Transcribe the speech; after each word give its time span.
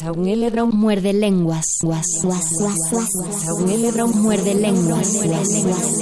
Saúl 0.00 0.50
Brown 0.50 0.70
muerde 0.72 1.12
lenguas. 1.12 1.66
Saúl 1.82 3.66
muerde 4.14 4.54
lenguas. 4.54 5.12
Muerde 5.12 5.44
lenguas. 5.44 6.00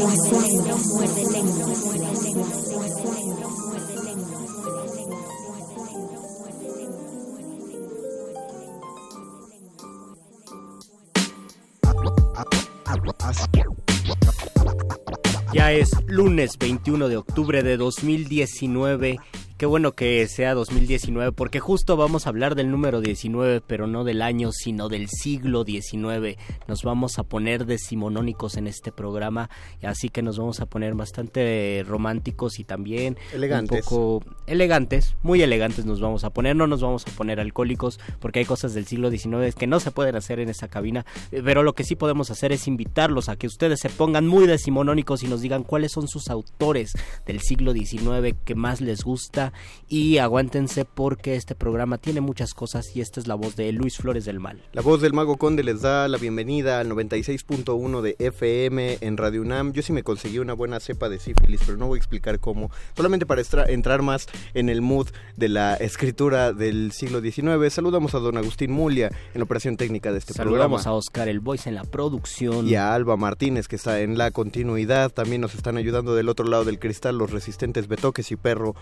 Ya 15.52 15.72
es 15.72 15.91
lunes 16.06 16.56
21 16.56 17.08
de 17.08 17.16
octubre 17.16 17.64
de 17.64 17.76
2019 17.76 19.19
Qué 19.58 19.66
bueno 19.66 19.96
que 19.96 20.24
sea 20.28 20.54
2019 20.54 21.32
porque 21.32 21.58
justo 21.58 21.96
vamos 21.96 22.26
a 22.26 22.28
hablar 22.28 22.54
del 22.54 22.70
número 22.70 23.00
19, 23.00 23.60
pero 23.60 23.88
no 23.88 24.04
del 24.04 24.22
año, 24.22 24.52
sino 24.52 24.88
del 24.88 25.08
siglo 25.08 25.64
19. 25.64 26.38
Nos 26.68 26.84
vamos 26.84 27.18
a 27.18 27.24
poner 27.24 27.66
decimonónicos 27.66 28.56
en 28.56 28.68
este 28.68 28.92
programa, 28.92 29.50
así 29.82 30.10
que 30.10 30.22
nos 30.22 30.38
vamos 30.38 30.60
a 30.60 30.66
poner 30.66 30.94
bastante 30.94 31.84
románticos 31.84 32.60
y 32.60 32.64
también 32.64 33.18
elegantes. 33.34 33.80
un 33.80 33.82
poco 33.82 34.24
elegantes, 34.47 35.16
muy 35.24 35.42
elegantes 35.42 35.86
nos 35.86 36.00
vamos 36.00 36.22
a 36.22 36.30
poner, 36.30 36.54
no 36.54 36.68
nos 36.68 36.80
vamos 36.80 37.04
a 37.08 37.10
poner 37.16 37.41
alcohólicos 37.41 37.98
porque 38.20 38.38
hay 38.38 38.44
cosas 38.44 38.74
del 38.74 38.86
siglo 38.86 39.10
19 39.10 39.54
que 39.54 39.66
no 39.66 39.80
se 39.80 39.91
pueden 39.91 40.14
hacer 40.14 40.38
en 40.38 40.50
esa 40.50 40.68
cabina, 40.68 41.04
pero 41.32 41.64
lo 41.64 41.74
que 41.74 41.82
sí 41.82 41.97
podemos 41.97 42.30
hacer 42.30 42.52
es 42.52 42.68
invitarlos 42.68 43.28
a 43.28 43.34
que 43.34 43.48
ustedes 43.48 43.80
se 43.80 43.88
pongan 43.88 44.24
muy 44.24 44.47
decimonónicos 44.47 45.24
y 45.24 45.26
nos 45.26 45.41
digan 45.41 45.64
cuáles 45.64 45.91
son 45.91 46.06
sus 46.06 46.30
autores 46.30 46.92
del 47.26 47.41
siglo 47.41 47.72
19 47.72 48.36
que 48.44 48.54
más 48.54 48.80
les 48.80 49.02
gusta 49.02 49.47
y 49.88 50.19
aguántense 50.19 50.84
porque 50.84 51.36
este 51.36 51.54
programa 51.54 51.98
tiene 51.98 52.20
muchas 52.20 52.54
cosas 52.54 52.94
y 52.94 53.00
esta 53.00 53.20
es 53.20 53.26
la 53.26 53.34
voz 53.34 53.56
de 53.56 53.72
Luis 53.72 53.97
Flores 53.97 54.25
del 54.25 54.41
Mal. 54.41 54.62
La 54.72 54.82
voz 54.82 55.00
del 55.00 55.12
Mago 55.12 55.36
Conde 55.36 55.62
les 55.64 55.82
da 55.82 56.09
la 56.09 56.19
bienvenida 56.19 56.81
al 56.81 56.91
96.1 56.91 58.00
de 58.00 58.16
FM 58.19 58.98
en 59.00 59.16
Radio 59.16 59.42
UNAM. 59.42 59.72
Yo 59.72 59.82
sí 59.82 59.92
me 59.92 60.03
conseguí 60.03 60.38
una 60.38 60.54
buena 60.54 60.81
cepa 60.81 61.09
de 61.09 61.19
sífilis, 61.19 61.60
pero 61.64 61.78
no 61.78 61.86
voy 61.86 61.97
a 61.97 62.00
explicar 62.00 62.41
cómo. 62.41 62.70
Solamente 62.97 63.26
para 63.26 63.42
entrar 63.69 64.03
más 64.03 64.26
en 64.54 64.69
el 64.69 64.82
mood 64.82 65.09
de 65.36 65.48
la 65.48 65.75
escritura 65.75 66.53
del 66.53 66.92
siglo 66.92 67.20
XIX. 67.20 67.72
Saludamos 67.72 68.15
a 68.15 68.19
don 68.19 68.36
Agustín 68.36 68.72
Mulia 68.72 69.09
en 69.32 69.41
la 69.41 69.44
operación 69.44 69.76
técnica 69.76 70.12
de 70.12 70.19
este 70.19 70.34
programa. 70.34 70.56
Saludamos 70.56 70.86
a 70.86 70.92
Oscar 70.92 71.28
El 71.28 71.41
Voice 71.41 71.69
en 71.69 71.75
la 71.75 71.84
producción. 71.84 72.69
Y 72.69 72.75
a 72.75 72.94
Alba 72.94 73.16
Martínez 73.16 73.69
que 73.69 73.76
está 73.76 74.00
en 74.00 74.19
la 74.19 74.30
continuidad. 74.30 75.10
También 75.10 75.41
nos 75.41 75.54
están 75.54 75.76
ayudando 75.76 76.15
del 76.15 76.28
otro 76.28 76.47
lado 76.47 76.65
del 76.65 76.78
cristal 76.78 77.16
los 77.16 77.30
resistentes 77.30 77.88
Betoques 77.88 78.30
y 78.30 78.36
Perro 78.36 78.75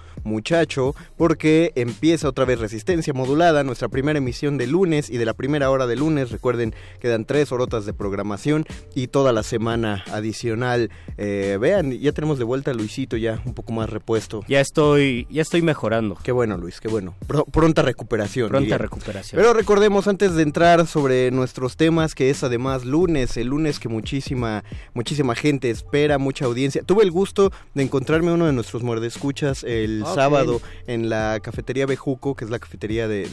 Muchacho 0.56 0.94
porque 1.19 1.72
empieza 1.75 2.28
otra 2.28 2.47
vez 2.47 2.59
Resistencia 2.59 3.12
Modulada, 3.12 3.62
nuestra 3.62 3.89
primera 3.89 4.19
emisión 4.19 4.56
de 4.56 4.67
lunes 4.67 5.11
y 5.11 5.19
de 5.19 5.27
la 5.27 5.34
primera 5.34 5.71
hora 5.71 5.87
de 5.87 5.97
lunes. 5.97 6.31
Recuerden, 6.31 6.75
quedan 6.99 7.27
tres 7.27 7.53
horotas 7.53 7.84
de 7.84 7.93
programación 7.93 8.65
y 8.95 9.09
toda 9.09 9.33
la 9.33 9.43
semana 9.43 10.03
adicional. 10.11 10.91
Eh, 11.19 11.59
vean, 11.61 11.93
ya 11.93 12.12
tenemos 12.12 12.39
de 12.39 12.45
vuelta 12.45 12.71
a 12.71 12.75
Luisito 12.75 13.19
ya 13.19 13.43
un 13.45 13.53
poco 13.53 13.72
más 13.72 13.91
repuesto. 13.91 14.45
Ya 14.49 14.61
estoy, 14.61 15.27
ya 15.31 15.43
estoy 15.43 15.61
mejorando. 15.61 16.16
Qué 16.22 16.33
bueno, 16.33 16.56
Luis, 16.56 16.81
qué 16.81 16.89
bueno. 16.89 17.15
pronta 17.53 17.83
recuperación. 17.83 18.49
Pronta 18.49 18.78
recuperación. 18.78 19.39
Pero 19.39 19.53
recordemos 19.53 20.09
antes 20.09 20.37
de 20.37 20.43
entrar 20.43 20.87
sobre 20.87 21.31
nuestros 21.33 21.77
temas 21.77 22.15
que 22.15 22.31
es 22.31 22.43
además 22.45 22.87
lunes, 22.87 23.37
el 23.37 23.49
lunes 23.49 23.78
que 23.78 23.91
muchísima, 23.91 24.65
muchísima 24.95 25.34
gente 25.34 25.69
espera, 25.69 26.16
mucha 26.16 26.47
audiencia. 26.47 26.83
Tuve 26.83 27.05
el 27.05 27.11
gusto 27.11 27.53
de 27.75 27.83
encontrarme 27.83 28.33
uno 28.33 28.47
de 28.47 28.55
nuestros 28.55 28.83
muerdescuchas 28.83 29.65
el 29.65 30.03
sábado 30.15 30.46
en 30.87 31.09
la 31.09 31.41
cafetería 31.43 31.87
Bejuco, 31.87 32.34
que 32.34 32.45
es 32.45 32.51
la 32.51 32.59
cafetería 32.59 33.09
de, 33.09 33.29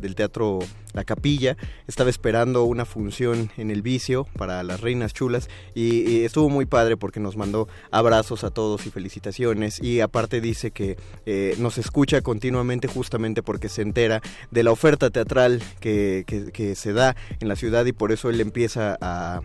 del 0.00 0.14
teatro 0.14 0.60
La 0.92 1.04
Capilla. 1.04 1.56
Estaba 1.86 2.10
esperando 2.10 2.64
una 2.64 2.84
función 2.84 3.50
en 3.56 3.70
el 3.70 3.82
vicio 3.82 4.26
para 4.36 4.62
las 4.62 4.80
reinas 4.80 5.12
chulas 5.12 5.48
y, 5.74 6.24
estuvo 6.26 6.48
muy 6.48 6.66
padre 6.66 6.96
porque 6.96 7.20
nos 7.20 7.36
mandó 7.36 7.68
abrazos 7.90 8.42
a 8.44 8.50
todos 8.50 8.86
y 8.86 8.90
felicitaciones 8.90 9.82
y 9.82 10.00
aparte 10.00 10.40
dice 10.40 10.70
que 10.70 10.96
eh, 11.24 11.54
nos 11.58 11.78
escucha 11.78 12.20
continuamente 12.20 12.88
justamente 12.88 13.42
porque 13.42 13.68
se 13.68 13.82
entera 13.82 14.22
de 14.50 14.62
la 14.62 14.72
oferta 14.72 15.10
teatral 15.10 15.62
que, 15.80 16.24
que, 16.26 16.74
se 16.74 16.92
da 16.92 17.16
en 17.40 17.48
la 17.48 17.56
ciudad 17.56 17.86
y 17.86 17.92
por 17.92 18.12
eso 18.12 18.30
él 18.30 18.40
empieza 18.40 18.96
a... 19.00 19.40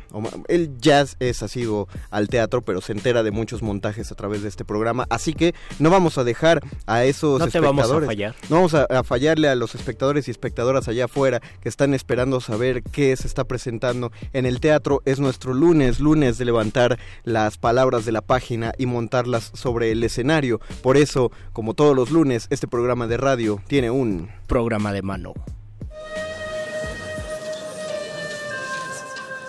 Él 0.48 0.72
ya 0.80 1.06
es 1.20 1.44
asido 1.44 1.88
al 2.10 2.28
teatro, 2.30 2.62
pero 2.62 2.82
se 2.82 2.94
entera 2.94 3.24
de 3.24 3.32
muchos 3.32 3.62
montajes 3.62 4.12
a 4.12 4.16
través 4.16 4.42
de 4.42 4.50
este 4.50 4.66
programa. 4.66 5.06
Así 5.10 5.34
que 5.34 5.54
no 5.80 5.90
vamos 5.90 6.18
a 6.18 6.24
dejar 6.24 6.62
a 6.92 7.06
esos 7.06 7.40
no 7.40 7.46
espectadores. 7.46 7.86
vamos 7.86 8.04
a 8.04 8.06
fallar. 8.06 8.36
No 8.50 8.56
vamos 8.58 8.74
a, 8.74 9.04
fallarle 9.04 9.48
a 9.48 9.56
los 9.56 9.76
espectadores 9.76 10.28
y 10.28 10.32
espectadoras 10.32 10.88
allá 10.88 11.06
afuera 11.06 11.42
que 11.62 11.70
están 11.70 11.94
esperando 11.94 12.42
saber 12.42 12.84
qué 12.84 13.16
se 13.16 13.28
está 13.28 13.46
presentando 13.46 14.12
en 14.34 14.46
el 14.46 14.60
teatro. 14.60 15.02
Es 15.06 15.20
nuestro 15.20 15.54
lunes, 15.54 16.00
lunes 16.00 16.38
de 16.38 16.46
levantar 16.46 17.00
las 17.24 17.58
palabras 17.58 18.06
de 18.06 18.12
la 18.12 18.22
página 18.22 18.74
y 18.78 18.86
montarlas 18.88 19.52
sobre 19.54 19.92
el 19.92 20.04
escenario. 20.04 20.60
Por 20.82 20.98
eso, 20.98 21.32
como 21.54 21.74
todos 21.74 21.96
los 21.96 22.12
lunes, 22.12 22.48
este 22.50 22.68
programa 22.68 23.08
de 23.08 23.18
radio 23.18 23.62
tiene 23.68 23.90
un 23.90 24.30
programa 24.48 24.92
de 24.92 25.02
mano. 25.02 25.34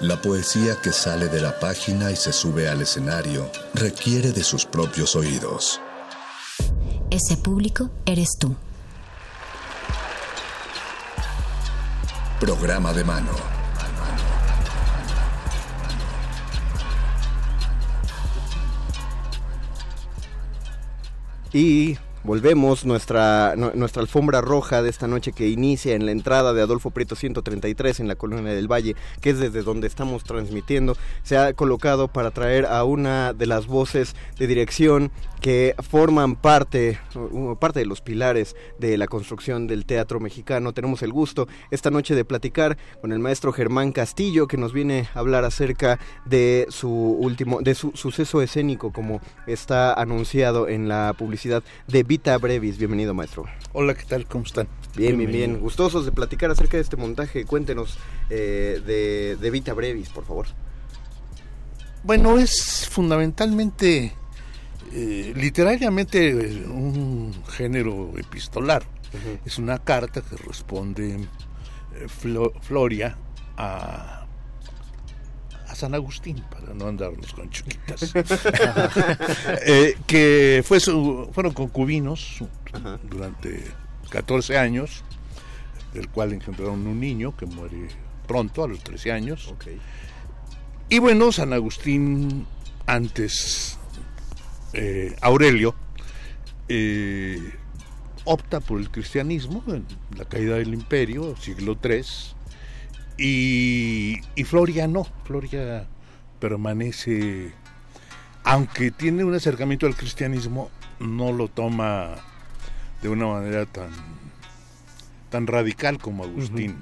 La 0.01 0.21
poesía 0.21 0.77
que 0.83 0.91
sale 0.91 1.29
de 1.29 1.41
la 1.41 1.59
página 1.61 2.11
y 2.11 2.17
se 2.17 2.33
sube 2.33 2.69
al 2.69 2.83
escenario 2.83 3.49
requiere 3.75 4.33
de 4.33 4.43
sus 4.43 4.65
propios 4.65 5.15
oídos. 5.15 5.81
Ese 7.13 7.37
público 7.37 7.91
eres 8.07 8.39
tú. 8.41 8.57
Programa 12.41 12.95
de 12.95 13.05
mano. 13.05 13.29
Y 21.53 21.99
volvemos, 22.25 22.85
nuestra, 22.85 23.55
nuestra 23.57 24.03
alfombra 24.03 24.41
roja 24.41 24.83
de 24.83 24.91
esta 24.91 25.09
noche 25.09 25.33
que 25.33 25.49
inicia 25.49 25.95
en 25.95 26.07
la 26.07 26.13
entrada 26.13 26.53
de 26.53 26.63
Adolfo 26.63 26.91
Prieto 26.91 27.17
133 27.17 28.01
en 28.01 28.09
la 28.09 28.15
Colonia 28.15 28.53
del 28.53 28.71
Valle, 28.71 28.97
que 29.21 29.31
es 29.31 29.39
desde 29.39 29.63
donde 29.63 29.87
estamos 29.87 30.25
transmitiendo, 30.25 30.97
se 31.23 31.37
ha 31.37 31.53
colocado 31.53 32.09
para 32.09 32.31
traer 32.31 32.67
a 32.67 32.85
una 32.85 33.33
de 33.33 33.47
las 33.47 33.67
voces 33.67 34.15
de 34.39 34.47
dirección 34.47 35.11
que 35.43 35.75
forman 35.81 36.37
parte, 36.37 37.01
parte 37.59 37.81
de 37.81 37.87
los 37.87 38.01
pilares 38.01 38.55
de 38.79 38.97
la 38.97 39.09
construcción 39.09 39.67
del 39.67 39.85
teatro 39.85 40.21
mexicano. 40.21 40.73
Tenemos 40.73 41.03
el 41.03 41.13
gusto 41.13 41.49
esta 41.73 41.91
noche 41.91 42.15
de 42.15 42.25
platicar 42.25 42.79
con 43.01 43.13
el 43.13 43.19
maestro 43.19 43.53
Germán 43.53 43.91
Castillo, 43.91 44.47
que 44.47 44.57
nos 44.57 44.73
viene 44.73 45.09
a 45.15 45.19
hablar 45.19 45.45
acerca 45.45 45.99
de 46.25 46.67
su 46.71 46.89
último, 46.89 47.61
de 47.61 47.75
su 47.75 47.91
suceso 47.95 48.41
escénico, 48.41 48.93
como 48.93 49.21
está 49.49 49.93
anunciado 49.93 50.69
en 50.69 50.89
la 50.89 51.13
publicidad 51.19 51.65
de 51.89 52.05
Vita 52.13 52.37
Brevis. 52.37 52.77
Bienvenido, 52.77 53.15
maestro. 53.15 53.47
Hola, 53.73 53.95
¿qué 53.95 54.05
tal? 54.05 54.27
¿Cómo 54.27 54.45
están? 54.45 54.69
Bien, 54.95 55.17
bien, 55.17 55.33
bien. 55.33 55.61
Gustosos 55.61 56.05
de 56.05 56.13
platicar 56.13 56.51
acerca 56.51 56.77
de 56.77 56.83
este 56.83 56.99
montaje. 56.99 57.47
Cuéntenos 57.47 57.97
eh, 58.29 58.83
de, 58.85 59.37
de 59.37 59.51
Vita 59.51 59.73
Brevis, 59.73 60.11
por 60.11 60.27
favor. 60.27 60.47
Bueno, 62.03 62.37
es 62.37 62.87
fundamentalmente 62.91 64.13
eh, 64.93 65.33
literariamente 65.35 66.67
un 66.67 67.33
género 67.49 68.13
epistolar. 68.19 68.83
Es 69.47 69.57
una 69.57 69.79
carta 69.79 70.21
que 70.21 70.37
responde 70.37 71.15
eh, 71.95 72.51
Floria 72.61 73.17
a, 73.57 74.22
a 75.73 75.75
San 75.75 75.95
Agustín, 75.95 76.45
para 76.51 76.75
no 76.75 76.87
andarnos 76.87 77.33
con 77.33 77.49
chiquitas, 77.51 78.13
que 80.07 80.63
fue 80.65 80.81
fueron 80.81 81.55
concubinos 81.55 82.45
durante 83.05 83.65
14 84.11 84.59
años, 84.59 85.03
del 85.95 86.09
cual 86.09 86.35
engendraron 86.35 86.87
un 86.87 87.01
niño 87.01 87.35
que 87.37 87.47
muere 87.47 87.89
pronto, 88.27 88.65
a 88.65 88.69
los 88.69 88.81
13 88.85 89.13
años. 89.13 89.53
Y 90.91 90.99
bueno, 90.99 91.33
San 91.33 91.55
Agustín 91.55 92.47
antes 92.87 93.79
eh, 94.75 95.17
Aurelio 95.23 95.75
eh, 96.69 97.53
opta 98.25 98.61
por 98.61 98.79
el 98.79 98.91
cristianismo 98.91 99.65
en 99.69 99.87
la 100.17 100.27
caída 100.27 100.57
del 100.57 100.75
imperio, 100.75 101.35
siglo 101.37 101.79
III, 101.83 102.03
y, 103.19 104.21
y 104.35 104.45
Floria 104.45 104.87
no, 104.89 105.07
Floria 105.25 105.87
permanece, 106.41 107.53
aunque 108.45 108.91
tiene 108.91 109.25
un 109.25 109.35
acercamiento 109.35 109.87
al 109.87 109.95
cristianismo, 109.95 110.71
no 110.99 111.33
lo 111.33 111.49
toma 111.49 112.17
de 113.03 113.09
una 113.09 113.27
manera 113.27 113.67
tan, 113.67 113.91
tan 115.31 115.47
radical 115.47 115.99
como 115.99 116.25
Agustín. 116.25 116.77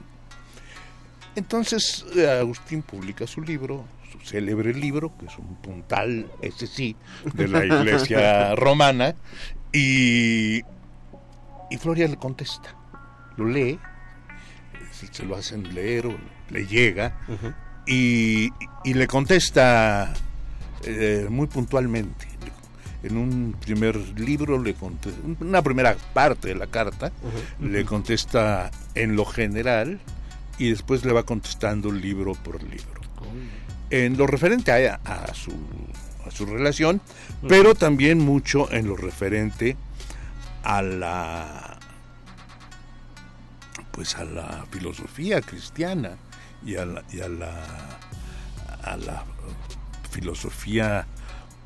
Entonces 1.37 2.05
eh, 2.17 2.29
Agustín 2.29 2.83
publica 2.83 3.27
su 3.27 3.41
libro, 3.43 3.85
célebre 4.25 4.75
libro, 4.75 5.13
que 5.19 5.27
es 5.27 5.39
un 5.39 5.57
puntal, 5.57 6.31
ese 6.43 6.67
sí, 6.67 6.97
de 7.35 7.49
la 7.49 7.65
iglesia 7.65 8.55
romana, 8.57 9.15
y, 9.73 10.63
y 11.71 11.77
Floria 11.79 12.09
le 12.09 12.17
contesta, 12.17 12.75
lo 13.37 13.47
lee, 13.47 13.79
se 15.11 15.25
lo 15.25 15.37
hacen 15.37 15.75
leer 15.75 16.07
o 16.07 16.17
le 16.51 16.67
llega, 16.67 17.19
y, 17.87 18.51
y, 18.85 18.95
le 18.95 19.07
contesta 19.07 20.13
eh, 20.85 21.27
muy 21.29 21.47
puntualmente. 21.47 22.29
En 23.03 23.17
un 23.17 23.57
primer 23.59 23.97
libro, 24.19 24.63
le 24.63 24.75
una 25.41 25.63
primera 25.63 25.97
parte 26.13 26.49
de 26.49 26.55
la 26.55 26.67
carta, 26.67 27.11
le 27.59 27.87
contesta 27.87 28.71
en 28.95 29.17
lo 29.17 29.25
general 29.25 29.99
y 30.59 30.69
después 30.69 31.07
le 31.07 31.15
va 31.15 31.23
contestando 31.23 31.91
libro 31.91 32.35
por 32.35 32.63
libro. 32.63 33.01
En 33.89 34.19
lo 34.19 34.27
referente 34.27 34.71
a, 34.71 35.33
su, 35.33 35.53
a 36.27 36.31
su 36.31 36.45
relación, 36.45 37.01
pero 37.49 37.75
también 37.75 38.19
mucho 38.19 38.71
en 38.71 38.87
lo 38.87 38.97
referente 38.97 39.79
a 40.63 40.83
la 40.83 41.70
pues 43.93 44.17
a 44.17 44.25
la 44.25 44.67
filosofía 44.71 45.41
cristiana 45.41 46.17
y 46.65 46.77
a 46.77 46.87
la, 46.87 47.03
y 47.13 47.21
a 47.21 47.29
la, 47.29 47.99
a 48.85 48.97
la 48.97 49.25
filosofía 50.11 51.07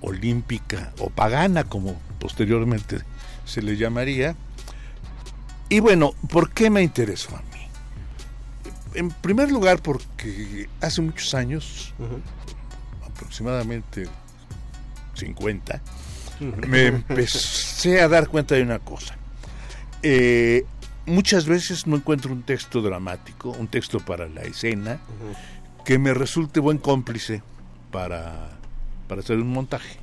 olímpica 0.00 0.92
o 0.98 1.10
pagana 1.10 1.64
como 1.64 2.00
posteriormente 2.18 2.98
se 3.44 3.62
le 3.62 3.76
llamaría. 3.76 4.36
Y 5.68 5.80
bueno, 5.80 6.12
¿por 6.28 6.50
qué 6.50 6.70
me 6.70 6.82
interesó 6.82 7.34
a 7.36 7.40
mí? 7.40 7.54
en 8.94 9.10
primer 9.10 9.50
lugar 9.50 9.80
porque 9.82 10.68
hace 10.80 11.02
muchos 11.02 11.34
años, 11.34 11.92
aproximadamente 13.04 14.06
50, 15.14 15.80
me 16.68 16.86
empecé 16.86 18.00
a 18.00 18.08
dar 18.08 18.28
cuenta 18.28 18.54
de 18.54 18.62
una 18.62 18.78
cosa. 18.78 19.16
Eh, 20.02 20.64
muchas 21.06 21.46
veces 21.46 21.86
no 21.86 21.96
encuentro 21.96 22.32
un 22.32 22.42
texto 22.42 22.82
dramático, 22.82 23.50
un 23.50 23.68
texto 23.68 24.00
para 24.00 24.28
la 24.28 24.42
escena, 24.42 25.00
que 25.84 25.98
me 25.98 26.14
resulte 26.14 26.60
buen 26.60 26.78
cómplice 26.78 27.42
para, 27.90 28.50
para 29.08 29.20
hacer 29.20 29.38
un 29.38 29.48
montaje. 29.48 29.98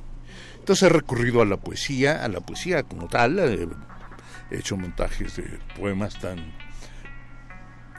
Entonces 0.58 0.84
he 0.84 0.92
recurrido 0.92 1.42
a 1.42 1.44
la 1.44 1.56
poesía, 1.56 2.24
a 2.24 2.28
la 2.28 2.40
poesía 2.40 2.84
como 2.84 3.08
tal, 3.08 3.38
he 3.38 4.58
hecho 4.58 4.76
montajes 4.76 5.36
de 5.36 5.58
poemas 5.76 6.18
tan 6.18 6.38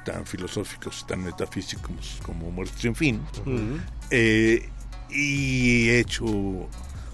tan 0.04 0.26
filosóficos, 0.26 1.08
tan 1.08 1.24
metafísicos 1.24 2.20
como 2.26 2.52
Muertos 2.52 2.82
sin 2.82 2.96
Fin. 2.96 3.22
Eh, 4.10 4.70
y 5.10 5.90
he 5.90 6.00
hecho 6.00 6.26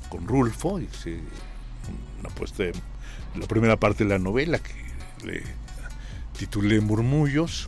con 0.10 0.28
Rulfo, 0.28 0.80
hice 0.80 1.20
una 2.20 2.30
puesta 2.30 2.64
la 3.36 3.48
primera 3.48 3.78
parte 3.78 4.04
de 4.04 4.10
la 4.10 4.20
novela 4.20 4.60
que 4.60 4.74
le 5.26 5.44
titulé 6.40 6.80
Murmullos, 6.80 7.68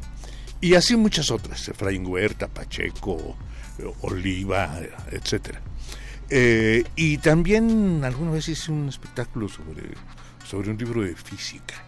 y 0.62 0.76
así 0.76 0.96
muchas 0.96 1.30
otras, 1.30 1.68
Efraín 1.68 2.06
Huerta, 2.06 2.48
Pacheco, 2.48 3.36
Oliva, 4.02 4.80
etcétera. 5.12 5.60
Eh, 6.30 6.84
y 6.96 7.18
también 7.18 8.02
alguna 8.06 8.32
vez 8.32 8.48
hice 8.48 8.72
un 8.72 8.88
espectáculo 8.88 9.50
sobre, 9.50 9.84
sobre 10.46 10.72
un 10.72 10.78
libro 10.78 11.02
de 11.02 11.16
física 11.16 11.84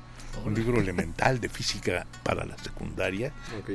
un 0.45 0.53
libro 0.55 0.79
elemental 0.79 1.39
de 1.39 1.49
física 1.49 2.05
para 2.23 2.45
la 2.45 2.57
secundaria 2.57 3.31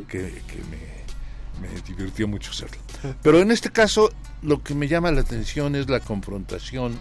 que, 0.08 0.42
me, 0.70 1.68
me, 1.68 1.80
divirtió 1.82 2.26
mucho 2.26 2.50
hacerlo. 2.50 2.78
Pero 3.22 3.40
en 3.40 3.50
este 3.50 3.70
caso 3.70 4.10
lo 4.42 4.62
que 4.62 4.74
me 4.74 4.88
llama 4.88 5.10
la 5.12 5.20
atención 5.20 5.76
es 5.76 5.88
la 5.88 6.00
confrontación. 6.00 6.98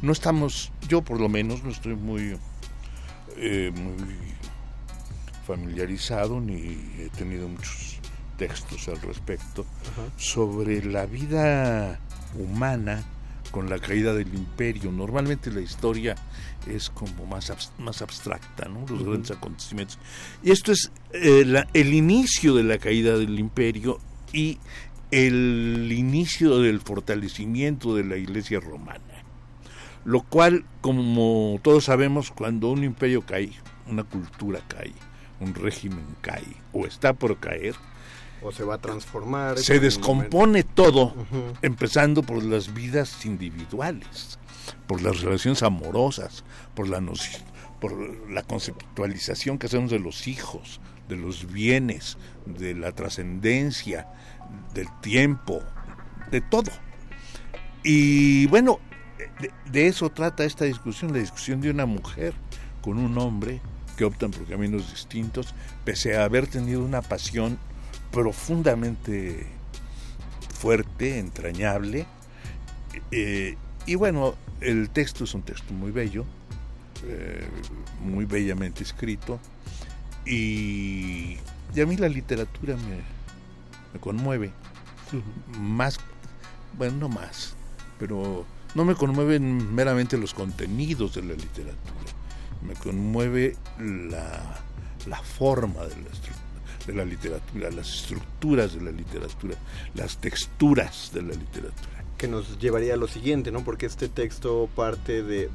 No 0.00 0.12
estamos, 0.12 0.72
yo 0.88 1.02
por 1.02 1.20
lo 1.20 1.28
menos 1.28 1.62
no 1.62 1.70
estoy 1.70 1.94
muy, 1.94 2.38
eh, 3.36 3.72
muy 3.74 4.16
familiarizado 5.50 6.40
ni 6.40 6.54
he 6.98 7.10
tenido 7.16 7.48
muchos 7.48 7.98
textos 8.36 8.88
al 8.88 9.00
respecto 9.02 9.66
sobre 10.16 10.84
la 10.84 11.06
vida 11.06 11.98
humana 12.38 13.02
con 13.50 13.68
la 13.68 13.80
caída 13.80 14.14
del 14.14 14.32
imperio. 14.32 14.92
Normalmente 14.92 15.50
la 15.50 15.60
historia 15.60 16.14
es 16.68 16.88
como 16.90 17.26
más, 17.26 17.52
más 17.78 18.00
abstracta, 18.00 18.68
¿no? 18.68 18.86
los 18.88 19.02
grandes 19.02 19.32
acontecimientos. 19.32 19.98
Y 20.42 20.52
esto 20.52 20.70
es 20.70 20.92
eh, 21.12 21.64
el 21.74 21.94
inicio 21.94 22.54
de 22.54 22.62
la 22.62 22.78
caída 22.78 23.18
del 23.18 23.38
imperio 23.38 23.98
y 24.32 24.58
el 25.10 25.90
inicio 25.90 26.60
del 26.60 26.80
fortalecimiento 26.80 27.96
de 27.96 28.04
la 28.04 28.16
iglesia 28.16 28.60
romana. 28.60 29.00
Lo 30.04 30.22
cual, 30.22 30.64
como 30.80 31.58
todos 31.62 31.84
sabemos, 31.84 32.30
cuando 32.30 32.70
un 32.70 32.84
imperio 32.84 33.22
cae, 33.22 33.50
una 33.88 34.04
cultura 34.04 34.60
cae, 34.68 34.94
un 35.40 35.54
régimen 35.54 36.04
cae 36.20 36.56
o 36.72 36.86
está 36.86 37.12
por 37.12 37.38
caer, 37.38 37.74
o 38.42 38.52
se 38.52 38.64
va 38.64 38.74
a 38.74 38.78
transformar. 38.78 39.58
Se 39.58 39.80
descompone 39.80 40.62
todo, 40.62 41.14
empezando 41.62 42.22
por 42.22 42.42
las 42.42 42.72
vidas 42.72 43.24
individuales, 43.24 44.38
por 44.86 45.02
las 45.02 45.20
relaciones 45.20 45.62
amorosas, 45.62 46.44
por 46.74 46.88
la 46.88 47.00
por 47.80 48.30
la 48.30 48.42
conceptualización 48.42 49.58
que 49.58 49.66
hacemos 49.66 49.90
de 49.90 49.98
los 49.98 50.26
hijos, 50.28 50.80
de 51.08 51.16
los 51.16 51.50
bienes, 51.50 52.18
de 52.44 52.74
la 52.74 52.92
trascendencia, 52.92 54.06
del 54.74 54.88
tiempo, 55.00 55.62
de 56.30 56.40
todo. 56.40 56.70
Y 57.82 58.46
bueno, 58.48 58.80
de, 59.40 59.50
de, 59.70 59.86
eso 59.86 60.10
trata 60.10 60.44
esta 60.44 60.66
discusión, 60.66 61.12
la 61.12 61.18
discusión 61.18 61.62
de 61.62 61.70
una 61.70 61.86
mujer 61.86 62.34
con 62.82 62.98
un 62.98 63.16
hombre 63.16 63.60
que 64.00 64.06
optan 64.06 64.30
por 64.30 64.46
caminos 64.46 64.90
distintos, 64.90 65.54
pese 65.84 66.16
a 66.16 66.24
haber 66.24 66.46
tenido 66.46 66.82
una 66.82 67.02
pasión 67.02 67.58
profundamente 68.10 69.46
fuerte, 70.58 71.18
entrañable. 71.18 72.06
Eh, 73.10 73.58
y 73.84 73.94
bueno, 73.96 74.36
el 74.62 74.88
texto 74.88 75.24
es 75.24 75.34
un 75.34 75.42
texto 75.42 75.74
muy 75.74 75.90
bello, 75.90 76.24
eh, 77.04 77.46
muy 78.02 78.24
bellamente 78.24 78.84
escrito. 78.84 79.38
Y, 80.24 81.36
y, 81.74 81.80
a 81.82 81.84
mí 81.84 81.98
la 81.98 82.08
literatura 82.08 82.76
me, 82.76 83.02
me 83.92 84.00
conmueve. 84.00 84.50
Más, 85.58 86.00
bueno, 86.78 86.96
no 86.96 87.08
más, 87.10 87.54
pero 87.98 88.46
no 88.74 88.86
me 88.86 88.94
conmueven 88.94 89.74
meramente 89.74 90.16
los 90.16 90.32
contenidos 90.32 91.16
de 91.16 91.22
la 91.22 91.34
literatura. 91.34 91.99
Me 92.62 92.74
conmueve 92.74 93.56
la, 93.78 94.60
la 95.06 95.22
forma 95.22 95.82
de 95.84 95.96
la, 95.96 96.86
de 96.86 96.94
la 96.94 97.04
literatura, 97.04 97.70
las 97.70 97.88
estructuras 97.94 98.74
de 98.74 98.82
la 98.82 98.90
literatura, 98.90 99.54
las 99.94 100.18
texturas 100.18 101.10
de 101.12 101.22
la 101.22 101.34
literatura 101.34 102.00
que 102.20 102.28
nos 102.28 102.58
llevaría 102.58 102.92
a 102.92 102.96
lo 102.98 103.08
siguiente, 103.08 103.50
¿no? 103.50 103.64
Porque 103.64 103.86
este 103.86 104.10
texto 104.10 104.68
parte 104.76 105.22
de, 105.22 105.48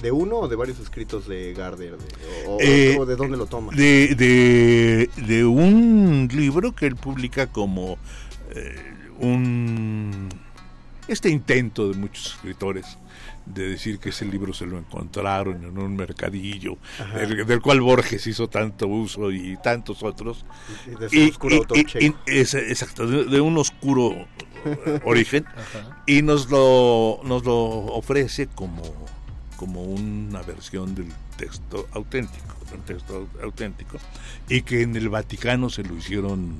de, 0.00 0.12
uno 0.12 0.36
o 0.36 0.48
de 0.48 0.54
varios 0.54 0.78
escritos 0.78 1.26
de 1.26 1.54
Gardner, 1.54 1.96
o, 2.46 2.58
eh, 2.60 2.96
de 3.04 3.16
dónde 3.16 3.36
lo 3.36 3.46
toma. 3.46 3.74
De, 3.74 4.14
de, 4.14 5.10
de, 5.26 5.44
un 5.44 6.28
libro 6.32 6.72
que 6.72 6.86
él 6.86 6.94
publica 6.94 7.48
como 7.48 7.98
eh, 8.54 8.76
un 9.18 10.28
este 11.08 11.30
intento 11.30 11.88
de 11.88 11.98
muchos 11.98 12.34
escritores 12.36 12.96
de 13.46 13.68
decir 13.68 13.98
que 13.98 14.10
ese 14.10 14.24
libro 14.24 14.52
se 14.52 14.66
lo 14.66 14.76
encontraron 14.76 15.64
en 15.64 15.78
un 15.78 15.96
mercadillo, 15.96 16.78
del, 17.14 17.60
cual 17.60 17.80
Borges 17.80 18.26
hizo 18.26 18.48
tanto 18.48 18.88
uso 18.88 19.30
y 19.30 19.56
tantos 19.62 20.02
otros. 20.02 20.44
Y, 21.12 21.30
de, 21.30 22.40
exacto, 22.40 23.06
de, 23.06 23.40
un 23.40 23.56
oscuro 23.56 24.26
origen, 25.04 25.46
y 26.06 26.22
nos 26.22 26.50
lo, 26.50 27.20
nos 27.24 27.44
lo 27.44 27.56
ofrece 27.56 28.48
como, 28.48 28.82
como 29.56 29.82
una 29.82 30.42
versión 30.42 30.94
del 30.94 31.12
texto 31.36 31.86
auténtico, 31.92 32.56
un 32.74 32.82
texto 32.82 33.28
auténtico, 33.42 33.98
y 34.48 34.62
que 34.62 34.82
en 34.82 34.96
el 34.96 35.08
Vaticano 35.08 35.70
se 35.70 35.84
lo 35.84 35.96
hicieron 35.96 36.52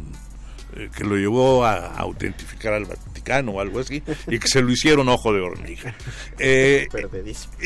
eh, 0.74 0.90
que 0.94 1.04
lo 1.04 1.16
llevó 1.16 1.64
a, 1.64 1.96
autentificar 1.96 2.74
al 2.74 2.84
Vaticano 2.84 3.52
o 3.52 3.60
algo 3.60 3.80
así, 3.80 4.02
y 4.28 4.38
que 4.38 4.48
se 4.48 4.62
lo 4.62 4.70
hicieron 4.70 5.08
ojo 5.08 5.32
de 5.32 5.40
hormiga. 5.40 5.94
Eh, 6.38 6.88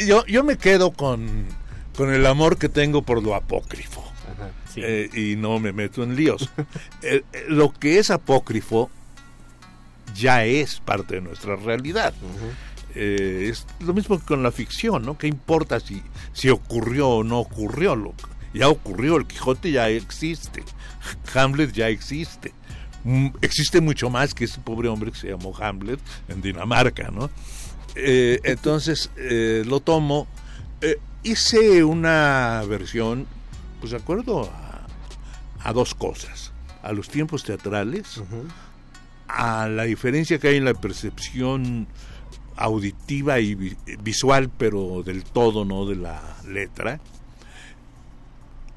yo, 0.07 0.25
yo 0.27 0.45
me 0.45 0.59
quedo 0.59 0.91
con, 0.93 1.47
con 1.97 2.13
el 2.13 2.27
amor 2.27 2.59
que 2.59 2.69
tengo 2.69 3.03
por 3.03 3.23
lo 3.23 3.35
apócrifo. 3.35 4.05
Eh, 4.77 5.11
y 5.13 5.35
no 5.37 5.59
me 5.59 5.73
meto 5.73 6.05
en 6.05 6.15
líos. 6.15 6.49
lo 7.49 7.73
que 7.73 7.99
es 7.99 8.11
apócrifo 8.11 8.89
ya 10.15 10.45
es 10.45 10.81
parte 10.81 11.17
de 11.17 11.21
nuestra 11.21 11.57
realidad. 11.57 12.15
es 12.95 13.67
lo 13.81 13.93
mismo 13.93 14.19
que 14.19 14.25
con 14.25 14.43
la 14.43 14.53
ficción, 14.53 15.05
¿no? 15.05 15.19
¿Qué 15.19 15.27
importa 15.27 15.81
si, 15.81 16.03
si 16.33 16.49
ocurrió 16.49 17.09
o 17.09 17.25
no 17.25 17.41
ocurrió? 17.41 17.97
Lo, 17.97 18.15
ya 18.53 18.69
ocurrió, 18.69 19.17
el 19.17 19.27
Quijote 19.27 19.71
ya 19.71 19.89
existe, 19.89 20.63
Hamlet 21.35 21.73
ya 21.73 21.89
existe. 21.89 22.53
Existe 23.41 23.81
mucho 23.81 24.11
más 24.11 24.35
que 24.35 24.45
ese 24.45 24.61
pobre 24.61 24.89
hombre 24.89 25.11
que 25.13 25.19
se 25.19 25.29
llamó 25.29 25.57
Hamlet 25.57 26.01
en 26.29 26.43
Dinamarca, 26.43 27.11
¿no? 27.11 27.31
Eh, 27.95 28.41
entonces 28.45 29.11
eh, 29.17 29.63
lo 29.67 29.81
tomo, 29.81 30.27
eh, 30.81 30.99
hice 31.23 31.83
una 31.85 32.63
versión, 32.69 33.27
pues 33.81 33.93
de 33.93 33.99
acuerdo 33.99 34.51
a, 35.63 35.73
dos 35.73 35.95
cosas, 35.95 36.53
a 36.83 36.93
los 36.93 37.09
tiempos 37.09 37.45
teatrales, 37.45 38.21
a 39.29 39.69
la 39.69 39.85
diferencia 39.85 40.39
que 40.39 40.49
hay 40.49 40.57
en 40.57 40.65
la 40.65 40.75
percepción 40.75 41.87
auditiva 42.57 43.41
y 43.41 43.55
visual, 44.03 44.51
pero 44.51 45.03
del 45.03 45.25
todo, 45.25 45.65
no 45.65 45.87
de 45.87 45.97
la 45.97 46.21
letra, 46.47 47.01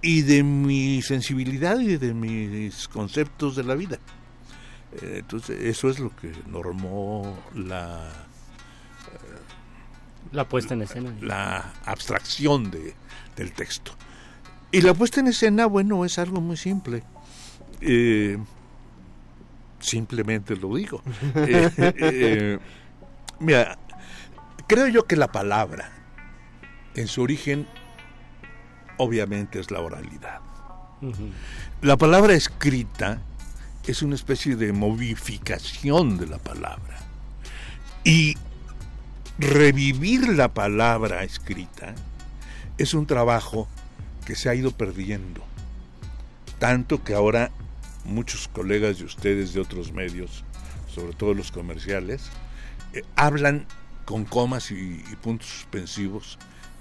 y 0.03 0.21
de 0.21 0.43
mi 0.43 1.01
sensibilidad 1.01 1.79
y 1.79 1.95
de 1.95 2.13
mis 2.13 2.89
conceptos 2.89 3.55
de 3.55 3.63
la 3.63 3.73
vida. 3.73 3.97
Eh, 5.01 5.19
entonces, 5.19 5.57
eso 5.61 5.89
es 5.89 5.97
lo 5.97 6.13
que 6.15 6.31
normó 6.45 7.39
la... 7.55 8.11
la 10.33 10.47
puesta 10.47 10.73
en 10.73 10.81
escena. 10.81 11.15
La 11.21 11.73
abstracción 11.85 12.69
de, 12.69 12.93
del 13.37 13.53
texto. 13.53 13.93
Y 14.73 14.81
la 14.81 14.93
puesta 14.93 15.21
en 15.21 15.27
escena, 15.27 15.67
bueno, 15.67 16.03
es 16.03 16.19
algo 16.19 16.41
muy 16.41 16.57
simple. 16.57 17.03
Eh, 17.79 18.37
simplemente 19.79 20.55
lo 20.57 20.75
digo. 20.75 21.01
Eh, 21.35 22.59
mira, 23.39 23.77
creo 24.67 24.87
yo 24.87 25.05
que 25.05 25.15
la 25.15 25.31
palabra, 25.31 25.91
en 26.95 27.07
su 27.07 27.21
origen, 27.21 27.67
obviamente 28.97 29.59
es 29.59 29.71
la 29.71 29.81
oralidad. 29.81 30.39
La 31.81 31.97
palabra 31.97 32.33
escrita 32.33 33.19
es 33.85 34.01
una 34.01 34.15
especie 34.15 34.55
de 34.55 34.71
modificación 34.71 36.17
de 36.17 36.27
la 36.27 36.37
palabra. 36.37 36.99
Y 38.05 38.35
revivir 39.37 40.29
la 40.29 40.53
palabra 40.53 41.23
escrita 41.23 41.93
es 42.77 42.93
un 42.93 43.05
trabajo 43.05 43.67
que 44.25 44.35
se 44.35 44.49
ha 44.49 44.55
ido 44.55 44.71
perdiendo. 44.71 45.43
Tanto 46.59 47.03
que 47.03 47.13
ahora 47.13 47.51
muchos 48.05 48.47
colegas 48.47 48.99
de 48.99 49.05
ustedes 49.05 49.53
de 49.53 49.59
otros 49.59 49.91
medios, 49.91 50.45
sobre 50.87 51.13
todo 51.13 51.33
los 51.33 51.51
comerciales, 51.51 52.29
eh, 52.93 53.03
hablan 53.15 53.65
con 54.05 54.23
comas 54.23 54.71
y 54.71 55.01
puntos 55.21 55.47
suspensivos 55.47 56.37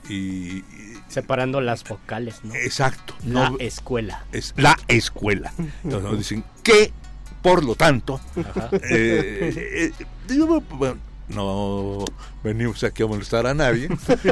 y, 0.09 0.65
separando 1.09 1.61
las 1.61 1.85
vocales, 1.85 2.41
¿no? 2.43 2.55
Exacto. 2.55 3.15
La 3.27 3.53
escuela. 3.59 4.25
Es 4.33 4.55
la 4.57 4.77
escuela. 4.89 5.53
Entonces 5.85 6.11
nos 6.11 6.19
dicen 6.19 6.45
que, 6.63 6.93
por 7.43 7.65
lo 7.65 7.75
tanto, 7.75 8.21
eh, 8.83 9.93
eh, 9.99 10.07
no 11.29 12.05
venimos 12.43 12.83
aquí 12.85 13.03
a 13.03 13.07
molestar 13.07 13.47
a 13.47 13.55
nadie, 13.55 13.89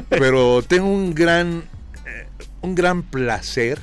pero 0.09 0.63
tengo 0.63 0.89
un 0.89 1.15
gran, 1.15 1.65
eh, 2.07 2.29
un 2.63 2.75
gran 2.75 3.03
placer 3.03 3.81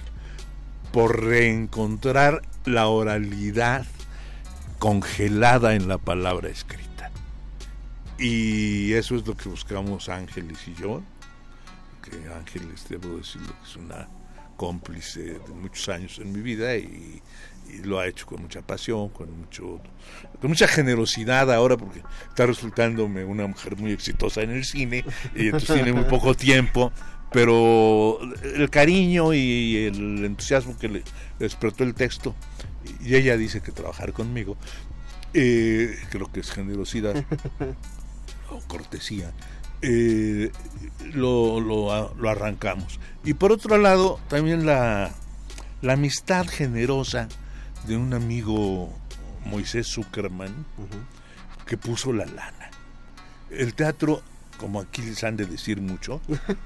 por 0.91 1.24
reencontrar 1.24 2.41
la 2.65 2.88
oralidad 2.88 3.86
congelada 4.79 5.75
en 5.75 5.88
la 5.88 5.98
palabra 5.98 6.50
escrita. 6.50 7.12
Y 8.17 8.94
eso 8.94 9.15
es 9.15 9.27
lo 9.27 9.36
que 9.36 9.50
buscamos 9.50 10.10
Ángeles 10.10 10.67
y 10.67 10.74
yo 10.74 11.03
que 12.09 12.17
Ángeles, 12.29 12.85
debo 12.89 13.17
decirlo, 13.17 13.47
que 13.47 13.69
es 13.69 13.75
una 13.75 14.07
cómplice 14.57 15.21
de 15.21 15.53
muchos 15.61 15.87
años 15.89 16.19
en 16.19 16.31
mi 16.31 16.41
vida 16.41 16.75
y, 16.75 17.21
lo 17.83 17.99
ha 17.99 18.07
hecho 18.07 18.25
con 18.25 18.41
mucha 18.41 18.61
pasión, 18.61 19.09
con 19.09 19.39
mucho 19.39 19.81
con 20.39 20.49
mucha 20.49 20.69
generosidad 20.69 21.51
ahora 21.51 21.75
porque 21.75 22.01
está 22.29 22.45
resultándome 22.45 23.25
una 23.25 23.45
mujer 23.45 23.75
muy 23.75 23.91
exitosa 23.91 24.41
en 24.41 24.51
el 24.51 24.63
cine 24.63 25.03
y 25.35 25.47
entonces 25.47 25.75
tiene 25.75 25.91
muy 25.91 26.05
poco 26.05 26.33
tiempo, 26.49 26.93
pero 27.29 28.19
el 28.41 28.69
cariño 28.69 29.33
y 29.33 29.85
el 29.85 30.23
entusiasmo 30.23 30.79
que 30.79 30.87
le, 30.87 31.03
despertó 31.39 31.83
el 31.83 31.93
texto 31.93 32.33
y 33.03 33.15
ella 33.15 33.35
dice 33.35 33.59
que 33.59 33.73
trabajar 33.73 34.13
conmigo 34.13 34.55
eh, 35.33 35.93
creo 36.09 36.31
que 36.31 36.39
es 36.39 36.51
generosidad 36.51 37.21
o 38.49 38.61
cortesía 38.61 39.33
eh, 39.81 40.51
lo, 41.13 41.60
lo, 41.60 42.29
arrancamos. 42.29 43.00
Y 43.24 43.34
por 43.34 43.51
otro 43.51 43.77
lado, 43.77 44.19
también 44.27 44.65
la, 44.65 45.12
la 45.81 45.93
amistad 45.93 46.48
generosa 46.48 47.27
de 47.86 47.98
un 47.98 48.13
amigo 48.13 48.93
Moisés 49.46 49.88
Zuckerman 49.88 50.65
que 51.65 51.77
puso 51.77 52.13
la 52.13 52.25
lana. 52.25 52.72
El 53.50 53.74
teatro, 53.74 54.22
como 54.57 54.81
aquí 54.81 55.01
les 55.01 55.24
han 55.24 55.38
de 55.38 55.46
decir 55.46 55.81
mucho, 55.81 56.22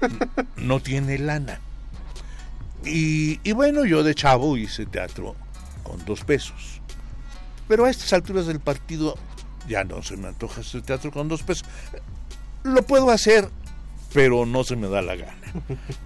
no 0.56 0.80
tiene 0.80 1.18
lana. 1.18 1.60
Y, 2.84 3.40
y, 3.44 3.52
bueno, 3.52 3.84
yo 3.84 4.02
de 4.02 4.14
chavo 4.14 4.56
hice 4.56 4.86
teatro 4.86 5.36
con 5.84 6.04
dos 6.04 6.24
pesos. 6.24 6.80
Pero 7.68 7.84
a 7.84 7.90
estas 7.90 8.12
alturas 8.12 8.46
del 8.46 8.58
partido 8.58 9.16
ya 9.68 9.84
no 9.84 10.02
se 10.02 10.16
me 10.16 10.28
antoja 10.28 10.60
hacer 10.62 10.82
teatro 10.82 11.12
con 11.12 11.28
dos 11.28 11.44
pesos 11.44 11.64
lo 12.64 12.82
puedo 12.82 13.10
hacer, 13.10 13.48
pero 14.12 14.46
no 14.46 14.64
se 14.64 14.76
me 14.76 14.88
da 14.88 15.02
la 15.02 15.16
gana. 15.16 15.34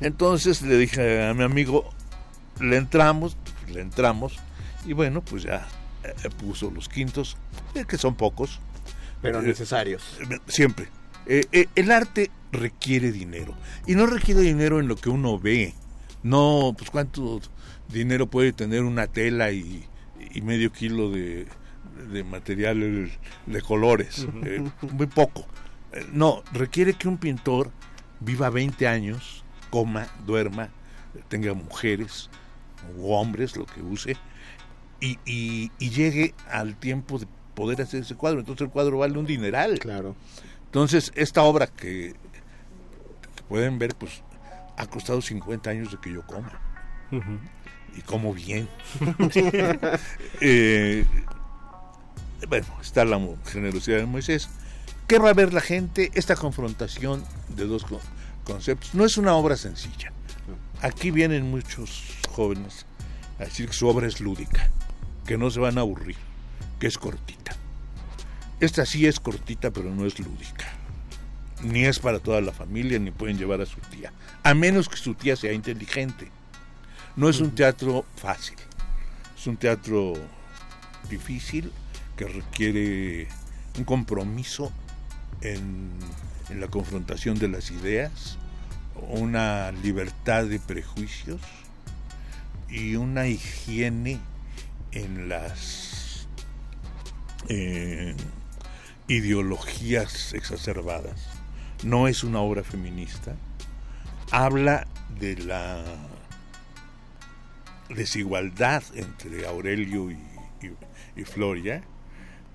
Entonces 0.00 0.62
le 0.62 0.76
dije 0.76 1.24
a 1.24 1.34
mi 1.34 1.42
amigo, 1.42 1.90
le 2.60 2.76
entramos, 2.76 3.36
le 3.72 3.80
entramos, 3.80 4.38
y 4.84 4.92
bueno, 4.92 5.22
pues 5.22 5.42
ya 5.42 5.66
eh, 6.04 6.30
puso 6.38 6.70
los 6.70 6.88
quintos, 6.88 7.36
eh, 7.74 7.84
que 7.86 7.98
son 7.98 8.14
pocos. 8.14 8.60
Pero 9.22 9.40
eh, 9.40 9.42
necesarios. 9.42 10.18
siempre. 10.46 10.88
el 11.26 11.90
arte 11.90 12.30
requiere 12.52 13.12
dinero. 13.12 13.54
Y 13.86 13.94
no 13.94 14.06
requiere 14.06 14.40
dinero 14.40 14.78
en 14.78 14.88
lo 14.88 14.96
que 14.96 15.08
uno 15.08 15.38
ve. 15.38 15.74
No, 16.22 16.74
pues 16.76 16.90
cuánto 16.90 17.40
dinero 17.88 18.26
puede 18.26 18.52
tener 18.52 18.82
una 18.82 19.06
tela 19.06 19.52
y, 19.52 19.86
medio 20.42 20.70
kilo 20.70 21.10
de, 21.10 21.46
de 22.12 22.24
material 22.24 23.10
de 23.46 23.62
colores. 23.62 24.26
muy 24.92 25.06
poco 25.06 25.46
no, 26.12 26.42
requiere 26.52 26.94
que 26.94 27.08
un 27.08 27.18
pintor 27.18 27.70
viva 28.20 28.50
20 28.50 28.86
años 28.88 29.44
coma, 29.70 30.06
duerma, 30.24 30.70
tenga 31.28 31.54
mujeres 31.54 32.30
o 32.98 33.18
hombres, 33.18 33.56
lo 33.56 33.66
que 33.66 33.82
use, 33.82 34.16
y, 35.00 35.18
y, 35.24 35.70
y 35.78 35.90
llegue 35.90 36.34
al 36.50 36.76
tiempo 36.76 37.18
de 37.18 37.26
poder 37.54 37.82
hacer 37.82 38.02
ese 38.02 38.14
cuadro. 38.14 38.40
Entonces 38.40 38.66
el 38.66 38.72
cuadro 38.72 38.98
vale 38.98 39.18
un 39.18 39.26
dineral. 39.26 39.78
Claro. 39.78 40.14
Entonces, 40.66 41.12
esta 41.14 41.42
obra 41.42 41.66
que, 41.66 42.14
que 43.34 43.42
pueden 43.48 43.78
ver, 43.78 43.94
pues 43.94 44.22
ha 44.76 44.86
costado 44.86 45.20
50 45.22 45.70
años 45.70 45.90
de 45.90 45.98
que 45.98 46.12
yo 46.12 46.24
coma. 46.26 46.60
Y 47.96 48.02
como 48.02 48.32
bien. 48.32 48.68
Eh, 50.40 51.06
bueno, 52.48 52.66
está 52.82 53.04
la 53.06 53.18
generosidad 53.46 53.98
de 53.98 54.06
Moisés. 54.06 54.50
¿Qué 55.06 55.18
va 55.18 55.30
a 55.30 55.34
ver 55.34 55.52
la 55.52 55.60
gente? 55.60 56.10
Esta 56.14 56.34
confrontación 56.36 57.24
de 57.48 57.66
dos 57.66 57.84
co- 57.84 58.00
conceptos. 58.44 58.94
No 58.94 59.04
es 59.04 59.16
una 59.16 59.34
obra 59.34 59.56
sencilla. 59.56 60.12
Aquí 60.82 61.10
vienen 61.10 61.48
muchos 61.50 62.02
jóvenes 62.30 62.86
a 63.38 63.44
decir 63.44 63.68
que 63.68 63.72
su 63.72 63.86
obra 63.88 64.06
es 64.08 64.20
lúdica, 64.20 64.70
que 65.26 65.38
no 65.38 65.50
se 65.50 65.60
van 65.60 65.78
a 65.78 65.82
aburrir, 65.82 66.16
que 66.80 66.86
es 66.86 66.98
cortita. 66.98 67.54
Esta 68.58 68.84
sí 68.84 69.06
es 69.06 69.20
cortita, 69.20 69.70
pero 69.70 69.90
no 69.94 70.06
es 70.06 70.18
lúdica. 70.18 70.66
Ni 71.62 71.84
es 71.84 71.98
para 71.98 72.18
toda 72.18 72.40
la 72.40 72.52
familia, 72.52 72.98
ni 72.98 73.10
pueden 73.10 73.38
llevar 73.38 73.60
a 73.60 73.66
su 73.66 73.80
tía. 73.90 74.12
A 74.42 74.54
menos 74.54 74.88
que 74.88 74.96
su 74.96 75.14
tía 75.14 75.36
sea 75.36 75.52
inteligente. 75.52 76.30
No 77.14 77.28
es 77.28 77.40
un 77.40 77.54
teatro 77.54 78.04
fácil. 78.16 78.56
Es 79.38 79.46
un 79.46 79.56
teatro 79.56 80.14
difícil 81.08 81.72
que 82.16 82.26
requiere 82.26 83.28
un 83.78 83.84
compromiso 83.84 84.72
en, 85.40 85.90
la 86.50 86.68
confrontación 86.68 87.38
de 87.38 87.48
las 87.48 87.70
ideas, 87.70 88.38
una 89.08 89.72
libertad 89.72 90.44
de 90.44 90.60
prejuicios 90.60 91.40
y 92.68 92.94
una 92.96 93.26
higiene 93.26 94.20
en 94.92 95.28
las 95.28 96.28
eh, 97.48 98.14
ideologías 99.08 100.34
exacerbadas. 100.34 101.28
No 101.82 102.06
es 102.06 102.22
una 102.22 102.40
obra 102.40 102.62
feminista. 102.62 103.34
Habla 104.30 104.86
de 105.18 105.36
la 105.36 105.82
desigualdad 107.88 108.82
entre 108.94 109.46
Aurelio 109.46 110.10
y 110.10 111.24
Floria, 111.24 111.82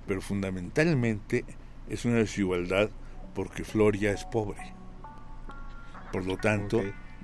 pero 0.07 0.21
fundamentalmente 0.21 1.45
es 1.91 2.05
una 2.05 2.17
desigualdad 2.17 2.89
porque 3.36 3.63
Floria 3.63 4.12
es 4.12 4.24
pobre. 4.25 4.74
Por 6.12 6.25
lo 6.25 6.38
tanto, 6.38 6.81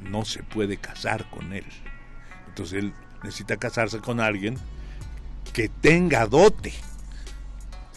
no 0.09 0.24
se 0.25 0.43
puede 0.43 0.77
casar 0.77 1.29
con 1.29 1.53
él. 1.53 1.65
Entonces 2.47 2.79
él 2.83 2.93
necesita 3.24 3.57
casarse 3.57 4.00
con 4.00 4.19
alguien 4.19 4.57
que 5.53 5.69
tenga 5.69 6.25
dote. 6.27 6.74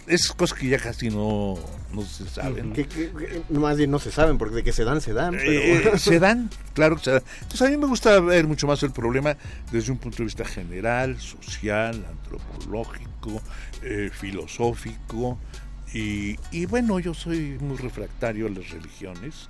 Esas 0.06 0.32
cosas 0.32 0.58
que 0.58 0.66
ya 0.68 0.78
casi 0.78 1.08
no, 1.08 1.54
no 1.92 2.02
se 2.02 2.26
saben. 2.28 2.72
Que, 2.72 2.86
que- 2.88 3.10
que 3.12 3.42
más 3.56 3.76
bien 3.76 3.92
no 3.92 4.00
se 4.00 4.10
saben, 4.10 4.38
porque 4.38 4.56
de 4.56 4.64
que 4.64 4.72
se 4.72 4.82
dan, 4.82 5.00
se 5.00 5.12
dan. 5.12 5.32
pero- 5.36 5.92
Eh, 5.94 5.98
se 5.98 6.18
dan, 6.18 6.50
claro 6.74 6.96
que 6.96 7.04
se 7.04 7.10
dan. 7.12 7.22
Entonces 7.42 7.62
a 7.62 7.70
mí 7.70 7.76
me 7.76 7.86
gusta 7.86 8.18
ver 8.18 8.48
mucho 8.48 8.66
más 8.66 8.82
el 8.82 8.90
problema 8.90 9.36
desde 9.70 9.92
un 9.92 9.98
punto 9.98 10.18
de 10.18 10.24
vista 10.24 10.44
general, 10.44 11.20
social, 11.20 12.04
antropológico, 12.08 13.40
eh, 13.82 14.10
filosófico. 14.12 15.38
Y, 15.92 16.38
y 16.50 16.66
bueno, 16.66 16.99
yo 17.00 17.14
soy 17.14 17.59
muy 17.61 17.76
refractario 17.76 18.47
a 18.47 18.50
las 18.50 18.70
religiones, 18.70 19.49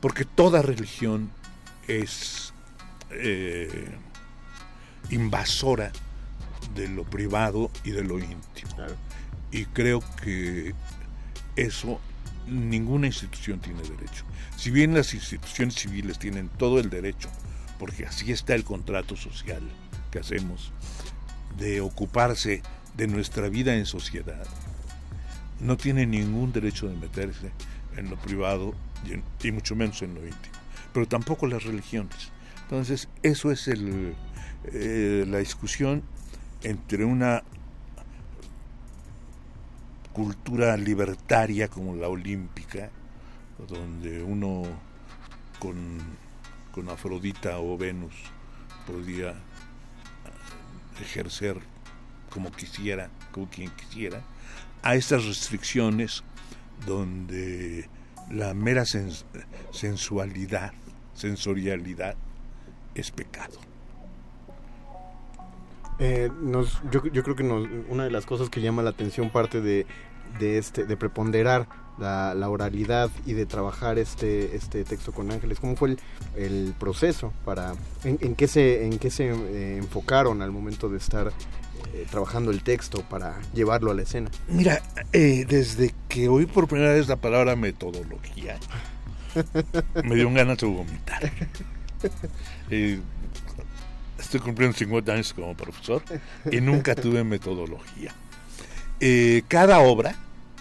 porque 0.00 0.24
toda 0.24 0.62
religión 0.62 1.30
es 1.86 2.52
eh, 3.10 3.88
invasora 5.10 5.90
de 6.74 6.88
lo 6.88 7.04
privado 7.04 7.70
y 7.84 7.90
de 7.90 8.04
lo 8.04 8.18
íntimo. 8.18 8.74
Claro. 8.76 8.94
Y 9.50 9.64
creo 9.66 10.02
que 10.22 10.74
eso 11.56 12.00
ninguna 12.46 13.06
institución 13.06 13.60
tiene 13.60 13.82
derecho. 13.82 14.24
Si 14.56 14.70
bien 14.70 14.94
las 14.94 15.14
instituciones 15.14 15.74
civiles 15.76 16.18
tienen 16.18 16.48
todo 16.48 16.78
el 16.78 16.90
derecho, 16.90 17.30
porque 17.78 18.06
así 18.06 18.32
está 18.32 18.54
el 18.54 18.64
contrato 18.64 19.16
social 19.16 19.62
que 20.10 20.18
hacemos, 20.18 20.72
de 21.58 21.80
ocuparse 21.80 22.62
de 22.96 23.06
nuestra 23.06 23.48
vida 23.48 23.74
en 23.74 23.86
sociedad, 23.86 24.46
no 25.60 25.76
tiene 25.76 26.06
ningún 26.06 26.52
derecho 26.52 26.88
de 26.88 26.96
meterse 26.96 27.50
en 27.96 28.10
lo 28.10 28.16
privado 28.16 28.74
y, 29.42 29.50
mucho 29.52 29.74
menos 29.76 30.02
en 30.02 30.14
lo 30.14 30.20
íntimo. 30.20 30.54
Pero 30.92 31.06
tampoco 31.06 31.46
las 31.46 31.64
religiones. 31.64 32.30
Entonces, 32.62 33.08
eso 33.22 33.50
es 33.50 33.68
el, 33.68 34.14
eh, 34.72 35.24
la 35.26 35.38
discusión 35.38 36.02
entre 36.62 37.04
una 37.04 37.42
cultura 40.12 40.76
libertaria 40.76 41.68
como 41.68 41.94
la 41.94 42.08
olímpica, 42.08 42.90
donde 43.68 44.22
uno 44.22 44.62
con, 45.58 45.98
con 46.72 46.88
Afrodita 46.88 47.58
o 47.58 47.76
Venus 47.76 48.14
podía 48.86 49.34
ejercer 51.00 51.56
como 52.30 52.50
quisiera, 52.50 53.10
como 53.32 53.48
quien 53.48 53.70
quisiera, 53.70 54.22
a 54.82 54.94
estas 54.94 55.24
restricciones 55.26 56.22
donde 56.86 57.88
la 58.30 58.54
mera 58.54 58.82
sens- 58.82 59.24
sensualidad, 59.70 60.72
sensorialidad 61.14 62.16
es 62.94 63.10
pecado. 63.10 63.58
Eh, 65.98 66.30
yo, 66.92 67.02
creo 67.24 67.34
que 67.34 67.42
una 67.42 68.04
de 68.04 68.10
las 68.10 68.24
cosas 68.24 68.50
que 68.50 68.60
llama 68.60 68.82
la 68.82 68.90
atención 68.90 69.30
parte 69.30 69.60
de, 69.60 69.84
de 70.38 70.58
este 70.58 70.84
de 70.84 70.96
preponderar 70.96 71.66
la, 71.98 72.48
oralidad 72.48 73.10
y 73.26 73.32
de 73.32 73.46
trabajar 73.46 73.98
este 73.98 74.54
este 74.54 74.84
texto 74.84 75.10
con 75.12 75.32
ángeles 75.32 75.58
cómo 75.58 75.74
fue 75.74 75.96
el, 76.36 76.74
proceso 76.78 77.32
para 77.44 77.74
en, 78.04 78.18
en 78.20 78.36
qué 78.36 78.46
se 78.46 78.86
en 78.86 78.98
qué 79.00 79.10
se 79.10 79.28
eh, 79.28 79.78
enfocaron 79.78 80.40
al 80.40 80.52
momento 80.52 80.88
de 80.88 80.98
estar 80.98 81.32
eh, 81.92 82.06
trabajando 82.10 82.50
el 82.50 82.62
texto 82.62 83.02
para 83.02 83.38
llevarlo 83.54 83.90
a 83.90 83.94
la 83.94 84.02
escena 84.02 84.30
Mira, 84.48 84.82
eh, 85.12 85.44
desde 85.48 85.94
que 86.08 86.28
oí 86.28 86.46
por 86.46 86.68
primera 86.68 86.92
vez 86.92 87.08
la 87.08 87.16
palabra 87.16 87.56
metodología, 87.56 88.58
me 90.04 90.14
dio 90.14 90.28
un 90.28 90.34
ganas 90.34 90.58
de 90.58 90.66
vomitar. 90.66 91.32
Eh, 92.70 93.00
estoy 94.20 94.38
cumpliendo 94.38 94.76
50 94.76 95.12
años 95.12 95.32
como 95.32 95.56
profesor 95.56 96.02
y 96.48 96.60
nunca 96.60 96.94
tuve 96.94 97.24
metodología. 97.24 98.14
Eh, 99.00 99.42
cada 99.48 99.80
obra, 99.80 100.14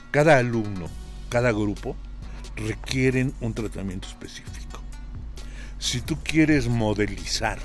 cada 0.10 0.38
alumno, 0.38 0.90
cada 1.30 1.52
grupo 1.52 1.96
requieren 2.56 3.34
un 3.42 3.54
tratamiento 3.54 4.08
específico. 4.08 4.82
Si 5.78 6.02
tú 6.02 6.18
quieres 6.24 6.68
modelizar 6.68 7.60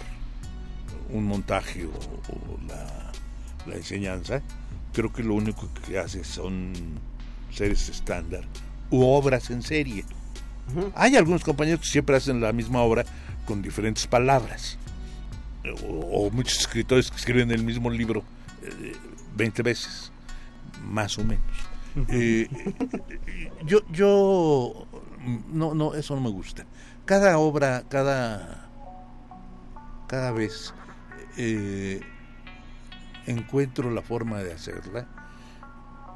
un 1.11 1.25
montaje 1.25 1.87
o, 1.87 1.91
o 1.91 2.59
la, 2.69 3.02
la 3.67 3.77
enseñanza, 3.77 4.43
creo 4.93 5.13
que 5.13 5.23
lo 5.23 5.35
único 5.35 5.69
que 5.87 5.99
haces 5.99 6.27
son 6.27 6.73
series 7.51 7.89
estándar 7.89 8.45
u 8.91 9.03
obras 9.05 9.51
en 9.51 9.63
serie. 9.63 10.05
Hay 10.95 11.17
algunos 11.17 11.43
compañeros 11.43 11.81
que 11.81 11.87
siempre 11.87 12.17
hacen 12.17 12.41
la 12.41 12.53
misma 12.53 12.83
obra 12.83 13.05
con 13.47 13.63
diferentes 13.63 14.07
palabras. 14.07 14.79
O, 15.85 16.27
o 16.27 16.31
muchos 16.31 16.59
escritores 16.59 17.11
que 17.11 17.17
escriben 17.17 17.51
el 17.51 17.63
mismo 17.63 17.89
libro 17.89 18.25
eh, 18.63 18.97
20 19.37 19.63
veces, 19.63 20.13
más 20.85 21.19
o 21.19 21.25
menos. 21.25 21.45
Eh, 22.09 22.49
yo, 23.67 23.81
yo, 23.91 24.87
no, 25.53 25.75
no, 25.75 25.95
eso 25.95 26.15
no 26.15 26.21
me 26.21 26.31
gusta. 26.31 26.65
Cada 27.05 27.39
obra, 27.39 27.85
cada, 27.89 28.71
cada 30.09 30.33
vez 30.33 30.73
eh, 31.37 32.01
encuentro 33.27 33.91
la 33.91 34.03
forma 34.03 34.39
de 34.41 34.53
hacerla 34.53 35.07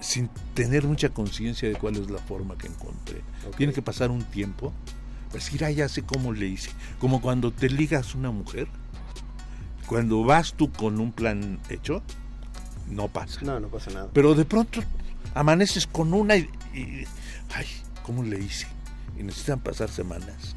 sin 0.01 0.29
tener 0.55 0.85
mucha 0.85 1.09
conciencia 1.09 1.69
de 1.69 1.75
cuál 1.77 1.97
es 1.97 2.11
la 2.11 2.19
forma 2.19 2.57
que 2.59 2.67
encontré. 2.67 3.23
Tiene 3.57 3.73
que 3.73 3.83
pasar 3.83 4.11
un 4.11 4.25
tiempo 4.25 4.73
para 5.29 5.39
decir, 5.43 5.65
ah, 5.65 5.71
ya 5.71 5.89
sé 5.89 6.03
cómo 6.03 6.33
le 6.33 6.47
hice. 6.47 6.71
Como 6.99 7.21
cuando 7.23 7.51
te 7.53 7.69
ligas 7.71 8.15
una 8.15 8.31
mujer, 8.31 8.69
cuando 9.87 10.23
vas 10.25 10.53
tú 10.55 10.71
con 10.73 11.01
un 11.01 11.13
plan 11.13 11.59
hecho, 11.71 12.03
no 12.91 13.09
pasa. 13.09 13.41
no 13.43 13.59
no 13.59 13.69
pasa 13.69 13.91
nada 13.91 14.09
Pero 14.13 14.35
de 14.35 14.45
pronto 14.45 14.81
amaneces 15.35 15.87
con 15.87 16.13
una 16.15 16.37
y, 16.37 16.49
y- 16.75 17.05
ay, 17.55 17.67
¿cómo 18.05 18.23
le 18.23 18.39
hice? 18.39 18.67
Y 19.19 19.23
necesitan 19.23 19.61
pasar 19.61 19.89
semanas 19.91 20.55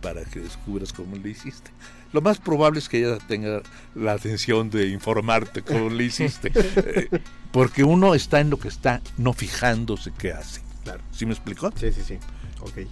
para 0.00 0.24
que 0.24 0.40
descubras 0.40 0.92
cómo 0.92 1.16
le 1.16 1.30
hiciste. 1.30 1.70
Lo 2.12 2.20
más 2.20 2.38
probable 2.38 2.78
es 2.78 2.88
que 2.88 2.98
ella 2.98 3.18
tenga 3.26 3.62
la 3.94 4.12
atención 4.12 4.70
de 4.70 4.88
informarte 4.88 5.62
cómo 5.62 5.90
le 5.90 6.04
hiciste. 6.04 6.52
Eh, 6.78 7.08
porque 7.50 7.82
uno 7.82 8.14
está 8.14 8.40
en 8.40 8.50
lo 8.50 8.58
que 8.58 8.68
está, 8.68 9.00
no 9.16 9.32
fijándose 9.32 10.12
qué 10.16 10.32
hace. 10.32 10.60
Claro. 10.84 11.00
¿Sí 11.12 11.26
me 11.26 11.32
explicó? 11.32 11.72
sí 11.76 11.92
sí 11.92 12.02
sí 12.06 12.18
ok 12.60 12.86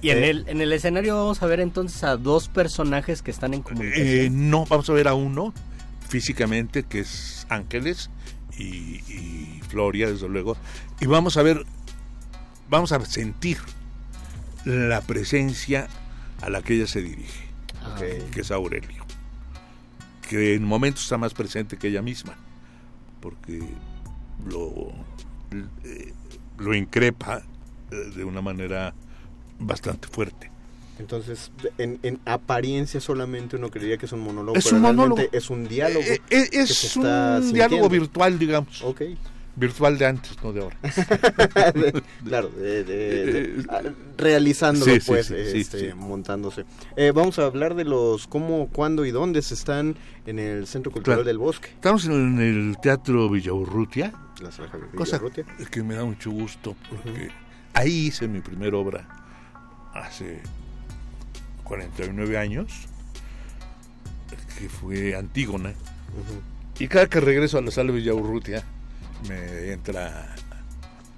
Y 0.00 0.10
en, 0.10 0.22
el, 0.22 0.44
en 0.48 0.60
el 0.60 0.72
escenario 0.72 1.16
vamos 1.16 1.42
a 1.42 1.46
ver 1.46 1.60
entonces 1.60 2.02
a 2.04 2.16
dos 2.16 2.48
personajes 2.48 3.22
que 3.22 3.30
están 3.30 3.54
en 3.54 3.62
comunicación. 3.62 4.06
Eh, 4.06 4.28
no, 4.30 4.64
vamos 4.66 4.88
a 4.90 4.92
ver 4.92 5.08
a 5.08 5.14
uno 5.14 5.52
físicamente, 6.08 6.84
que 6.84 7.00
es 7.00 7.46
Ángeles 7.48 8.10
y, 8.58 8.64
y 8.64 9.60
Floria, 9.68 10.08
desde 10.08 10.28
luego. 10.28 10.56
Y 11.00 11.06
vamos 11.06 11.36
a 11.36 11.42
ver, 11.42 11.64
vamos 12.68 12.92
a 12.92 13.04
sentir 13.04 13.58
la 14.64 15.00
presencia 15.00 15.88
a 16.42 16.50
la 16.50 16.62
que 16.62 16.74
ella 16.74 16.86
se 16.86 17.00
dirige, 17.00 17.45
que 18.32 18.40
es 18.40 18.50
Aurelio. 18.50 19.04
Que 20.28 20.54
en 20.54 20.64
momentos 20.64 21.04
está 21.04 21.18
más 21.18 21.32
presente 21.34 21.76
que 21.76 21.88
ella 21.88 22.02
misma, 22.02 22.34
porque 23.20 23.60
lo, 24.48 24.92
eh, 25.84 26.12
lo 26.58 26.74
increpa 26.74 27.42
eh, 27.90 27.96
de 28.16 28.24
una 28.24 28.42
manera 28.42 28.92
bastante 29.58 30.08
fuerte. 30.08 30.50
Entonces, 30.98 31.50
en, 31.78 31.98
en 32.02 32.18
apariencia 32.24 33.00
solamente 33.00 33.56
uno 33.56 33.70
creería 33.70 33.98
que 33.98 34.06
es 34.06 34.12
un 34.12 34.20
monólogo, 34.20 34.56
Es 34.58 34.64
pero 34.64 34.76
un 34.76 34.82
monólogo. 34.82 35.22
es 35.30 35.50
un 35.50 35.68
diálogo. 35.68 36.00
Eh, 36.04 36.20
eh, 36.30 36.48
que 36.50 36.60
es 36.60 36.74
se 36.74 36.98
un 36.98 37.04
está 37.06 37.40
diálogo 37.40 37.68
sintiendo. 37.84 37.88
virtual, 37.90 38.38
digamos. 38.38 38.82
Ok. 38.82 39.02
Virtual 39.58 39.96
de 39.96 40.04
antes, 40.06 40.36
no 40.42 40.52
de 40.52 40.60
ahora. 40.60 40.76
claro, 42.24 42.50
de- 42.50 42.84
de- 42.84 43.24
de- 43.24 43.64
ah, 43.70 43.80
realizándolo, 44.18 44.92
Sí, 44.92 45.00
sí, 45.00 45.06
pues, 45.06 45.26
sí, 45.28 45.34
sí, 45.50 45.58
este, 45.60 45.78
sí. 45.90 45.94
montándose. 45.96 46.66
Eh, 46.96 47.10
vamos 47.14 47.38
a 47.38 47.46
hablar 47.46 47.74
de 47.74 47.84
los 47.84 48.26
cómo, 48.26 48.68
cuándo 48.68 49.06
y 49.06 49.10
dónde 49.12 49.40
se 49.40 49.54
están 49.54 49.96
en 50.26 50.38
el 50.38 50.66
Centro 50.66 50.92
Cultural 50.92 51.16
Claro. 51.20 51.26
del 51.26 51.38
Bosque. 51.38 51.68
Estamos 51.70 52.04
en 52.04 52.38
el 52.38 52.76
Teatro 52.82 53.30
Villaurrutia, 53.30 54.12
La 54.42 54.52
sala 54.52 54.68
Javier 54.68 54.90
cosa 54.90 55.18
Villarrutia. 55.18 55.46
que 55.70 55.82
me 55.82 55.94
da 55.94 56.04
mucho 56.04 56.30
gusto, 56.30 56.76
porque 56.90 57.30
ahí 57.72 58.08
hice 58.08 58.28
mi 58.28 58.40
primera 58.42 58.76
obra 58.76 59.08
hace 59.94 60.42
49 61.64 62.36
años, 62.36 62.70
que 64.58 64.68
fue 64.68 65.16
Antígona. 65.16 65.72
Y 66.78 66.88
cada 66.88 67.06
que 67.06 67.20
regreso 67.20 67.56
a 67.56 67.62
la 67.62 67.70
sala 67.70 67.90
Villaurrutia 67.92 68.62
me 69.28 69.72
entra 69.72 70.34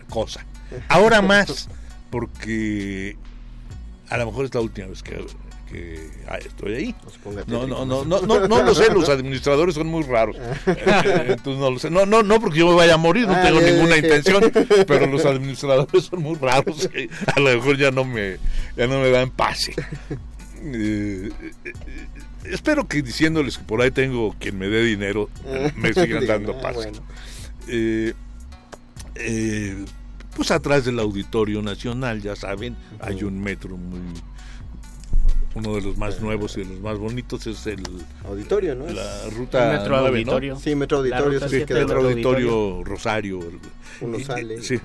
cosa. 0.09 0.45
Ahora 0.89 1.23
más, 1.23 1.69
porque 2.11 3.17
a 4.11 4.17
lo 4.19 4.27
mejor 4.27 4.45
es 4.47 4.55
la 4.55 4.61
última 4.61 4.87
vez 4.89 5.03
que, 5.03 5.25
que 5.71 6.11
ah, 6.29 6.39
estoy 6.39 6.75
ahí. 6.75 6.95
No 7.47 7.67
No, 7.67 7.85
no, 7.87 8.05
no, 8.05 8.21
no, 8.23 8.49
no, 8.49 8.63
lo 8.63 8.75
sé, 8.75 8.91
los 8.93 9.09
administradores 9.09 9.75
son 9.75 9.87
muy 9.87 10.03
raros. 10.03 10.37
Entonces 10.67 11.59
no 11.61 11.71
lo 11.71 11.79
sé. 11.79 11.91
No, 11.91 12.07
no, 12.07 12.23
no 12.23 12.41
porque 12.41 12.59
yo 12.61 12.69
me 12.69 12.75
vaya 12.75 12.95
a 12.95 12.99
morir, 12.99 13.27
no 13.27 13.35
Ah, 13.35 13.43
tengo 13.43 13.61
ya 13.61 13.71
ninguna 13.71 13.97
intención, 13.97 14.51
pero 14.87 15.07
los 15.07 15.25
administradores 15.25 16.05
son 16.05 16.23
muy 16.23 16.37
raros 16.37 16.89
a 17.35 17.41
lo 17.41 17.51
mejor 17.55 17.77
ya 17.79 17.91
no 17.91 18.05
me, 18.05 18.37
ya 18.77 18.87
no 18.87 19.01
me 19.01 19.11
dan 19.11 19.31
pase. 19.31 19.73
Eh, 20.63 21.31
eh, 21.41 21.53
eh, 21.65 21.73
espero 22.47 22.89
que 22.89 23.01
diciéndoles 23.03 23.59
que 23.59 23.65
por 23.65 23.81
ahí 23.81 23.91
tengo 23.91 24.35
quien 24.41 24.59
me 24.59 24.69
dé 24.69 24.83
dinero, 24.83 25.29
me 25.77 25.93
sigan 25.95 26.27
dando 26.27 26.55
Ah, 26.59 26.63
pase. 26.63 26.75
bueno. 26.77 26.99
Eh, 27.69 28.15
eh, 29.17 29.85
pues 30.37 30.51
atrás 30.51 30.85
del 30.85 30.99
Auditorio 31.01 31.63
Nacional, 31.63 32.23
ya 32.23 32.37
saben, 32.37 32.77
hay 33.01 33.23
un 33.25 33.41
metro 33.41 33.77
muy... 33.77 34.01
Uno 35.55 35.75
de 35.75 35.81
los 35.81 35.97
más 35.97 36.21
nuevos 36.21 36.57
y 36.57 36.61
de 36.63 36.67
los 36.75 36.81
más 36.81 36.99
bonitos 36.99 37.45
es 37.49 37.67
el 37.67 37.83
Auditorio, 38.29 38.77
¿no? 38.77 38.87
la 38.87 39.29
ruta 39.31 39.73
Metro 39.73 39.89
9, 39.89 40.03
¿no? 40.03 40.07
Auditorio. 40.33 40.57
Sí, 40.61 40.75
Metro 40.77 40.99
Auditorio. 40.99 41.39
el 41.43 41.49
Sí, 41.51 41.57
Metro 41.57 41.77
Metro 41.81 42.01
Auditorio 42.01 42.85
Rosario. 42.85 43.41
el- 43.41 43.59
Uno 44.03 44.19
y- 44.19 44.25
sale. 44.25 44.63
Sí. 44.63 44.79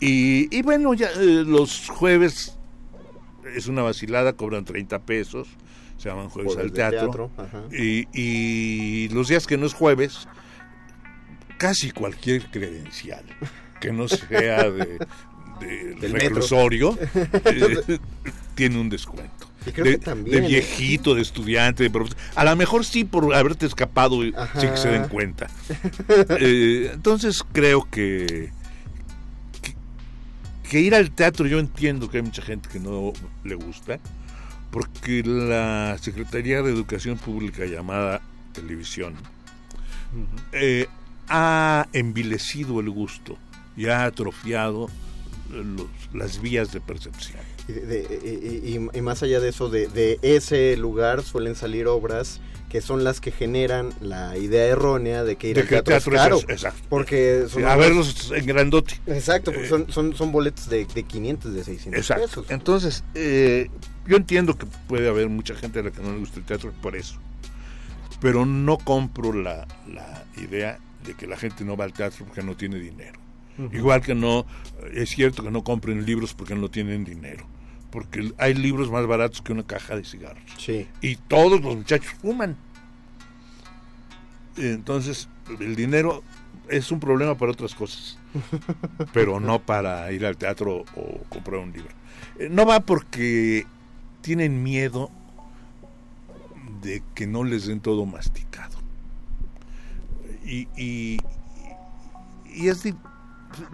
Y, 0.00 0.56
y 0.56 0.62
bueno, 0.62 0.94
ya 0.94 1.08
eh, 1.16 1.44
los 1.46 1.88
jueves 1.88 2.56
es 3.56 3.66
una 3.66 3.82
vacilada, 3.82 4.34
cobran 4.34 4.64
30 4.64 5.00
pesos, 5.00 5.48
se 5.98 6.10
llaman 6.10 6.28
jueves 6.28 6.52
Jueves 6.54 6.70
al 6.70 6.76
teatro. 6.76 7.00
teatro, 7.00 7.30
ajá. 7.38 7.62
y, 7.76 8.06
y 8.12 9.08
los 9.08 9.28
días 9.28 9.46
que 9.48 9.56
no 9.56 9.66
es 9.66 9.72
jueves, 9.74 10.28
casi 11.58 11.90
cualquier 11.90 12.46
credencial 12.50 13.24
que 13.80 13.92
no 13.92 14.08
sea 14.08 14.70
de, 14.70 14.98
de 15.60 15.94
Del 16.00 16.12
reclusorio 16.12 16.98
eh, 17.44 17.98
tiene 18.54 18.78
un 18.78 18.88
descuento. 18.88 19.50
Y 19.66 19.70
creo 19.70 19.84
de, 19.86 19.92
que 19.92 19.98
también, 19.98 20.40
de 20.40 20.46
¿eh? 20.46 20.48
viejito, 20.48 21.14
de 21.14 21.22
estudiante, 21.22 21.84
de 21.84 21.90
profesor. 21.90 22.18
A 22.34 22.44
lo 22.44 22.54
mejor 22.56 22.84
sí 22.84 23.04
por 23.04 23.34
haberte 23.34 23.66
escapado 23.66 24.24
y 24.24 24.34
Ajá. 24.36 24.60
sin 24.60 24.70
que 24.70 24.76
se 24.76 24.88
den 24.88 25.08
cuenta. 25.08 25.48
Eh, 26.40 26.90
entonces 26.92 27.42
creo 27.52 27.88
que, 27.90 28.50
que 29.62 29.74
que 30.68 30.80
ir 30.80 30.94
al 30.94 31.10
teatro 31.10 31.46
yo 31.46 31.58
entiendo 31.58 32.10
que 32.10 32.18
hay 32.18 32.22
mucha 32.22 32.42
gente 32.42 32.68
que 32.68 32.80
no 32.80 33.12
le 33.44 33.54
gusta 33.54 33.98
porque 34.70 35.22
la 35.24 35.96
Secretaría 36.00 36.62
de 36.62 36.70
Educación 36.70 37.16
Pública 37.18 37.64
llamada 37.64 38.20
televisión 38.52 39.14
eh, 40.52 40.86
ha 41.28 41.86
envilecido 41.92 42.80
el 42.80 42.90
gusto 42.90 43.36
y 43.76 43.86
ha 43.86 44.04
atrofiado 44.04 44.88
los- 45.50 45.86
las 46.12 46.40
vías 46.40 46.72
de 46.72 46.80
percepción. 46.80 47.38
Y, 47.68 47.72
de- 47.72 47.80
de- 47.86 48.62
y- 48.64 48.76
y- 48.76 48.98
y 48.98 49.00
más 49.02 49.22
allá 49.22 49.40
de 49.40 49.48
eso, 49.48 49.68
de, 49.70 49.88
de 49.88 50.18
ese 50.22 50.76
lugar 50.76 51.22
suelen 51.22 51.54
salir 51.54 51.86
obras 51.86 52.40
que 52.68 52.80
son 52.80 53.04
las 53.04 53.20
que 53.20 53.30
generan 53.30 53.94
la 54.00 54.36
idea 54.36 54.64
errónea 54.64 55.22
de 55.22 55.36
que 55.36 55.48
ir 55.50 55.54
De 55.54 55.62
al 55.62 55.68
que 55.68 55.74
teatro, 55.82 55.92
teatro 55.94 56.14
es 56.14 56.16
es- 56.16 56.22
caro. 56.42 56.52
exacto. 56.52 56.82
Porque 56.88 57.44
son 57.48 57.62
Sí, 57.62 57.68
a 57.68 57.74
obras- 57.74 57.78
verlos 57.78 58.32
en 58.34 58.46
grandote. 58.46 58.94
Exacto, 59.06 59.52
porque 59.52 59.66
Eh, 59.66 59.70
son, 59.70 59.92
son, 59.92 60.16
son 60.16 60.32
boletos 60.32 60.68
de, 60.68 60.84
de 60.84 61.02
500, 61.04 61.54
de 61.54 61.62
600 61.62 61.98
Exacto. 62.00 62.26
pesos. 62.26 62.46
Entonces, 62.50 63.04
eh, 63.14 63.68
yo 64.08 64.16
entiendo 64.16 64.58
que 64.58 64.66
puede 64.88 65.08
haber 65.08 65.28
mucha 65.28 65.54
gente 65.54 65.78
a 65.78 65.82
la 65.84 65.92
que 65.92 66.02
no 66.02 66.12
le 66.12 66.18
gusta 66.18 66.40
el 66.40 66.44
teatro 66.46 66.72
por 66.82 66.96
eso. 66.96 67.14
Pero 68.20 68.44
no 68.44 68.76
compro 68.78 69.32
la, 69.32 69.66
la 69.86 70.24
idea 70.36 70.78
de 71.04 71.14
que 71.14 71.26
la 71.26 71.36
gente 71.36 71.64
no 71.64 71.76
va 71.76 71.84
al 71.84 71.92
teatro 71.92 72.24
porque 72.24 72.42
no 72.42 72.56
tiene 72.56 72.78
dinero. 72.78 73.18
Igual 73.72 74.02
que 74.02 74.16
no, 74.16 74.46
es 74.92 75.10
cierto 75.10 75.44
que 75.44 75.50
no 75.50 75.62
compren 75.62 76.04
libros 76.04 76.34
porque 76.34 76.56
no 76.56 76.68
tienen 76.70 77.04
dinero. 77.04 77.46
Porque 77.92 78.32
hay 78.38 78.54
libros 78.54 78.90
más 78.90 79.06
baratos 79.06 79.42
que 79.42 79.52
una 79.52 79.64
caja 79.64 79.94
de 79.94 80.04
cigarros. 80.04 80.42
Sí. 80.58 80.88
Y 81.00 81.14
todos 81.16 81.60
los 81.62 81.76
muchachos 81.76 82.12
fuman. 82.20 82.56
Entonces, 84.56 85.28
el 85.60 85.76
dinero 85.76 86.24
es 86.68 86.90
un 86.90 86.98
problema 87.00 87.36
para 87.36 87.52
otras 87.52 87.74
cosas, 87.74 88.18
pero 89.12 89.38
no 89.38 89.60
para 89.60 90.10
ir 90.12 90.26
al 90.26 90.36
teatro 90.36 90.84
o 90.96 91.18
comprar 91.28 91.60
un 91.60 91.72
libro. 91.72 91.90
Eh, 92.38 92.48
No 92.50 92.66
va 92.66 92.80
porque 92.80 93.66
tienen 94.20 94.62
miedo 94.62 95.10
de 96.82 97.02
que 97.14 97.26
no 97.26 97.44
les 97.44 97.66
den 97.66 97.80
todo 97.80 98.04
masticado. 98.06 98.73
Y, 100.44 100.68
y, 100.76 101.18
es 102.68 102.82
di- 102.82 102.94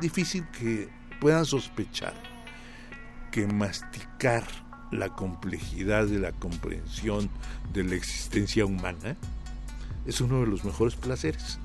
difícil 0.00 0.46
que 0.50 0.88
puedan 1.20 1.44
sospechar 1.44 2.14
que 3.32 3.46
masticar 3.46 4.44
la 4.90 5.08
complejidad 5.10 6.06
de 6.06 6.18
la 6.18 6.32
comprensión 6.32 7.28
de 7.72 7.84
la 7.84 7.94
existencia 7.94 8.64
humana 8.64 9.16
es 10.06 10.20
uno 10.20 10.40
de 10.40 10.46
los 10.46 10.64
mejores 10.64 10.96
placeres. 10.96 11.58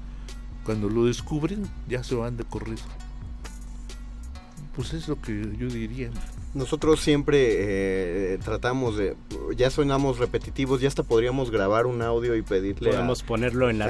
Cuando 0.63 0.89
lo 0.89 1.05
descubren, 1.05 1.67
ya 1.87 2.03
se 2.03 2.15
van 2.15 2.37
de 2.37 2.43
corrido. 2.43 2.83
Pues 4.75 4.93
es 4.93 5.07
lo 5.07 5.21
que 5.21 5.55
yo 5.57 5.67
diría. 5.67 6.09
Nosotros 6.55 7.01
siempre 7.01 7.37
eh, 8.33 8.39
tratamos 8.43 8.95
de, 8.97 9.15
ya 9.57 9.69
sonamos 9.69 10.17
repetitivos, 10.19 10.79
ya 10.81 10.87
hasta 10.87 11.03
podríamos 11.03 11.51
grabar 11.51 11.85
un 11.85 12.01
audio 12.01 12.33
y 12.35 12.41
pedirle 12.41 12.89
a- 12.89 12.93
Podemos 12.93 13.23
ponerlo 13.23 13.69
en 13.69 13.77
la 13.77 13.87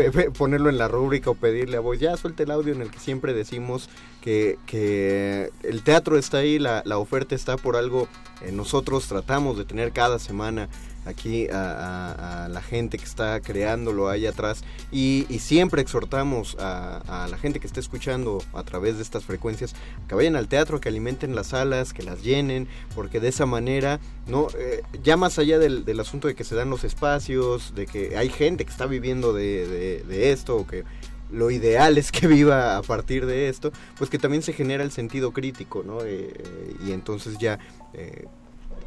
rúbrica. 0.00 0.10
pe- 0.10 0.30
ponerlo 0.32 0.68
en 0.68 0.78
la 0.78 0.88
rúbrica 0.88 1.30
o 1.30 1.34
pedirle 1.34 1.76
a 1.76 1.80
vos, 1.80 1.98
ya 2.00 2.16
suelte 2.16 2.42
el 2.42 2.50
audio 2.50 2.74
en 2.74 2.82
el 2.82 2.90
que 2.90 2.98
siempre 2.98 3.34
decimos 3.34 3.88
que, 4.20 4.58
que 4.66 5.50
el 5.62 5.82
teatro 5.82 6.18
está 6.18 6.38
ahí, 6.38 6.58
la, 6.58 6.82
la 6.84 6.98
oferta 6.98 7.34
está 7.36 7.56
por 7.56 7.76
algo. 7.76 8.08
eh, 8.42 8.50
nosotros 8.52 9.06
tratamos 9.06 9.56
de 9.56 9.64
tener 9.64 9.92
cada 9.92 10.18
semana 10.18 10.68
aquí 11.08 11.48
a, 11.50 12.48
la 12.50 12.62
gente 12.62 12.98
que 12.98 13.04
está 13.04 13.40
creándolo 13.40 14.08
ahí 14.08 14.26
atrás 14.26 14.62
y, 14.92 15.26
siempre 15.38 15.80
exhortamos 15.80 16.56
a, 16.60 17.26
la 17.30 17.38
gente 17.38 17.60
que 17.60 17.66
está 17.66 17.80
escuchando 17.80 18.42
a 18.52 18.62
través 18.64 18.96
de 18.96 19.02
estas 19.02 19.24
frecuencias 19.24 19.74
que 20.08 20.14
vayan 20.14 20.36
al 20.36 20.48
teatro, 20.48 20.80
que 20.80 20.88
alimenten 20.88 21.34
las 21.34 21.48
salas, 21.48 21.92
que 21.92 22.02
las 22.02 22.22
llenen, 22.22 22.68
porque 22.94 23.20
de 23.20 23.28
esa 23.28 23.46
manera, 23.46 24.00
no 24.26 24.48
Eh, 24.58 24.82
ya 25.02 25.16
más 25.16 25.38
allá 25.38 25.58
del, 25.58 26.00
asunto 26.00 26.28
de 26.28 26.34
que 26.34 26.44
se 26.44 26.54
dan 26.54 26.70
los 26.70 26.84
espacios, 26.84 27.74
de 27.74 27.86
que 27.86 28.16
hay 28.16 28.28
gente 28.28 28.64
que 28.64 28.70
está 28.70 28.86
viviendo 28.86 29.32
de, 29.32 30.30
esto, 30.32 30.56
o 30.56 30.66
que 30.66 30.84
lo 31.30 31.50
ideal 31.50 31.98
es 31.98 32.10
que 32.12 32.26
viva 32.26 32.76
a 32.76 32.82
partir 32.82 33.26
de 33.26 33.48
esto, 33.48 33.72
pues 33.96 34.10
que 34.10 34.18
también 34.18 34.42
se 34.42 34.52
genera 34.52 34.82
el 34.82 34.90
sentido 34.90 35.32
crítico, 35.32 35.82
¿no? 35.84 36.02
Eh, 36.02 36.32
eh, 36.34 36.76
y 36.86 36.92
entonces 36.92 37.38
ya... 37.38 37.58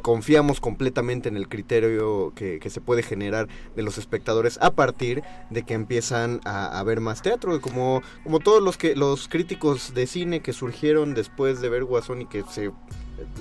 confiamos 0.01 0.59
completamente 0.59 1.29
en 1.29 1.37
el 1.37 1.47
criterio 1.47 2.33
que, 2.35 2.59
se 2.69 2.81
puede 2.81 3.03
generar 3.03 3.47
de 3.75 3.83
los 3.83 3.97
espectadores 3.97 4.57
a 4.61 4.71
partir 4.71 5.23
de 5.49 5.63
que 5.63 5.73
empiezan 5.73 6.39
a, 6.45 6.79
a 6.79 6.83
ver 6.83 7.01
más 7.01 7.21
teatro, 7.21 7.59
como, 7.59 8.01
como 8.23 8.39
todos 8.39 8.61
los 8.61 8.77
que 8.77 8.95
los 8.95 9.27
críticos 9.27 9.93
de 9.93 10.07
cine 10.07 10.41
que 10.41 10.53
surgieron 10.53 11.13
después 11.13 11.61
de 11.61 11.69
ver 11.69 11.83
Guasón 11.83 12.21
y 12.21 12.25
que 12.25 12.43
se 12.49 12.71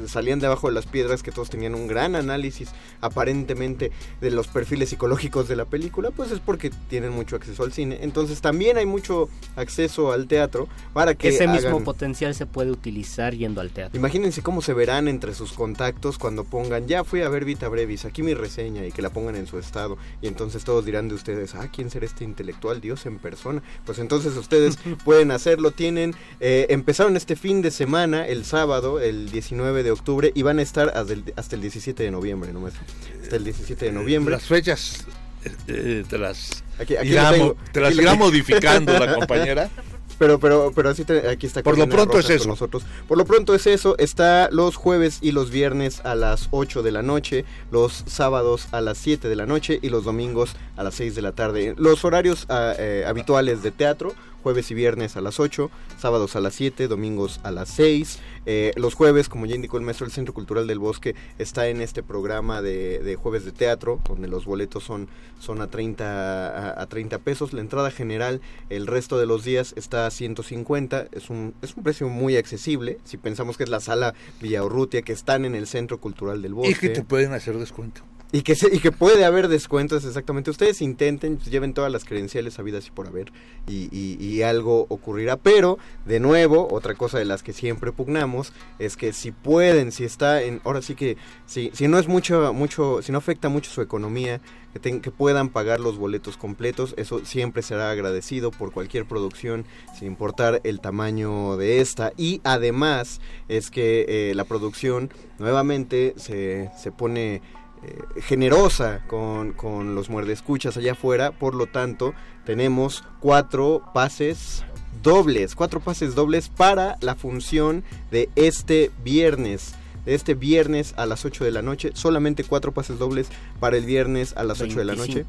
salían 0.06 0.40
debajo 0.40 0.68
de 0.68 0.74
las 0.74 0.86
piedras 0.86 1.22
que 1.22 1.32
todos 1.32 1.50
tenían 1.50 1.74
un 1.74 1.86
gran 1.86 2.14
análisis 2.14 2.70
aparentemente 3.00 3.92
de 4.20 4.30
los 4.30 4.48
perfiles 4.48 4.90
psicológicos 4.90 5.48
de 5.48 5.56
la 5.56 5.64
película, 5.64 6.10
pues 6.10 6.30
es 6.30 6.40
porque 6.40 6.70
tienen 6.88 7.12
mucho 7.12 7.36
acceso 7.36 7.62
al 7.62 7.72
cine. 7.72 7.98
Entonces 8.02 8.40
también 8.40 8.76
hay 8.76 8.86
mucho 8.86 9.28
acceso 9.56 10.12
al 10.12 10.26
teatro 10.26 10.68
para 10.92 11.14
que 11.14 11.28
ese 11.28 11.46
mismo 11.46 11.82
potencial 11.82 12.34
se 12.34 12.46
puede 12.46 12.70
utilizar 12.70 13.34
yendo 13.34 13.60
al 13.60 13.70
teatro. 13.70 13.98
Imagínense 13.98 14.42
cómo 14.42 14.62
se 14.62 14.74
verán 14.74 15.08
entre 15.08 15.34
sus 15.34 15.52
contactos 15.52 16.18
cuando 16.18 16.44
pongan, 16.44 16.86
ya 16.86 17.04
fui 17.04 17.22
a 17.22 17.28
ver 17.28 17.44
Vita 17.44 17.68
Brevis, 17.68 18.04
aquí 18.04 18.22
mi 18.22 18.34
reseña 18.34 18.86
y 18.86 18.92
que 18.92 19.02
la 19.02 19.10
pongan 19.10 19.36
en 19.36 19.46
su 19.46 19.58
estado. 19.58 19.98
Y 20.22 20.28
entonces 20.28 20.64
todos 20.64 20.84
dirán 20.84 21.08
de 21.08 21.14
ustedes, 21.14 21.54
ah, 21.54 21.68
¿quién 21.74 21.90
será 21.90 22.06
este 22.06 22.24
intelectual 22.24 22.80
Dios 22.80 23.06
en 23.06 23.18
persona? 23.18 23.62
Pues 23.84 23.98
entonces 23.98 24.36
ustedes 24.36 24.78
pueden 25.04 25.30
hacerlo, 25.30 25.70
tienen, 25.70 26.14
eh, 26.40 26.66
empezaron 26.70 27.16
este 27.16 27.36
fin 27.36 27.62
de 27.62 27.70
semana, 27.70 28.26
el 28.26 28.44
sábado, 28.44 29.00
el 29.00 29.30
19 29.30 29.69
de 29.82 29.90
octubre, 29.90 30.32
y 30.34 30.42
van 30.42 30.58
a 30.58 30.62
estar 30.62 30.88
hasta 30.94 31.12
el, 31.12 31.24
hasta 31.36 31.56
el 31.56 31.62
17 31.62 32.02
de 32.02 32.10
noviembre, 32.10 32.52
¿no? 32.52 32.60
maestro? 32.60 32.82
Hasta 33.22 33.36
el 33.36 33.44
17 33.44 33.84
de 33.86 33.92
noviembre. 33.92 34.32
Las 34.34 34.44
fechas 34.44 35.06
eh, 35.44 35.50
eh, 35.68 36.04
te 36.08 36.18
las, 36.18 36.62
Aquí- 36.78 36.96
aquí 36.96 37.08
irá, 37.08 37.30
lo 37.30 37.36
tengo, 37.36 37.46
mo- 37.46 37.56
te 37.72 37.80
las 37.80 37.88
aquí 37.88 37.96
lo 37.96 38.02
irá 38.02 38.12
tengo. 38.12 38.24
modificando 38.26 38.98
la 38.98 39.14
compañera. 39.16 39.70
Pero, 40.18 40.38
pero, 40.38 40.70
pero 40.76 40.90
así 40.90 41.02
te- 41.06 41.26
aquí 41.30 41.46
está. 41.46 41.62
Por 41.62 41.78
lo 41.78 41.88
pronto 41.88 42.12
Rojas 42.16 42.28
es 42.28 42.40
eso. 42.42 42.48
Nosotros. 42.50 42.82
Por 43.08 43.16
lo 43.16 43.24
pronto 43.24 43.54
es 43.54 43.66
eso. 43.66 43.96
Está 43.96 44.50
los 44.52 44.76
jueves 44.76 45.16
y 45.22 45.32
los 45.32 45.50
viernes 45.50 46.02
a 46.04 46.14
las 46.14 46.48
8 46.50 46.82
de 46.82 46.92
la 46.92 47.00
noche, 47.00 47.46
los 47.72 48.04
sábados 48.06 48.68
a 48.72 48.82
las 48.82 48.98
7 48.98 49.30
de 49.30 49.36
la 49.36 49.46
noche 49.46 49.78
y 49.80 49.88
los 49.88 50.04
domingos 50.04 50.56
a 50.76 50.82
las 50.82 50.94
6 50.96 51.14
de 51.14 51.22
la 51.22 51.32
tarde. 51.32 51.74
Los 51.78 52.04
horarios 52.04 52.44
ah, 52.50 52.74
eh, 52.78 53.04
habituales 53.08 53.62
de 53.62 53.70
teatro, 53.70 54.12
jueves 54.42 54.70
y 54.70 54.74
viernes 54.74 55.16
a 55.16 55.20
las 55.20 55.40
8, 55.40 55.70
sábados 55.98 56.36
a 56.36 56.40
las 56.40 56.54
7, 56.54 56.88
domingos 56.88 57.40
a 57.42 57.50
las 57.50 57.68
6. 57.70 58.18
Eh, 58.46 58.72
los 58.76 58.94
jueves, 58.94 59.28
como 59.28 59.46
ya 59.46 59.54
indicó 59.54 59.76
el 59.76 59.84
maestro, 59.84 60.06
el 60.06 60.12
Centro 60.12 60.34
Cultural 60.34 60.66
del 60.66 60.78
Bosque 60.78 61.14
está 61.38 61.68
en 61.68 61.80
este 61.80 62.02
programa 62.02 62.62
de, 62.62 62.98
de 63.00 63.16
jueves 63.16 63.44
de 63.44 63.52
teatro, 63.52 64.00
donde 64.08 64.28
los 64.28 64.44
boletos 64.44 64.82
son, 64.82 65.08
son 65.38 65.60
a, 65.60 65.68
30, 65.68 66.74
a, 66.74 66.82
a 66.82 66.86
30 66.86 67.18
pesos. 67.18 67.52
La 67.52 67.60
entrada 67.60 67.90
general 67.90 68.40
el 68.68 68.86
resto 68.86 69.18
de 69.18 69.26
los 69.26 69.44
días 69.44 69.74
está 69.76 70.06
a 70.06 70.10
150. 70.10 71.08
Es 71.12 71.30
un, 71.30 71.54
es 71.62 71.76
un 71.76 71.82
precio 71.82 72.08
muy 72.08 72.36
accesible. 72.36 72.98
Si 73.04 73.16
pensamos 73.16 73.56
que 73.56 73.64
es 73.64 73.70
la 73.70 73.80
sala 73.80 74.14
Villaurrutia, 74.40 75.02
que 75.02 75.12
están 75.12 75.44
en 75.44 75.54
el 75.54 75.66
Centro 75.66 75.98
Cultural 76.00 76.42
del 76.42 76.54
Bosque. 76.54 76.70
Y 76.70 76.74
que 76.74 76.88
te 76.88 77.02
pueden 77.02 77.32
hacer 77.32 77.58
descuento. 77.58 78.02
Y 78.32 78.42
que, 78.42 78.54
se- 78.54 78.72
y 78.72 78.78
que 78.78 78.92
puede 78.92 79.24
haber 79.24 79.48
descuentos, 79.48 80.04
exactamente. 80.04 80.50
Ustedes 80.52 80.80
intenten, 80.82 81.36
pues, 81.36 81.50
lleven 81.50 81.74
todas 81.74 81.90
las 81.90 82.04
credenciales 82.04 82.60
habidas 82.60 82.86
y 82.86 82.92
por 82.92 83.08
haber, 83.08 83.32
y, 83.66 83.88
y- 83.90 84.24
y 84.24 84.42
algo 84.42 84.86
ocurrirá. 84.88 85.36
Pero, 85.36 85.78
de 86.06 86.20
nuevo, 86.20 86.68
otra 86.70 86.94
cosa 86.94 87.18
de 87.18 87.24
las 87.24 87.42
que 87.42 87.52
siempre 87.52 87.90
pugnamos 87.90 88.52
es 88.78 88.96
que 88.96 89.12
si 89.12 89.32
pueden, 89.32 89.90
si 89.90 90.04
está 90.04 90.42
en. 90.42 90.60
Ahora 90.62 90.80
sí 90.80 90.94
que, 90.94 91.16
si, 91.46 91.70
si 91.74 91.88
no 91.88 91.98
es 91.98 92.06
mucho, 92.06 92.52
mucho, 92.52 93.02
si 93.02 93.10
no 93.10 93.18
afecta 93.18 93.48
mucho 93.48 93.68
su 93.72 93.82
economía, 93.82 94.40
que, 94.72 94.78
ten- 94.78 95.00
que 95.00 95.10
puedan 95.10 95.48
pagar 95.48 95.80
los 95.80 95.98
boletos 95.98 96.36
completos, 96.36 96.94
eso 96.96 97.24
siempre 97.24 97.62
será 97.62 97.90
agradecido 97.90 98.52
por 98.52 98.70
cualquier 98.70 99.06
producción, 99.06 99.64
sin 99.98 100.06
importar 100.06 100.60
el 100.62 100.78
tamaño 100.78 101.56
de 101.56 101.80
esta. 101.80 102.12
Y 102.16 102.40
además, 102.44 103.20
es 103.48 103.72
que 103.72 104.04
eh, 104.08 104.34
la 104.36 104.44
producción 104.44 105.10
nuevamente 105.40 106.14
se, 106.16 106.70
se 106.80 106.92
pone 106.92 107.42
eh, 107.82 108.20
generosa 108.20 109.02
con, 109.06 109.52
con 109.52 109.94
los 109.94 110.10
muerdescuchas 110.10 110.76
allá 110.76 110.92
afuera, 110.92 111.32
por 111.32 111.54
lo 111.54 111.66
tanto 111.66 112.14
tenemos 112.44 113.04
cuatro 113.20 113.82
pases 113.94 114.64
dobles, 115.02 115.54
cuatro 115.54 115.80
pases 115.80 116.14
dobles 116.14 116.48
para 116.48 116.96
la 117.00 117.14
función 117.14 117.84
de 118.10 118.28
este 118.36 118.90
viernes. 119.02 119.74
De 120.04 120.14
este 120.14 120.34
viernes 120.34 120.94
a 120.96 121.04
las 121.04 121.26
8 121.26 121.44
de 121.44 121.50
la 121.50 121.60
noche, 121.60 121.90
solamente 121.92 122.42
cuatro 122.42 122.72
pases 122.72 122.98
dobles 122.98 123.28
para 123.60 123.76
el 123.76 123.84
viernes 123.84 124.34
a 124.34 124.44
las 124.44 124.62
8 124.62 124.78
de 124.78 124.84
la 124.84 124.94
noche. 124.94 125.26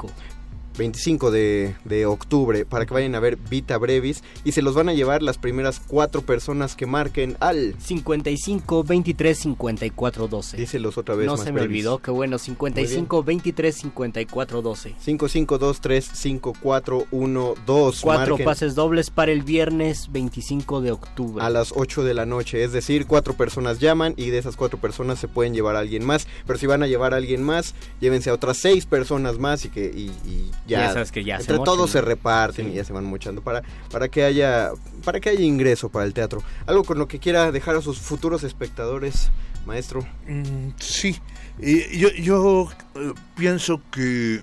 25. 0.77 1.01
25 1.01 1.31
de, 1.31 1.75
de 1.85 2.05
octubre 2.05 2.65
para 2.65 2.85
que 2.85 2.93
vayan 2.93 3.15
a 3.15 3.19
ver 3.19 3.37
Vita 3.37 3.77
Brevis 3.77 4.23
y 4.43 4.51
se 4.51 4.61
los 4.61 4.75
van 4.75 4.89
a 4.89 4.93
llevar 4.93 5.23
las 5.23 5.37
primeras 5.37 5.79
cuatro 5.79 6.21
personas 6.21 6.75
que 6.75 6.85
marquen 6.85 7.37
al 7.39 7.75
55 7.79 8.83
23 8.83 9.37
54 9.37 10.27
12. 10.27 10.57
díselos 10.57 10.97
otra 10.97 11.15
vez 11.15 11.25
No 11.27 11.33
más 11.33 11.41
se 11.41 11.51
me 11.51 11.61
brevis. 11.61 11.85
olvidó, 11.85 11.97
que 11.99 12.11
bueno, 12.11 12.37
55 12.37 13.23
23 13.23 13.75
54 13.75 14.61
12. 14.61 14.95
55235412 15.05 18.01
Cuatro 18.01 18.29
marquen 18.31 18.45
pases 18.45 18.75
dobles 18.75 19.09
para 19.09 19.31
el 19.31 19.43
viernes 19.43 20.11
25 20.11 20.81
de 20.81 20.91
octubre. 20.91 21.43
a 21.43 21.49
las 21.49 21.73
8 21.75 22.03
de 22.03 22.13
la 22.13 22.25
noche, 22.25 22.63
es 22.63 22.71
decir, 22.71 23.05
cuatro 23.07 23.33
personas 23.35 23.79
llaman 23.79 24.13
y 24.17 24.29
de 24.29 24.37
esas 24.37 24.55
cuatro 24.55 24.79
personas 24.79 25.19
se 25.19 25.27
pueden 25.27 25.53
llevar 25.53 25.75
a 25.75 25.79
alguien 25.79 26.05
más, 26.05 26.27
pero 26.45 26.59
si 26.59 26.67
van 26.67 26.83
a 26.83 26.87
llevar 26.87 27.13
a 27.13 27.17
alguien 27.17 27.43
más, 27.43 27.73
llévense 27.99 28.29
a 28.29 28.33
otras 28.33 28.57
seis 28.57 28.85
personas 28.85 29.37
más 29.39 29.65
y 29.65 29.69
que 29.69 29.85
y, 29.85 30.11
y 30.29 30.51
ya, 30.71 30.87
Ya 30.87 30.93
sabes 30.93 31.11
que 31.11 31.23
ya 31.23 31.37
se 31.37 31.51
entre 31.51 31.63
todos 31.63 31.91
se 31.91 32.01
reparten 32.01 32.65
Sí. 32.67 32.71
y 32.71 32.75
ya 32.75 32.83
se 32.83 32.93
van 32.93 33.05
mochando 33.05 33.41
para 33.41 33.61
para 33.91 34.09
que 34.09 34.23
haya 34.23 34.71
para 35.05 35.19
que 35.19 35.29
haya 35.29 35.41
ingreso 35.41 35.89
para 35.89 36.05
el 36.05 36.13
teatro. 36.13 36.41
Algo 36.65 36.83
con 36.83 36.97
lo 36.97 37.07
que 37.07 37.19
quiera 37.19 37.51
dejar 37.51 37.75
a 37.75 37.81
sus 37.81 37.99
futuros 37.99 38.43
espectadores, 38.43 39.29
maestro. 39.65 40.01
Mm, 40.27 40.69
sí, 40.79 41.19
Y 41.59 41.97
yo, 41.99 42.09
yo 42.09 42.69
eh, 42.95 43.13
pienso 43.35 43.81
que 43.91 44.41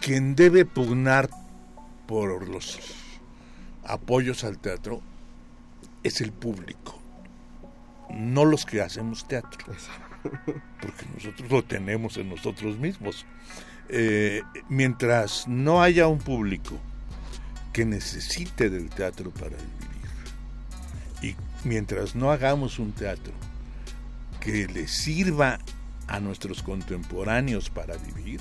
quien 0.00 0.34
debe 0.36 0.64
pugnar 0.64 1.28
por 2.06 2.48
los 2.48 2.78
apoyos 3.84 4.44
al 4.44 4.58
teatro 4.58 5.00
es 6.02 6.20
el 6.20 6.32
público, 6.32 6.98
no 8.10 8.44
los 8.44 8.64
que 8.64 8.80
hacemos 8.80 9.26
teatro, 9.26 9.74
porque 10.80 11.04
nosotros 11.14 11.50
lo 11.50 11.64
tenemos 11.64 12.16
en 12.16 12.28
nosotros 12.30 12.78
mismos. 12.78 13.26
Eh, 13.88 14.42
mientras 14.68 15.46
no 15.46 15.82
haya 15.82 16.08
un 16.08 16.18
público 16.18 16.78
que 17.72 17.84
necesite 17.84 18.70
del 18.70 18.90
teatro 18.90 19.30
para 19.30 19.56
vivir, 19.56 19.76
y 21.22 21.36
mientras 21.66 22.14
no 22.14 22.30
hagamos 22.30 22.78
un 22.78 22.92
teatro 22.92 23.32
que 24.40 24.66
le 24.66 24.88
sirva 24.88 25.58
a 26.08 26.20
nuestros 26.20 26.62
contemporáneos 26.62 27.70
para 27.70 27.96
vivir, 27.96 28.40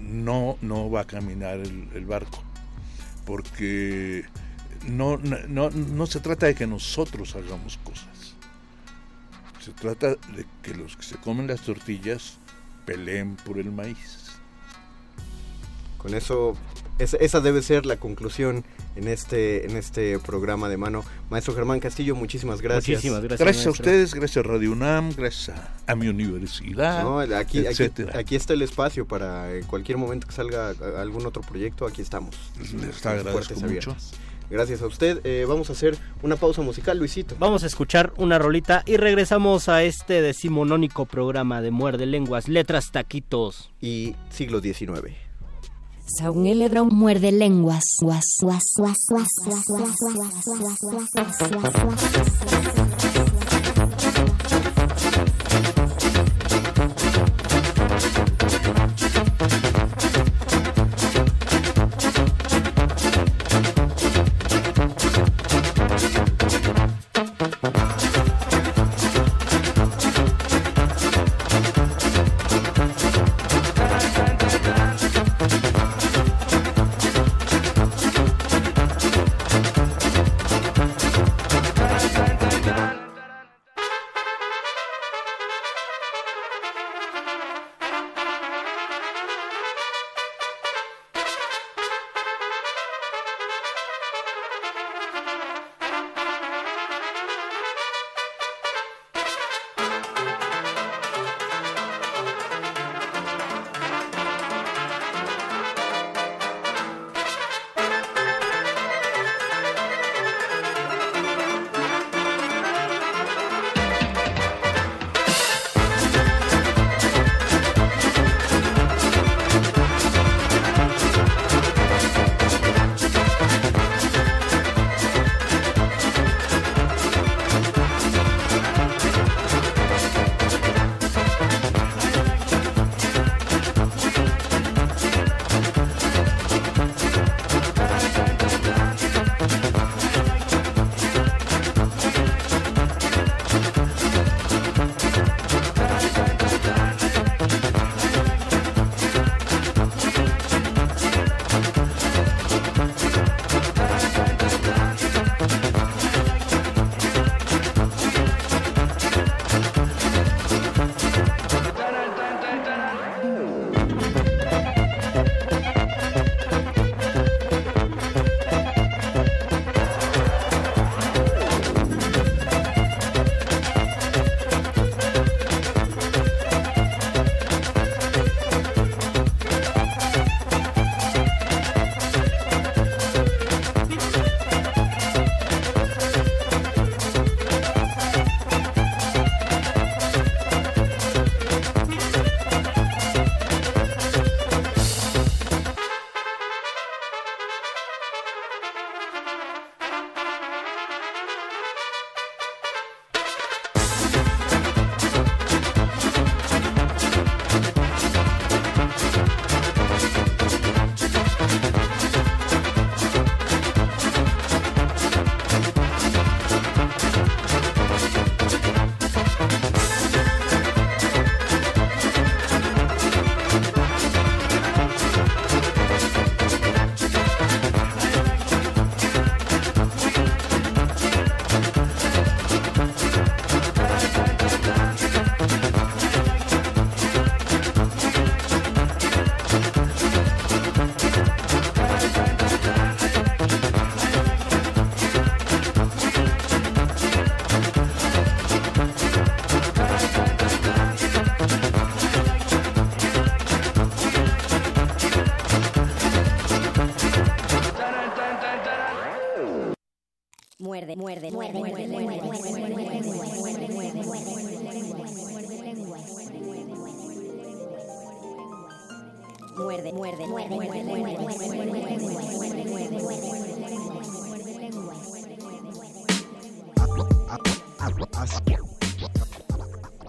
no, 0.00 0.56
no 0.60 0.90
va 0.90 1.02
a 1.02 1.06
caminar 1.06 1.58
el, 1.58 1.88
el 1.94 2.06
barco. 2.06 2.42
Porque 3.24 4.24
no, 4.86 5.18
no, 5.18 5.38
no, 5.48 5.70
no 5.70 6.06
se 6.06 6.20
trata 6.20 6.46
de 6.46 6.54
que 6.54 6.66
nosotros 6.66 7.36
hagamos 7.36 7.78
cosas. 7.78 8.34
Se 9.60 9.72
trata 9.72 10.08
de 10.08 10.46
que 10.62 10.74
los 10.74 10.96
que 10.96 11.04
se 11.04 11.16
comen 11.16 11.46
las 11.46 11.60
tortillas 11.60 12.38
peleen 12.84 13.36
por 13.36 13.58
el 13.58 13.70
maíz. 13.70 14.21
Con 16.02 16.14
eso 16.14 16.56
esa, 16.98 17.16
esa 17.18 17.40
debe 17.40 17.62
ser 17.62 17.86
la 17.86 17.96
conclusión 17.96 18.64
en 18.96 19.08
este 19.08 19.66
en 19.66 19.76
este 19.76 20.18
programa 20.18 20.68
de 20.68 20.76
mano. 20.76 21.04
Maestro 21.30 21.54
Germán 21.54 21.78
Castillo, 21.80 22.14
muchísimas 22.16 22.60
gracias. 22.60 22.98
Muchísimas 22.98 23.22
gracias. 23.22 23.40
Gracias 23.40 23.66
a 23.66 23.70
ustedes, 23.70 24.14
gracias 24.14 24.44
a 24.44 24.48
Radio 24.48 24.72
UNAM, 24.72 25.12
gracias 25.16 25.56
a, 25.86 25.94
mi 25.94 26.08
universidad. 26.08 27.02
No, 27.04 27.20
aquí, 27.20 27.34
aquí, 27.34 27.58
etcétera. 27.66 28.18
aquí 28.18 28.34
está 28.36 28.52
el 28.52 28.62
espacio 28.62 29.06
para 29.06 29.54
en 29.56 29.64
cualquier 29.64 29.96
momento 29.98 30.26
que 30.26 30.32
salga 30.34 30.70
a- 30.70 31.00
algún 31.00 31.24
otro 31.24 31.42
proyecto, 31.42 31.86
aquí 31.86 32.02
estamos. 32.02 32.34
Les 32.80 33.06
agradezco 33.06 33.60
mucho. 33.60 33.96
Gracias 34.50 34.82
a 34.82 34.86
usted. 34.86 35.20
Eh, 35.24 35.46
vamos 35.48 35.70
a 35.70 35.72
hacer 35.72 35.96
una 36.22 36.36
pausa 36.36 36.60
musical, 36.60 36.98
Luisito. 36.98 37.36
Vamos 37.38 37.62
a 37.62 37.66
escuchar 37.66 38.12
una 38.18 38.38
rolita 38.38 38.82
y 38.84 38.98
regresamos 38.98 39.70
a 39.70 39.82
este 39.82 40.20
decimonónico 40.20 41.06
programa 41.06 41.62
de 41.62 41.70
Muerde 41.70 42.04
Lenguas, 42.04 42.48
Letras 42.48 42.90
Taquitos. 42.92 43.70
Y 43.80 44.14
siglo 44.28 44.60
XIX. 44.60 45.14
Sauneledro 46.18 46.84
muerde 46.84 47.32
lenguas. 47.32 47.96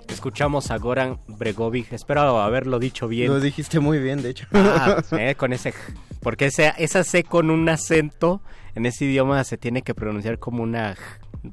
Escuchamos 0.09 0.71
a 0.71 0.77
Goran 0.77 1.19
Bregovic, 1.27 1.91
espero 1.91 2.41
haberlo 2.41 2.79
dicho 2.79 3.07
bien. 3.09 3.27
Lo 3.27 3.41
dijiste 3.41 3.79
muy 3.81 3.99
bien, 3.99 4.21
de 4.21 4.29
hecho. 4.29 4.47
Ah, 4.53 5.03
eh, 5.19 5.35
con 5.35 5.51
ese, 5.51 5.73
porque 6.21 6.45
ese, 6.45 6.73
esa 6.77 7.03
C 7.03 7.23
con 7.23 7.49
un 7.49 7.67
acento 7.67 8.41
en 8.73 8.85
ese 8.85 9.05
idioma 9.05 9.43
se 9.43 9.57
tiene 9.57 9.81
que 9.81 9.93
pronunciar 9.93 10.39
como 10.39 10.63
una 10.63 10.95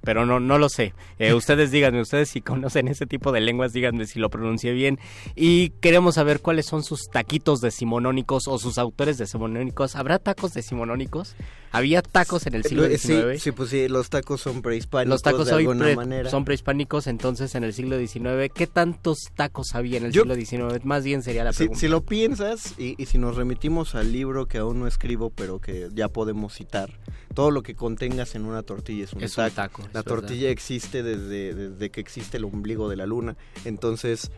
pero 0.02 0.26
no, 0.26 0.40
no 0.40 0.58
lo 0.58 0.68
sé. 0.68 0.94
Eh, 1.18 1.32
ustedes 1.34 1.70
díganme, 1.70 2.00
ustedes 2.00 2.28
si 2.30 2.40
conocen 2.40 2.88
ese 2.88 3.06
tipo 3.06 3.32
de 3.32 3.40
lenguas, 3.40 3.72
díganme 3.72 4.06
si 4.06 4.18
lo 4.18 4.30
pronuncié 4.30 4.72
bien. 4.72 4.98
Y 5.36 5.70
queremos 5.80 6.16
saber 6.16 6.40
cuáles 6.40 6.66
son 6.66 6.82
sus 6.82 7.08
taquitos 7.10 7.60
decimonónicos 7.60 8.48
o 8.48 8.58
sus 8.58 8.78
autores 8.78 9.18
decimonónicos. 9.18 9.96
¿Habrá 9.96 10.18
tacos 10.18 10.52
decimonónicos? 10.54 11.34
¿Había 11.72 12.02
tacos 12.02 12.46
en 12.46 12.54
el 12.54 12.64
siglo 12.64 12.84
Sí, 12.88 12.96
XIX? 12.98 13.40
sí, 13.42 13.52
pues 13.52 13.70
sí, 13.70 13.86
los 13.88 14.10
tacos 14.10 14.40
son 14.40 14.60
prehispánicos 14.60 15.10
Los 15.10 15.22
tacos 15.22 15.46
de 15.46 15.54
hoy 15.54 15.62
alguna 15.62 15.84
pre- 15.84 15.96
manera. 15.96 16.28
son 16.30 16.44
prehispánicos, 16.44 17.06
entonces 17.06 17.54
en 17.54 17.62
el 17.62 17.72
siglo 17.72 17.96
XIX, 17.96 18.50
¿qué 18.52 18.66
tantos 18.66 19.18
tacos 19.36 19.74
había 19.76 19.98
en 19.98 20.06
el 20.06 20.12
Yo- 20.12 20.22
siglo 20.22 20.34
XIX? 20.34 20.84
Más 20.84 21.04
bien 21.04 21.22
sería 21.22 21.44
la 21.44 21.52
pregunta. 21.52 21.78
si 21.78 21.86
lo 21.86 22.00
piensas 22.04 22.74
y, 22.76 23.00
y 23.00 23.06
si 23.06 23.18
nos 23.18 23.36
remitimos 23.36 23.94
al 23.94 24.12
libro 24.12 24.46
que 24.46 24.58
aún 24.58 24.80
no 24.80 24.88
escribo 24.88 25.30
pero 25.30 25.60
que 25.60 25.88
ya 25.94 26.08
podemos 26.08 26.54
citar, 26.54 26.98
todo 27.34 27.52
lo 27.52 27.62
que 27.62 27.76
contengas 27.76 28.34
en 28.34 28.46
una 28.46 28.62
tortilla 28.64 29.04
es 29.04 29.12
un 29.12 29.22
Es 29.22 29.38
un 29.38 29.48
taco. 29.50 29.79
La 29.92 30.02
verdad. 30.02 30.04
tortilla 30.04 30.50
existe 30.50 31.02
desde, 31.02 31.54
desde 31.54 31.90
que 31.90 32.00
existe 32.00 32.36
el 32.36 32.44
ombligo 32.44 32.88
de 32.88 32.96
la 32.96 33.06
luna. 33.06 33.36
Entonces, 33.64 34.30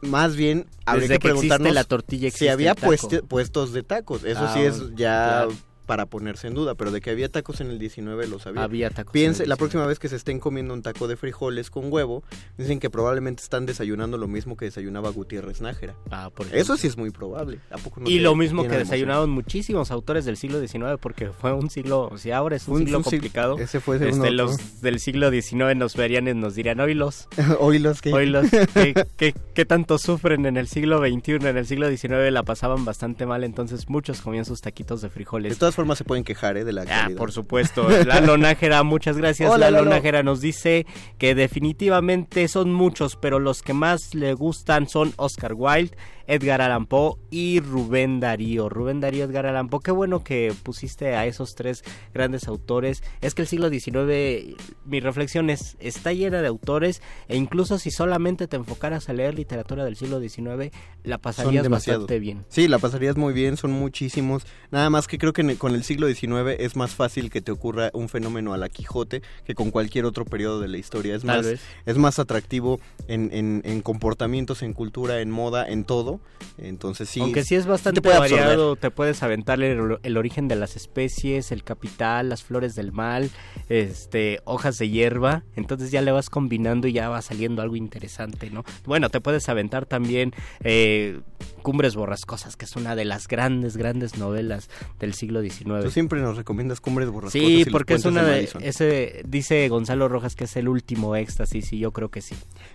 más 0.00 0.36
bien 0.36 0.66
habría 0.86 1.08
Desde 1.08 1.14
que 1.18 1.28
preguntarnos 1.28 1.74
la 1.74 1.84
tortilla 1.84 2.30
si 2.30 2.48
había 2.48 2.74
pueste- 2.74 3.22
puestos 3.22 3.72
de 3.72 3.82
tacos. 3.82 4.24
Eso 4.24 4.40
Ah, 4.44 4.54
sí 4.54 4.60
es 4.60 4.80
ya 4.94 5.46
claro. 5.46 5.52
Para 5.92 6.06
ponerse 6.06 6.46
en 6.46 6.54
duda, 6.54 6.74
pero 6.74 6.90
de 6.90 7.02
que 7.02 7.10
había 7.10 7.28
tacos 7.28 7.60
en 7.60 7.66
el 7.68 7.78
19 7.78 8.26
lo 8.26 8.38
sabía. 8.38 8.62
Había 8.62 8.88
tacos. 8.88 9.10
en 9.10 9.12
Piense, 9.12 9.40
la 9.46 9.56
19. 9.56 9.58
próxima 9.58 9.86
vez 9.86 9.98
que 9.98 10.08
se 10.08 10.16
estén 10.16 10.40
comiendo 10.40 10.72
un 10.72 10.80
taco 10.80 11.06
de 11.06 11.18
frijoles 11.18 11.68
con 11.68 11.92
huevo, 11.92 12.22
dicen 12.56 12.80
que 12.80 12.88
probablemente 12.88 13.42
están 13.42 13.66
desayunando 13.66 14.16
lo 14.16 14.26
mismo 14.26 14.56
que 14.56 14.64
desayunaba 14.64 15.10
Gutiérrez 15.10 15.60
Nájera. 15.60 15.94
Ah, 16.10 16.30
por 16.34 16.46
Eso 16.46 16.54
ejemplo. 16.56 16.76
sí 16.78 16.86
es 16.86 16.96
muy 16.96 17.10
probable. 17.10 17.58
¿A 17.70 17.76
poco 17.76 18.00
no 18.00 18.08
y 18.08 18.20
lo 18.20 18.34
mismo 18.34 18.62
que 18.62 18.70
de 18.70 18.78
desayunaron 18.78 19.28
muchísimos 19.28 19.90
autores 19.90 20.24
del 20.24 20.38
siglo 20.38 20.60
XIX, 20.66 20.96
porque 20.98 21.26
fue 21.30 21.52
un 21.52 21.68
siglo, 21.68 22.08
o 22.10 22.16
sea, 22.16 22.38
ahora 22.38 22.56
es 22.56 22.66
un, 22.68 22.76
Un- 22.76 22.78
siglo 22.84 22.96
un 22.96 23.04
complicado. 23.04 23.58
ese 23.58 23.78
fue 23.80 23.96
Este, 23.96 24.12
uno- 24.12 24.30
los 24.30 24.80
del 24.80 24.98
siglo 24.98 25.30
XIX 25.30 25.76
nos 25.76 25.94
verían 25.94 26.26
y 26.26 26.32
nos 26.32 26.54
dirían, 26.54 26.80
oílos, 26.80 27.28
Oílos 27.60 28.00
que... 28.00 28.14
oílos, 28.14 28.46
¿qué, 28.72 28.94
qué, 29.18 29.34
qué 29.54 29.64
tanto 29.66 29.98
sufren 29.98 30.46
en 30.46 30.56
el 30.56 30.68
siglo 30.68 31.00
XXI? 31.00 31.32
En 31.32 31.56
el 31.58 31.66
siglo 31.66 31.90
XIX 31.90 32.32
la 32.32 32.44
pasaban 32.44 32.86
bastante 32.86 33.26
mal, 33.26 33.44
entonces 33.44 33.90
muchos 33.90 34.22
comían 34.22 34.46
sus 34.46 34.62
taquitos 34.62 35.02
de 35.02 35.08
De 35.08 35.12
frijoles. 35.12 35.58
todas 35.58 35.74
formas 35.82 35.98
se 35.98 36.04
pueden 36.04 36.22
quejar 36.22 36.56
¿eh? 36.56 36.64
de 36.64 36.72
la 36.72 36.84
Ah, 36.88 37.10
por 37.16 37.32
supuesto. 37.32 37.88
Lalo 38.06 38.36
Nájera, 38.36 38.84
muchas 38.84 39.16
gracias. 39.16 39.50
Hola, 39.50 39.70
Lalo 39.70 39.84
Lalo. 39.84 39.96
Nájera 39.96 40.22
nos 40.22 40.40
dice 40.40 40.86
que 41.18 41.34
definitivamente 41.34 42.46
son 42.46 42.72
muchos, 42.72 43.16
pero 43.16 43.40
los 43.40 43.62
que 43.62 43.72
más 43.72 44.14
le 44.14 44.32
gustan 44.34 44.88
son 44.88 45.12
Oscar 45.16 45.54
Wilde, 45.54 45.96
Edgar 46.26 46.60
Allan 46.62 46.86
Poe 46.86 47.14
y 47.30 47.60
Rubén 47.60 48.20
Darío. 48.20 48.68
Rubén 48.68 49.00
Darío, 49.00 49.24
Edgar 49.24 49.46
Allan 49.46 49.68
Poe. 49.68 49.80
Qué 49.82 49.90
bueno 49.90 50.22
que 50.24 50.52
pusiste 50.62 51.14
a 51.14 51.26
esos 51.26 51.54
tres 51.54 51.82
grandes 52.14 52.48
autores. 52.48 53.02
Es 53.20 53.34
que 53.34 53.42
el 53.42 53.48
siglo 53.48 53.68
XIX, 53.70 54.56
mi 54.84 55.00
reflexión 55.00 55.50
es, 55.50 55.76
está 55.80 56.12
llena 56.12 56.42
de 56.42 56.48
autores 56.48 57.02
e 57.28 57.36
incluso 57.36 57.78
si 57.78 57.90
solamente 57.90 58.46
te 58.48 58.56
enfocaras 58.56 59.08
a 59.08 59.12
leer 59.12 59.34
literatura 59.34 59.84
del 59.84 59.96
siglo 59.96 60.20
XIX, 60.20 60.70
la 61.04 61.18
pasarías 61.18 61.68
bastante 61.68 62.18
bien. 62.18 62.44
Sí, 62.48 62.68
la 62.68 62.78
pasarías 62.78 63.16
muy 63.16 63.32
bien, 63.32 63.56
son 63.56 63.72
muchísimos. 63.72 64.44
Nada 64.70 64.90
más 64.90 65.06
que 65.08 65.18
creo 65.18 65.32
que 65.32 65.56
con 65.56 65.74
el 65.74 65.84
siglo 65.84 66.06
XIX 66.08 66.56
es 66.58 66.76
más 66.76 66.94
fácil 66.94 67.30
que 67.30 67.40
te 67.40 67.52
ocurra 67.52 67.90
un 67.92 68.08
fenómeno 68.08 68.52
a 68.52 68.56
la 68.58 68.68
Quijote 68.68 69.22
que 69.44 69.54
con 69.54 69.70
cualquier 69.70 70.04
otro 70.04 70.24
periodo 70.24 70.60
de 70.60 70.68
la 70.68 70.78
historia. 70.78 71.14
Es 71.16 71.22
Tal 71.22 71.38
más, 71.38 71.46
vez. 71.46 71.60
es 71.86 71.96
más 71.98 72.18
atractivo 72.18 72.80
en, 73.08 73.30
en- 73.32 73.62
en 73.64 73.80
comportamientos, 73.82 74.62
en 74.62 74.72
cultura, 74.72 75.20
en 75.20 75.30
moda, 75.30 75.68
en 75.68 75.84
todo. 75.84 76.11
Entonces 76.58 77.08
sí. 77.08 77.20
Aunque 77.20 77.44
sí 77.44 77.54
es 77.54 77.66
bastante 77.66 78.00
te 78.00 78.08
variado, 78.08 78.76
te 78.76 78.90
puedes 78.90 79.22
aventar 79.22 79.62
el, 79.62 79.98
el 80.02 80.16
origen 80.16 80.48
de 80.48 80.56
las 80.56 80.76
especies, 80.76 81.52
el 81.52 81.64
capital, 81.64 82.28
las 82.28 82.42
flores 82.42 82.74
del 82.74 82.92
mal, 82.92 83.30
este, 83.68 84.40
hojas 84.44 84.78
de 84.78 84.88
hierba, 84.88 85.44
entonces 85.56 85.90
ya 85.90 86.02
le 86.02 86.12
vas 86.12 86.30
combinando 86.30 86.88
y 86.88 86.92
ya 86.92 87.08
va 87.08 87.22
saliendo 87.22 87.62
algo 87.62 87.76
interesante, 87.76 88.50
¿no? 88.50 88.64
Bueno, 88.84 89.10
te 89.10 89.20
puedes 89.20 89.48
aventar 89.48 89.86
también 89.86 90.32
eh, 90.64 91.20
Cumbres 91.62 91.94
Borrascosas, 91.94 92.56
que 92.56 92.64
es 92.64 92.76
una 92.76 92.94
de 92.96 93.04
las 93.04 93.28
grandes, 93.28 93.76
grandes 93.76 94.18
novelas 94.18 94.68
del 94.98 95.14
siglo 95.14 95.40
Tú 95.42 95.50
XIX. 95.50 95.92
siempre 95.92 96.20
nos 96.20 96.36
recomiendas 96.36 96.80
cumbres 96.80 97.08
borrascosas. 97.08 97.32
Sí, 97.32 97.60
y 97.60 97.64
porque 97.66 97.94
es 97.94 98.04
una 98.04 98.22
de, 98.22 98.48
ese, 98.60 99.22
dice 99.26 99.68
Gonzalo 99.68 100.08
Rojas 100.08 100.34
que 100.34 100.44
es 100.44 100.56
el 100.56 100.68
último 100.68 101.16
éxtasis 101.16 101.72
y 101.72 101.78
yo 101.78 101.92
creo 101.92 102.10
que 102.10 102.20
sí. 102.20 102.34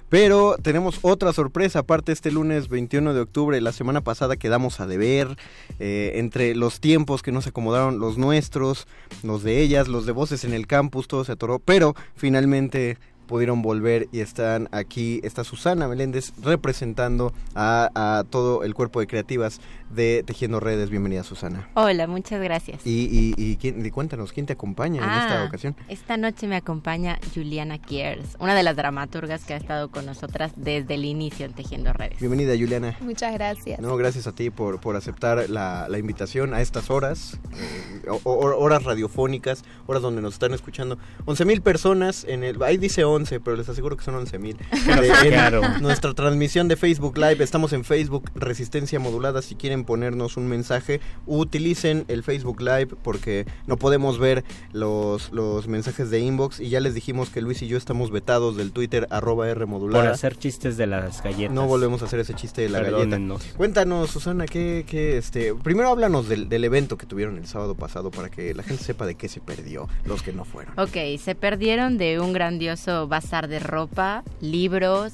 Pero 0.10 0.56
tenemos 0.62 1.00
otra 1.02 1.34
sorpresa, 1.34 1.80
aparte 1.80 2.14
este 2.14 2.32
lunes 2.32 2.70
21 2.70 3.14
de 3.14 3.20
octubre, 3.20 3.60
la 3.60 3.74
semana 3.74 4.02
pasada 4.02 4.38
quedamos 4.38 4.80
a 4.80 4.88
deber, 4.88 5.38
eh, 5.80 6.14
entre 6.16 6.56
los 6.56 6.80
tiempos 6.80 7.22
que 7.22 7.34
nos 7.34 7.46
acomodaron 7.46 8.00
los 8.00 8.18
nuestros, 8.18 8.88
los 9.22 9.44
de 9.44 9.62
ellas, 9.62 9.90
los 9.90 10.06
de 10.06 10.14
Voces 10.14 10.46
en 10.46 10.54
el 10.54 10.66
Campus, 10.66 11.10
todo 11.10 11.26
se 11.26 11.34
atoró, 11.34 11.60
pero 11.60 11.94
finalmente 12.16 12.98
pudieron 13.28 13.62
volver 13.62 14.08
y 14.14 14.22
están 14.22 14.70
aquí, 14.72 15.20
está 15.24 15.44
Susana 15.44 15.90
Meléndez 15.90 16.32
representando 16.42 17.34
a, 17.54 17.90
a 17.94 18.24
todo 18.24 18.64
el 18.64 18.74
cuerpo 18.74 19.02
de 19.02 19.08
creativas 19.08 19.60
de 19.90 20.24
Tejiendo 20.26 20.60
Redes. 20.60 20.90
Bienvenida 20.90 21.24
Susana. 21.24 21.70
Hola, 21.74 22.08
muchas 22.08 22.42
gracias. 22.42 22.82
Y, 22.86 23.08
y, 23.12 23.34
y, 23.38 23.58
quién- 23.58 23.86
y 23.86 23.90
cuéntanos, 23.92 24.34
¿quién 24.34 24.46
te 24.46 24.54
acompaña 24.54 24.98
en 25.04 25.10
esta 25.10 25.42
Ah, 25.44 25.46
ocasión? 25.46 25.76
Esta 25.88 26.18
noche 26.18 26.48
me 26.48 26.56
acompaña 26.58 27.20
Juliana 27.34 27.78
Kiers, 27.78 28.36
una 28.40 28.54
de 28.56 28.64
las 28.64 28.76
dramaturgas 28.76 29.46
que 29.46 29.54
ha 29.54 29.58
estado 29.58 29.90
con 29.90 30.06
nosotras 30.06 30.52
desde 30.56 30.96
el 30.96 31.06
inicio 31.06 31.46
en 31.46 31.54
Tejiendo 31.54 31.94
Redes. 31.94 32.20
Bienvenida 32.20 32.54
Juliana. 32.58 32.98
Muchas 33.02 33.34
gracias. 33.34 33.80
No, 33.80 33.96
gracias 33.98 34.28
a 34.28 34.34
ti 34.34 34.50
por, 34.50 34.80
por 34.80 34.96
aceptar 34.96 35.50
la, 35.50 35.88
la 35.90 35.98
invitación 35.98 36.54
a 36.54 36.62
estas 36.62 36.90
horas, 36.90 37.40
eh, 37.54 38.10
o- 38.10 38.20
o- 38.24 38.58
horas 38.60 38.84
radiofónicas, 38.84 39.64
horas 39.86 40.02
donde 40.02 40.22
nos 40.22 40.34
están 40.34 40.54
escuchando. 40.54 40.98
11.000 41.26 41.62
personas 41.62 42.24
en 42.28 42.44
el... 42.44 42.62
Ahí 42.64 42.78
dice 42.78 43.04
11, 43.04 43.40
pero 43.40 43.56
les 43.56 43.70
aseguro 43.70 43.96
que 43.98 44.04
son 44.04 44.16
11.000. 44.16 44.58
De- 44.58 45.28
Claro. 45.30 45.62
en 45.64 45.82
nuestra 45.82 46.14
transmisión 46.14 46.68
de 46.68 46.76
Facebook 46.76 47.18
Live, 47.18 47.44
estamos 47.44 47.74
en 47.74 47.84
Facebook 47.84 48.30
Resistencia 48.36 49.00
Modulada. 49.00 49.42
Si 49.42 49.56
quieren 49.56 49.77
ponernos 49.86 50.38
un 50.38 50.48
mensaje, 50.48 51.00
utilicen 51.26 52.06
el 52.08 52.24
Facebook 52.24 52.62
Live 52.62 52.90
porque 53.04 53.46
no 53.66 53.78
podemos 53.78 54.20
ver 54.20 54.44
los, 54.72 55.32
los 55.32 55.68
mensajes 55.68 56.10
de 56.10 56.20
inbox. 56.20 56.60
Y 56.60 56.70
ya 56.70 56.80
les 56.80 56.94
dijimos 56.94 57.30
que 57.30 57.42
Luis 57.42 57.62
y 57.62 57.68
yo 57.68 57.78
estamos 57.78 58.12
vetados 58.12 58.58
del 58.58 58.72
Twitter 58.72 59.08
arroba 59.10 59.50
R 59.50 59.60
Por 59.60 59.68
modulada. 59.68 60.12
hacer 60.12 60.38
chistes 60.38 60.78
de 60.78 60.88
las 60.88 61.22
galletas. 61.24 61.54
No 61.54 61.68
volvemos 61.68 62.02
a 62.02 62.06
hacer 62.06 62.20
ese 62.20 62.34
chiste 62.34 62.62
de 62.62 62.70
la 62.70 62.82
galleta. 62.82 63.20
Cuéntanos, 63.56 64.10
Susana, 64.10 64.46
que, 64.46 64.86
este, 65.18 65.54
primero 65.56 65.90
háblanos 65.90 66.28
del, 66.30 66.50
del 66.50 66.64
evento 66.64 66.98
que 66.98 67.06
tuvieron 67.06 67.38
el 67.38 67.48
sábado 67.48 67.76
pasado 67.76 68.12
para 68.12 68.30
que 68.30 68.54
la 68.54 68.64
gente 68.64 68.84
sepa 68.84 69.06
de 69.06 69.16
qué 69.16 69.28
se 69.28 69.40
perdió 69.42 69.88
los 70.06 70.22
que 70.24 70.34
no 70.34 70.46
fueron. 70.46 70.74
Ok, 70.80 70.98
se 71.20 71.36
perdieron 71.36 71.98
de 71.98 72.20
un 72.20 72.34
grandioso 72.34 73.08
bazar 73.08 73.48
de 73.48 73.60
ropa, 73.60 74.24
libros, 74.42 75.14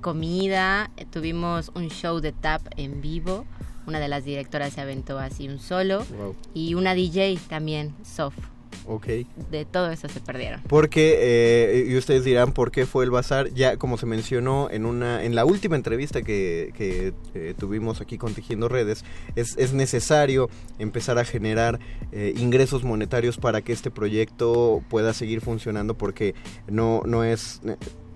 comida, 0.00 0.90
tuvimos 1.10 1.70
un 1.74 1.88
show 1.88 2.20
de 2.20 2.32
tap 2.32 2.62
en 2.76 3.00
vivo, 3.00 3.44
una 3.90 4.00
de 4.00 4.08
las 4.08 4.24
directoras 4.24 4.72
se 4.72 4.80
aventó 4.80 5.18
así 5.18 5.48
un 5.48 5.58
solo 5.58 6.04
Wow. 6.16 6.34
y 6.54 6.74
una 6.74 6.94
DJ 6.94 7.38
también, 7.48 7.94
Soft. 8.04 8.38
Ok. 8.86 9.06
De 9.50 9.64
todo 9.70 9.90
eso 9.90 10.08
se 10.08 10.20
perdieron. 10.20 10.62
Porque, 10.68 11.16
eh, 11.20 11.86
y 11.88 11.96
ustedes 11.96 12.24
dirán 12.24 12.52
por 12.52 12.70
qué 12.70 12.86
fue 12.86 13.04
el 13.04 13.10
bazar, 13.10 13.52
ya 13.52 13.76
como 13.76 13.98
se 13.98 14.06
mencionó 14.06 14.68
en 14.70 14.86
una 14.86 15.22
en 15.24 15.34
la 15.34 15.44
última 15.44 15.76
entrevista 15.76 16.22
que, 16.22 16.72
que, 16.76 17.12
eh, 17.34 17.54
tuvimos 17.58 18.00
aquí 18.00 18.16
con 18.16 18.32
Tejiendo 18.32 18.68
Redes, 18.68 19.04
es, 19.36 19.56
es 19.58 19.72
necesario 19.74 20.48
empezar 20.78 21.18
a 21.18 21.24
generar 21.24 21.78
eh, 22.12 22.32
ingresos 22.36 22.82
monetarios 22.82 23.36
para 23.38 23.60
que 23.60 23.72
este 23.72 23.90
proyecto 23.90 24.82
pueda 24.88 25.12
seguir 25.14 25.40
funcionando 25.40 25.94
porque 25.96 26.34
no, 26.68 27.02
no 27.04 27.22
es... 27.24 27.60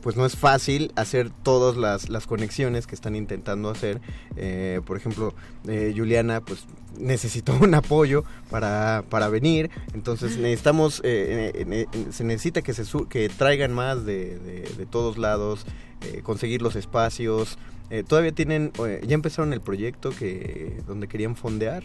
pues 0.04 0.16
no 0.16 0.26
es 0.26 0.36
fácil 0.36 0.92
hacer 0.96 1.30
todas 1.30 1.78
las, 1.78 2.10
las 2.10 2.26
conexiones 2.26 2.86
que 2.86 2.94
están 2.94 3.16
intentando 3.16 3.70
hacer. 3.70 4.02
Eh, 4.36 4.82
por 4.86 4.98
ejemplo, 4.98 5.34
eh, 5.66 5.94
Juliana 5.96 6.42
pues 6.42 6.66
necesitó 6.98 7.54
un 7.60 7.74
apoyo 7.74 8.22
para, 8.50 9.02
para 9.08 9.28
venir. 9.30 9.70
Entonces 9.94 10.36
necesitamos, 10.36 11.00
eh, 11.04 11.86
se 12.10 12.22
necesita 12.22 12.60
que, 12.60 12.74
se 12.74 12.84
que 13.08 13.30
traigan 13.30 13.72
más 13.72 14.04
de, 14.04 14.38
de- 14.38 14.70
de 14.76 14.86
todos 14.86 15.16
lados, 15.16 15.64
eh, 16.02 16.20
conseguir 16.22 16.60
los 16.60 16.76
espacios. 16.76 17.56
Eh, 17.90 18.02
¿Todavía 18.02 18.32
tienen, 18.32 18.72
eh, 18.86 19.00
ya 19.06 19.14
empezaron 19.14 19.52
el 19.52 19.60
proyecto 19.60 20.10
que 20.10 20.78
donde 20.86 21.06
querían 21.06 21.36
fondear? 21.36 21.82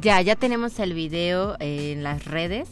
Ya, 0.00 0.20
ya 0.22 0.36
tenemos 0.36 0.78
el 0.78 0.94
video 0.94 1.56
en 1.58 2.02
las 2.04 2.24
redes. 2.24 2.68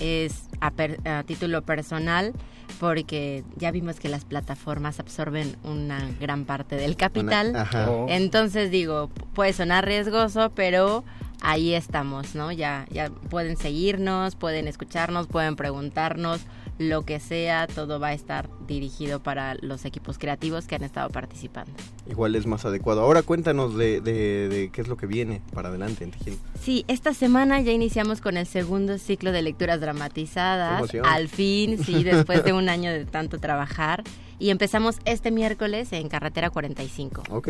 Es 0.00 0.44
a, 0.60 0.70
per- 0.70 1.06
a 1.06 1.22
título 1.24 1.62
personal 1.62 2.32
porque 2.80 3.44
ya 3.56 3.70
vimos 3.70 4.00
que 4.00 4.08
las 4.08 4.24
plataformas 4.24 4.98
absorben 5.00 5.56
una 5.64 6.10
gran 6.20 6.44
parte 6.44 6.76
del 6.76 6.96
capital. 6.96 7.50
Una- 7.50 7.62
ajá. 7.62 7.90
Oh. 7.90 8.06
Entonces 8.08 8.70
digo, 8.70 9.10
puede 9.34 9.52
sonar 9.52 9.84
riesgoso, 9.86 10.50
pero 10.54 11.04
ahí 11.42 11.74
estamos, 11.74 12.34
¿no? 12.34 12.50
Ya, 12.52 12.86
ya 12.90 13.10
pueden 13.10 13.56
seguirnos, 13.58 14.34
pueden 14.34 14.66
escucharnos, 14.66 15.26
pueden 15.26 15.56
preguntarnos, 15.56 16.40
lo 16.78 17.02
que 17.02 17.20
sea, 17.20 17.66
todo 17.66 18.00
va 18.00 18.08
a 18.08 18.12
estar 18.14 18.48
dirigido 18.66 19.22
para 19.22 19.54
los 19.60 19.84
equipos 19.84 20.18
creativos 20.18 20.66
que 20.66 20.74
han 20.74 20.82
estado 20.82 21.08
participando. 21.10 21.70
Igual 22.10 22.34
es 22.34 22.46
más 22.46 22.64
adecuado. 22.64 23.00
Ahora 23.02 23.22
cuéntanos 23.22 23.76
de, 23.76 24.00
de- 24.00 24.48
de 24.48 24.70
qué 24.70 24.80
es 24.80 24.88
lo 24.88 24.96
que 24.96 25.06
viene 25.06 25.40
para 25.52 25.68
adelante 25.68 26.04
en. 26.04 26.12
Sí, 26.60 26.84
esta 26.88 27.14
semana 27.14 27.60
ya 27.60 27.72
iniciamos 27.72 28.20
con 28.20 28.36
el 28.36 28.46
segundo 28.46 28.98
ciclo 28.98 29.30
de 29.32 29.42
lecturas 29.42 29.78
¡Qué 29.78 29.84
dramatizadas. 29.86 30.82
Al 31.04 31.28
fin, 31.28 31.82
sí, 31.84 32.02
después 32.04 32.44
de 32.44 32.52
un 32.52 32.68
año 32.68 32.90
de 32.92 33.04
tanto 33.04 33.38
trabajar. 33.38 34.02
Y 34.38 34.50
empezamos 34.50 34.96
este 35.04 35.30
miércoles 35.30 35.92
en 35.92 36.08
Carretera 36.08 36.50
45. 36.50 37.24
Ok. 37.30 37.48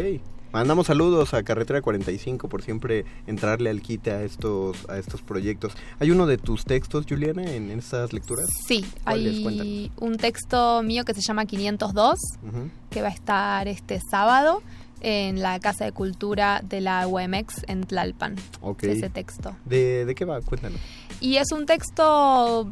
Mandamos 0.52 0.86
saludos 0.86 1.34
a 1.34 1.42
Carretera 1.42 1.82
45 1.82 2.48
por 2.48 2.62
siempre 2.62 3.04
entrarle 3.26 3.70
al 3.70 3.82
quite 3.82 4.12
a 4.12 4.22
estos, 4.22 4.88
a 4.88 4.98
estos 4.98 5.20
proyectos. 5.20 5.72
¿Hay 5.98 6.12
uno 6.12 6.26
de 6.26 6.38
tus 6.38 6.64
textos, 6.64 7.06
Juliana, 7.08 7.42
en, 7.42 7.70
en 7.72 7.78
estas 7.80 8.12
lecturas? 8.12 8.46
Sí, 8.68 8.84
hay 9.04 9.90
un 9.96 10.16
texto 10.16 10.82
mío 10.84 11.04
que 11.04 11.12
se 11.12 11.22
llama 11.22 11.44
502, 11.46 12.18
Ujú. 12.46 12.70
que 12.88 13.02
va 13.02 13.08
a 13.08 13.12
estar 13.12 13.66
este 13.66 13.98
sábado 14.08 14.62
en 15.00 15.42
la 15.42 15.58
Casa 15.58 15.84
de 15.86 15.92
Cultura 15.92 16.62
de 16.62 16.80
la 16.80 17.08
UMX 17.08 17.64
en 17.66 17.82
Tlalpan. 17.84 18.36
Ok. 18.60 18.84
Ese 18.84 19.10
texto. 19.10 19.56
¿De, 19.64 20.04
¿De 20.04 20.14
qué 20.14 20.24
va? 20.24 20.40
Cuéntanos. 20.40 20.78
Y 21.20 21.36
es 21.38 21.50
un 21.52 21.66
texto, 21.66 22.70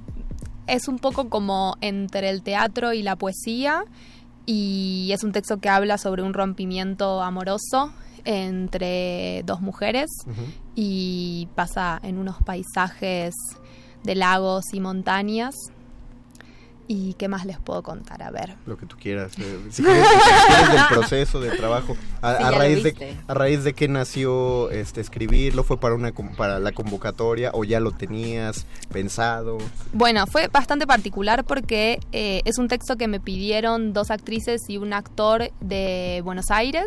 es 0.67 0.89
un 0.89 0.99
poco 0.99 1.29
como 1.29 1.77
entre 1.81 2.31
el 2.31 2.43
teatro 2.43 2.93
y 2.93 3.03
la 3.03 3.17
poesía, 3.17 3.85
y 4.47 5.11
es 5.13 5.23
un 5.23 5.33
texto 5.33 5.59
que 5.59 5.69
habla 5.69 5.99
sobre 5.99 6.23
un 6.23 6.35
rompimiento 6.35 7.23
amoroso 7.23 7.93
entre 8.25 9.43
dos 9.45 9.61
mujeres 9.61 10.11
y 10.75 11.49
pasa 11.55 12.01
en 12.03 12.19
unos 12.19 12.37
paisajes 12.45 13.35
de 14.03 14.15
lagos 14.15 14.73
y 14.73 14.81
montañas. 14.81 15.55
¿Y 16.89 17.15
qué 17.15 17.29
más 17.29 17.47
les 17.47 17.59
puedo 17.59 17.83
contar? 17.83 18.23
A 18.23 18.31
ver. 18.31 18.55
Lo 18.67 18.77
que 18.77 18.87
tú 18.87 18.97
quieras. 19.01 19.33
eh, 19.39 19.59
Si 19.71 19.83
quieres, 19.83 20.05
del 20.73 20.87
proceso 20.91 21.41
de 21.41 21.51
trabajo. 21.53 21.97
A, 22.21 22.37
Sí, 22.51 22.59
raíz 22.59 22.83
de, 22.83 23.17
a 23.27 23.35
raíz 23.35 23.65
de 23.65 23.73
qué 23.73 23.89
nació 23.89 24.71
este 24.71 25.01
escribirlo, 25.01 25.65
fue 25.65 25.79
para 25.79 25.95
una 25.95 26.13
para 26.37 26.59
la 26.59 26.73
convocatoria 26.73 27.51
o 27.55 27.65
ya 27.65 27.81
lo 27.81 27.93
tenías 27.93 28.67
pensado. 28.93 29.59
Bueno, 29.93 30.27
fue 30.27 30.49
bastante 30.49 30.87
particular 30.87 31.45
porque 31.45 31.99
eh, 32.13 32.43
es 32.45 32.59
un 32.59 32.69
texto 32.69 32.97
que 32.97 33.09
me 33.09 33.21
pidieron 33.21 33.93
dos 33.93 34.11
actrices 34.11 34.61
y 34.69 34.77
un 34.77 34.93
actor 34.93 35.51
de 35.61 36.21
Buenos 36.25 36.51
Aires. 36.51 36.87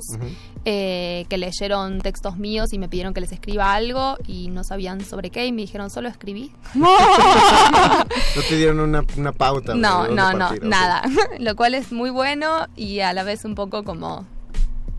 Eh, 0.65 1.25
que 1.29 1.37
leyeron 1.37 2.01
textos 2.01 2.37
míos 2.37 2.73
y 2.73 2.79
me 2.79 2.89
pidieron 2.89 3.13
que 3.13 3.21
les 3.21 3.31
escriba 3.31 3.73
algo 3.73 4.17
y 4.27 4.47
no 4.49 4.63
sabían 4.63 5.05
sobre 5.05 5.29
qué 5.29 5.45
y 5.45 5.51
me 5.51 5.61
dijeron, 5.61 5.89
solo 5.89 6.09
escribí. 6.09 6.51
No 8.35 8.41
te 8.49 8.57
dieron 8.57 8.79
una, 8.79 9.03
una 9.17 9.31
pauta. 9.31 9.75
no, 9.75 10.07
no, 10.07 10.33
no, 10.33 10.39
partir, 10.39 10.63
nada. 10.65 11.03
Lo 11.39 11.55
cual 11.55 11.73
es 11.75 11.91
muy 11.91 12.09
bueno 12.09 12.67
y 12.75 12.99
a 12.99 13.13
la 13.13 13.23
vez 13.23 13.45
un 13.45 13.55
poco 13.55 13.83
como, 13.83 14.25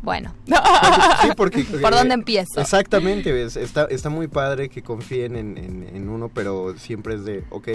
bueno, 0.03 0.35
Sí, 0.47 1.29
porque... 1.37 1.65
¿por 1.83 1.93
eh, 1.93 1.97
dónde 1.97 2.15
empiezo? 2.15 2.61
Exactamente, 2.61 3.43
es- 3.43 3.57
está, 3.57 3.85
está 3.85 4.09
muy 4.09 4.29
padre 4.29 4.69
que 4.69 4.83
confíen 4.83 5.37
en, 5.37 5.59
en- 5.59 5.91
en 5.95 6.09
uno, 6.09 6.31
pero 6.33 6.75
siempre 6.79 7.15
es 7.17 7.25
de, 7.25 7.45
ok, 7.51 7.69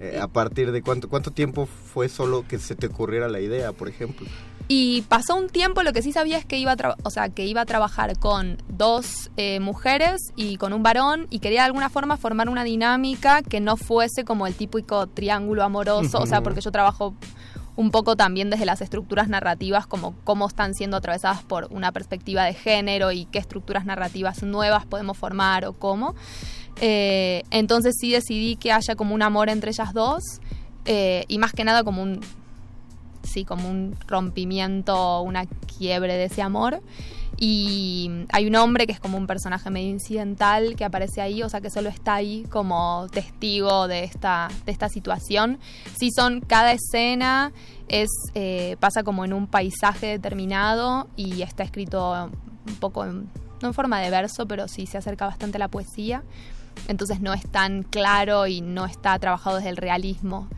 eh, 0.00 0.18
a 0.20 0.26
partir 0.28 0.72
de 0.72 0.82
cuánto, 0.82 1.08
cuánto 1.08 1.30
tiempo 1.30 1.66
fue 1.66 2.08
solo 2.08 2.44
que 2.48 2.58
se 2.58 2.74
te 2.74 2.86
ocurriera 2.86 3.28
la 3.28 3.40
idea, 3.40 3.72
por 3.72 3.88
ejemplo. 3.88 4.26
Y 4.74 5.02
pasó 5.02 5.36
un 5.36 5.50
tiempo, 5.50 5.82
lo 5.82 5.92
que 5.92 6.00
sí 6.00 6.12
sabía 6.12 6.38
es 6.38 6.46
que 6.46 6.56
iba 6.56 6.72
a, 6.72 6.96
o 7.02 7.10
sea, 7.10 7.28
que 7.28 7.44
iba 7.44 7.60
a 7.60 7.66
trabajar 7.66 8.18
con 8.18 8.56
dos 8.70 9.30
eh, 9.36 9.60
mujeres 9.60 10.32
y 10.34 10.56
con 10.56 10.72
un 10.72 10.82
varón 10.82 11.26
y 11.28 11.40
quería 11.40 11.60
de 11.60 11.66
alguna 11.66 11.90
forma 11.90 12.16
formar 12.16 12.48
una 12.48 12.64
dinámica 12.64 13.42
que 13.42 13.60
no 13.60 13.76
fuese 13.76 14.24
como 14.24 14.46
el 14.46 14.54
típico 14.54 15.08
triángulo 15.08 15.62
amoroso, 15.62 16.20
o 16.20 16.24
sea, 16.24 16.40
porque 16.40 16.62
yo 16.62 16.72
trabajo 16.72 17.14
un 17.76 17.90
poco 17.90 18.16
también 18.16 18.48
desde 18.48 18.64
las 18.64 18.80
estructuras 18.80 19.28
narrativas, 19.28 19.86
como 19.86 20.14
cómo 20.24 20.48
están 20.48 20.72
siendo 20.72 20.96
atravesadas 20.96 21.42
por 21.42 21.68
una 21.70 21.92
perspectiva 21.92 22.44
de 22.44 22.54
género 22.54 23.12
y 23.12 23.26
qué 23.26 23.40
estructuras 23.40 23.84
narrativas 23.84 24.42
nuevas 24.42 24.86
podemos 24.86 25.18
formar 25.18 25.66
o 25.66 25.74
cómo. 25.74 26.14
Eh, 26.80 27.42
entonces 27.50 27.94
sí 28.00 28.10
decidí 28.10 28.56
que 28.56 28.72
haya 28.72 28.94
como 28.94 29.14
un 29.14 29.20
amor 29.20 29.50
entre 29.50 29.70
ellas 29.70 29.92
dos 29.92 30.22
eh, 30.86 31.26
y 31.28 31.36
más 31.36 31.52
que 31.52 31.62
nada 31.62 31.84
como 31.84 32.02
un 32.02 32.20
sí, 33.22 33.44
como 33.44 33.68
un 33.68 33.96
rompimiento, 34.06 35.20
una 35.22 35.46
quiebre 35.46 36.14
de 36.16 36.24
ese 36.24 36.42
amor. 36.42 36.80
Y 37.38 38.08
hay 38.30 38.46
un 38.46 38.54
hombre 38.56 38.86
que 38.86 38.92
es 38.92 39.00
como 39.00 39.16
un 39.18 39.26
personaje 39.26 39.68
medio 39.70 39.88
incidental 39.90 40.76
que 40.76 40.84
aparece 40.84 41.20
ahí, 41.22 41.42
o 41.42 41.48
sea 41.48 41.60
que 41.60 41.70
solo 41.70 41.88
está 41.88 42.14
ahí 42.14 42.44
como 42.50 43.06
testigo 43.10 43.88
de 43.88 44.04
esta, 44.04 44.48
de 44.64 44.70
esta 44.72 44.88
situación. 44.88 45.58
Sí 45.98 46.10
son, 46.14 46.40
cada 46.40 46.72
escena 46.72 47.52
es, 47.88 48.08
eh, 48.34 48.76
pasa 48.80 49.02
como 49.02 49.24
en 49.24 49.32
un 49.32 49.46
paisaje 49.48 50.06
determinado 50.06 51.08
y 51.16 51.42
está 51.42 51.64
escrito 51.64 52.30
un 52.66 52.74
poco, 52.76 53.04
en- 53.04 53.28
no 53.60 53.68
en 53.68 53.74
forma 53.74 53.98
de 54.00 54.10
verso, 54.10 54.46
pero 54.46 54.68
sí 54.68 54.86
se 54.86 54.98
acerca 54.98 55.26
bastante 55.26 55.56
a 55.56 55.60
la 55.60 55.68
poesía. 55.68 56.22
Entonces 56.86 57.20
no 57.20 57.32
es 57.34 57.42
tan 57.50 57.82
claro 57.82 58.46
y 58.46 58.60
no 58.60 58.86
está 58.86 59.18
trabajado 59.18 59.56
desde 59.56 59.70
el 59.70 59.76
realismo. 59.78 60.48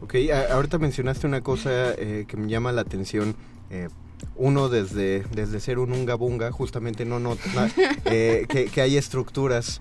Ok, 0.00 0.14
a- 0.32 0.54
ahorita 0.54 0.78
mencionaste 0.78 1.26
una 1.26 1.42
cosa 1.42 1.92
eh, 1.94 2.24
que 2.28 2.36
me 2.36 2.48
llama 2.48 2.72
la 2.72 2.82
atención. 2.82 3.34
eh, 3.70 3.88
uno 4.34 4.68
desde, 4.68 5.20
desde 5.32 5.60
ser 5.60 5.78
un 5.78 5.92
unga 5.92 6.16
bunga, 6.16 6.50
justamente 6.50 7.04
no 7.04 7.20
nota 7.20 7.68
eh, 8.06 8.46
que, 8.48 8.64
que 8.66 8.80
hay 8.80 8.96
estructuras 8.96 9.80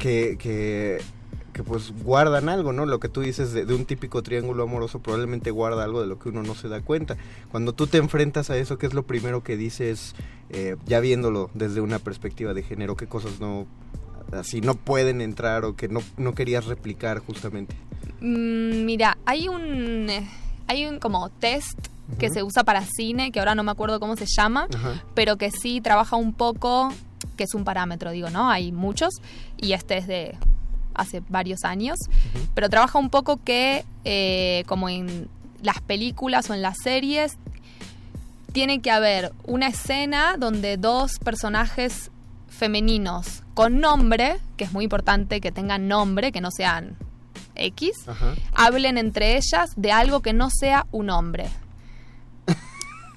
que, 0.00 0.36
que, 0.36 0.98
que, 1.52 1.62
pues 1.62 1.92
guardan 2.02 2.48
algo, 2.48 2.72
¿no? 2.72 2.86
Lo 2.86 2.98
que 2.98 3.08
tú 3.08 3.20
dices 3.20 3.52
de, 3.52 3.64
de 3.64 3.74
un 3.74 3.84
típico 3.84 4.20
triángulo 4.24 4.64
amoroso 4.64 4.98
probablemente 4.98 5.52
guarda 5.52 5.84
algo 5.84 6.00
de 6.00 6.08
lo 6.08 6.18
que 6.18 6.28
uno 6.30 6.42
no 6.42 6.56
se 6.56 6.68
da 6.68 6.80
cuenta. 6.80 7.16
Cuando 7.52 7.72
tú 7.72 7.86
te 7.86 7.98
enfrentas 7.98 8.50
a 8.50 8.56
eso, 8.56 8.78
¿qué 8.78 8.86
es 8.86 8.94
lo 8.94 9.04
primero 9.04 9.44
que 9.44 9.56
dices, 9.56 10.16
eh, 10.50 10.74
ya 10.86 10.98
viéndolo 10.98 11.48
desde 11.54 11.80
una 11.80 12.00
perspectiva 12.00 12.54
de 12.54 12.64
género? 12.64 12.96
¿Qué 12.96 13.06
cosas 13.06 13.38
no, 13.38 13.66
así 14.32 14.60
no 14.60 14.74
pueden 14.74 15.20
entrar 15.20 15.64
o 15.64 15.76
que 15.76 15.88
no, 15.88 16.00
no 16.16 16.34
querías 16.34 16.66
replicar 16.66 17.18
justamente? 17.20 17.74
Mm, 18.20 18.84
mira, 18.84 19.18
hay 19.24 19.48
un 19.48 20.10
eh, 20.10 20.28
hay 20.66 20.86
un 20.86 20.98
como 20.98 21.28
test 21.30 21.78
que 22.18 22.30
se 22.30 22.42
usa 22.42 22.64
para 22.64 22.82
cine, 22.84 23.32
que 23.32 23.38
ahora 23.38 23.54
no 23.54 23.62
me 23.62 23.70
acuerdo 23.70 24.00
cómo 24.00 24.16
se 24.16 24.24
llama, 24.26 24.66
pero 25.14 25.36
que 25.36 25.50
sí 25.50 25.80
trabaja 25.80 26.16
un 26.16 26.32
poco, 26.32 26.90
que 27.36 27.44
es 27.44 27.54
un 27.54 27.64
parámetro, 27.64 28.12
digo, 28.12 28.30
¿no? 28.30 28.50
Hay 28.50 28.72
muchos, 28.72 29.14
y 29.58 29.72
este 29.72 29.98
es 29.98 30.06
de 30.06 30.34
hace 30.94 31.22
varios 31.28 31.64
años, 31.64 31.98
pero 32.54 32.70
trabaja 32.70 32.98
un 32.98 33.10
poco 33.10 33.38
que, 33.44 33.84
eh, 34.04 34.64
como 34.66 34.88
en 34.88 35.28
las 35.62 35.80
películas 35.82 36.48
o 36.48 36.54
en 36.54 36.62
las 36.62 36.78
series, 36.82 37.36
tiene 38.52 38.80
que 38.80 38.90
haber 38.90 39.32
una 39.44 39.68
escena 39.68 40.36
donde 40.38 40.78
dos 40.78 41.18
personajes 41.18 42.10
femeninos 42.58 43.44
con 43.54 43.80
nombre, 43.80 44.38
que 44.56 44.64
es 44.64 44.72
muy 44.72 44.84
importante 44.84 45.40
que 45.40 45.52
tengan 45.52 45.88
nombre, 45.88 46.32
que 46.32 46.40
no 46.40 46.50
sean 46.50 46.96
X, 47.54 47.92
Ajá. 48.06 48.34
hablen 48.54 48.98
entre 48.98 49.36
ellas 49.36 49.70
de 49.76 49.92
algo 49.92 50.20
que 50.20 50.32
no 50.32 50.50
sea 50.50 50.86
un 50.90 51.10
hombre. 51.10 51.48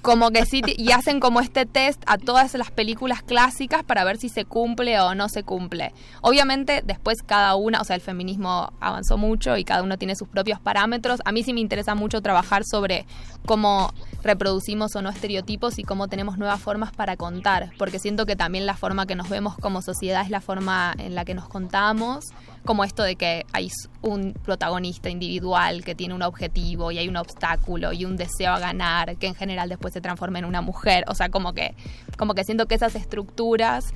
Como 0.02 0.32
que 0.32 0.46
sí, 0.46 0.62
y 0.66 0.92
hacen 0.94 1.20
como 1.20 1.42
este 1.42 1.68
test 1.68 2.02
a 2.08 2.18
todas 2.18 2.56
las 2.56 2.72
películas 2.72 3.22
clásicas 3.22 3.84
para 3.84 4.04
ver 4.04 4.18
si 4.18 4.30
se 4.30 4.46
cumple 4.46 5.00
o 5.00 5.14
no 5.14 5.30
se 5.30 5.44
cumple. 5.44 5.94
Obviamente 6.22 6.82
después 6.84 7.22
cada 7.22 7.56
una, 7.56 7.82
o 7.82 7.84
sea, 7.84 7.96
el 7.96 8.02
feminismo 8.02 8.74
avanzó 8.80 9.18
mucho 9.18 9.58
y 9.58 9.64
cada 9.64 9.84
uno 9.84 9.98
tiene 9.98 10.16
sus 10.16 10.28
propios 10.28 10.60
parámetros. 10.60 11.22
A 11.24 11.32
mí 11.32 11.44
sí 11.44 11.54
me 11.54 11.60
interesa 11.60 11.94
mucho 11.94 12.22
trabajar 12.22 12.64
sobre 12.66 13.06
cómo 13.46 13.94
reproducimos 14.24 14.96
o 14.96 15.02
no 15.02 15.10
estereotipos 15.10 15.78
y 15.78 15.84
cómo 15.84 16.08
tenemos 16.08 16.38
nuevas 16.38 16.60
formas 16.60 16.92
para 16.92 17.16
contar, 17.16 17.72
porque 17.78 18.00
siento 18.00 18.26
que 18.26 18.36
también 18.36 18.66
la 18.66 18.76
forma 18.76 19.06
que 19.06 19.16
nos 19.16 19.30
vemos 19.30 19.56
como 19.58 19.82
sociedad 19.82 20.24
es 20.24 20.30
la 20.30 20.42
forma 20.42 20.94
en 20.98 21.14
la 21.16 21.26
que 21.26 21.34
nos 21.36 21.48
contamos, 21.48 22.32
como 22.66 22.84
esto 22.84 23.04
de 23.04 23.16
que 23.16 23.46
hay 23.54 23.70
un 24.02 24.34
protagonista 24.34 25.10
individual 25.10 25.84
que 25.84 25.96
tiene 25.96 26.14
un 26.14 26.22
objetivo 26.22 26.92
y 26.92 27.00
hay 27.00 27.08
un 27.08 27.18
obstáculo 27.18 27.94
y 27.94 28.06
un 28.06 28.18
deseo 28.18 28.54
a 28.54 28.60
ganar 28.60 29.18
que 29.18 29.28
en 29.28 29.36
general 29.36 29.70
después 29.70 29.94
se 29.94 30.02
transforma 30.02 30.40
en 30.40 30.46
una 30.46 30.62
mujer, 30.62 31.04
o 31.08 31.16
sea, 31.16 31.30
como 31.30 31.54
que 31.54 31.76
como 32.18 32.34
que 32.34 32.44
siento 32.44 32.68
que 32.68 32.76
esas 32.76 32.96
estructuras 32.96 33.94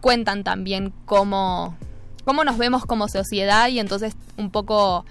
cuentan 0.00 0.44
también 0.44 0.92
cómo 1.06 1.76
cómo 2.24 2.44
nos 2.44 2.56
vemos 2.56 2.84
como 2.84 3.08
sociedad 3.08 3.68
y 3.68 3.80
entonces 3.80 4.16
un 4.36 4.50
poco 4.50 5.04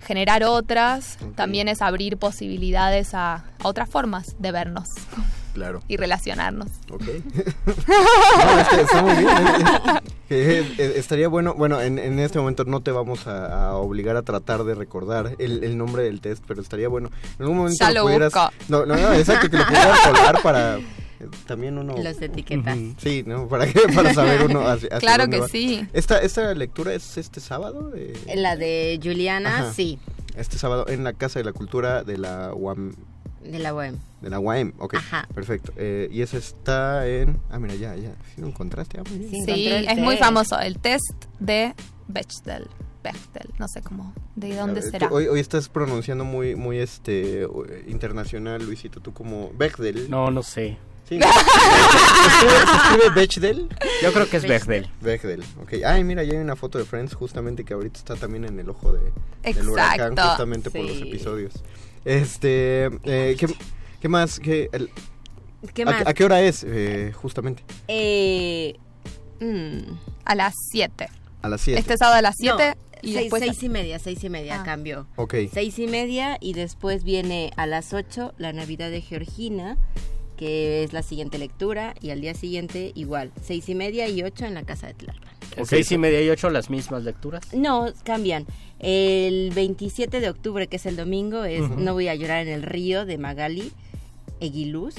generar 0.00 0.42
otras 0.42 1.18
también 1.36 1.68
es 1.68 1.80
abrir 1.80 2.16
posibilidades 2.16 3.14
a, 3.14 3.44
a 3.62 3.68
otras 3.68 3.88
formas 3.88 4.34
de 4.40 4.50
vernos. 4.50 4.88
Claro. 5.54 5.82
y 5.88 5.96
relacionarnos. 5.96 6.68
Ok. 6.90 7.02
No, 7.66 8.58
es 8.58 8.68
que 8.68 8.80
está 8.80 9.02
muy 9.02 9.14
bien. 9.16 9.28
¿eh? 9.28 10.00
Que, 10.28 10.58
eh, 10.60 10.92
estaría 10.96 11.28
bueno, 11.28 11.54
bueno, 11.54 11.80
en, 11.80 11.98
en 11.98 12.18
este 12.18 12.38
momento 12.38 12.64
no 12.64 12.80
te 12.82 12.90
vamos 12.90 13.26
a, 13.26 13.68
a 13.68 13.74
obligar 13.76 14.16
a 14.16 14.22
tratar 14.22 14.64
de 14.64 14.74
recordar 14.74 15.34
el, 15.38 15.62
el 15.64 15.76
nombre 15.76 16.02
del 16.04 16.20
test, 16.20 16.42
pero 16.46 16.62
estaría 16.62 16.88
bueno. 16.88 17.10
En 17.38 17.42
algún 17.42 17.58
momento 17.58 17.76
Ya 17.78 17.90
lo 17.90 18.02
pudieras... 18.04 18.32
No, 18.68 18.86
no, 18.86 18.96
no, 18.96 19.12
exacto, 19.12 19.50
que 19.50 19.58
lo 19.58 19.64
pudieras 19.66 19.98
colar 20.00 20.42
para... 20.42 20.78
eh, 20.78 20.82
También 21.46 21.76
uno... 21.78 21.94
Los 21.98 22.20
etiquetas. 22.22 22.78
Sí, 22.98 23.22
¿no? 23.26 23.46
Para, 23.48 23.66
que, 23.70 23.80
para 23.94 24.14
saber 24.14 24.44
uno 24.46 24.60
hacia, 24.66 24.88
hacia 24.88 24.98
Claro 25.00 25.28
que 25.28 25.40
va. 25.40 25.48
sí. 25.48 25.86
Esta, 25.92 26.18
esta 26.18 26.54
lectura 26.54 26.94
es 26.94 27.18
este 27.18 27.40
sábado, 27.40 27.90
de- 27.90 28.16
La 28.36 28.56
de 28.56 28.98
Juliana, 29.02 29.58
Ajá. 29.60 29.72
sí, 29.74 29.98
este 30.36 30.56
sábado 30.56 30.86
en 30.88 31.04
la 31.04 31.12
Casa 31.12 31.38
de 31.40 31.44
la 31.44 31.52
Cultura 31.52 32.04
de 32.04 32.16
la 32.16 32.52
UAM, 32.54 32.94
de 33.44 33.58
la 33.58 33.74
UEM. 33.74 33.96
de 34.20 34.30
la 34.30 34.38
UAM, 34.40 34.72
ok, 34.78 34.94
Ajá. 34.94 35.28
perfecto. 35.34 35.72
Eh, 35.76 36.08
y 36.12 36.22
eso 36.22 36.36
está 36.38 37.06
en... 37.08 37.40
Ah, 37.50 37.58
mira, 37.58 37.74
ya, 37.74 37.94
ya, 37.96 38.14
si 38.34 38.40
lo 38.40 38.46
encontraste, 38.48 38.98
ah, 38.98 39.02
muy 39.08 39.18
bien. 39.18 39.30
Sí, 39.44 39.52
Sí, 39.54 39.66
es 39.68 39.98
muy 39.98 40.16
famoso. 40.16 40.58
El 40.60 40.78
test 40.78 41.24
de 41.40 41.74
Bechdel. 42.08 42.68
Bechdel, 43.02 43.50
no 43.58 43.66
sé 43.66 43.82
cómo. 43.82 44.14
¿De 44.36 44.54
dónde 44.54 44.80
tú 44.80 44.90
será? 44.90 45.08
Hoy, 45.10 45.26
hoy 45.26 45.40
estás 45.40 45.68
pronunciando 45.68 46.24
muy, 46.24 46.54
muy 46.54 46.78
este 46.78 47.46
internacional, 47.88 48.64
Luisito. 48.64 49.00
Tú 49.00 49.12
como 49.12 49.50
Bechdel. 49.54 50.08
No, 50.08 50.30
no 50.30 50.42
sé. 50.44 50.76
Sí, 51.08 51.18
¿no? 51.18 51.26
¿Se 51.26 52.76
escribe, 52.76 53.10
Bechdel? 53.14 53.68
Yo 54.02 54.12
creo 54.12 54.28
que 54.30 54.36
es 54.36 54.44
Bechdel. 54.46 54.88
Bechdel, 55.00 55.42
ok. 55.60 55.74
Ay, 55.84 56.04
mira, 56.04 56.22
ya 56.22 56.32
hay 56.34 56.38
una 56.38 56.54
foto 56.56 56.78
de 56.78 56.84
Friends 56.84 57.14
justamente 57.14 57.64
que 57.64 57.74
ahorita 57.74 57.98
está 57.98 58.14
también 58.14 58.44
en 58.44 58.58
el 58.60 58.70
ojo 58.70 58.92
de, 58.92 59.12
del 59.52 59.68
huracán, 59.68 60.16
justamente 60.16 60.70
por 60.70 60.80
los 60.82 60.92
Sí. 60.96 61.08
episodios. 61.08 61.52
Este, 62.04 62.86
eh, 63.04 63.36
¿qué, 63.38 63.46
qué 64.00 64.08
más? 64.08 64.40
¿Qué, 64.40 64.68
el- 64.72 64.90
¿Qué 65.74 65.82
a, 65.82 65.86
más? 65.86 66.06
a 66.06 66.14
qué 66.14 66.24
hora 66.24 66.40
es, 66.42 66.64
eh, 66.66 67.12
justamente? 67.14 67.62
Eh, 67.88 68.74
mm, 69.40 69.78
A 70.24 70.34
las 70.34 70.54
7. 70.70 71.08
A 71.42 71.48
las 71.48 71.60
7. 71.60 71.78
Este 71.80 71.96
sábado 71.96 72.16
a 72.18 72.22
las 72.22 72.40
no, 72.40 72.56
7 72.56 72.76
y 73.02 73.12
seis, 73.14 73.16
después... 73.24 73.42
seis 73.44 73.62
y 73.62 73.68
media, 73.68 73.98
seis 73.98 74.22
y 74.24 74.28
media 74.28 74.60
Ah. 74.60 74.64
cambió. 74.64 75.06
Ok. 75.16 75.34
Seis 75.52 75.78
y 75.78 75.86
media 75.88 76.38
y 76.40 76.52
después 76.52 77.02
viene 77.04 77.50
a 77.56 77.66
las 77.66 77.92
8 77.92 78.32
la 78.38 78.52
Navidad 78.52 78.90
de 78.90 79.00
Georgina, 79.00 79.76
que 80.42 80.82
es 80.82 80.92
la 80.92 81.04
siguiente 81.04 81.38
lectura, 81.38 81.94
y 82.00 82.10
al 82.10 82.20
día 82.20 82.34
siguiente 82.34 82.90
igual, 82.96 83.30
seis 83.40 83.68
y 83.68 83.76
media 83.76 84.08
y 84.08 84.24
ocho 84.24 84.44
en 84.44 84.54
la 84.54 84.64
casa 84.64 84.88
de 84.88 84.94
Tlalpan. 84.94 85.32
En 85.56 85.66
seis 85.66 85.92
y 85.92 85.98
media 85.98 86.20
y 86.20 86.30
ocho 86.30 86.50
las 86.50 86.68
mismas 86.68 87.04
lecturas. 87.04 87.54
No, 87.54 87.92
cambian. 88.02 88.44
El 88.80 89.52
27 89.54 90.18
de 90.18 90.28
octubre, 90.28 90.66
que 90.66 90.76
es 90.76 90.86
el 90.86 90.96
domingo, 90.96 91.44
es. 91.44 91.60
No 91.70 91.92
voy 91.92 92.08
a 92.08 92.16
llorar 92.16 92.44
en 92.44 92.52
el 92.52 92.64
río 92.64 93.06
de 93.06 93.18
Magali 93.18 93.70
Eguiluz. 94.40 94.96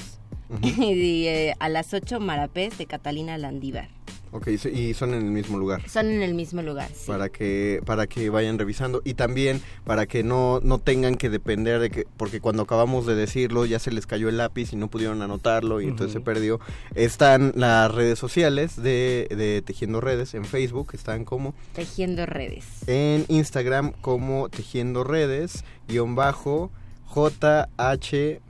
Y 0.62 1.26
eh, 1.26 1.54
a 1.58 1.68
las 1.68 1.92
8 1.92 2.20
Marapés 2.20 2.78
de 2.78 2.86
Catalina 2.86 3.36
Landívar. 3.36 3.88
Ok, 4.36 4.48
y 4.48 4.94
son 4.94 5.14
en 5.14 5.20
el 5.26 5.30
mismo 5.30 5.58
lugar. 5.58 5.88
Son 5.88 6.06
en 6.10 6.20
el 6.20 6.34
mismo 6.34 6.60
lugar, 6.60 6.88
sí. 6.92 7.04
para 7.06 7.28
que 7.28 7.80
para 7.86 8.08
que 8.08 8.30
vayan 8.30 8.58
revisando 8.58 9.00
y 9.04 9.14
también 9.14 9.62
para 9.84 10.06
que 10.06 10.24
no 10.24 10.58
no 10.60 10.80
tengan 10.80 11.14
que 11.14 11.30
depender 11.30 11.78
de 11.78 11.88
que 11.88 12.04
porque 12.16 12.40
cuando 12.40 12.64
acabamos 12.64 13.06
de 13.06 13.14
decirlo 13.14 13.64
ya 13.64 13.78
se 13.78 13.92
les 13.92 14.06
cayó 14.08 14.28
el 14.28 14.36
lápiz 14.38 14.72
y 14.72 14.76
no 14.76 14.88
pudieron 14.88 15.22
anotarlo 15.22 15.80
y 15.80 15.84
entonces 15.84 16.14
se 16.14 16.20
perdió 16.20 16.58
están 16.96 17.52
las 17.54 17.94
redes 17.94 18.18
sociales 18.18 18.74
de, 18.74 19.28
de 19.30 19.62
tejiendo 19.64 20.00
redes 20.00 20.34
en 20.34 20.44
Facebook 20.44 20.90
están 20.94 21.24
como 21.24 21.54
Tejiendo 21.72 22.26
redes. 22.26 22.64
en 22.88 23.26
Instagram 23.28 23.92
como 24.00 24.48
tejiendo 24.48 25.04
redes 25.04 25.62
guion 25.86 26.16
bajo 26.16 26.72
JH 27.14 28.40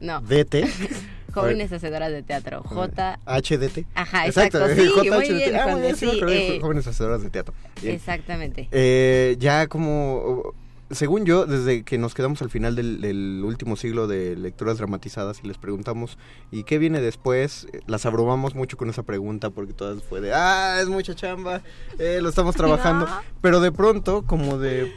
No, 0.00 0.20
DT 0.20 0.64
Jóvenes 1.34 1.72
Hacedoras 1.72 2.12
de 2.12 2.22
Teatro. 2.22 2.62
J. 2.62 3.18
HDT 3.26 3.86
Ajá, 3.94 4.26
exacto, 4.26 4.66
sí, 4.68 4.88
muy 4.94 5.28
bien, 5.32 5.56
Ah, 5.56 5.66
muy 5.68 5.80
bien, 5.80 5.96
sí 5.96 6.20
eh, 6.28 6.58
jóvenes 6.60 6.86
hacedoras 6.86 7.22
de 7.22 7.30
teatro 7.30 7.54
Bien. 7.82 7.94
Exactamente. 7.94 8.68
Eh, 8.70 9.36
ya 9.38 9.66
como, 9.66 10.54
según 10.90 11.24
yo, 11.24 11.46
desde 11.46 11.82
que 11.82 11.98
nos 11.98 12.14
quedamos 12.14 12.42
al 12.42 12.50
final 12.50 12.76
del, 12.76 13.00
del 13.00 13.42
último 13.44 13.76
siglo 13.76 14.06
de 14.06 14.36
lecturas 14.36 14.78
dramatizadas 14.78 15.40
y 15.42 15.48
les 15.48 15.58
preguntamos, 15.58 16.18
¿y 16.50 16.64
qué 16.64 16.78
viene 16.78 17.00
después? 17.00 17.66
Las 17.86 18.06
abrumamos 18.06 18.54
mucho 18.54 18.76
con 18.76 18.88
esa 18.90 19.02
pregunta 19.02 19.50
porque 19.50 19.72
todas 19.72 20.02
fue 20.02 20.20
de, 20.20 20.32
ah, 20.32 20.78
es 20.80 20.88
mucha 20.88 21.14
chamba, 21.14 21.62
eh, 21.98 22.20
lo 22.22 22.28
estamos 22.28 22.54
trabajando. 22.56 23.08
Pero 23.40 23.60
de 23.60 23.72
pronto, 23.72 24.24
como 24.26 24.58
de 24.58 24.92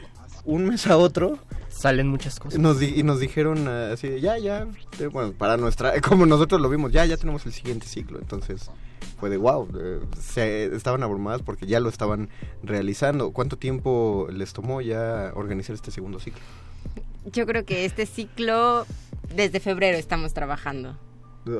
un 0.48 0.64
mes 0.66 0.86
a 0.86 0.96
otro, 0.96 1.38
Salen 1.68 2.08
muchas 2.08 2.40
cosas. 2.40 2.58
nos 2.58 2.78
di- 2.80 2.94
y 2.96 3.02
nos 3.02 3.20
dijeron 3.20 3.68
ah, 3.68 3.90
así, 3.92 4.08
de, 4.08 4.20
ya, 4.20 4.38
ya, 4.38 4.66
eh, 4.98 5.06
bueno, 5.06 5.32
para 5.32 5.56
nuestra, 5.56 6.00
como 6.00 6.26
nosotros 6.26 6.60
lo 6.60 6.68
vimos, 6.68 6.90
ya, 6.92 7.04
ya 7.04 7.16
tenemos 7.16 7.44
el 7.46 7.52
siguiente 7.52 7.86
ciclo. 7.86 8.18
Entonces 8.18 8.70
fue 9.20 9.28
de, 9.30 9.36
wow, 9.36 9.68
eh, 9.78 10.00
se 10.20 10.74
estaban 10.74 11.02
abrumadas 11.02 11.42
porque 11.42 11.66
ya 11.66 11.80
lo 11.80 11.88
estaban 11.88 12.28
realizando. 12.62 13.30
¿Cuánto 13.32 13.56
tiempo 13.58 14.26
les 14.32 14.52
tomó 14.52 14.80
ya 14.80 15.32
organizar 15.34 15.74
este 15.74 15.90
segundo 15.90 16.18
ciclo? 16.18 16.40
Yo 17.30 17.46
creo 17.46 17.64
que 17.64 17.84
este 17.84 18.06
ciclo, 18.06 18.86
desde 19.34 19.60
febrero 19.60 19.98
estamos 19.98 20.32
trabajando. 20.32 20.96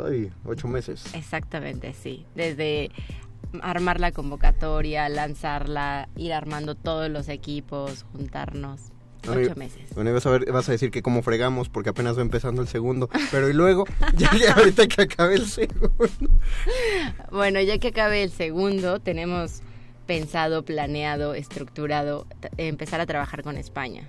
Ay, 0.06 0.30
ocho 0.44 0.66
meses. 0.68 1.04
Exactamente, 1.14 1.94
sí. 1.94 2.24
Desde 2.34 2.90
armar 3.62 4.00
la 4.00 4.12
convocatoria, 4.12 5.08
lanzarla, 5.08 6.08
ir 6.16 6.32
armando 6.32 6.74
todos 6.74 7.10
los 7.10 7.28
equipos, 7.28 8.04
juntarnos. 8.12 8.92
Bueno, 9.26 9.42
Ocho 9.42 9.56
meses. 9.56 9.82
Bueno, 9.94 10.10
y 10.10 10.12
vas 10.12 10.26
a, 10.26 10.30
ver, 10.30 10.50
vas 10.52 10.68
a 10.68 10.72
decir 10.72 10.90
que 10.90 11.02
cómo 11.02 11.22
fregamos 11.22 11.68
porque 11.68 11.90
apenas 11.90 12.16
va 12.16 12.22
empezando 12.22 12.62
el 12.62 12.68
segundo. 12.68 13.10
Pero 13.30 13.48
y 13.48 13.52
luego, 13.52 13.84
ya, 14.16 14.30
ya 14.36 14.52
ahorita 14.54 14.86
que 14.86 15.02
acabe 15.02 15.34
el 15.34 15.46
segundo. 15.46 16.08
Bueno, 17.30 17.60
ya 17.60 17.78
que 17.78 17.88
acabe 17.88 18.22
el 18.22 18.30
segundo, 18.30 19.00
tenemos 19.00 19.60
pensado, 20.06 20.64
planeado, 20.64 21.34
estructurado 21.34 22.26
empezar 22.56 23.00
a 23.00 23.06
trabajar 23.06 23.42
con 23.42 23.56
España. 23.56 24.08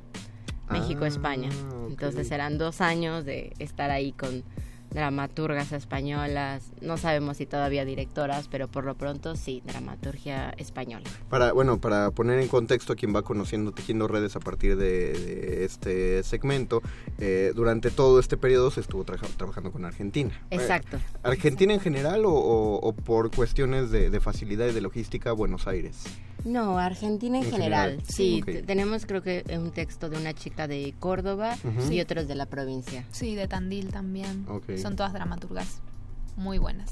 México-España. 0.70 1.50
Ah. 1.52 1.86
Entonces 1.90 2.28
serán 2.28 2.58
dos 2.58 2.80
años 2.80 3.26
de 3.26 3.54
estar 3.60 3.92
ahí 3.92 4.12
con 4.14 4.44
dramaturgas 4.92 5.72
españolas. 5.72 6.64
No 6.82 6.98
sabemos 6.98 7.38
si 7.38 7.46
todavía 7.46 7.86
directoras, 7.86 8.48
pero 8.48 8.68
por 8.68 8.86
lo 8.86 8.96
pronto 8.96 9.36
sí, 9.36 9.62
dramaturgia 9.66 10.50
española. 10.58 11.06
Para, 11.30 11.52
bueno, 11.54 11.80
para 11.80 12.12
poner 12.12 12.40
en 12.40 12.48
contexto 12.48 12.94
a 12.94 12.96
quien 12.96 13.16
va 13.16 13.22
conociendo 13.22 13.72
Tejiendo 13.72 14.08
Redes 14.08 14.36
a 14.36 14.40
partir 14.40 14.76
de, 14.78 15.14
de 15.14 15.66
este 15.66 16.24
segmento, 16.24 16.82
eh, 17.20 17.52
durante 17.56 17.92
todo 17.92 18.20
este 18.20 18.38
periodo 18.38 18.72
se 18.72 18.82
estuvo 18.82 19.04
traja- 19.04 19.28
trabajando 19.38 19.72
con 19.72 19.86
Argentina. 19.86 20.32
Exacto. 20.50 20.98
Eh, 20.98 21.02
¿Argentina 21.24 21.74
en 21.74 21.80
general 21.80 22.26
o, 22.26 22.32
o- 22.34 22.80
o 22.80 22.94
por 22.94 23.32
cuestiones 23.34 23.92
de, 23.92 24.10
de 24.10 24.20
facilidad 24.20 24.68
y 24.68 24.74
de 24.74 24.82
logística 24.82 25.32
Buenos 25.32 25.68
Aires? 25.68 26.04
No, 26.46 26.78
Argentina 26.80 27.38
en, 27.38 27.44
En 27.46 27.52
general. 27.52 27.90
general, 27.92 28.08
Sí, 28.08 28.44
tenemos 28.66 29.06
creo 29.06 29.22
que 29.22 29.44
un 29.58 29.72
texto 29.72 30.10
de 30.10 30.18
una 30.18 30.34
chica 30.34 30.68
de 30.68 30.94
Córdoba 31.00 31.58
y 31.90 32.00
otros 32.00 32.28
de 32.28 32.36
la 32.36 32.46
provincia. 32.46 33.04
Sí, 33.12 33.36
de 33.36 33.48
Tandil 33.48 33.90
también. 33.92 34.46
Son 34.82 34.96
todas 34.96 35.14
dramaturgas 35.14 35.82
muy 36.36 36.58
buenas. 36.58 36.92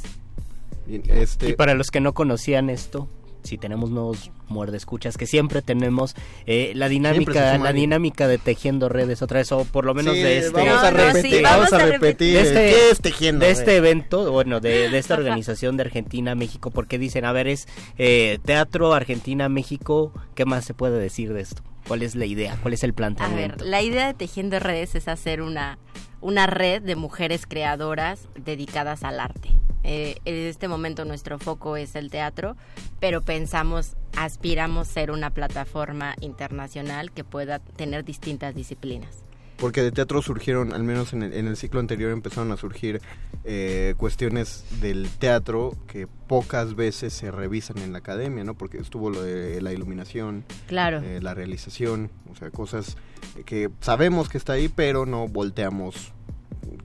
Bien, 0.86 1.04
este, 1.08 1.50
Y 1.50 1.54
para 1.54 1.74
los 1.74 1.92
que 1.92 2.00
no 2.00 2.14
conocían 2.14 2.70
esto, 2.70 3.08
si 3.48 3.58
tenemos 3.58 3.90
nuevos 3.90 4.32
muerdescuchas, 4.50 5.18
que 5.18 5.26
siempre 5.28 5.62
tenemos 5.62 6.16
eh, 6.46 6.72
la 6.76 6.88
dinámica, 6.90 7.58
la 7.58 7.74
dinámica 7.74 8.28
de 8.28 8.38
tejiendo 8.38 8.90
redes 8.90 9.22
otra 9.22 9.40
vez, 9.40 9.52
o 9.52 9.66
por 9.66 9.86
lo 9.86 9.94
menos 9.94 10.16
sí, 10.16 10.22
de 10.22 10.38
este, 10.40 10.52
vamos 10.52 10.84
a 10.84 10.92
no, 10.92 10.98
repetir, 10.98 11.32
sí, 11.38 11.42
vamos 11.42 11.58
vamos 11.72 11.74
a 11.74 11.76
a 11.84 11.88
repetir. 11.88 12.34
de 12.36 12.42
este- 12.42 12.54
¿Qué 12.70 12.90
es 12.92 13.02
Tejiendo 13.02 13.46
de 13.46 13.52
este 13.52 13.76
evento, 13.76 14.32
bueno, 14.32 14.60
de, 14.60 14.90
de 14.90 14.98
esta 14.98 15.16
organización 15.16 15.78
de 15.78 15.84
Argentina, 15.84 16.36
México, 16.36 16.72
porque 16.72 16.98
dicen, 17.00 17.26
a 17.26 17.32
ver, 17.32 17.48
es 17.48 17.68
eh, 17.98 18.40
teatro, 18.46 18.94
Argentina, 18.94 19.50
México, 19.50 20.12
¿qué 20.36 20.46
más 20.46 20.66
se 20.66 20.74
puede 20.74 21.00
decir 21.00 21.34
de 21.34 21.42
esto? 21.42 21.62
¿Cuál 21.88 22.04
es 22.04 22.16
la 22.16 22.26
idea? 22.26 22.58
¿Cuál 22.62 22.74
es 22.74 22.84
el 22.84 22.92
A 22.92 22.94
planteamiento? 22.94 23.58
ver, 23.64 23.68
la 23.68 23.82
idea 23.82 24.08
de 24.08 24.14
Tejiendo 24.14 24.60
Redes 24.60 24.96
es 24.96 25.08
hacer 25.08 25.42
una, 25.42 25.78
una 26.22 26.48
red 26.48 26.82
de 26.82 26.96
mujeres 26.96 27.46
creadoras 27.48 28.28
dedicadas 28.36 29.04
al 29.04 29.20
arte. 29.20 29.50
Eh, 29.84 30.18
en 30.26 30.36
este 30.36 30.68
momento 30.68 31.06
nuestro 31.06 31.40
foco 31.40 31.78
es 31.78 31.96
el 31.96 32.10
teatro, 32.12 32.58
pero 33.00 33.22
pensamos, 33.22 33.96
aspiramos 34.18 34.90
ser 34.90 35.12
una 35.12 35.30
plataforma 35.30 36.16
internacional 36.20 37.12
que 37.12 37.24
pueda 37.24 37.60
tener 37.60 38.04
distintas 38.04 38.54
disciplinas. 38.54 39.24
Porque 39.58 39.82
de 39.82 39.92
teatro 39.92 40.22
surgieron, 40.22 40.72
al 40.74 40.84
menos 40.84 41.14
en 41.14 41.24
el, 41.24 41.34
en 41.34 41.48
el 41.48 41.58
ciclo 41.58 41.80
anterior, 41.80 42.12
empezaron 42.12 42.52
a 42.52 42.58
surgir 42.58 43.02
eh, 43.44 43.96
cuestiones 43.98 44.64
del 44.82 45.10
teatro 45.10 45.74
que 45.88 46.06
pocas 46.06 46.76
veces 46.76 47.14
se 47.14 47.32
revisan 47.32 47.80
en 47.80 47.92
la 47.92 47.98
academia, 47.98 48.44
¿no? 48.44 48.54
Porque 48.54 48.78
estuvo 48.78 49.10
lo 49.10 49.22
de 49.24 49.60
la 49.62 49.74
iluminación, 49.74 50.44
Claro. 50.68 51.02
eh, 51.02 51.20
la 51.22 51.34
realización, 51.34 52.12
o 52.32 52.36
sea, 52.36 52.52
cosas 52.52 52.98
que 53.46 53.70
sabemos 53.82 54.30
que 54.30 54.38
está 54.38 54.54
ahí, 54.54 54.70
pero 54.70 55.06
no 55.08 55.28
volteamos 55.28 56.14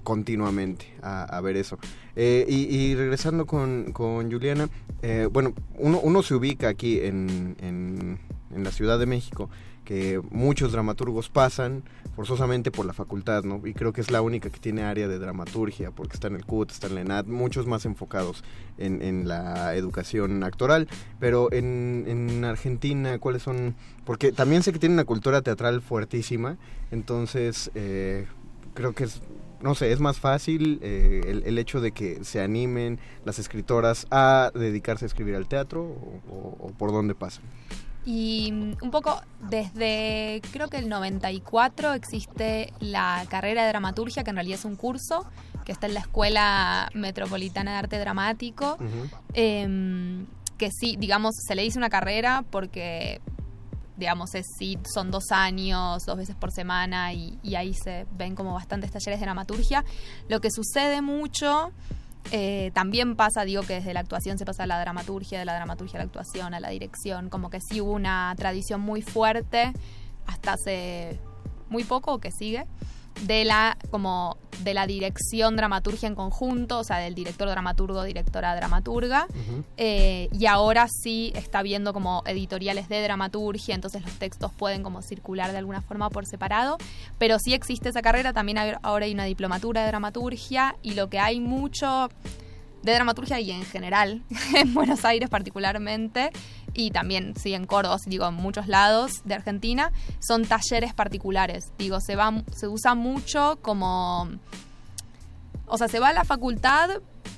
continuamente 0.03 0.87
a, 1.03 1.25
a 1.25 1.41
ver 1.41 1.57
eso. 1.57 1.79
Eh, 2.17 2.45
y, 2.49 2.75
y 2.75 2.95
regresando 2.95 3.47
con, 3.47 3.93
con 3.93 4.31
Juliana, 4.31 4.69
eh, 5.03 5.29
bueno, 5.31 5.55
uno, 5.79 6.01
uno 6.03 6.23
se 6.23 6.35
ubica 6.35 6.69
aquí 6.69 7.01
en, 7.01 7.57
en 7.61 8.19
en 8.55 8.65
la 8.65 8.71
Ciudad 8.71 8.99
de 8.99 9.07
México 9.07 9.49
que 9.85 10.21
muchos 10.31 10.73
dramaturgos 10.73 11.29
pasan 11.29 11.83
forzosamente 12.15 12.71
por 12.71 12.87
la 12.87 12.93
facultad, 12.93 13.43
¿no? 13.45 13.61
Y 13.67 13.75
creo 13.75 13.93
que 13.93 14.01
es 14.01 14.11
la 14.11 14.23
única 14.23 14.51
que 14.51 14.61
tiene 14.61 14.83
área 14.83 15.09
de 15.09 15.19
dramaturgia, 15.19 15.91
porque 15.91 16.15
está 16.15 16.29
en 16.29 16.37
el 16.37 16.45
CUT, 16.45 16.71
está 16.71 16.87
en 16.87 16.95
la 16.95 17.01
ENAD, 17.01 17.27
muchos 17.27 17.67
más 17.67 17.85
enfocados 17.85 18.45
en, 18.79 19.03
en 19.03 19.27
la 19.29 19.75
educación 19.75 20.43
actoral. 20.45 20.89
Pero 21.19 21.53
en, 21.53 22.05
en 22.07 22.45
Argentina, 22.45 23.19
¿cuáles 23.19 23.43
son? 23.43 23.75
Porque 24.05 24.33
también 24.33 24.63
sé 24.63 24.73
que 24.73 24.79
tiene 24.79 24.95
una 24.95 25.05
cultura 25.05 25.43
teatral 25.43 25.81
fuertísima, 25.81 26.59
entonces 26.91 27.71
eh, 27.75 28.27
creo 28.75 28.95
que 28.95 29.05
es 29.05 29.23
no 29.61 29.77
sé, 29.77 29.93
es 29.93 30.01
más 30.01 30.19
fácil 30.19 30.81
eh, 30.83 31.41
el, 31.45 31.57
hecho 31.57 31.81
de 31.81 31.93
que 31.93 32.25
se 32.25 32.41
animen 32.41 32.99
las 33.25 33.39
escritoras 33.39 34.09
a 34.11 34.51
dedicarse 34.53 35.05
a 35.05 35.07
escribir 35.07 35.37
al 35.37 35.47
teatro 35.47 35.83
o 36.29 36.73
por 36.77 36.91
dónde 36.91 37.15
pasan. 37.15 37.45
Y 38.05 38.51
mm, 38.53 38.77
un 38.83 38.91
poco 38.91 39.21
desde 39.49 40.41
creo 40.53 40.69
que 40.69 40.79
el 40.79 40.89
94 40.89 41.95
existe 41.95 42.73
la 42.81 43.25
carrera 43.29 43.63
de 43.63 43.69
dramaturgia, 43.69 44.25
que 44.25 44.31
en 44.31 44.37
realidad 44.37 44.59
es 44.59 44.65
un 44.65 44.77
curso 44.77 45.27
que 45.65 45.73
está 45.73 45.87
en 45.87 45.95
la 45.95 46.01
Escuela 46.01 46.91
Metropolitana 46.95 47.73
de 47.73 47.77
Arte 47.79 47.99
Dramático. 47.99 48.79
Em, 49.35 50.27
que 50.59 50.71
sí, 50.71 50.97
digamos, 50.99 51.35
se 51.37 51.55
le 51.55 51.63
dice 51.63 51.79
una 51.79 51.91
carrera 51.91 52.45
porque, 52.51 53.21
digamos, 53.97 54.35
es, 54.35 54.47
sí, 54.59 54.79
son 54.93 55.11
dos 55.11 55.31
años, 55.31 56.05
dos 56.05 56.17
veces 56.17 56.37
por 56.37 56.53
semana 56.53 57.13
y, 57.13 57.39
y 57.43 57.55
ahí 57.55 57.75
se 57.75 58.07
ven 58.17 58.35
como 58.35 58.55
bastantes 58.55 58.91
talleres 58.91 59.21
de 59.21 59.27
dramaturgia. 59.27 59.85
Lo 60.29 60.41
que 60.41 60.51
sucede 60.51 61.03
mucho, 61.03 61.73
eh, 62.31 62.71
también 62.75 63.17
pasa, 63.17 63.45
digo, 63.45 63.63
que 63.63 63.75
desde 63.75 63.93
la 63.95 64.01
actuación 64.01 64.39
se 64.39 64.45
pasa 64.45 64.63
a 64.63 64.67
la 64.67 64.81
dramaturgia, 64.81 65.39
de 65.39 65.45
la 65.45 65.55
dramaturgia 65.55 65.99
a 65.99 66.03
la 66.03 66.07
actuación, 66.07 66.55
a 66.55 66.61
la 66.61 66.69
dirección, 66.69 67.29
como 67.29 67.51
que 67.51 67.61
sí 67.61 67.81
hubo 67.81 67.93
una 67.93 68.35
tradición 68.37 68.81
muy 68.81 69.03
fuerte 69.03 69.73
hasta 70.27 70.55
hace 70.55 71.21
muy 71.69 71.85
poco 71.85 72.19
que 72.21 72.31
sigue 72.31 72.67
de 73.23 73.45
la 73.45 73.77
como 73.91 74.37
de 74.65 74.75
la 74.75 74.87
dirección 74.87 75.57
dramaturgia 75.57 76.07
en 76.09 76.15
conjunto, 76.15 76.79
o 76.79 76.85
sea, 76.85 76.99
del 76.99 77.15
director 77.15 77.49
dramaturgo, 77.49 78.03
directora 78.05 78.55
dramaturga, 78.55 79.27
eh, 79.77 80.29
y 80.33 80.47
ahora 80.47 80.87
sí 80.89 81.33
está 81.35 81.63
viendo 81.63 81.93
como 81.93 82.23
editoriales 82.27 82.89
de 82.89 83.03
dramaturgia, 83.03 83.75
entonces 83.75 84.03
los 84.03 84.13
textos 84.15 84.53
pueden 84.53 84.83
como 84.83 85.03
circular 85.03 85.51
de 85.53 85.59
alguna 85.59 85.81
forma 85.81 86.11
por 86.11 86.27
separado, 86.27 86.79
pero 87.19 87.39
sí 87.39 87.55
existe 87.55 87.89
esa 87.89 88.03
carrera, 88.03 88.33
también 88.33 88.59
hay- 88.59 88.75
ahora 88.83 89.07
hay 89.07 89.13
una 89.15 89.25
diplomatura 89.25 89.81
de 89.83 89.89
dramaturgia 89.89 90.77
y 90.83 90.95
lo 90.95 91.09
que 91.09 91.19
hay 91.19 91.41
mucho 91.41 92.09
de 92.83 92.93
dramaturgia 92.95 93.39
y 93.41 93.51
en 93.53 93.65
general, 93.65 94.23
en 94.57 94.75
Buenos 94.75 95.05
Aires 95.05 95.29
particularmente, 95.31 96.31
y 96.75 96.91
también, 96.91 97.35
sí, 97.37 97.55
en 97.55 97.67
Córdoba, 97.67 97.97
digo, 98.07 98.27
en 98.27 98.35
muchos 98.35 98.67
lados 98.69 99.23
de 99.25 99.35
Argentina, 99.35 99.93
son 100.21 100.45
talleres 100.45 100.95
particulares. 100.95 101.73
Digo, 101.79 102.01
se, 102.01 102.17
va, 102.17 102.33
se 102.55 102.69
usa 102.69 102.95
mucho 102.95 103.59
como... 103.63 104.29
O 105.67 105.79
sea, 105.79 105.89
se 105.89 106.01
va 106.01 106.09
a 106.09 106.13
la 106.13 106.25
facultad, 106.25 106.91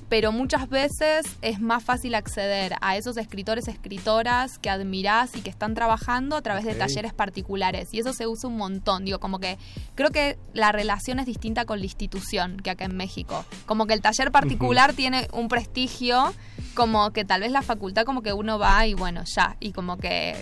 pero 0.09 0.31
muchas 0.31 0.69
veces 0.69 1.25
es 1.41 1.59
más 1.59 1.83
fácil 1.83 2.15
acceder 2.15 2.75
a 2.81 2.95
esos 2.95 3.17
escritores, 3.17 3.67
escritoras 3.67 4.59
que 4.59 4.69
admirás 4.69 5.35
y 5.35 5.41
que 5.41 5.49
están 5.49 5.73
trabajando 5.73 6.35
a 6.35 6.41
través 6.41 6.65
de 6.65 6.75
talleres 6.75 7.13
particulares. 7.13 7.93
Y 7.93 7.99
eso 7.99 8.13
se 8.13 8.27
usa 8.27 8.49
un 8.49 8.57
montón. 8.57 9.05
Digo, 9.05 9.19
como 9.19 9.39
que 9.39 9.57
creo 9.95 10.11
que 10.11 10.37
la 10.53 10.71
relación 10.71 11.19
es 11.19 11.25
distinta 11.25 11.65
con 11.65 11.79
la 11.79 11.85
institución 11.85 12.57
que 12.57 12.69
acá 12.69 12.85
en 12.85 12.95
México. 12.95 13.45
Como 13.65 13.87
que 13.87 13.93
el 13.93 14.01
taller 14.01 14.31
particular 14.31 14.93
tiene 14.93 15.27
un 15.33 15.47
prestigio, 15.47 16.33
como 16.75 17.11
que 17.11 17.25
tal 17.25 17.41
vez 17.41 17.51
la 17.51 17.61
facultad 17.61 18.05
como 18.05 18.21
que 18.21 18.33
uno 18.33 18.59
va 18.59 18.85
y 18.85 18.93
bueno, 18.93 19.23
ya. 19.23 19.57
Y 19.59 19.71
como 19.71 19.97
que, 19.97 20.35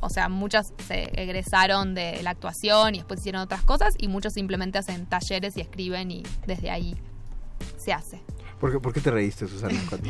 o 0.00 0.10
sea, 0.10 0.28
muchas 0.28 0.72
se 0.88 1.10
egresaron 1.14 1.94
de 1.94 2.22
la 2.22 2.30
actuación 2.30 2.94
y 2.94 2.98
después 2.98 3.20
hicieron 3.20 3.42
otras 3.42 3.62
cosas 3.62 3.94
y 3.98 4.08
muchos 4.08 4.32
simplemente 4.32 4.78
hacen 4.78 5.06
talleres 5.06 5.56
y 5.56 5.60
escriben 5.60 6.10
y 6.10 6.24
desde 6.46 6.70
ahí 6.70 6.96
se 7.76 7.92
hace. 7.92 8.22
¿Por 8.60 8.72
qué, 8.72 8.80
por 8.80 8.92
qué 8.94 9.00
te 9.00 9.10
reíste, 9.10 9.46
Susana? 9.46 9.78
cuando- 9.88 10.08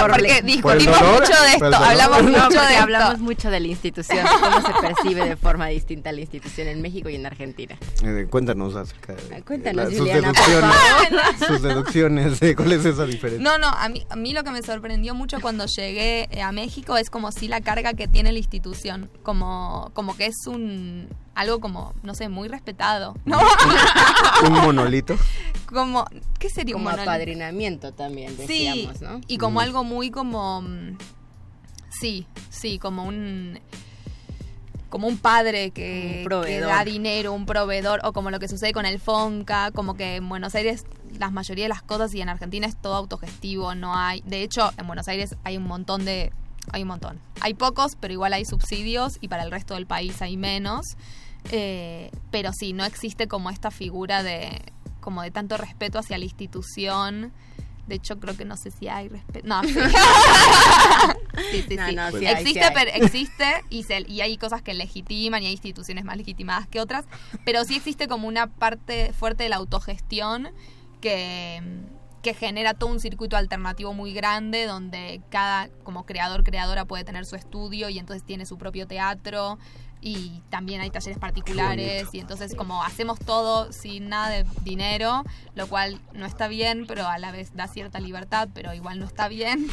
Porque 0.00 0.34
¿Por 0.40 0.44
discutimos 0.44 1.00
dolor? 1.00 1.20
mucho 1.20 1.32
de 1.32 1.58
¿Por 1.58 1.68
esto, 1.68 1.84
hablamos 1.84 2.22
mucho 2.24 2.40
de 2.50 2.56
esto. 2.72 2.82
hablamos 2.82 3.18
mucho 3.20 3.50
de 3.50 3.60
la 3.60 3.66
institución, 3.68 4.26
cómo 4.40 4.60
se 4.66 4.72
percibe 4.80 5.28
de 5.28 5.36
forma 5.36 5.66
distinta 5.68 6.10
la 6.10 6.20
institución 6.20 6.68
en 6.68 6.82
México 6.82 7.08
y 7.08 7.14
en 7.14 7.26
Argentina. 7.26 7.76
Eh, 8.02 8.26
cuéntanos 8.28 8.74
acerca 8.74 9.14
de 9.14 9.42
Cuéntanos, 9.42 9.84
la- 9.84 9.90
sus 9.90 9.98
Juliana, 10.00 10.32
por 10.32 10.46
deducciones, 10.46 10.76
favor. 10.76 11.34
sus 11.48 11.62
deducciones 11.62 12.40
de 12.40 12.56
cuál 12.56 12.72
es 12.72 12.84
esa 12.84 13.04
diferencia. 13.04 13.42
No, 13.44 13.58
no, 13.58 13.68
a 13.68 13.88
mí, 13.88 14.04
a 14.10 14.16
mí 14.16 14.32
lo 14.32 14.42
que 14.42 14.50
me 14.50 14.62
sorprendió 14.62 15.14
mucho 15.14 15.38
cuando 15.40 15.66
llegué 15.66 16.28
eh, 16.32 16.42
a 16.42 16.50
México 16.52 16.96
es 16.96 17.10
como 17.10 17.30
si 17.32 17.46
la 17.48 17.60
carga 17.60 17.94
que 17.94 18.08
tiene 18.08 18.32
la 18.32 18.38
institución, 18.38 19.10
como, 19.22 19.90
como 19.94 20.16
que 20.16 20.26
es 20.26 20.46
un 20.46 21.08
algo 21.34 21.60
como, 21.60 21.92
no 22.02 22.14
sé, 22.14 22.28
muy 22.28 22.48
respetado, 22.48 23.14
¿no? 23.24 23.38
Un 24.46 24.52
monolito. 24.52 25.16
como, 25.66 26.04
¿qué 26.38 26.48
sería 26.48 26.74
Como 26.74 26.84
un 26.86 26.90
monolito? 26.92 27.10
apadrinamiento 27.10 27.92
también, 27.92 28.36
decíamos, 28.36 28.98
sí, 28.98 29.04
¿no? 29.04 29.20
y 29.26 29.38
como 29.38 29.58
Mm. 29.60 29.62
algo 29.62 29.84
muy 29.84 30.10
como, 30.10 30.62
mm, 30.62 30.96
sí, 32.00 32.26
sí, 32.50 32.78
como 32.78 33.04
un 33.04 33.58
como 34.90 35.08
un 35.08 35.18
padre 35.18 35.72
que, 35.72 36.24
Un 36.30 36.44
que 36.44 36.60
da 36.60 36.84
dinero, 36.84 37.32
un 37.32 37.46
proveedor, 37.46 38.00
o 38.04 38.12
como 38.12 38.30
lo 38.30 38.38
que 38.38 38.46
sucede 38.46 38.72
con 38.72 38.86
el 38.86 39.00
Fonca, 39.00 39.72
como 39.72 39.94
que 39.94 40.16
en 40.16 40.28
Buenos 40.28 40.54
Aires 40.54 40.84
la 41.18 41.30
mayoría 41.30 41.64
de 41.64 41.68
las 41.68 41.82
cosas 41.82 42.14
y 42.14 42.20
en 42.20 42.28
Argentina 42.28 42.64
es 42.68 42.76
todo 42.80 42.94
autogestivo, 42.94 43.74
no 43.74 43.96
hay, 43.96 44.20
de 44.24 44.44
hecho 44.44 44.70
en 44.78 44.86
Buenos 44.86 45.08
Aires 45.08 45.34
hay 45.42 45.56
un 45.56 45.64
montón 45.64 46.04
de, 46.04 46.30
hay 46.70 46.82
un 46.82 46.88
montón, 46.88 47.18
hay 47.40 47.54
pocos, 47.54 47.96
pero 47.98 48.12
igual 48.12 48.34
hay 48.34 48.44
subsidios 48.44 49.14
y 49.20 49.26
para 49.26 49.42
el 49.42 49.50
resto 49.50 49.74
del 49.74 49.86
país 49.86 50.22
hay 50.22 50.36
menos, 50.36 50.96
Eh, 51.50 52.10
pero 52.30 52.52
sí, 52.52 52.72
no 52.72 52.84
existe 52.84 53.28
como 53.28 53.50
esta 53.50 53.70
figura 53.70 54.22
de, 54.22 54.62
como 55.00 55.22
de 55.22 55.30
tanto 55.30 55.56
respeto 55.56 55.98
hacia 55.98 56.18
la 56.18 56.24
institución. 56.24 57.32
De 57.86 57.96
hecho, 57.96 58.18
creo 58.18 58.34
que 58.36 58.46
no 58.46 58.56
sé 58.56 58.70
si 58.70 58.88
hay 58.88 59.08
respeto. 59.08 59.46
No, 59.46 59.62
sí. 59.62 59.74
sí, 61.50 61.64
sí, 61.68 61.76
No, 61.76 61.86
sí. 61.88 61.94
no, 61.94 62.10
sí 62.18 62.26
hay, 62.26 62.34
existe, 62.42 62.70
pero 62.72 62.90
existe 62.94 63.44
y, 63.70 63.82
se- 63.82 64.04
y 64.08 64.20
hay 64.20 64.36
cosas 64.38 64.62
que 64.62 64.74
legitiman 64.74 65.42
y 65.42 65.46
hay 65.46 65.52
instituciones 65.52 66.04
más 66.04 66.16
legitimadas 66.16 66.66
que 66.66 66.80
otras, 66.80 67.04
pero 67.44 67.64
sí 67.64 67.76
existe 67.76 68.08
como 68.08 68.26
una 68.28 68.46
parte 68.46 69.12
fuerte 69.12 69.42
de 69.44 69.48
la 69.50 69.56
autogestión 69.56 70.48
que, 71.00 71.60
que 72.22 72.32
genera 72.34 72.72
todo 72.74 72.90
un 72.90 73.00
circuito 73.00 73.36
alternativo 73.36 73.92
muy 73.92 74.14
grande 74.14 74.64
donde 74.64 75.20
cada 75.28 75.68
como 75.82 76.06
creador 76.06 76.42
creadora 76.44 76.86
puede 76.86 77.04
tener 77.04 77.26
su 77.26 77.36
estudio 77.36 77.90
y 77.90 77.98
entonces 77.98 78.24
tiene 78.24 78.46
su 78.46 78.56
propio 78.56 78.86
teatro 78.86 79.58
y 80.04 80.42
también 80.50 80.82
hay 80.82 80.90
talleres 80.90 81.18
particulares 81.18 82.08
y 82.12 82.20
entonces 82.20 82.54
como 82.54 82.82
hacemos 82.84 83.18
todo 83.18 83.72
sin 83.72 84.10
nada 84.10 84.28
de 84.28 84.44
dinero, 84.60 85.24
lo 85.54 85.66
cual 85.66 85.98
no 86.12 86.26
está 86.26 86.46
bien, 86.46 86.84
pero 86.86 87.08
a 87.08 87.16
la 87.16 87.32
vez 87.32 87.56
da 87.56 87.68
cierta 87.68 88.00
libertad, 88.00 88.50
pero 88.52 88.74
igual 88.74 89.00
no 89.00 89.06
está 89.06 89.28
bien. 89.28 89.66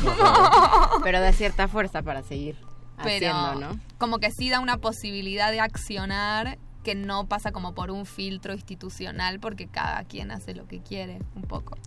Pero 1.03 1.19
da 1.19 1.33
cierta 1.33 1.67
fuerza 1.67 2.01
para 2.01 2.23
seguir 2.23 2.55
pero 3.03 3.33
haciendo, 3.33 3.55
¿no? 3.55 3.79
como 3.97 4.19
que 4.19 4.31
sí 4.31 4.49
da 4.49 4.59
una 4.59 4.77
posibilidad 4.77 5.51
de 5.51 5.59
accionar 5.59 6.57
que 6.83 6.95
no 6.95 7.27
pasa 7.27 7.51
como 7.51 7.73
por 7.75 7.91
un 7.91 8.05
filtro 8.05 8.53
institucional 8.53 9.39
porque 9.39 9.67
cada 9.67 10.03
quien 10.03 10.31
hace 10.31 10.53
lo 10.55 10.67
que 10.67 10.79
quiere 10.81 11.19
un 11.35 11.43
poco 11.43 11.77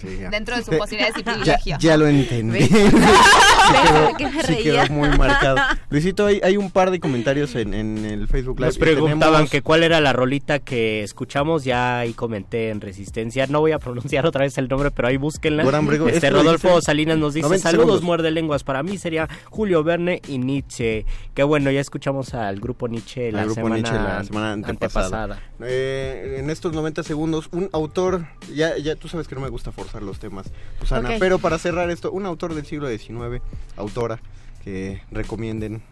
Sí, 0.00 0.08
dentro 0.30 0.56
de 0.56 0.62
sus 0.62 0.74
posibilidades 0.78 1.16
y 1.16 1.22
Ya- 1.22 1.32
privilegios 1.32 1.78
Ya, 1.82 1.96
lo 1.96 2.06
entendí. 2.06 2.58
Sí 4.46 4.56
quedó- 4.62 4.88
muy 4.90 5.08
marcado. 5.18 5.56
Luisito, 5.90 6.26
hay, 6.26 6.40
hay 6.42 6.56
un 6.56 6.70
par 6.70 6.90
de 6.90 7.00
comentarios 7.00 7.54
en, 7.56 7.74
en 7.74 8.04
el 8.04 8.28
Facebook 8.28 8.58
Live. 8.58 8.66
Nos 8.68 8.78
preguntaban 8.78 9.20
Tenemos- 9.34 9.50
que 9.50 9.62
cuál 9.62 9.82
era 9.82 10.00
la 10.00 10.12
rolita 10.12 10.58
que 10.60 11.02
escuchamos, 11.02 11.64
ya 11.64 11.98
ahí 11.98 12.12
comenté 12.12 12.70
en 12.70 12.80
Resistencia, 12.80 13.46
no 13.48 13.60
voy 13.60 13.72
a 13.72 13.78
pronunciar 13.78 14.26
otra 14.26 14.42
vez 14.44 14.56
el 14.58 14.68
nombre, 14.68 14.90
pero 14.90 15.08
ahí 15.08 15.16
búsquenla. 15.16 15.64
Brego, 15.64 16.06
este 16.08 16.26
¿esto 16.26 16.30
lo 16.38 16.42
Rodolfo? 16.42 16.80
Salinas 16.80 17.18
nos 17.18 17.34
dice, 17.34 17.46
90 17.46 17.62
saludos 17.62 17.84
segundos". 17.86 18.02
muerde 18.04 18.30
lenguas, 18.30 18.64
para 18.64 18.82
mí 18.82 18.98
sería 18.98 19.28
Julio 19.50 19.82
Verne 19.84 20.20
y 20.28 20.38
Nietzsche. 20.38 21.04
Que 21.34 21.42
bueno, 21.42 21.70
ya 21.70 21.80
escuchamos 21.80 22.34
al 22.34 22.60
grupo 22.60 22.88
Nietzsche 22.88 23.30
la, 23.32 23.40
Al 23.40 23.44
grupo 23.46 23.54
semana, 23.60 23.74
Nietzsche 23.76 23.94
la 23.94 24.22
semana 24.26 24.52
antepasada. 24.52 25.40
Eh, 25.60 26.36
en 26.40 26.50
estos 26.50 26.72
90 26.72 27.02
segundos, 27.02 27.48
un 27.52 27.68
autor, 27.72 28.26
ya, 28.54 28.76
ya 28.78 28.96
tú 28.96 29.08
sabes 29.08 29.28
que 29.28 29.34
no 29.34 29.40
me 29.40 29.48
gusta 29.48 29.72
forzar 29.72 30.02
los 30.02 30.18
temas, 30.18 30.50
Susana, 30.80 31.10
Ok. 31.10 31.16
pero 31.18 31.38
para 31.38 31.58
cerrar 31.58 31.90
esto, 31.90 32.10
un 32.12 32.26
autor 32.26 32.54
del 32.54 32.66
siglo 32.66 32.88
XIX, 32.88 33.40
autora, 33.76 34.20
que 34.64 35.00
recomienden. 35.10 35.82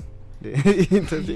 de- 0.41 0.55
Entonces, 0.91 1.27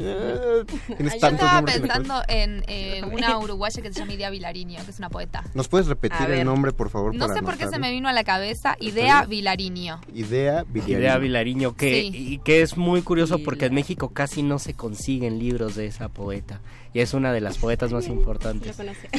Yo 0.99 1.07
estaba 1.07 1.59
en 1.61 1.65
pensando 1.65 2.21
en 2.29 2.63
eh, 2.67 3.01
una 3.11 3.39
uruguaya 3.39 3.81
que 3.81 3.91
se 3.93 4.01
llama 4.01 4.13
Idea 4.13 4.29
Vilariño, 4.29 4.85
que 4.85 4.91
es 4.91 4.99
una 4.99 5.09
poeta. 5.09 5.45
¿Nos 5.55 5.67
puedes 5.69 5.87
repetir 5.87 6.29
el 6.31 6.45
nombre, 6.45 6.73
por 6.73 6.91
favor? 6.91 7.15
No 7.15 7.21
para 7.27 7.35
sé 7.39 7.43
por 7.43 7.57
qué 7.57 7.69
se 7.69 7.79
me 7.79 7.91
vino 7.91 8.09
a 8.09 8.13
la 8.13 8.25
cabeza 8.25 8.77
Idea? 8.81 9.25
Vilariño. 9.25 10.01
Idea 10.13 10.65
Villarino. 10.69 10.99
Idea 10.99 11.19
Vilariño, 11.19 11.75
que, 11.77 12.03
Sí. 12.03 12.11
y 12.13 12.39
que 12.39 12.61
es 12.61 12.77
muy 12.77 13.01
curioso 13.03 13.39
porque 13.43 13.67
en 13.67 13.75
México 13.75 14.11
casi 14.11 14.43
no 14.43 14.59
se 14.59 14.75
consiguen 14.75 15.39
libros 15.39 15.75
de 15.75 15.87
esa 15.87 16.09
poeta. 16.11 16.61
Y 16.95 17.01
es 17.01 17.15
una 17.15 17.33
de 17.33 17.41
las 17.41 17.59
poetas 17.59 17.93
más 17.93 18.07
importantes. 18.09 18.77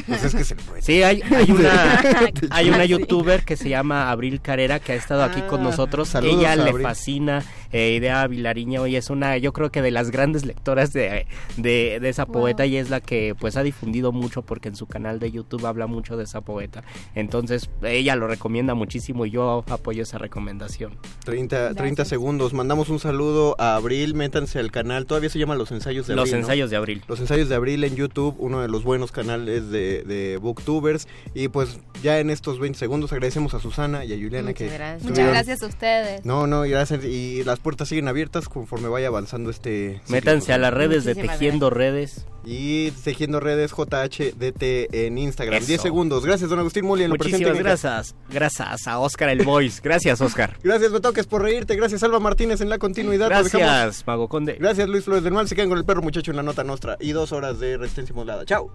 Pues 0.07 0.23
es 0.23 0.35
que 0.35 0.41
es 0.41 0.51
el 0.51 0.57
poeta. 0.57 0.85
Sí, 0.85 1.03
hay, 1.03 1.21
hay 1.21 1.51
una, 1.51 2.01
hay 2.49 2.69
una 2.69 2.85
youtuber 2.85 3.43
que 3.45 3.55
se 3.55 3.69
llama 3.69 4.09
Abril 4.11 4.41
Carrera 4.41 4.79
que 4.79 4.93
ha 4.93 4.95
estado 4.95 5.23
aquí 5.23 5.41
con 5.43 5.61
Ah, 5.61 5.63
nosotros. 5.63 6.09
saludos, 6.09 6.39
Ella 6.39 6.55
le 6.55 6.69
Abril. 6.69 6.83
fascina 6.83 7.43
eh, 7.71 7.91
Idea 7.95 8.25
Vilariño 8.27 8.87
y 8.87 8.95
es 8.95 9.09
una, 9.11 9.37
yo 9.37 9.53
creo 9.53 9.71
que 9.71 9.81
de 9.83 9.91
las 9.91 10.09
grandes 10.09 10.45
lectoras 10.45 10.91
de, 10.93 11.27
de, 11.57 11.99
esa 12.09 12.25
poeta 12.25 12.65
y 12.65 12.77
es 12.77 12.89
la 12.89 12.99
que 13.01 13.35
pues 13.39 13.55
ha 13.57 13.63
difundido 13.63 14.11
mucho 14.11 14.41
porque 14.41 14.69
en 14.69 14.75
su 14.75 14.87
canal 14.87 15.19
de 15.19 15.31
YouTube 15.31 15.65
habla 15.67 15.85
mucho 15.85 16.17
de 16.17 16.23
esa 16.23 16.41
poeta. 16.41 16.83
Entonces 17.13 17.69
ella 17.83 18.15
lo 18.15 18.27
recomienda 18.27 18.73
muchísimo 18.73 19.25
y 19.27 19.31
yo 19.31 19.63
apoyo 19.69 20.01
esa 20.03 20.17
recomendación. 20.17 20.97
30, 21.25 21.75
30 21.75 22.05
segundos, 22.05 22.53
mandamos 22.53 22.89
un 22.89 22.99
saludo 22.99 23.55
a 23.59 23.75
Abril, 23.75 24.15
métanse 24.15 24.57
al 24.57 24.71
canal, 24.71 25.05
todavía 25.05 25.29
se 25.29 25.37
llama 25.37 25.55
Los 25.55 25.71
Ensayos 25.71 26.07
de 26.07 26.13
Abril. 26.13 26.23
Los 26.25 26.33
Ensayos 26.33 26.69
de 26.71 26.75
Abril. 26.77 27.03
Los 27.07 27.19
Ensayos 27.19 27.49
de 27.49 27.55
Abril 27.55 27.58
en 27.67 27.95
YouTube, 27.95 28.35
uno 28.39 28.61
de 28.61 28.67
los 28.67 28.83
buenos 28.83 29.11
canales 29.11 29.69
de, 29.69 30.03
de 30.03 30.37
Booktubers. 30.37 31.07
Y 31.33 31.49
pues 31.49 31.79
ya 32.01 32.19
en 32.19 32.29
estos 32.29 32.59
20 32.59 32.79
segundos 32.79 33.11
agradecemos 33.11 33.53
a 33.53 33.59
Susana 33.59 34.05
y 34.05 34.13
a 34.13 34.15
Juliana 34.15 34.49
Muchas 34.49 34.69
que... 34.69 34.73
gracias. 34.73 35.09
Muchas 35.09 35.27
gracias 35.27 35.63
a 35.63 35.67
ustedes. 35.67 36.25
No, 36.25 36.47
no, 36.47 36.61
gracias. 36.61 37.03
Y 37.03 37.43
las 37.43 37.59
puertas 37.59 37.89
siguen 37.89 38.07
abiertas 38.07 38.47
conforme 38.49 38.87
vaya 38.87 39.07
avanzando 39.07 39.49
este... 39.49 40.01
Métanse 40.07 40.53
a 40.53 40.57
las 40.57 40.73
redes 40.73 41.03
de 41.03 41.15
Tejiendo 41.15 41.69
Redes. 41.69 42.25
Y 42.45 42.91
Tejiendo 42.91 43.39
Redes 43.41 43.71
JHDT 43.71 44.63
en 44.93 45.17
Instagram. 45.17 45.57
Eso. 45.59 45.67
10 45.67 45.81
segundos. 45.81 46.25
Gracias, 46.25 46.49
don 46.49 46.57
Agustín 46.59 46.85
Muli. 46.85 47.03
En 47.03 47.09
lo 47.09 47.15
presente 47.17 47.45
Muchísimas 47.45 47.57
en- 47.57 47.63
gracias. 47.63 48.15
Gracias 48.29 48.87
a 48.87 48.99
Oscar 48.99 49.29
el 49.29 49.43
Voice. 49.43 49.81
Gracias, 49.83 50.21
Oscar. 50.21 50.57
Gracias, 50.63 50.91
me 50.91 50.99
toques 51.01 51.27
por 51.27 51.41
reírte. 51.43 51.75
Gracias, 51.75 52.01
Alba 52.03 52.19
Martínez 52.19 52.61
en 52.61 52.69
la 52.69 52.77
continuidad. 52.77 53.27
Gracias, 53.27 54.05
Mago 54.07 54.29
Conde. 54.29 54.55
Gracias, 54.59 54.87
Luis 54.87 55.03
Flores 55.03 55.23
del 55.23 55.33
Mal. 55.33 55.47
Se 55.47 55.55
quedan 55.55 55.69
con 55.69 55.77
el 55.77 55.85
perro 55.85 56.01
muchacho 56.01 56.31
en 56.31 56.37
la 56.37 56.43
nota 56.43 56.63
nostra. 56.63 56.97
Y 56.99 57.11
dos 57.11 57.31
horas 57.33 57.48
de 57.53 57.77
resistencia 57.77 58.13
modulada. 58.13 58.45
Chao. 58.45 58.71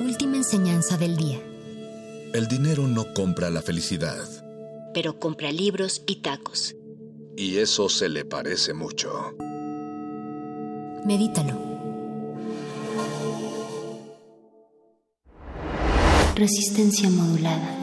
Última 0.00 0.36
enseñanza 0.36 0.96
del 0.96 1.16
día. 1.16 1.40
El 2.32 2.48
dinero 2.48 2.86
no 2.86 3.12
compra 3.14 3.50
la 3.50 3.62
felicidad. 3.62 4.24
Pero 4.94 5.18
compra 5.18 5.52
libros 5.52 6.02
y 6.06 6.16
tacos. 6.16 6.74
Y 7.36 7.58
eso 7.58 7.88
se 7.88 8.08
le 8.08 8.24
parece 8.24 8.72
mucho. 8.72 9.34
Medítalo. 11.04 11.54
Resistencia 16.34 17.08
modulada. 17.10 17.82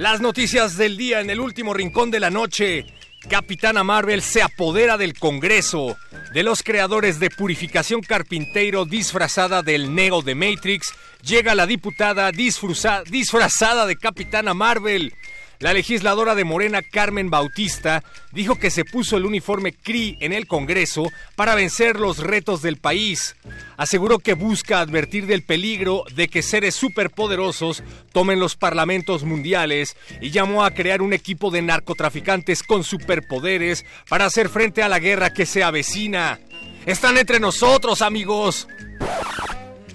Las 0.00 0.22
noticias 0.22 0.78
del 0.78 0.96
día 0.96 1.20
en 1.20 1.28
el 1.28 1.40
último 1.40 1.74
rincón 1.74 2.10
de 2.10 2.20
la 2.20 2.30
noche. 2.30 2.86
Capitana 3.28 3.84
Marvel 3.84 4.22
se 4.22 4.40
apodera 4.40 4.96
del 4.96 5.12
Congreso, 5.12 5.94
de 6.32 6.42
los 6.42 6.62
creadores 6.62 7.20
de 7.20 7.28
Purificación 7.28 8.00
Carpinteiro 8.00 8.86
disfrazada 8.86 9.62
del 9.62 9.94
Neo 9.94 10.22
de 10.22 10.34
Matrix, 10.34 10.94
llega 11.22 11.54
la 11.54 11.66
diputada 11.66 12.32
disfrazada 12.32 13.84
de 13.84 13.96
Capitana 13.96 14.54
Marvel. 14.54 15.12
La 15.60 15.74
legisladora 15.74 16.34
de 16.34 16.44
Morena, 16.44 16.80
Carmen 16.80 17.28
Bautista, 17.28 18.02
dijo 18.32 18.58
que 18.58 18.70
se 18.70 18.86
puso 18.86 19.18
el 19.18 19.26
uniforme 19.26 19.74
CRI 19.74 20.16
en 20.20 20.32
el 20.32 20.46
Congreso 20.46 21.12
para 21.36 21.54
vencer 21.54 22.00
los 22.00 22.16
retos 22.16 22.62
del 22.62 22.78
país. 22.78 23.36
Aseguró 23.76 24.20
que 24.20 24.32
busca 24.32 24.80
advertir 24.80 25.26
del 25.26 25.42
peligro 25.42 26.04
de 26.14 26.28
que 26.28 26.40
seres 26.40 26.74
superpoderosos 26.74 27.82
tomen 28.10 28.40
los 28.40 28.56
parlamentos 28.56 29.24
mundiales 29.24 29.98
y 30.22 30.30
llamó 30.30 30.64
a 30.64 30.70
crear 30.70 31.02
un 31.02 31.12
equipo 31.12 31.50
de 31.50 31.60
narcotraficantes 31.60 32.62
con 32.62 32.82
superpoderes 32.82 33.84
para 34.08 34.24
hacer 34.24 34.48
frente 34.48 34.82
a 34.82 34.88
la 34.88 34.98
guerra 34.98 35.34
que 35.34 35.44
se 35.44 35.62
avecina. 35.62 36.40
Están 36.86 37.18
entre 37.18 37.38
nosotros, 37.38 38.00
amigos. 38.00 38.66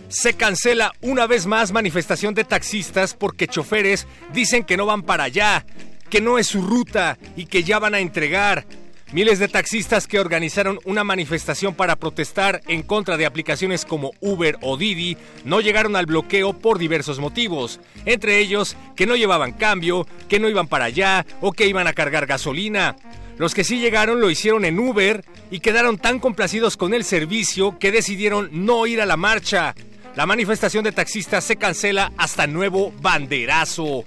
Se 0.07 0.35
cancela 0.35 0.93
una 1.01 1.25
vez 1.25 1.47
más 1.47 1.71
manifestación 1.71 2.35
de 2.35 2.43
taxistas 2.43 3.13
porque 3.13 3.47
choferes 3.47 4.07
dicen 4.33 4.63
que 4.63 4.77
no 4.77 4.85
van 4.85 5.01
para 5.01 5.25
allá, 5.25 5.65
que 6.09 6.21
no 6.21 6.37
es 6.37 6.47
su 6.47 6.61
ruta 6.61 7.17
y 7.35 7.47
que 7.47 7.63
ya 7.63 7.79
van 7.79 7.95
a 7.95 7.99
entregar. 7.99 8.65
Miles 9.11 9.39
de 9.39 9.47
taxistas 9.47 10.07
que 10.07 10.19
organizaron 10.19 10.79
una 10.83 11.03
manifestación 11.03 11.73
para 11.73 11.95
protestar 11.95 12.61
en 12.67 12.83
contra 12.83 13.17
de 13.17 13.25
aplicaciones 13.25 13.85
como 13.85 14.11
Uber 14.19 14.57
o 14.61 14.77
Didi 14.77 15.17
no 15.43 15.61
llegaron 15.61 15.95
al 15.95 16.05
bloqueo 16.05 16.53
por 16.53 16.79
diversos 16.79 17.19
motivos, 17.19 17.79
entre 18.05 18.39
ellos 18.39 18.75
que 18.95 19.05
no 19.05 19.15
llevaban 19.15 19.53
cambio, 19.53 20.07
que 20.27 20.39
no 20.39 20.49
iban 20.49 20.67
para 20.67 20.85
allá 20.85 21.25
o 21.41 21.51
que 21.51 21.67
iban 21.67 21.87
a 21.87 21.93
cargar 21.93 22.25
gasolina. 22.25 22.95
Los 23.37 23.53
que 23.53 23.63
sí 23.63 23.79
llegaron 23.79 24.21
lo 24.21 24.29
hicieron 24.29 24.65
en 24.65 24.79
Uber 24.79 25.23
y 25.51 25.59
quedaron 25.59 25.97
tan 25.97 26.19
complacidos 26.19 26.77
con 26.77 26.93
el 26.93 27.03
servicio 27.03 27.77
que 27.79 27.91
decidieron 27.91 28.49
no 28.51 28.85
ir 28.87 29.01
a 29.01 29.05
la 29.05 29.17
marcha. 29.17 29.75
La 30.15 30.25
manifestación 30.25 30.85
de 30.85 30.93
taxistas 30.93 31.43
se 31.43 31.57
cancela 31.57 32.13
hasta 32.17 32.47
nuevo 32.47 32.93
banderazo. 33.01 34.05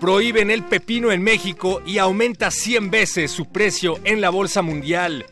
Prohíben 0.00 0.50
el 0.50 0.62
pepino 0.64 1.10
en 1.10 1.22
México 1.22 1.82
y 1.84 1.98
aumenta 1.98 2.50
100 2.52 2.90
veces 2.90 3.32
su 3.32 3.46
precio 3.46 3.98
en 4.04 4.20
la 4.20 4.30
bolsa 4.30 4.62
mundial. 4.62 5.26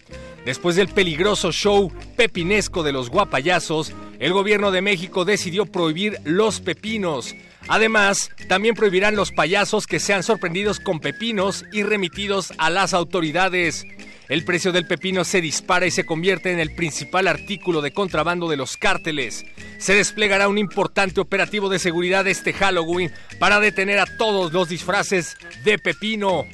Después 0.45 0.75
del 0.75 0.89
peligroso 0.89 1.53
show 1.53 1.93
pepinesco 2.17 2.83
de 2.83 2.93
los 2.93 3.09
guapayazos, 3.09 3.93
el 4.19 4.33
gobierno 4.33 4.73
de 4.73 4.83
México 4.83 5.25
decidió 5.25 5.65
prohibir 5.65 6.19
los 6.25 6.61
pepinos. 6.61 7.37
Además, 7.69 8.31
también 8.49 8.75
prohibirán 8.75 9.15
los 9.15 9.31
payasos 9.31 9.87
que 9.87 10.01
sean 10.01 10.25
sorprendidos 10.25 10.81
con 10.81 10.99
pepinos 10.99 11.65
y 11.73 11.85
remitidos 11.85 12.53
a 12.59 12.69
las 12.69 12.95
autoridades. 12.95 13.87
El 14.31 14.45
precio 14.45 14.71
del 14.71 14.87
pepino 14.87 15.25
se 15.25 15.41
dispara 15.41 15.87
y 15.87 15.91
se 15.91 16.07
convierte 16.07 16.53
en 16.53 16.61
el 16.61 16.73
principal 16.73 17.27
artículo 17.27 17.83
de 17.83 17.93
contrabando 17.93 18.49
de 18.49 18.57
los 18.57 18.77
cárteles. 18.77 19.45
Se 19.79 19.93
desplegará 19.97 20.47
un 20.47 20.57
importante 20.57 21.21
operativo 21.21 21.69
de 21.69 21.81
seguridad 21.81 22.25
este 22.29 22.53
Halloween 22.53 23.11
para 23.41 23.59
detener 23.59 23.99
a 23.99 24.07
todos 24.07 24.53
los 24.53 24.69
disfraces 24.69 25.37
de 25.65 25.81
pepino. 25.81 26.47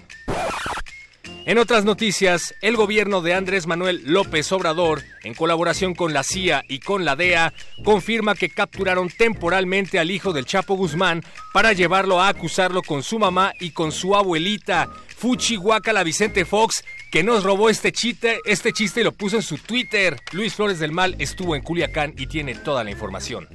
En 1.46 1.58
otras 1.58 1.84
noticias, 1.84 2.56
el 2.60 2.74
gobierno 2.74 3.20
de 3.22 3.32
Andrés 3.32 3.68
Manuel 3.68 4.02
López 4.04 4.50
Obrador, 4.50 5.04
en 5.22 5.32
colaboración 5.32 5.94
con 5.94 6.12
la 6.12 6.24
CIA 6.24 6.64
y 6.68 6.80
con 6.80 7.04
la 7.04 7.14
DEA, 7.14 7.54
confirma 7.84 8.34
que 8.34 8.48
capturaron 8.48 9.10
temporalmente 9.10 10.00
al 10.00 10.10
hijo 10.10 10.32
del 10.32 10.44
Chapo 10.44 10.74
Guzmán 10.74 11.22
para 11.52 11.72
llevarlo 11.72 12.20
a 12.20 12.26
acusarlo 12.26 12.82
con 12.82 13.04
su 13.04 13.20
mamá 13.20 13.52
y 13.60 13.70
con 13.70 13.92
su 13.92 14.16
abuelita, 14.16 14.90
Fuchi 15.16 15.54
Guacala 15.54 16.02
Vicente 16.02 16.44
Fox, 16.44 16.82
que 17.12 17.22
nos 17.22 17.44
robó 17.44 17.70
este 17.70 17.92
chiste, 17.92 18.40
este 18.44 18.72
chiste 18.72 19.02
y 19.02 19.04
lo 19.04 19.12
puso 19.12 19.36
en 19.36 19.42
su 19.42 19.56
Twitter. 19.56 20.18
Luis 20.32 20.52
Flores 20.52 20.80
del 20.80 20.90
Mal 20.90 21.14
estuvo 21.20 21.54
en 21.54 21.62
Culiacán 21.62 22.12
y 22.18 22.26
tiene 22.26 22.56
toda 22.56 22.82
la 22.82 22.90
información. 22.90 23.46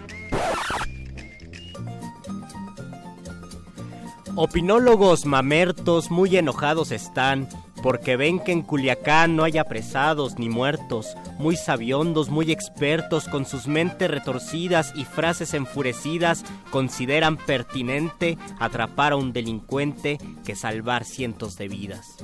Opinólogos 4.35 5.25
mamertos 5.25 6.09
muy 6.09 6.37
enojados 6.37 6.91
están 6.91 7.49
porque 7.81 8.15
ven 8.15 8.39
que 8.39 8.51
en 8.51 8.61
Culiacán 8.61 9.35
no 9.35 9.43
hay 9.43 9.57
apresados 9.57 10.37
ni 10.37 10.49
muertos, 10.49 11.15
muy 11.37 11.55
sabiondos, 11.55 12.29
muy 12.29 12.51
expertos, 12.51 13.27
con 13.27 13.45
sus 13.45 13.67
mentes 13.67 14.09
retorcidas 14.09 14.93
y 14.95 15.05
frases 15.05 15.53
enfurecidas, 15.53 16.43
consideran 16.69 17.37
pertinente 17.37 18.37
atrapar 18.59 19.13
a 19.13 19.15
un 19.15 19.33
delincuente 19.33 20.19
que 20.45 20.55
salvar 20.55 21.05
cientos 21.05 21.57
de 21.57 21.67
vidas. 21.67 22.17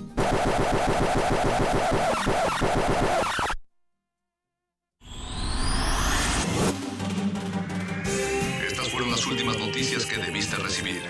Estas 8.67 8.89
fueron 8.89 9.11
las 9.11 9.25
últimas 9.25 9.57
noticias 9.57 10.05
que 10.05 10.17
debiste 10.17 10.55
recibir. 10.57 11.01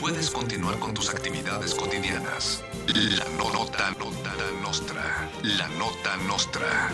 Puedes 0.00 0.30
continuar 0.30 0.78
con 0.78 0.94
tus 0.94 1.10
actividades 1.10 1.74
cotidianas. 1.74 2.64
La 2.86 3.24
no- 3.38 3.52
nota, 3.52 3.90
nota 3.98 4.32
nostra. 4.62 5.28
La 5.42 5.68
nota 5.68 6.16
nostra. 6.28 6.90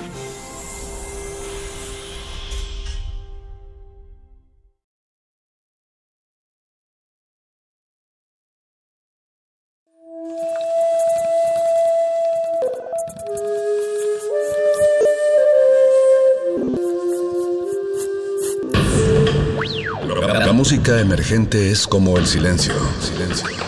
Hagamos 20.22 20.54
música 20.54 21.00
emergente 21.00 21.70
es 21.70 21.86
como 21.86 22.18
el 22.18 22.26
silencio. 22.26 22.74
Silencio. 23.00 23.67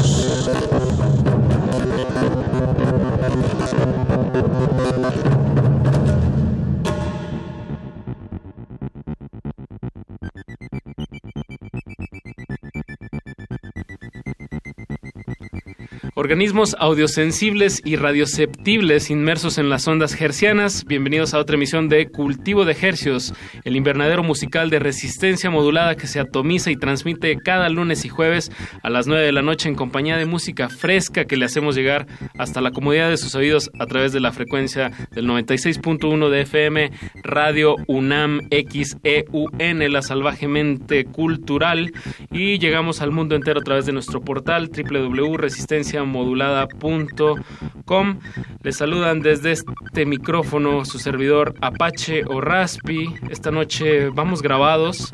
Organismos 16.31 16.77
audiosensibles 16.79 17.81
y 17.83 17.97
radioceptibles 17.97 19.09
inmersos 19.09 19.57
en 19.57 19.69
las 19.69 19.85
ondas 19.89 20.19
hercianas, 20.21 20.85
bienvenidos 20.85 21.33
a 21.33 21.39
otra 21.39 21.57
emisión 21.57 21.89
de 21.89 22.07
Cultivo 22.07 22.63
de 22.63 22.71
Hercios, 22.71 23.33
el 23.65 23.75
invernadero 23.75 24.23
musical 24.23 24.69
de 24.69 24.79
resistencia 24.79 25.49
modulada 25.49 25.97
que 25.97 26.07
se 26.07 26.21
atomiza 26.21 26.71
y 26.71 26.77
transmite 26.77 27.35
cada 27.35 27.67
lunes 27.67 28.05
y 28.05 28.07
jueves 28.07 28.49
a 28.81 28.89
las 28.89 29.07
9 29.07 29.25
de 29.25 29.33
la 29.33 29.41
noche 29.41 29.67
en 29.67 29.75
compañía 29.75 30.15
de 30.15 30.25
música 30.25 30.69
fresca 30.69 31.25
que 31.25 31.35
le 31.35 31.43
hacemos 31.43 31.75
llegar 31.75 32.07
hasta 32.37 32.61
la 32.61 32.71
comodidad 32.71 33.09
de 33.09 33.17
sus 33.17 33.35
oídos 33.35 33.69
a 33.77 33.85
través 33.85 34.13
de 34.13 34.21
la 34.21 34.31
frecuencia 34.31 34.89
del 35.11 35.27
96.1 35.27 36.29
de 36.29 36.41
FM 36.43 36.91
Radio 37.23 37.75
UNAM 37.87 38.39
XEUN, 38.49 39.91
la 39.91 40.01
salvajemente 40.01 41.03
cultural, 41.03 41.91
y 42.31 42.57
llegamos 42.57 43.01
al 43.01 43.11
mundo 43.11 43.35
entero 43.35 43.59
a 43.59 43.63
través 43.63 43.85
de 43.85 43.91
nuestro 43.91 44.21
portal 44.21 44.69
www.resistencia 44.69 46.05
modulada.com. 46.21 48.19
Les 48.63 48.77
saludan 48.77 49.21
desde 49.21 49.51
este 49.51 50.05
micrófono 50.05 50.85
su 50.85 50.99
servidor 50.99 51.55
Apache 51.61 52.23
o 52.25 52.41
Raspi. 52.41 53.09
Esta 53.29 53.49
noche 53.49 54.09
vamos 54.09 54.43
grabados. 54.43 55.11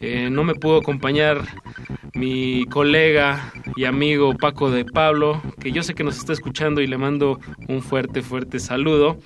Eh, 0.00 0.28
no 0.30 0.42
me 0.44 0.54
pudo 0.54 0.78
acompañar 0.78 1.42
mi 2.14 2.64
colega 2.66 3.52
y 3.76 3.84
amigo 3.84 4.34
Paco 4.34 4.70
de 4.70 4.84
Pablo, 4.84 5.40
que 5.60 5.70
yo 5.70 5.82
sé 5.82 5.94
que 5.94 6.04
nos 6.04 6.18
está 6.18 6.32
escuchando 6.32 6.80
y 6.80 6.88
le 6.88 6.98
mando 6.98 7.38
un 7.68 7.80
fuerte, 7.82 8.22
fuerte 8.22 8.58
saludo. 8.58 9.18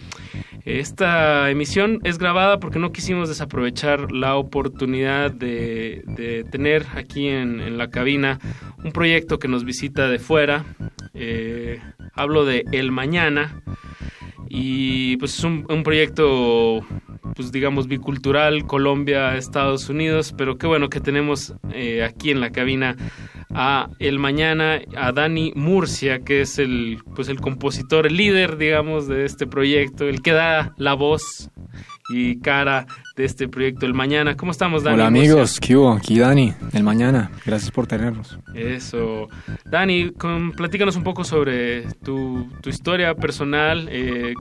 Esta 0.65 1.51
emisión 1.51 1.99
es 2.05 2.19
grabada 2.19 2.61
porque 2.61 2.79
no 2.79 2.93
quisimos 2.93 3.29
desaprovechar 3.29 4.13
la 4.13 4.37
oportunidad 4.37 5.33
de, 5.33 6.45
tener 6.53 6.87
aquí 6.95 7.29
en, 7.29 7.77
la 7.77 7.91
cabina 7.91 8.39
un 8.85 8.93
proyecto 8.93 9.39
que 9.39 9.49
nos 9.49 9.65
visita 9.65 10.09
de 10.09 10.21
fuera. 10.21 10.65
Hablo 12.15 12.45
de 12.45 12.65
El 12.73 12.93
Mañana 12.93 13.63
y 14.49 15.17
pues 15.17 15.39
es 15.39 15.45
un, 15.45 15.65
un 15.69 15.83
proyecto 15.83 16.85
pues 17.35 17.53
digamos 17.53 17.89
bicultural 17.89 18.67
Colombia 18.67 19.37
Estados 19.37 19.89
Unidos 19.89 20.35
pero 20.37 20.59
qué 20.59 20.67
bueno 20.67 20.89
que 20.89 21.01
tenemos 21.01 21.55
eh, 21.73 22.05
aquí 22.05 22.31
en 22.31 22.41
la 22.41 22.51
cabina 22.51 22.97
a 23.55 23.89
el 23.99 24.19
mañana 24.19 24.81
a 24.97 25.13
Dani 25.13 25.53
Murcia 25.55 26.21
que 26.21 26.43
es 26.43 26.59
el 26.59 26.99
pues 27.15 27.29
el 27.29 27.41
compositor 27.41 28.07
el 28.07 28.17
líder 28.17 28.59
digamos 28.59 29.09
de 29.09 29.25
este 29.25 29.47
proyecto 29.47 30.09
el 30.09 30.23
que 30.23 30.33
da 30.33 30.75
la 30.77 30.95
voz 30.95 31.51
y 32.11 32.41
cara 32.41 32.87
de 33.17 33.25
este 33.25 33.49
proyecto 33.49 33.87
El 33.87 33.95
Mañana. 33.95 34.37
¿Cómo 34.37 34.53
estamos, 34.53 34.83
Dani? 34.83 34.95
Hola 34.95 35.07
amigos, 35.07 35.61
¿qué 35.61 35.77
hubo? 35.77 35.93
Aquí 35.93 36.19
Dani, 36.19 36.55
El 36.73 36.83
Mañana. 36.83 37.31
Gracias 37.45 37.71
por 37.71 37.87
tenernos. 37.87 38.39
Eso. 38.55 39.29
Dani, 39.65 40.11
con, 40.13 40.53
platícanos 40.53 40.97
un 40.97 41.05
poco 41.05 41.25
sobre 41.25 41.83
tu, 42.05 42.49
tu 42.61 42.71
historia 42.71 43.15
personal. 43.15 43.89
Eh, 43.91 44.35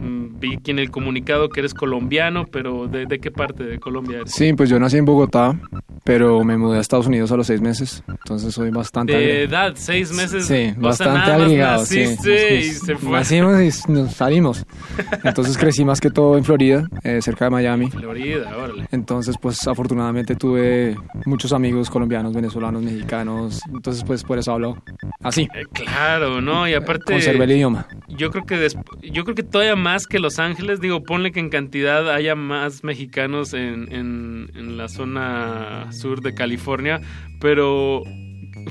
vi 0.00 0.54
aquí 0.54 0.70
en 0.70 0.78
el 0.78 0.90
comunicado 0.90 1.48
que 1.48 1.60
eres 1.60 1.74
colombiano, 1.74 2.46
pero 2.46 2.86
¿de, 2.86 3.06
¿de, 3.06 3.18
qué 3.18 3.30
parte 3.30 3.64
de 3.64 3.78
Colombia 3.78 4.18
eres? 4.20 4.32
Sí, 4.32 4.52
pues 4.54 4.70
yo 4.70 4.78
nací 4.78 4.96
en 4.96 5.04
Bogotá, 5.04 5.58
pero 6.04 6.42
me 6.44 6.56
mudé 6.56 6.78
a 6.78 6.80
Estados 6.80 7.06
Unidos 7.06 7.30
a 7.32 7.36
los 7.36 7.46
seis 7.46 7.60
meses, 7.60 8.02
entonces 8.08 8.54
soy 8.54 8.70
bastante... 8.70 9.12
¿De 9.12 9.42
edad? 9.44 9.72
¿Seis 9.74 10.12
meses? 10.12 10.46
Sí, 10.46 10.72
bastante 10.76 11.26
sea, 11.26 11.34
agregado. 11.34 11.84
Sí, 11.84 12.06
sí, 12.22 12.30
y 12.30 12.62
se 12.64 12.96
fue. 12.96 13.10
Nacimos 13.10 13.60
y 13.60 13.92
nos 13.92 14.14
salimos. 14.14 14.64
Entonces 15.24 15.58
crecí 15.58 15.84
más 15.84 16.00
que 16.00 16.10
todo 16.10 16.38
en 16.38 16.44
Florida, 16.44 16.88
eh, 17.02 17.20
cerca 17.20 17.46
de 17.46 17.50
Miami. 17.50 17.90
Florida, 17.98 18.56
órale. 18.56 18.86
Entonces, 18.90 19.36
pues 19.40 19.66
afortunadamente 19.66 20.34
tuve 20.36 20.96
muchos 21.26 21.52
amigos 21.52 21.90
colombianos, 21.90 22.34
venezolanos, 22.34 22.82
mexicanos. 22.82 23.60
Entonces, 23.72 24.04
pues 24.04 24.24
por 24.24 24.38
eso 24.38 24.52
hablo 24.52 24.82
así. 25.22 25.48
Eh, 25.54 25.64
claro, 25.72 26.40
¿no? 26.40 26.68
Y 26.68 26.74
aparte... 26.74 27.12
Conservé 27.12 27.44
el 27.44 27.52
idioma. 27.52 27.86
Yo 28.08 28.30
creo 28.30 28.44
que 28.44 28.68
yo 29.02 29.24
creo 29.24 29.34
que 29.34 29.42
todavía 29.42 29.76
más 29.76 30.06
que 30.06 30.18
Los 30.18 30.38
Ángeles, 30.38 30.80
digo, 30.80 31.02
ponle 31.02 31.32
que 31.32 31.40
en 31.40 31.50
cantidad 31.50 32.10
haya 32.10 32.34
más 32.34 32.84
mexicanos 32.84 33.54
en, 33.54 33.92
en, 33.92 34.50
en 34.54 34.76
la 34.76 34.88
zona 34.88 35.92
sur 35.92 36.20
de 36.20 36.34
California, 36.34 37.00
pero 37.40 38.02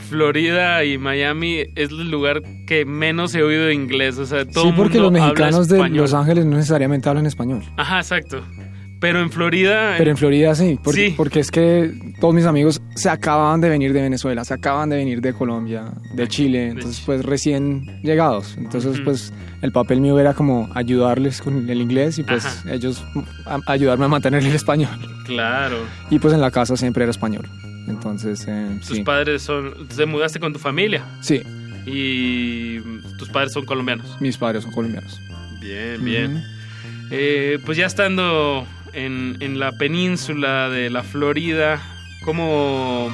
Florida 0.10 0.84
y 0.84 0.98
Miami 0.98 1.64
es 1.76 1.90
el 1.90 2.10
lugar 2.10 2.42
que 2.66 2.86
menos 2.86 3.34
he 3.36 3.44
oído 3.44 3.66
de 3.66 3.74
inglés, 3.74 4.18
o 4.18 4.26
sea, 4.26 4.46
todo 4.46 4.66
Sí, 4.66 4.74
porque 4.76 4.98
los 5.00 5.08
habla 5.08 5.26
mexicanos 5.26 5.68
de. 5.68 5.90
Los 5.90 6.14
Ángeles 6.14 6.46
no 6.46 6.56
necesariamente 6.56 7.10
hablan 7.10 7.26
español. 7.26 7.64
Ajá, 7.78 7.98
exacto. 7.98 8.44
Pero 9.00 9.22
en 9.22 9.30
Florida... 9.32 9.96
Pero 9.98 10.10
en 10.12 10.18
Florida 10.18 10.56
sí 10.56 10.80
porque, 10.84 11.08
Sí. 11.10 11.14
porque 11.16 11.40
es 11.40 11.52
que 11.52 11.92
todos 12.20 12.34
mis 12.34 12.46
amigos 12.46 12.82
se 12.96 13.10
acababan 13.10 13.62
de 13.62 13.70
venir 13.70 13.94
de 13.94 14.02
Venezuela, 14.02 14.44
se 14.44 14.54
acaban 14.56 14.90
de 14.90 14.96
venir 14.98 15.22
de 15.22 15.34
Colombia, 15.34 15.86
de 16.16 16.28
Chile, 16.28 16.70
entonces 16.70 17.02
pues 17.06 17.24
recién 17.24 18.02
llegados. 18.02 18.56
Entonces 18.58 19.00
pues 19.02 19.32
el 19.62 19.72
papel 19.72 20.02
mío 20.02 20.20
era 20.20 20.34
como 20.34 20.70
ayudarles 20.74 21.42
con 21.42 21.70
el 21.70 21.82
inglés 21.82 22.18
y 22.20 22.24
pues 22.24 22.46
Ajá. 22.46 22.74
ellos 22.74 23.04
a- 23.46 23.60
ayudarme 23.68 24.06
a 24.06 24.08
mantener 24.08 24.44
el 24.44 24.56
español. 24.56 24.90
Claro. 25.26 25.78
Y 26.10 26.18
pues 26.20 26.34
en 26.34 26.42
la 26.42 26.50
casa 26.52 26.76
siempre 26.76 27.04
era 27.04 27.12
español. 27.12 27.48
Entonces, 27.88 28.46
eh, 28.50 28.80
Tus 28.86 28.98
sí. 28.98 29.04
padres 29.04 29.42
son... 29.44 29.88
Te 29.96 30.06
mudaste 30.06 30.40
con 30.42 30.52
tu 30.52 30.60
familia 30.60 31.06
Sí, 31.22 31.42
y 31.86 32.80
tus 33.18 33.30
padres 33.30 33.54
son 33.54 33.66
colombianos. 33.66 34.18
mis 34.20 34.38
padres 34.38 34.64
son 34.64 34.72
colombianos. 34.74 35.20
Bien, 35.62 36.04
bien. 36.04 36.44
Eh, 37.12 37.60
pues 37.66 37.78
ya 37.78 37.86
estando 37.86 38.66
en, 38.98 39.38
en 39.42 39.60
la 39.60 39.72
península 39.74 40.70
de 40.70 40.90
la 40.90 41.04
Florida, 41.04 41.80
¿cómo, 42.26 43.10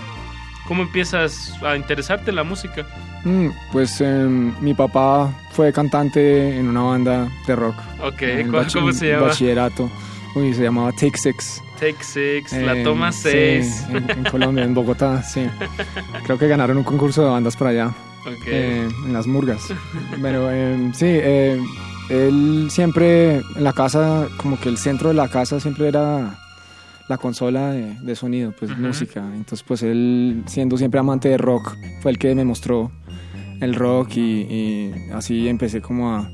¿cómo 0.68 0.84
empiezas 0.84 1.54
a 1.64 1.76
interesarte 1.76 2.30
en 2.32 2.38
la 2.38 2.44
música? 2.44 2.86
Mm, 3.26 3.50
pues 3.72 4.02
em, 4.02 4.54
mi 4.62 4.74
papá 4.74 5.32
fue 5.52 5.72
cantante 5.72 6.58
en 6.58 6.68
una 6.70 6.82
banda 6.82 7.30
de 7.48 7.56
rock. 7.56 7.76
Ok, 8.02 8.22
En 8.24 8.40
el 8.40 8.52
¿cuál- 8.52 8.66
bachi- 8.66 8.74
cómo 8.80 8.92
se 8.94 9.10
llama? 9.10 9.28
Bachillerato. 9.28 9.90
Uy, 10.36 10.54
se 10.54 10.64
llamaba 10.64 10.92
Take 10.94 11.18
Six. 11.18 11.62
Take 11.80 12.04
Six, 12.04 12.54
la 12.54 12.76
Eh, 12.78 12.84
toma 12.84 13.12
sí, 13.12 13.30
6. 13.32 13.86
en, 13.90 14.10
en 14.10 14.24
Colombia, 14.26 14.64
en 14.64 14.74
Bogotá, 14.74 15.22
sí. 15.22 15.48
Creo 16.24 16.38
que 16.40 16.48
ganaron 16.48 16.78
un 16.78 16.84
concurso 16.84 17.24
de 17.24 17.30
bandas 17.30 17.56
por 17.56 17.68
allá. 17.68 17.94
Ok. 18.26 18.48
eh, 18.48 18.88
en 19.06 19.14
las 19.14 19.28
murgas. 19.28 19.62
Pero 20.22 20.50
eh, 20.50 20.78
sí, 20.94 21.06
eh, 21.08 21.62
él 22.10 22.68
siempre 22.70 23.38
en 23.38 23.64
la 23.64 23.74
casa, 23.74 24.28
como 24.38 24.60
que 24.60 24.70
el 24.70 24.78
centro 24.78 25.10
de 25.10 25.16
la 25.16 25.28
casa 25.28 25.60
siempre 25.60 25.88
era 25.88 26.36
la 27.10 27.18
consola 27.18 27.72
de, 27.72 27.96
de 28.02 28.16
sonido, 28.16 28.54
pues 28.58 28.78
música. 28.78 29.20
Entonces, 29.36 29.64
pues 29.64 29.84
él, 29.84 30.44
siendo 30.48 30.78
siempre 30.78 31.00
amante 31.00 31.30
de 31.30 31.38
rock, 31.38 31.76
fue 32.02 32.12
el 32.12 32.18
que 32.18 32.34
me 32.36 32.46
mostró 32.46 32.92
el 33.62 33.76
rock 33.76 34.18
y, 34.18 34.22
y 34.42 34.94
así 35.14 35.48
empecé 35.48 35.82
como 35.82 36.16
a, 36.16 36.30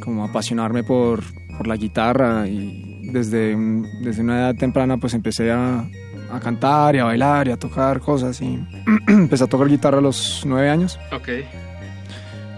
como 0.00 0.24
a 0.24 0.28
apasionarme 0.28 0.82
por, 0.84 1.22
por 1.56 1.66
la 1.66 1.76
guitarra 1.76 2.46
y 2.46 3.08
desde, 3.12 3.56
desde 4.02 4.22
una 4.22 4.38
edad 4.40 4.54
temprana 4.54 4.96
pues 4.96 5.12
empecé 5.14 5.52
a, 5.52 5.84
a 6.32 6.40
cantar 6.40 6.96
y 6.96 6.98
a 7.00 7.04
bailar 7.04 7.48
y 7.48 7.50
a 7.50 7.58
tocar 7.58 8.00
cosas 8.00 8.40
y 8.40 8.58
empecé 9.08 9.44
a 9.44 9.46
tocar 9.46 9.68
guitarra 9.68 9.98
a 9.98 10.00
los 10.00 10.42
nueve 10.46 10.70
años 10.70 10.98
Ok. 11.12 11.28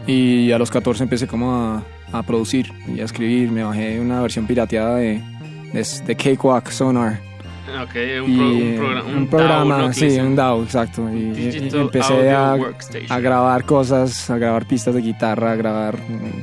y 0.07 0.53
a 0.53 0.59
los 0.59 0.71
14 0.71 1.03
empecé 1.03 1.27
como 1.27 1.55
a, 1.55 1.83
a 2.13 2.23
producir 2.23 2.73
y 2.95 3.01
a 3.01 3.05
escribir. 3.05 3.51
Me 3.51 3.63
bajé 3.65 4.01
una 4.01 4.21
versión 4.23 4.47
pirateada 4.47 4.97
de, 4.97 5.23
de, 5.73 5.87
de 6.07 6.17
Cakewalk 6.17 6.71
Sonar. 6.71 7.21
Ok, 7.83 7.97
un, 8.25 8.31
Y, 8.31 8.37
pro- 8.37 8.47
un 8.47 8.63
eh, 8.63 8.77
programa. 8.79 9.09
un 9.17 9.27
programa, 9.29 9.93
sí, 9.93 10.07
un 10.21 10.37
DAW, 10.37 10.63
exacto. 10.63 11.11
Y, 11.11 11.31
Digital 11.33 11.81
empecé 11.81 12.31
a, 12.31 12.57
grabar 13.19 13.65
cosas, 13.65 14.31
a 14.31 14.39
grabar 14.39 14.67
pistas 14.67 14.95
de 14.95 15.01
guitarra, 15.03 15.51
a 15.53 15.57
grabar, 15.57 15.97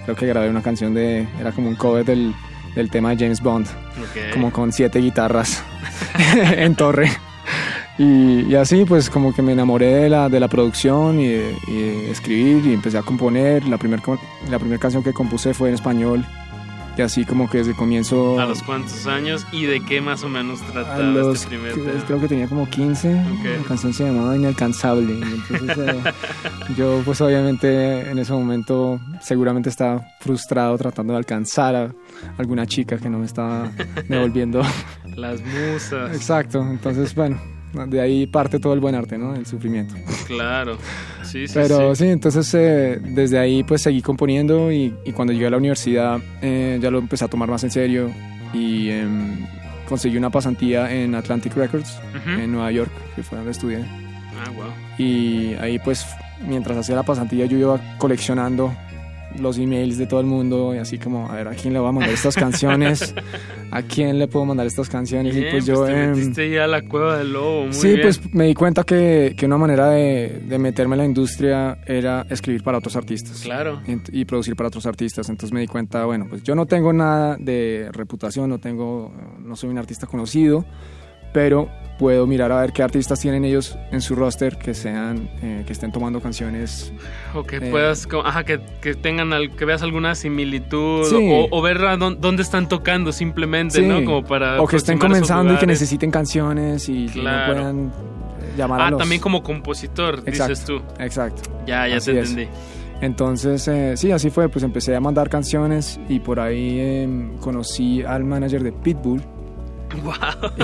creo 0.03 0.15
que 0.17 0.25
grabé 0.27 0.49
una 0.49 0.61
canción 0.61 0.93
de, 0.93 1.25
era 1.39 1.53
como 1.53 1.69
un 1.69 1.75
cover 1.75 2.03
del, 2.03 2.33
del 2.75 2.89
tema 2.89 3.11
de 3.11 3.17
James 3.23 3.41
Bond, 3.41 3.65
Ok. 3.67 4.33
como 4.33 4.51
con 4.51 4.73
siete 4.73 4.99
guitarras 4.99 5.63
en 6.57 6.75
torre. 6.75 7.09
Y, 7.99 8.41
y 8.51 8.55
así 8.55 8.85
pues 8.85 9.09
como 9.09 9.33
que 9.35 9.41
me 9.43 9.51
enamoré 9.53 9.93
de 9.93 10.09
la, 10.09 10.27
de 10.29 10.39
la 10.39 10.47
producción 10.47 11.19
y 11.19 11.27
de, 11.27 11.55
y 11.67 11.73
de 11.81 12.11
escribir 12.11 12.65
y 12.65 12.73
empecé 12.73 12.97
a 12.97 13.03
componer. 13.03 13.67
La 13.67 13.77
primera 13.77 14.01
la 14.49 14.57
primer 14.59 14.79
canción 14.79 15.03
que 15.03 15.13
compuse 15.13 15.53
fue 15.53 15.69
en 15.69 15.75
español 15.75 16.25
Y 16.97 17.01
así 17.01 17.23
como 17.25 17.47
que 17.49 17.59
desde 17.59 17.71
el 17.71 17.77
comienzo... 17.77 18.39
¿A 18.39 18.45
los 18.47 18.61
cuántos 18.63 19.05
años 19.07 19.45
y 19.51 19.65
de 19.65 19.79
qué 19.81 19.99
más 20.01 20.23
o 20.23 20.29
menos 20.29 20.59
trataba 20.71 21.01
los- 21.03 21.35
este 21.37 21.49
primer 21.49 21.73
creo, 21.73 21.85
tema? 21.85 22.03
creo 22.05 22.19
que 22.21 22.27
tenía 22.27 22.47
como 22.47 22.67
15, 22.69 23.13
la 23.13 23.67
canción 23.67 23.93
se 23.93 24.05
llamaba 24.05 24.35
Inalcanzable. 24.35 25.13
entonces 25.13 25.77
eh, 25.77 26.01
yo 26.77 27.01
pues 27.05 27.19
obviamente 27.21 28.09
en 28.11 28.17
ese 28.19 28.31
momento 28.33 28.99
seguramente 29.21 29.69
estaba 29.69 30.03
frustrado 30.19 30.77
tratando 30.77 31.13
de 31.13 31.17
alcanzar 31.19 31.75
a 31.75 31.89
alguna 32.37 32.65
chica 32.67 32.97
que 32.97 33.09
no 33.09 33.19
me 33.19 33.25
estaba 33.25 33.71
devolviendo. 34.07 34.61
Las 35.15 35.41
musas. 35.41 36.15
Exacto, 36.15 36.61
entonces 36.61 37.13
bueno, 37.15 37.39
de 37.87 38.01
ahí 38.01 38.27
parte 38.27 38.59
todo 38.59 38.73
el 38.73 38.79
buen 38.79 38.95
arte, 38.95 39.17
¿no? 39.17 39.35
El 39.35 39.45
sufrimiento. 39.45 39.95
Claro. 40.27 40.77
Sí, 41.23 41.47
sí, 41.47 41.53
Pero 41.53 41.95
sí. 41.95 42.03
sí, 42.05 42.09
entonces 42.11 42.53
eh, 42.53 42.99
desde 43.03 43.39
ahí 43.39 43.63
pues 43.63 43.81
seguí 43.81 44.01
componiendo 44.01 44.71
y, 44.71 44.93
y 45.05 45.11
cuando 45.11 45.33
llegué 45.33 45.47
a 45.47 45.49
la 45.49 45.57
universidad 45.57 46.19
eh, 46.41 46.77
ya 46.81 46.91
lo 46.91 46.99
empecé 46.99 47.25
a 47.25 47.27
tomar 47.27 47.49
más 47.49 47.63
en 47.63 47.71
serio 47.71 48.11
y 48.53 48.89
em, 48.89 49.45
conseguí 49.89 50.15
una 50.17 50.29
pasantía 50.29 50.91
en 50.93 51.15
Atlantic 51.15 51.55
Records 51.55 51.99
Ujú. 52.15 52.29
en 52.41 52.51
Nueva 52.51 52.71
York, 52.71 52.91
que 53.15 53.23
fue 53.23 53.37
donde 53.37 53.51
estudié. 53.51 53.79
Ah, 53.79 54.49
wow. 54.55 54.65
Y 54.97 55.53
ahí 55.55 55.79
pues 55.79 56.05
mientras 56.47 56.77
hacía 56.77 56.95
la 56.95 57.03
pasantía 57.03 57.45
yo 57.47 57.57
iba 57.57 57.79
coleccionando 57.97 58.73
los 59.39 59.57
emails 59.57 59.97
de 59.97 60.05
todo 60.07 60.19
el 60.19 60.25
mundo 60.25 60.73
y 60.75 60.77
así 60.77 60.97
como 60.97 61.29
a 61.29 61.35
ver 61.35 61.47
a 61.47 61.51
quién 61.51 61.73
le 61.73 61.79
voy 61.79 61.89
a 61.89 61.91
mandar 61.91 62.11
estas 62.13 62.35
canciones, 62.35 63.13
a 63.71 63.81
quién 63.81 64.19
le 64.19 64.27
puedo 64.27 64.45
mandar 64.45 64.67
estas 64.67 64.89
canciones 64.89 65.35
Bien, 65.35 65.47
y 65.47 65.51
pues 65.51 65.65
yo... 65.65 65.85
te 65.85 66.07
metiste 66.07 66.49
ya 66.49 66.65
a 66.65 66.67
la 66.67 66.81
cueva 66.81 67.17
del 67.17 67.33
lobo. 67.33 67.63
Muy 67.65 67.73
sí, 67.73 67.87
bien. 67.89 68.01
pues 68.01 68.33
me 68.33 68.45
di 68.45 68.53
cuenta 68.53 68.83
que, 68.83 69.33
que 69.37 69.45
una 69.45 69.57
manera 69.57 69.89
de, 69.89 70.41
de 70.47 70.59
meterme 70.59 70.95
en 70.95 70.99
la 70.99 71.05
industria 71.05 71.77
era 71.85 72.25
escribir 72.29 72.63
para 72.63 72.77
otros 72.77 72.95
artistas. 72.95 73.41
Claro. 73.41 73.81
Ent- 73.87 74.09
Y 74.11 74.25
producir 74.25 74.55
para 74.55 74.67
otros 74.67 74.85
artistas. 74.85 75.29
Entonces 75.29 75.53
me 75.53 75.61
di 75.61 75.67
cuenta, 75.67 76.05
bueno, 76.05 76.25
pues 76.29 76.43
yo 76.43 76.55
no 76.55 76.65
tengo 76.65 76.93
nada 76.93 77.37
de 77.39 77.89
reputación, 77.91 78.49
no 78.49 78.59
tengo, 78.59 79.11
no 79.43 79.55
soy 79.55 79.69
un 79.69 79.77
artista 79.77 80.07
conocido, 80.07 80.65
pero 81.33 81.69
puedo 81.99 82.25
mirar 82.27 82.51
a 82.51 82.59
ver 82.61 82.73
qué 82.73 82.81
artistas 82.83 83.19
tienen 83.19 83.45
ellos 83.45 83.77
en 83.91 84.01
su 84.01 84.15
roster 84.15 84.57
que 84.57 84.73
sean, 84.73 85.29
eh, 85.41 85.63
que 85.65 85.71
estén 85.73 85.91
tomando 85.91 86.19
canciones. 86.21 86.91
O 87.33 87.43
que 87.43 87.57
eh, 87.57 87.61
puedas, 87.71 88.07
ajá, 88.25 88.43
que, 88.43 88.59
que 88.81 88.95
tengan, 88.95 89.31
al- 89.31 89.55
que 89.55 89.63
veas 89.65 89.83
alguna 89.83 90.15
similitud 90.15 91.05
Sí. 91.05 91.15
o, 91.31 91.47
o 91.51 91.61
ver 91.61 91.77
a 91.85 91.95
dón- 91.97 92.17
dónde 92.19 92.41
están 92.43 92.67
tocando 92.67 93.11
simplemente, 93.11 93.75
Sí. 93.79 93.85
¿no? 93.85 94.03
Como 94.03 94.23
para 94.25 94.61
o 94.61 94.67
que 94.67 94.77
estén 94.77 94.97
comenzando 94.97 95.53
y 95.53 95.57
que 95.57 95.67
necesiten 95.67 96.09
canciones 96.11 96.89
y 96.89 97.05
que 97.07 97.17
no 97.17 97.21
Claro. 97.23 97.53
puedan 97.53 97.91
llamar 98.57 98.81
a 98.81 98.87
Ah, 98.87 98.91
los... 98.91 98.99
también 98.99 99.21
como 99.21 99.43
compositor, 99.43 100.23
dices 100.23 100.65
tú. 100.65 100.81
Exacto. 100.99 101.43
Ya, 101.67 101.87
ya 101.87 101.97
Así 101.97 102.11
te 102.11 102.19
es. 102.19 102.29
entendí. 102.31 102.49
Entonces, 103.01 103.67
eh, 103.67 103.95
sí, 103.97 104.11
así 104.11 104.29
fue. 104.29 104.49
Pues 104.49 104.63
empecé 104.63 104.95
a 104.95 104.99
mandar 104.99 105.29
canciones 105.29 105.99
y 106.09 106.19
por 106.19 106.39
ahí 106.39 106.77
eh, 106.79 107.29
conocí 107.39 108.01
al 108.01 108.23
manager 108.23 108.63
de 108.63 108.71
Pitbull. 108.71 109.21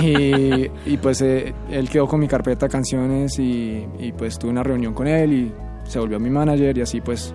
Y, 0.02 0.70
y, 0.86 0.96
pues 0.96 1.20
eh, 1.22 1.54
él 1.70 1.88
quedó 1.88 2.06
con 2.06 2.20
mi 2.20 2.28
carpeta 2.28 2.66
de 2.66 2.72
canciones 2.72 3.38
y, 3.38 3.86
y, 3.98 4.12
pues 4.12 4.38
tuve 4.38 4.50
una 4.50 4.62
reunión 4.62 4.94
con 4.94 5.06
él 5.06 5.32
y 5.32 5.52
se 5.84 5.98
volvió 5.98 6.18
mi 6.20 6.30
manager 6.30 6.76
y 6.78 6.80
así 6.82 7.00
pues 7.00 7.34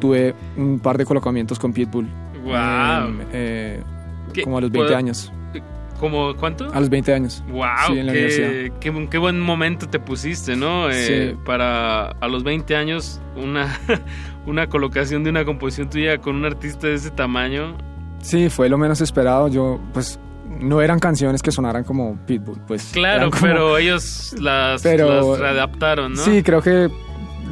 tuve 0.00 0.34
un 0.56 0.78
par 0.78 0.96
de 0.98 1.04
colocamientos 1.04 1.58
con 1.58 1.72
Pitbull. 1.72 2.06
Em, 2.46 3.20
eh, 3.32 3.82
¿Qué- 4.32 4.42
como 4.42 4.58
a 4.58 4.60
los 4.60 4.70
20 4.70 4.86
puedo- 4.88 4.96
años. 4.98 5.32
¿Cómo 5.98 6.32
cuánto? 6.36 6.72
A 6.72 6.78
los 6.78 6.88
20 6.88 7.12
años. 7.12 7.42
Wow, 7.50 7.64
Sí, 7.88 7.98
en 7.98 8.06
la 8.06 8.12
qué, 8.12 8.70
qué 9.10 9.18
buen 9.18 9.40
momento 9.40 9.88
te 9.88 9.98
pusiste, 9.98 10.54
¿no? 10.54 10.88
Eh, 10.90 11.30
Sí. 11.32 11.38
Para 11.44 12.10
a 12.10 12.28
los 12.28 12.44
20 12.44 12.76
años, 12.76 13.20
una, 13.36 13.76
una 14.46 14.68
colocación 14.68 15.24
de 15.24 15.30
una 15.30 15.44
composición 15.44 15.90
tuya 15.90 16.18
con 16.18 16.36
un 16.36 16.44
artista 16.44 16.86
de 16.86 16.94
ese 16.94 17.10
tamaño. 17.10 17.76
Sí, 18.20 18.48
fue 18.48 18.68
lo 18.68 18.78
menos 18.78 19.00
esperado. 19.00 19.48
Yo, 19.48 19.80
pues, 19.92 20.20
no 20.60 20.80
eran 20.80 20.98
canciones 20.98 21.42
que 21.42 21.50
sonaran 21.52 21.84
como 21.84 22.16
Pitbull, 22.26 22.60
pues. 22.66 22.90
Claro, 22.92 23.30
como- 23.30 23.42
pero 23.42 23.78
ellos 23.78 24.34
las, 24.40 24.82
Pero- 24.82 25.30
las 25.30 25.38
readaptaron, 25.40 26.12
¿no? 26.14 26.22
Sí, 26.22 26.42
creo 26.42 26.60
que 26.62 26.88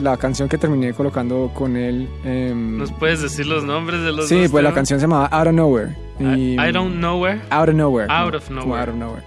la 0.00 0.16
canción 0.16 0.48
que 0.48 0.58
terminé 0.58 0.92
colocando 0.92 1.50
con 1.54 1.76
él. 1.76 2.08
em, 2.24 2.76
¿Nos 2.78 2.92
puedes 2.92 3.22
decir 3.22 3.46
los 3.46 3.64
nombres 3.64 4.02
de 4.02 4.12
los 4.12 4.28
sí, 4.28 4.42
dos 4.42 4.50
pues 4.50 4.62
la 4.62 4.68
temas? 4.70 4.74
canción 4.74 5.00
se 5.00 5.04
llamaba 5.04 5.26
Out 5.26 5.46
of 5.48 5.54
Nowhere. 5.54 5.96
y- 6.20 6.54
I 6.54 6.72
don't 6.72 6.96
know 6.96 7.22
where. 7.22 7.40
Out 7.50 7.68
of 7.70 7.74
Nowhere. 7.74 8.06
Out 8.12 8.34
of 8.34 8.46
como 8.48 8.60
Nowhere. 8.60 8.80
Out 8.82 8.88
of 8.90 8.94
Nowhere. 8.96 9.22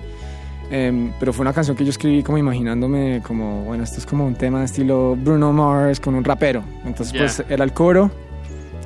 Em, 0.71 1.11
pero 1.19 1.34
fue 1.34 1.41
una 1.41 1.53
canción 1.53 1.75
que 1.75 1.84
yo 1.84 1.89
escribí 1.89 2.21
como 2.21 2.38
imaginándome 2.38 3.21
como, 3.25 3.63
bueno, 3.63 3.84
esto 3.84 3.97
es 3.97 4.05
como 4.05 4.27
un 4.27 4.36
tema 4.36 4.59
de 4.59 4.65
estilo 4.65 5.15
Bruno 5.15 5.51
Mars 5.51 5.99
con 5.99 6.13
un 6.13 6.23
rapero. 6.23 6.63
Entonces, 6.86 7.11
Ya. 7.13 7.19
pues 7.21 7.43
era 7.49 7.63
el 7.63 7.73
coro 7.73 8.11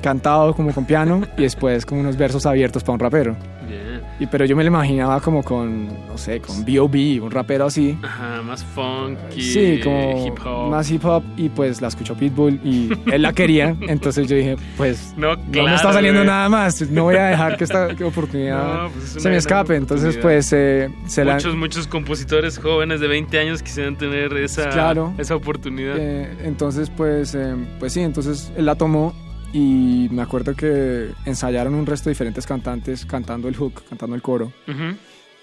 cantado 0.02 0.54
como 0.54 0.72
con 0.72 0.84
piano 0.86 1.22
y 1.36 1.42
después 1.42 1.84
como 1.84 2.00
unos 2.00 2.16
versos 2.16 2.46
abiertos 2.46 2.82
para 2.82 2.94
un 2.94 3.00
rapero. 3.00 3.36
Bien. 3.68 3.93
Y 4.20 4.26
pero 4.26 4.44
yo 4.44 4.54
me 4.54 4.62
lo 4.62 4.68
imaginaba 4.68 5.20
como 5.20 5.42
con, 5.42 5.88
no 6.06 6.16
sé, 6.16 6.40
con 6.40 6.64
B.O.B., 6.64 7.20
un 7.20 7.30
rapero 7.32 7.66
así. 7.66 7.98
Ajá, 8.02 8.42
más 8.42 8.62
funky, 8.64 9.40
Sí, 9.42 9.80
como 9.82 10.26
hip 10.26 10.38
hop. 10.46 10.70
más 10.70 10.88
hip 10.90 11.04
hop 11.04 11.24
y 11.36 11.48
pues 11.48 11.80
la 11.80 11.88
escuchó 11.88 12.14
Pitbull 12.14 12.60
y 12.62 12.90
él 13.12 13.22
la 13.22 13.32
quería, 13.32 13.74
entonces 13.88 14.28
yo 14.28 14.36
dije, 14.36 14.56
pues 14.76 15.14
No, 15.16 15.34
no 15.34 15.42
me 15.42 15.50
claro, 15.50 15.74
está 15.76 15.92
saliendo 15.92 16.22
nada 16.24 16.48
más, 16.48 16.88
no 16.90 17.02
voy 17.04 17.16
a 17.16 17.24
dejar 17.26 17.56
que 17.56 17.64
esta 17.64 17.88
oportunidad 18.04 18.84
No, 18.84 18.90
pues 18.90 19.16
es 19.16 19.22
se 19.22 19.28
me 19.30 19.36
escape, 19.36 19.74
entonces 19.74 20.16
pues 20.18 20.52
eh, 20.52 20.90
se 21.06 21.24
la... 21.24 21.34
Muchos, 21.34 21.56
muchos 21.56 21.86
compositores 21.88 22.58
jóvenes 22.58 23.00
de 23.00 23.08
20 23.08 23.36
años 23.38 23.62
quisieran 23.64 23.96
tener 23.96 24.32
esa, 24.36 24.68
Claro. 24.68 25.12
esa 25.18 25.34
oportunidad. 25.34 25.96
eh, 25.98 26.30
entonces 26.44 26.88
pues, 26.88 27.34
eh, 27.34 27.54
pues 27.80 27.92
sí, 27.92 28.00
entonces 28.00 28.52
él 28.56 28.66
la 28.66 28.76
tomó 28.76 29.12
y 29.54 30.08
me 30.10 30.20
acuerdo 30.20 30.54
que 30.54 31.12
ensayaron 31.24 31.74
un 31.74 31.86
resto 31.86 32.10
de 32.10 32.14
diferentes 32.14 32.44
cantantes 32.46 33.06
cantando 33.06 33.48
el 33.48 33.54
hook, 33.56 33.84
cantando 33.88 34.14
el 34.16 34.20
coro. 34.22 34.52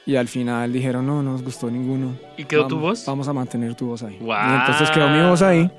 Y 0.05 0.15
al 0.17 0.27
final 0.27 0.73
dijeron, 0.73 1.05
no, 1.07 1.23
no 1.23 1.31
nos 1.31 1.43
gustó 1.43 1.71
ninguno. 1.71 2.17
¿Y 2.37 2.43
quedó 2.45 2.67
tu 2.67 2.75
Vamos- 2.75 2.89
voz? 2.99 3.05
Vamos 3.05 3.27
a 3.27 3.33
mantener 3.33 3.73
tu 3.75 3.87
voz 3.87 4.03
ahí. 4.03 4.17
Y 4.19 4.55
entonces 4.59 4.91
quedó 4.91 5.07
mi 5.09 5.21
voz 5.27 5.41
ahí. 5.41 5.71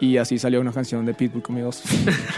Y 0.00 0.16
así 0.16 0.38
salió 0.38 0.60
una 0.60 0.72
canción 0.72 1.04
de 1.06 1.14
Pitbull 1.14 1.42
con 1.42 1.54
mi 1.54 1.62
voz. 1.62 1.82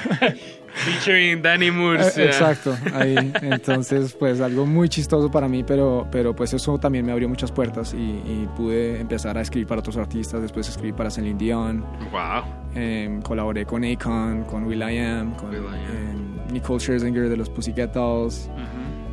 Featuring 0.76 1.42
Danny 1.42 1.70
Murcia. 1.70 2.22
Eh, 2.22 2.26
Exacto, 2.26 2.76
ahí. 2.94 3.16
Entonces, 3.42 4.14
pues 4.14 4.40
algo 4.40 4.66
muy 4.66 4.88
chistoso 4.88 5.30
para 5.30 5.48
mí, 5.48 5.64
pero, 5.64 6.06
pero 6.12 6.34
pues 6.36 6.52
eso 6.54 6.78
también 6.78 7.04
me 7.06 7.12
abrió 7.12 7.28
muchas 7.28 7.50
puertas 7.50 7.94
y, 7.94 7.96
y 7.96 8.48
pude 8.56 9.00
empezar 9.00 9.36
a 9.38 9.40
escribir 9.40 9.66
para 9.66 9.80
otros 9.80 9.96
artistas. 9.96 10.42
Después 10.42 10.68
escribí 10.68 10.92
para 10.92 11.10
Celine 11.10 11.38
Dion. 11.38 11.80
Wow. 12.10 12.44
Em, 12.74 13.22
colaboré 13.22 13.64
con 13.64 13.84
Akon, 13.84 14.44
con 14.44 14.64
Will 14.64 14.80
I 14.82 14.98
Am, 14.98 15.34
con 15.34 15.54
em, 15.54 16.52
Nicole 16.52 16.78
Scherzinger 16.78 17.28
de 17.28 17.36
los 17.36 17.48
Pussycat 17.48 17.94
Dolls. 17.94 18.50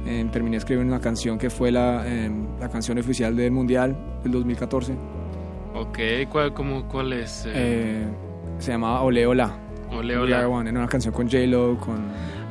Em, 0.06 0.30
terminé 0.30 0.58
escribiendo 0.58 0.94
una 0.94 1.02
canción 1.02 1.38
que 1.38 1.50
fue 1.50 1.72
la, 1.72 2.06
em, 2.06 2.46
la 2.60 2.68
canción 2.70 2.98
oficial 2.98 3.36
del 3.38 3.52
Mundial 3.52 3.96
del 4.22 4.34
2014. 4.34 4.94
Ok, 5.76 5.98
¿cuál, 6.30 6.54
cómo, 6.54 6.88
cuál 6.90 7.14
es? 7.14 7.46
Eh, 7.48 7.52
Eh, 7.56 8.06
se 8.60 8.72
llamaba 8.74 9.02
Ole 9.02 9.26
Ola. 9.26 9.58
Ole 9.96 10.18
One. 10.46 10.70
Era 10.70 10.80
una 10.80 10.88
canción 10.88 11.14
con 11.14 11.28
J-Lo, 11.30 11.78
con... 11.78 12.02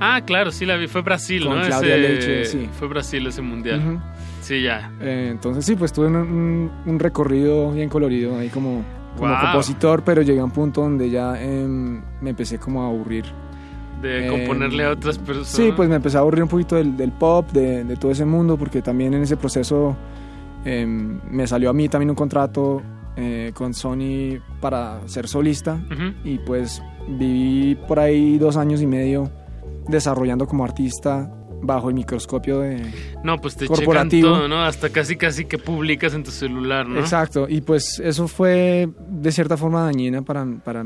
Ah, 0.00 0.20
claro, 0.24 0.50
sí 0.50 0.66
la 0.66 0.76
vi. 0.76 0.88
Fue 0.88 1.02
Brasil, 1.02 1.44
Con 1.46 1.58
¿no? 1.60 1.66
Claudia 1.66 1.96
Ese- 1.96 2.08
Leche, 2.08 2.44
sí. 2.44 2.68
Fue 2.78 2.88
Brasil 2.88 3.26
ese 3.26 3.42
mundial. 3.42 4.00
Sí, 4.40 4.62
ya. 4.62 4.90
Eh, 5.00 5.28
entonces 5.30 5.64
sí, 5.64 5.76
pues 5.76 5.92
tuve 5.92 6.08
un, 6.08 6.70
un- 6.86 6.98
recorrido 6.98 7.70
bien 7.72 7.88
colorido 7.88 8.38
ahí 8.38 8.48
como, 8.48 8.82
como 9.16 9.28
Wow. 9.32 9.40
compositor, 9.42 10.02
pero 10.02 10.22
llegué 10.22 10.40
a 10.40 10.44
un 10.44 10.50
punto 10.50 10.80
donde 10.80 11.08
ya 11.10 11.40
em, 11.40 12.00
me 12.20 12.30
empecé 12.30 12.58
como 12.58 12.82
a 12.82 12.86
aburrir. 12.88 13.24
De 14.00 14.26
Eh, 14.26 14.30
componerle 14.30 14.84
a 14.84 14.90
otras 14.90 15.16
personas. 15.18 15.48
Sí, 15.48 15.70
pues 15.76 15.88
me 15.88 15.94
empecé 15.94 16.16
a 16.16 16.20
aburrir 16.20 16.42
un 16.42 16.48
poquito 16.48 16.74
del, 16.74 16.96
del 16.96 17.12
pop, 17.12 17.48
de, 17.52 17.84
de 17.84 17.96
todo 17.96 18.10
ese 18.10 18.24
mundo, 18.24 18.56
porque 18.56 18.82
también 18.82 19.14
en 19.14 19.22
ese 19.22 19.36
proceso 19.36 19.96
em, 20.64 21.20
me 21.30 21.46
salió 21.46 21.70
a 21.70 21.72
mí 21.72 21.88
también 21.88 22.10
un 22.10 22.16
contrato 22.16 22.82
eh, 23.16 23.52
con 23.54 23.74
Sony 23.74 24.38
para 24.60 25.06
ser 25.06 25.28
solista 25.28 25.78
y 26.24 26.38
pues 26.38 26.82
viví 27.08 27.74
por 27.88 27.98
ahí 27.98 28.38
dos 28.38 28.56
años 28.56 28.80
y 28.80 28.86
medio 28.86 29.30
desarrollando 29.88 30.46
como 30.46 30.64
artista 30.64 31.32
bajo 31.62 31.88
el 31.88 31.94
microscopio 31.94 32.60
de 32.60 32.82
No, 33.22 33.38
pues 33.38 33.56
te 33.56 33.66
corporativo. 33.66 34.28
checan 34.28 34.40
todo, 34.40 34.48
¿no? 34.48 34.62
Hasta 34.62 34.90
casi 34.90 35.16
casi 35.16 35.44
que 35.44 35.58
publicas 35.58 36.14
en 36.14 36.24
tu 36.24 36.30
celular, 36.30 36.86
¿no? 36.88 36.98
Exacto, 36.98 37.46
y 37.48 37.60
pues 37.60 38.00
eso 38.00 38.26
fue 38.28 38.88
de 39.08 39.32
cierta 39.32 39.56
forma 39.56 39.84
dañina 39.84 40.22
para, 40.22 40.44
para, 40.64 40.84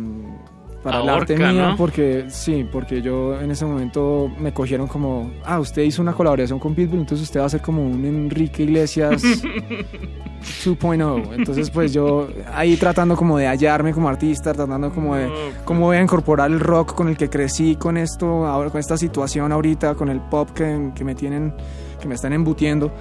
para 0.83 1.03
el 1.03 1.09
arte 1.09 1.35
Ahorca, 1.35 1.53
mía, 1.53 1.69
¿no? 1.71 1.77
porque 1.77 2.27
sí, 2.29 2.67
porque 2.71 3.03
yo 3.03 3.41
en 3.41 3.51
ese 3.51 3.65
momento 3.65 4.31
me 4.39 4.53
cogieron 4.53 4.87
como, 4.87 5.31
ah, 5.45 5.59
usted 5.59 5.83
hizo 5.83 6.03
una 6.03 6.13
colaboración 6.13 6.59
con 6.59 6.75
Pitbull, 6.75 7.01
entonces 7.01 7.25
usted 7.25 7.41
va 7.41 7.47
a 7.47 7.49
ser 7.49 7.61
como 7.61 7.85
un 7.85 8.05
Enrique 8.05 8.63
Iglesias 8.63 9.23
2.0. 10.65 11.35
Entonces 11.35 11.71
pues 11.71 11.93
yo 11.93 12.29
ahí 12.53 12.77
tratando 12.77 13.17
como 13.17 13.39
de 13.39 13.47
hallarme 13.47 13.93
como 13.93 14.09
artista, 14.09 14.53
tratando 14.53 14.91
como 14.91 15.17
de 15.17 15.29
cómo 15.65 15.87
voy 15.87 15.97
a 15.97 16.03
incorporar 16.03 16.51
el 16.51 16.61
rock 16.61 16.95
con 16.95 17.09
el 17.09 17.17
que 17.17 17.29
crecí, 17.29 17.77
con 17.77 17.97
esto, 17.97 18.47
ahora 18.47 18.71
con 18.71 18.79
esta 18.79 18.97
situación 18.97 19.53
ahorita, 19.53 19.95
con 19.95 20.09
el 20.09 20.21
pop 20.21 20.51
que, 20.51 20.93
que 20.95 21.05
me 21.05 21.15
tienen, 21.15 21.55
que 22.01 22.09
me 22.09 22.15
están 22.15 22.33
embutiendo. 22.33 22.93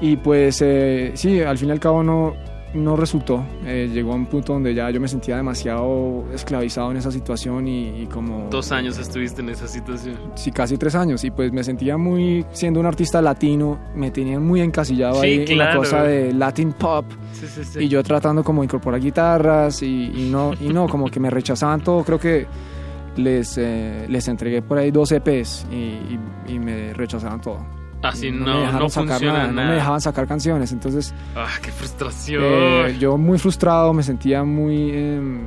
Y 0.00 0.16
pues 0.16 0.62
eh, 0.62 1.12
sí, 1.14 1.40
al 1.40 1.58
fin 1.58 1.68
y 1.68 1.72
al 1.72 1.80
cabo 1.80 2.02
no, 2.02 2.34
no 2.74 2.96
resultó. 2.96 3.44
Eh, 3.64 3.88
llegó 3.92 4.12
a 4.12 4.14
un 4.16 4.26
punto 4.26 4.52
donde 4.52 4.74
ya 4.74 4.90
yo 4.90 5.00
me 5.00 5.08
sentía 5.08 5.36
demasiado 5.36 6.24
esclavizado 6.34 6.90
en 6.90 6.98
esa 6.98 7.10
situación 7.10 7.66
y, 7.66 8.02
y 8.02 8.06
como... 8.06 8.48
Dos 8.50 8.72
años 8.72 8.98
estuviste 8.98 9.40
en 9.40 9.48
esa 9.50 9.66
situación. 9.66 10.16
Sí, 10.34 10.52
casi 10.52 10.76
tres 10.76 10.94
años. 10.94 11.24
Y 11.24 11.30
pues 11.30 11.52
me 11.52 11.64
sentía 11.64 11.96
muy, 11.96 12.44
siendo 12.52 12.80
un 12.80 12.86
artista 12.86 13.22
latino, 13.22 13.78
me 13.94 14.10
tenían 14.10 14.44
muy 14.44 14.60
encasillado 14.60 15.20
Sí, 15.22 15.26
ahí 15.26 15.44
en 15.48 15.58
la 15.58 15.74
cosa 15.76 16.02
de 16.02 16.32
Latin 16.32 16.72
Pop. 16.72 17.06
Sí, 17.32 17.46
sí, 17.46 17.64
sí. 17.64 17.78
Y 17.84 17.88
yo 17.88 18.02
tratando 18.02 18.44
como 18.44 18.60
de 18.62 18.66
incorporar 18.66 19.00
guitarras 19.00 19.82
y, 19.82 20.12
y 20.14 20.28
no, 20.30 20.52
y 20.60 20.68
no, 20.68 20.88
como 20.88 21.06
que 21.10 21.20
me 21.20 21.30
rechazaban 21.30 21.80
todo. 21.82 22.04
Creo 22.04 22.18
que 22.18 22.46
les, 23.16 23.56
eh, 23.58 24.06
les 24.08 24.28
entregué 24.28 24.62
por 24.62 24.78
ahí 24.78 24.90
dos 24.90 25.10
EPs 25.10 25.66
y, 25.70 25.74
y- 25.74 26.18
y 26.48 26.58
me 26.58 26.92
rechazaban 26.94 27.40
todo. 27.40 27.58
Así 28.02 28.30
me 28.30 28.46
no, 28.46 28.60
dejaron 28.60 28.80
no 28.82 28.88
sacar 28.88 29.08
funciona 29.10 29.32
nada, 29.38 29.52
nada. 29.52 29.62
no 29.64 29.68
me 29.70 29.74
dejaban 29.76 30.00
sacar 30.00 30.26
canciones. 30.28 30.72
Entonces, 30.72 31.14
Ah, 31.36 31.48
qué 31.62 31.70
frustración. 31.72 32.42
eh, 32.44 32.96
yo 33.00 33.16
muy 33.16 33.38
frustrado, 33.38 33.92
me 33.92 34.02
sentía 34.02 34.44
muy, 34.44 34.90
em, 34.92 35.40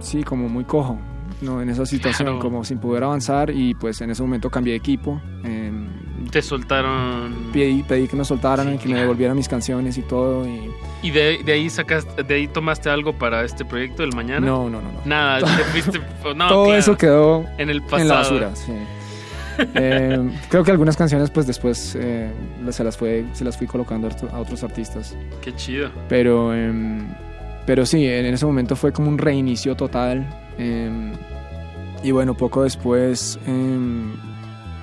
sí, 0.00 0.22
como 0.22 0.48
muy 0.48 0.64
cojo, 0.64 0.98
¿no? 1.40 1.62
En 1.62 1.68
esa 1.70 1.86
situación, 1.86 2.26
Claro. 2.28 2.40
como 2.40 2.62
sin 2.64 2.78
poder 2.78 3.04
avanzar 3.04 3.50
y 3.50 3.74
pues 3.74 4.00
en 4.02 4.10
ese 4.10 4.22
momento 4.22 4.50
cambié 4.50 4.72
de 4.74 4.78
equipo. 4.78 5.20
em, 5.44 5.86
Te 6.30 6.40
soltaron. 6.42 7.34
pedí, 7.52 7.82
pedí 7.82 8.06
que 8.08 8.16
me 8.16 8.24
soltaran, 8.24 8.78
que 8.78 8.88
me 8.88 9.00
devolvieran 9.00 9.36
mis 9.36 9.48
canciones 9.48 9.96
y 9.98 10.02
todo 10.02 10.46
y 10.46 10.70
¿Y 11.02 11.10
de, 11.10 11.42
de 11.44 11.52
ahí 11.52 11.68
sacaste, 11.68 12.22
de 12.22 12.34
ahí 12.34 12.48
tomaste 12.48 12.88
algo 12.88 13.12
para 13.12 13.44
este 13.44 13.64
proyecto 13.64 14.02
del 14.02 14.14
mañana? 14.14 14.46
No, 14.46 14.70
no, 14.70 14.80
no, 14.80 14.90
no. 14.92 15.00
Nada, 15.04 15.40
te 15.40 15.64
fuiste. 15.64 15.98
no, 16.34 16.48
todo 16.48 16.64
claro. 16.64 16.78
eso 16.78 16.96
quedó 16.96 17.44
en 17.58 17.68
el 17.70 17.82
pasado. 17.82 18.00
en 18.02 18.08
la 18.08 18.14
basura. 18.14 18.56
sí. 18.56 18.72
Eh, 19.74 20.30
creo 20.48 20.64
que 20.64 20.70
algunas 20.70 20.96
canciones 20.96 21.30
pues 21.30 21.46
después 21.46 21.96
eh, 22.00 22.30
se 22.70 22.84
las 22.84 22.96
fue 22.96 23.24
se 23.32 23.44
las 23.44 23.56
fui 23.56 23.66
colocando 23.66 24.08
a 24.08 24.10
otro- 24.10 24.30
a 24.32 24.38
otros 24.40 24.62
artistas. 24.64 25.16
Qué 25.40 25.54
chido. 25.54 25.90
Pero, 26.08 26.54
em, 26.54 27.06
pero 27.66 27.86
sí, 27.86 28.06
en, 28.06 28.26
ese 28.26 28.46
momento 28.46 28.76
fue 28.76 28.92
como 28.92 29.08
un 29.08 29.18
reinicio 29.18 29.76
total. 29.76 30.26
em, 30.58 31.12
y 32.02 32.10
bueno, 32.10 32.34
poco 32.36 32.62
después, 32.64 33.38
em, 33.46 34.12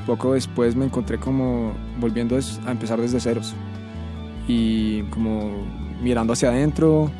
poco 0.05 0.33
después 0.33 0.75
me 0.75 0.85
encontré 0.85 1.17
como 1.17 1.73
volviendo 1.99 2.37
a 2.65 2.71
empezar 2.71 2.99
desde 2.99 3.19
ceros. 3.19 3.53
Y 4.47 5.03
como 5.03 5.51
mirando 6.01 6.33
hacia 6.33 6.49
adentro. 6.49 7.11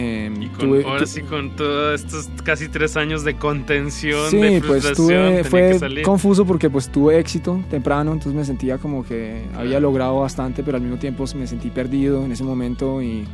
Em, 0.00 0.48
Con- 0.50 0.58
tuve- 0.58 0.84
ahora 0.84 1.06
sí, 1.06 1.22
con 1.22 1.56
todos 1.56 2.00
estos 2.02 2.28
casi 2.42 2.68
tres 2.68 2.96
años 2.96 3.24
de 3.24 3.34
contención, 3.36 4.30
Sí, 4.30 4.38
de 4.38 4.60
pues 4.60 4.92
tuve, 4.94 5.36
que 5.38 5.44
fue 5.44 5.78
salir. 5.78 6.02
confuso 6.04 6.44
porque 6.46 6.70
pues 6.70 6.88
tuve 6.90 7.18
éxito 7.18 7.60
temprano, 7.70 8.12
entonces 8.12 8.34
me 8.34 8.44
sentía 8.44 8.78
como 8.78 9.04
que 9.04 9.42
había 9.54 9.78
logrado 9.80 10.20
bastante, 10.20 10.62
pero 10.62 10.76
al 10.76 10.82
mismo 10.82 10.98
tiempo 10.98 11.24
me 11.34 11.46
sentí 11.46 11.70
perdido 11.70 12.24
en 12.24 12.32
ese 12.32 12.44
momento 12.44 13.02
y 13.02 13.24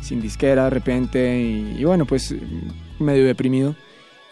sin 0.00 0.20
disquera 0.20 0.64
de 0.64 0.70
repente 0.70 1.40
y, 1.40 1.76
y 1.78 1.84
bueno, 1.84 2.04
pues 2.04 2.34
medio 2.98 3.24
deprimido. 3.24 3.74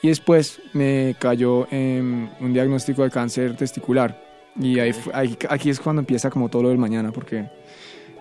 Y 0.03 0.09
después 0.09 0.61
me 0.73 1.15
cayó 1.19 1.67
em, 1.71 2.29
un 2.41 2.53
diagnóstico 2.53 3.03
de 3.05 3.11
cáncer 3.11 3.55
testicular 3.57 4.19
y 4.61 4.79
ahí, 4.81 4.93
ahí- 5.13 5.37
aquí 5.49 5.71
es 5.71 5.79
cuando 5.79 6.01
empieza 6.01 6.29
como 6.31 6.49
todo 6.49 6.63
lo 6.65 6.69
del 6.71 6.79
mañana 6.79 7.13
porque 7.13 7.45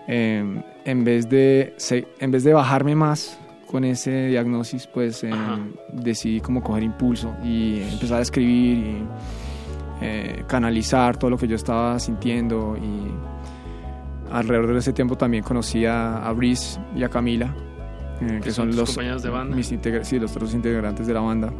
em, 0.06 0.62
en, 0.84 1.04
vez 1.04 1.28
de, 1.28 1.74
en 2.20 2.30
vez 2.30 2.44
de 2.44 2.52
bajarme 2.52 2.94
más 2.94 3.38
con 3.70 3.84
ese 3.84 4.26
diagnóstico, 4.26 4.84
pues 4.94 5.22
em, 5.24 5.72
decidí 5.92 6.40
como 6.40 6.62
coger 6.62 6.82
impulso 6.82 7.34
y 7.44 7.80
empezar 7.82 8.18
a 8.18 8.22
escribir 8.22 8.78
y 8.78 9.04
eh, 10.02 10.44
canalizar 10.48 11.16
todo 11.16 11.30
lo 11.30 11.36
que 11.38 11.46
yo 11.46 11.54
estaba 11.56 11.98
sintiendo 12.00 12.76
y 12.76 13.12
alrededor 14.32 14.72
de 14.72 14.78
ese 14.78 14.92
tiempo 14.92 15.16
también 15.16 15.42
conocí 15.44 15.84
a, 15.86 16.18
a 16.26 16.32
Brice 16.32 16.80
y 16.96 17.02
a 17.02 17.08
Camila, 17.08 17.54
eh, 18.20 18.40
que 18.42 18.50
son 18.50 18.70
son 18.72 18.76
los 18.80 18.90
compañeros 18.90 19.22
de 19.22 19.30
banda. 19.30 19.56
mis 19.56 19.66
sí, 20.02 20.18
los 20.18 20.32
otros 20.36 20.54
integrantes 20.54 21.06
de 21.06 21.14
la 21.14 21.20
banda. 21.20 21.52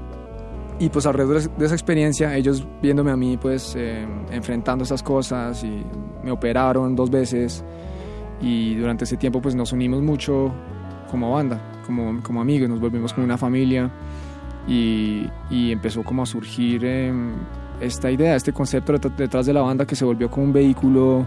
Y 0.78 0.88
pues 0.88 1.04
alrededor 1.06 1.42
de- 1.42 1.64
esa 1.66 1.74
experiencia, 1.74 2.34
ellos 2.36 2.66
viéndome 2.80 3.10
a 3.10 3.16
mí 3.16 3.36
pues 3.36 3.74
eh, 3.76 4.06
enfrentando 4.30 4.84
esas 4.84 5.02
cosas 5.02 5.62
y 5.62 5.82
me 6.24 6.30
operaron 6.30 6.96
dos 6.96 7.10
veces 7.10 7.64
y 8.40 8.74
durante 8.76 9.04
ese 9.04 9.16
tiempo 9.18 9.42
pues 9.42 9.54
nos 9.54 9.72
unimos 9.72 10.00
mucho 10.02 10.50
como 11.10 11.32
banda, 11.32 11.58
como, 11.86 12.22
como 12.22 12.40
amigos, 12.40 12.68
nos 12.68 12.80
volvimos 12.80 13.12
como 13.12 13.24
una 13.24 13.36
familia 13.38 13.90
y, 14.68 15.26
y 15.50 15.72
empezó 15.72 16.02
como 16.04 16.22
a 16.22 16.26
surgir 16.26 16.84
em, 16.84 17.32
esta 17.80 18.10
idea, 18.10 18.36
este 18.36 18.52
concepto 18.52 18.92
det- 18.92 19.10
detrás 19.16 19.46
de 19.46 19.52
la 19.52 19.62
banda 19.62 19.86
que 19.86 19.96
se 19.96 20.04
volvió 20.04 20.30
como 20.30 20.46
un 20.46 20.52
vehículo 20.52 21.26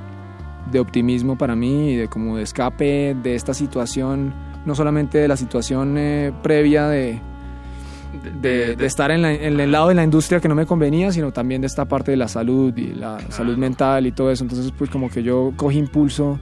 de 0.71 0.79
optimismo 0.79 1.37
para 1.37 1.55
mí 1.55 1.91
y 1.91 1.95
de 1.97 2.07
como 2.07 2.37
de 2.37 2.43
escape 2.43 3.15
de 3.21 3.35
esta 3.35 3.53
situación, 3.53 4.33
no 4.65 4.75
solamente 4.75 5.17
de 5.17 5.27
la 5.27 5.35
situación 5.35 5.95
eh, 5.97 6.31
previa 6.41 6.87
de, 6.87 7.19
de, 8.41 8.75
de 8.75 8.85
estar 8.85 9.11
en, 9.11 9.21
la- 9.23 9.33
en 9.33 9.59
el 9.59 9.71
lado 9.71 9.89
de 9.89 9.95
la 9.95 10.03
industria 10.03 10.39
que 10.39 10.47
no 10.47 10.55
me 10.55 10.65
convenía, 10.65 11.11
sino 11.11 11.31
también 11.33 11.61
de 11.61 11.67
esta 11.67 11.85
parte 11.85 12.11
de 12.11 12.17
la 12.17 12.27
salud 12.27 12.75
y 12.77 12.93
la 12.93 13.19
salud 13.29 13.57
mental 13.57 14.05
y 14.07 14.11
todo 14.11 14.31
eso. 14.31 14.43
Entonces, 14.43 14.71
pues 14.77 14.89
como 14.89 15.09
que 15.09 15.23
yo 15.23 15.51
cogí 15.57 15.79
impulso 15.79 16.39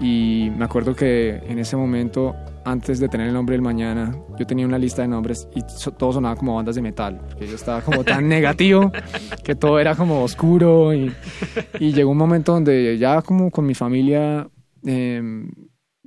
y 0.00 0.50
me 0.56 0.64
acuerdo 0.66 0.94
que 0.94 1.40
en 1.48 1.58
ese 1.58 1.74
momento, 1.76 2.34
antes 2.66 2.98
de 3.00 3.08
tener 3.08 3.28
el 3.28 3.32
nombre 3.34 3.54
del 3.54 3.62
mañana, 3.62 4.14
yo 4.38 4.46
tenía 4.46 4.66
una 4.66 4.78
lista 4.78 5.00
de 5.02 5.08
nombres 5.08 5.48
y 5.54 5.60
so- 5.68 5.92
todo 5.92 6.12
sonaba 6.12 6.36
como 6.36 6.54
bandas 6.56 6.74
de 6.74 6.82
metal, 6.82 7.20
porque 7.28 7.46
yo 7.46 7.54
estaba 7.54 7.80
como 7.80 8.04
tan 8.04 8.28
negativo 8.28 8.92
que 9.44 9.54
todo 9.54 9.78
era 9.78 9.94
como 9.94 10.22
oscuro 10.22 10.92
y, 10.92 11.12
y 11.80 11.92
llegó 11.92 12.10
un 12.10 12.18
momento 12.18 12.52
donde 12.52 12.98
ya 12.98 13.22
como 13.22 13.50
con 13.50 13.64
mi 13.66 13.74
familia... 13.74 14.48
em, 14.84 15.48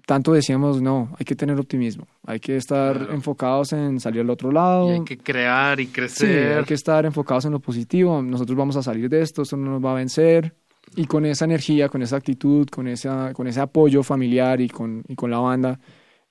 tanto 0.06 0.34
decíamos, 0.34 0.82
no, 0.82 1.10
hay 1.20 1.24
que 1.24 1.36
tener 1.36 1.60
optimismo, 1.60 2.08
hay 2.26 2.40
que 2.40 2.56
estar 2.58 3.10
enfocados 3.12 3.74
en 3.74 4.00
salir 4.00 4.22
al 4.22 4.30
otro 4.32 4.52
lado. 4.52 4.90
Y 4.90 4.94
hay 4.94 5.04
que 5.04 5.18
crear 5.20 5.80
y 5.80 5.86
Sí, 5.86 5.92
crecer. 5.92 6.58
hay 6.58 6.64
que 6.64 6.74
estar 6.74 7.06
enfocados 7.06 7.46
en 7.46 7.52
lo 7.52 7.60
positivo. 7.60 8.20
Nosotros 8.24 8.58
vamos 8.58 8.76
a 8.76 8.82
salir 8.82 9.08
de 9.08 9.22
esto, 9.22 9.44
esto 9.44 9.56
no 9.56 9.70
nos 9.70 9.86
va 9.86 9.92
a 9.92 9.96
vencer. 9.96 10.56
Y 10.96 11.06
con 11.06 11.28
esa 11.28 11.46
energía, 11.46 11.90
con 11.90 12.02
esa 12.02 12.16
actitud, 12.16 12.68
con, 12.70 12.88
esa, 12.88 13.34
con 13.34 13.46
ese 13.46 13.60
apoyo 13.62 14.02
familiar 14.02 14.60
y 14.62 14.70
con, 14.70 15.04
y 15.08 15.14
con 15.16 15.30
la 15.30 15.38
banda, 15.38 15.80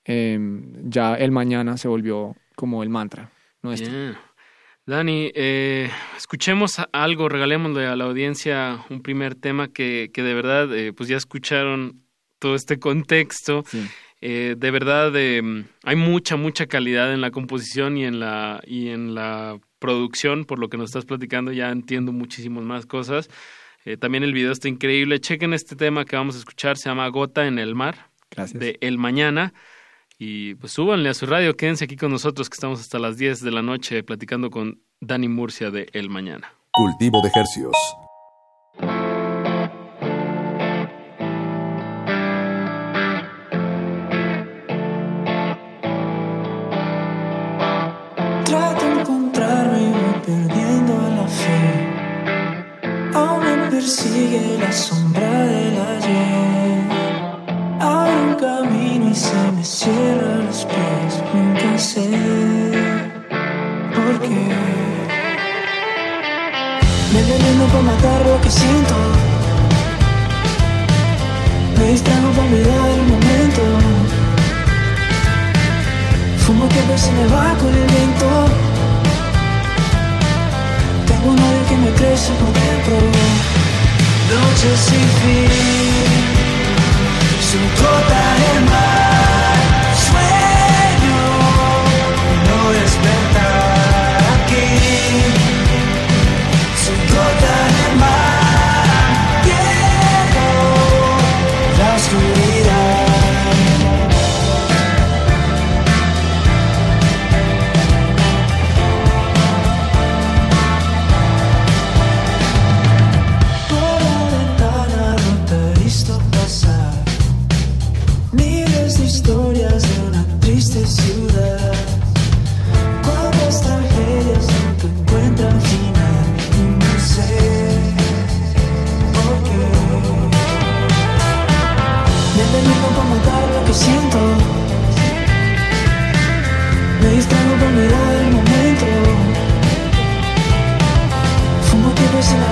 eh, 0.05 0.39
ya 0.83 1.15
el 1.15 1.31
mañana 1.31 1.77
se 1.77 1.87
volvió 1.87 2.35
como 2.55 2.83
el 2.83 2.89
mantra 2.89 3.31
nuestro. 3.61 3.91
Dani, 4.85 5.31
eh, 5.35 5.89
escuchemos 6.17 6.77
algo, 6.91 7.29
regalémosle 7.29 7.85
a 7.85 7.95
la 7.95 8.05
audiencia 8.05 8.83
un 8.89 9.01
primer 9.01 9.35
tema 9.35 9.67
que, 9.67 10.09
que 10.11 10.23
de 10.23 10.33
verdad, 10.33 10.75
eh, 10.75 10.93
pues 10.93 11.07
ya 11.09 11.17
escucharon 11.17 12.01
todo 12.39 12.55
este 12.55 12.79
contexto. 12.79 13.63
Eh, 14.21 14.55
de 14.57 14.71
verdad, 14.71 15.13
eh, 15.15 15.41
hay 15.83 15.95
mucha, 15.95 16.35
mucha 16.35 16.65
calidad 16.65 17.13
en 17.13 17.21
la 17.21 17.31
composición 17.31 17.97
y 17.97 18.05
en 18.05 18.19
la, 18.19 18.61
y 18.65 18.89
en 18.89 19.13
la 19.13 19.59
producción, 19.79 20.45
por 20.45 20.59
lo 20.59 20.69
que 20.69 20.77
nos 20.77 20.89
estás 20.89 21.05
platicando, 21.05 21.51
ya 21.51 21.69
entiendo 21.69 22.11
muchísimas 22.11 22.63
más 22.63 22.85
cosas. 22.85 23.29
Eh, 23.85 23.95
también 23.95 24.23
el 24.23 24.33
video 24.33 24.51
está 24.51 24.67
increíble. 24.67 25.21
Chequen 25.21 25.53
este 25.53 25.75
tema 25.75 26.03
que 26.03 26.15
vamos 26.15 26.35
a 26.35 26.39
escuchar, 26.39 26.77
se 26.77 26.89
llama 26.89 27.07
Gota 27.09 27.47
en 27.47 27.59
el 27.59 27.75
Mar, 27.75 28.09
Gracias. 28.31 28.59
de 28.59 28.77
El 28.81 28.97
Mañana. 28.97 29.53
Y 30.21 30.55
pues 30.55 30.73
súbanle 30.73 31.07
a 31.07 31.13
su 31.13 31.25
radio, 31.25 31.55
quédense 31.55 31.85
aquí 31.85 31.95
con 31.95 32.11
nosotros 32.11 32.49
que 32.49 32.55
estamos 32.55 32.81
hasta 32.81 32.99
las 32.99 33.17
10 33.17 33.41
de 33.41 33.51
la 33.51 33.61
noche 33.61 34.03
platicando 34.03 34.49
con 34.49 34.81
Dani 34.99 35.29
Murcia 35.29 35.71
de 35.71 35.87
El 35.93 36.09
Mañana. 36.09 36.51
Cultivo 36.73 37.21
de 37.21 37.31
hercios. 37.33 37.73
Trato 48.43 48.85
de 48.85 48.99
encontrarme 48.99 49.83
y 49.83 49.89
voy 49.89 50.21
perdiendo 50.25 51.09
la 51.15 51.27
fe. 51.29 53.13
Aún 53.13 53.45
me 53.45 53.69
persigue 53.69 54.57
la 54.59 54.71
sombra 54.73 55.45
del 55.45 55.79
ayer. 55.79 56.58
Se 59.13 59.51
me 59.51 59.65
cierran 59.65 60.45
los 60.45 60.65
pies. 60.65 61.23
Nunca 61.33 61.77
sé 61.77 62.07
por 63.95 64.19
qué. 64.21 64.47
Me 67.11 67.21
veneno 67.23 67.65
para 67.71 67.83
matar 67.83 68.25
lo 68.25 68.39
que 68.41 68.49
siento. 68.51 68.95
Me 71.77 71.85
distraigo 71.91 72.29
para 72.31 72.49
mirar 72.49 72.89
el 72.89 73.01
momento. 73.11 73.61
Fumo 76.45 76.69
que 76.69 76.79
a 76.79 76.85
veces 76.91 77.11
me 77.11 77.25
va 77.33 77.55
con 77.57 77.73
el 77.73 77.87
viento. 77.87 78.27
Tengo 81.07 81.31
un 81.31 81.39
odio 81.39 81.63
que 81.67 81.77
me 81.77 81.91
crece 81.93 82.31
por 82.33 82.53
dentro. 82.53 82.97
Noches 84.29 84.79
sin 84.79 85.07
fin, 85.19 85.49
su 87.49 87.57
gota 87.81 88.23
de 88.39 88.69
mar. 88.69 88.98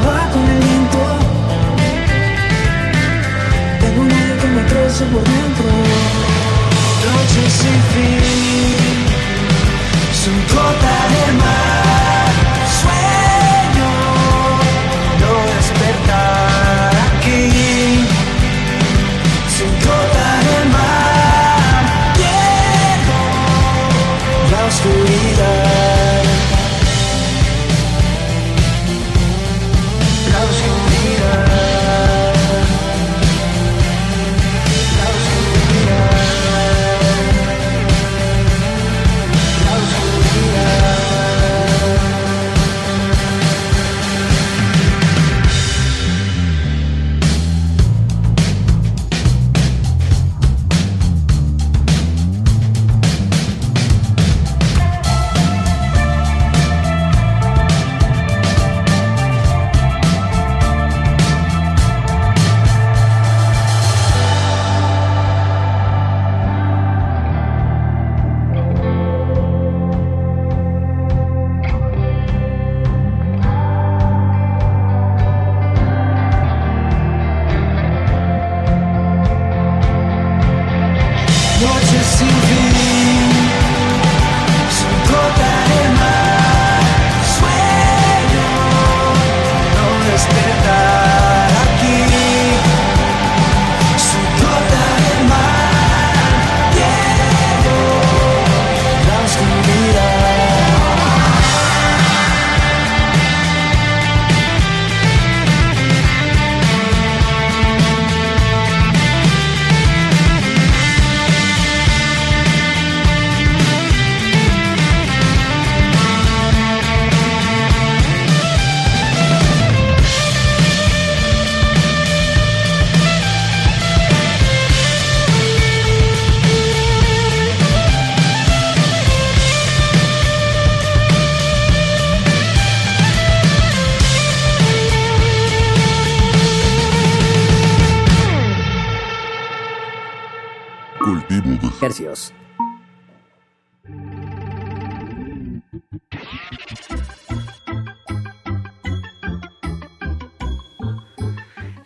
Va 0.06 0.30
con 0.34 0.44
el 0.54 0.60
viento. 0.60 1.00
Tengo 3.82 4.02
un 4.02 4.12
odio 4.12 4.38
que 4.42 4.48
me 4.48 4.64
crece 4.66 5.04
por 5.06 5.24
dentro. 5.24 5.68
Noches 7.06 7.54
sin 7.62 7.80
fin, 7.94 8.98
son 10.22 10.38
gota 10.54 10.96
de 11.14 11.34
mar. 11.42 12.07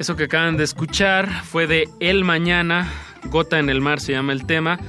Eso 0.01 0.15
que 0.15 0.23
acaban 0.23 0.57
de 0.57 0.63
escuchar 0.63 1.29
fue 1.43 1.67
de 1.67 1.87
El 1.99 2.23
Mañana, 2.23 2.91
Gota 3.25 3.59
en 3.59 3.69
el 3.69 3.81
Mar 3.81 3.99
se 3.99 4.13
llama 4.13 4.33
el 4.33 4.47
tema. 4.47 4.79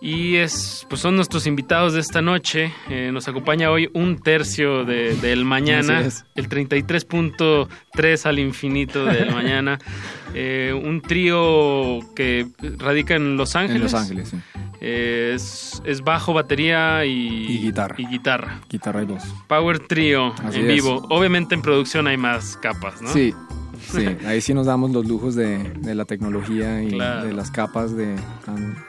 Y 0.00 0.34
es, 0.34 0.84
pues 0.90 1.00
son 1.00 1.14
nuestros 1.14 1.46
invitados 1.46 1.92
de 1.92 2.00
esta 2.00 2.22
noche. 2.22 2.72
Eh, 2.90 3.10
nos 3.12 3.28
acompaña 3.28 3.70
hoy 3.70 3.88
un 3.94 4.18
tercio 4.18 4.84
de, 4.84 5.14
del 5.14 5.44
mañana, 5.44 6.00
el 6.34 6.48
33.3 6.48 8.26
al 8.26 8.40
infinito 8.40 9.04
del 9.04 9.32
mañana. 9.32 9.78
Eh, 10.34 10.74
un 10.74 11.00
trío 11.00 12.00
que 12.14 12.46
radica 12.76 13.14
en 13.14 13.38
Los 13.38 13.56
Ángeles. 13.56 13.76
En 13.76 13.82
Los 13.82 13.94
Ángeles, 13.94 14.28
sí. 14.28 14.36
Eh, 14.78 15.32
es, 15.34 15.80
es 15.86 16.02
bajo, 16.02 16.34
batería 16.34 17.06
y, 17.06 17.46
Y 17.48 17.58
guitarra. 17.62 17.94
y 17.96 18.06
guitarra. 18.06 18.60
Guitarra 18.68 19.02
y 19.02 19.06
voz. 19.06 19.24
Power 19.46 19.78
Trio 19.78 20.34
Así 20.44 20.60
en 20.60 20.68
es. 20.68 20.74
vivo. 20.74 21.06
Obviamente 21.08 21.54
en 21.54 21.62
producción 21.62 22.06
hay 22.08 22.18
más 22.18 22.58
capas, 22.58 23.00
¿no? 23.00 23.08
Sí, 23.10 23.32
sí, 23.80 24.06
ahí 24.26 24.40
sí 24.40 24.54
nos 24.54 24.66
damos 24.66 24.90
los 24.90 25.06
lujos 25.06 25.34
de, 25.34 25.58
de 25.58 25.94
la 25.94 26.04
tecnología 26.04 26.82
y 26.82 26.88
Claro. 26.88 27.26
de 27.26 27.32
las 27.32 27.50
capas 27.50 27.96
de, 27.96 28.14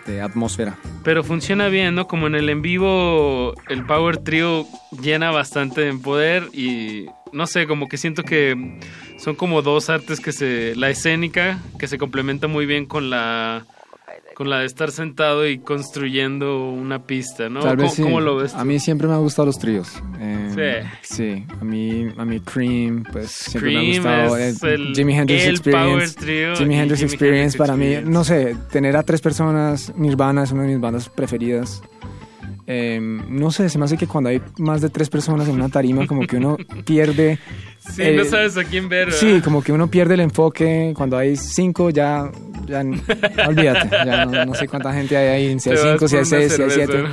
de 0.06 0.22
atmósfera. 0.22 0.78
Pero 1.04 1.24
funciona 1.24 1.68
bien, 1.68 1.96
¿no? 1.96 2.08
Como 2.08 2.28
en 2.28 2.36
el 2.36 2.50
en 2.50 2.62
vivo, 2.62 3.54
el 3.70 3.86
Power 3.86 4.18
Trio 4.18 4.66
llena 5.02 5.32
bastante 5.32 5.88
en 5.88 6.02
poder 6.02 6.50
y 6.54 7.06
no 7.32 7.46
sé, 7.48 7.68
como 7.68 7.88
que 7.88 7.98
siento 7.98 8.24
que 8.24 8.80
son 9.18 9.36
como 9.36 9.62
dos 9.62 9.90
artes 9.90 10.20
que 10.20 10.32
se. 10.32 10.76
La 10.76 10.90
escénica, 10.90 11.60
que 11.78 11.88
se 11.88 11.98
complementa 11.98 12.48
muy 12.48 12.66
bien 12.66 12.86
con 12.86 13.10
la. 13.10 13.66
Con 14.40 14.50
la 14.50 14.60
de 14.60 14.68
estar 14.68 14.90
sentado 14.92 15.46
y 15.46 15.58
construyendo 15.60 16.70
una 16.70 17.04
pista, 17.06 17.50
¿no? 17.50 17.60
Tal 17.60 17.72
¿Cómo, 17.76 17.84
vez 17.90 17.94
sí. 17.94 18.02
cómo 18.04 18.22
lo 18.22 18.38
ves? 18.38 18.54
A 18.56 18.64
mí 18.64 18.80
siempre 18.80 19.06
me 19.06 19.14
han 19.14 19.20
gustado 19.20 19.48
los 19.48 19.60
tríos. 19.60 20.02
Eh, 20.18 20.82
sí. 21.02 21.46
a 21.60 21.64
mí, 21.66 22.08
a 22.18 22.24
mí 22.24 22.40
Cream, 22.40 23.04
pues 23.12 23.32
siempre 23.32 23.74
me 23.74 23.80
ha 23.80 23.98
gustado. 23.98 24.38
es 24.38 24.64
Eh, 24.64 24.74
el- 24.76 24.96
Jimi 24.96 25.14
Hendrix 25.18 25.44
el 25.44 25.56
Experience. 25.56 26.16
power 26.16 26.56
Jimi 26.58 26.76
Hendrix 26.80 27.00
Jimi 27.02 27.12
Experience 27.12 27.42
Hendrix 27.42 27.58
para 27.58 27.74
Experience. 27.74 28.08
mí, 28.08 28.14
no 28.14 28.24
sé, 28.24 28.56
tener 28.72 28.96
a 28.96 29.04
tres 29.04 29.20
personas, 29.20 29.94
Nirvana 29.98 30.44
es 30.44 30.54
una 30.54 30.62
de 30.64 30.70
mis 30.70 30.80
bandas 30.80 31.10
preferidas. 31.10 31.82
Eh, 32.72 33.00
no 33.02 33.50
sé, 33.50 33.68
se 33.68 33.80
me 33.80 33.86
hace 33.86 33.98
que 33.98 34.06
cuando 34.06 34.30
hay 34.30 34.40
más 34.60 34.80
de 34.80 34.90
tres 34.92 35.10
personas 35.10 35.48
en 35.48 35.56
una 35.56 35.70
tarima, 35.70 36.06
como 36.06 36.28
que 36.28 36.38
uno 36.38 36.56
pierde. 36.86 37.40
Sí, 37.80 38.04
eh, 38.04 38.16
no 38.16 38.24
sabes 38.26 38.56
a 38.58 38.64
quién 38.64 38.88
ver. 38.88 39.12
Sí, 39.12 39.42
como 39.44 39.64
que 39.64 39.72
uno 39.72 39.88
pierde 39.90 40.14
el 40.14 40.20
enfoque. 40.20 40.94
Cuando 40.96 41.18
hay 41.18 41.36
cinco, 41.36 41.90
ya. 41.90 42.30
ya 42.68 42.84
olvídate. 43.48 43.90
Ya 44.06 44.26
no, 44.28 44.46
no 44.46 44.54
sé 44.54 44.68
cuánta 44.68 44.94
gente 44.94 45.18
hay 45.18 45.28
ahí. 45.48 45.60
Si 45.60 45.72
hay 45.72 45.78
cinco, 45.78 46.08
si 46.08 46.18
hay 46.18 46.26
seis, 46.26 46.54
si 46.54 46.62
hay 46.62 46.70
siete. 46.70 47.06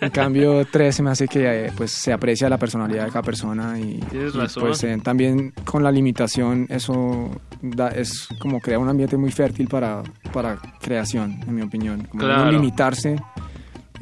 En 0.00 0.10
cambio, 0.10 0.66
tres 0.68 0.96
se 0.96 1.04
me 1.04 1.10
hace 1.10 1.28
que 1.28 1.66
eh, 1.66 1.72
pues, 1.76 1.92
se 1.92 2.12
aprecia 2.12 2.48
la 2.48 2.58
personalidad 2.58 3.04
de 3.04 3.10
cada 3.12 3.22
persona. 3.22 3.78
Y, 3.78 4.00
Tienes 4.10 4.34
y, 4.34 4.38
razón. 4.38 4.64
pues 4.64 4.82
eh, 4.82 4.98
también 5.00 5.52
con 5.64 5.84
la 5.84 5.92
limitación, 5.92 6.66
eso 6.70 7.30
da- 7.60 7.90
es 7.90 8.26
como 8.40 8.58
crear 8.58 8.80
un 8.80 8.88
ambiente 8.88 9.16
muy 9.16 9.30
fértil 9.30 9.68
para, 9.68 10.02
para 10.32 10.58
creación, 10.80 11.38
en 11.46 11.54
mi 11.54 11.62
opinión. 11.62 12.08
Como 12.10 12.26
no 12.26 12.50
limitarse. 12.50 13.14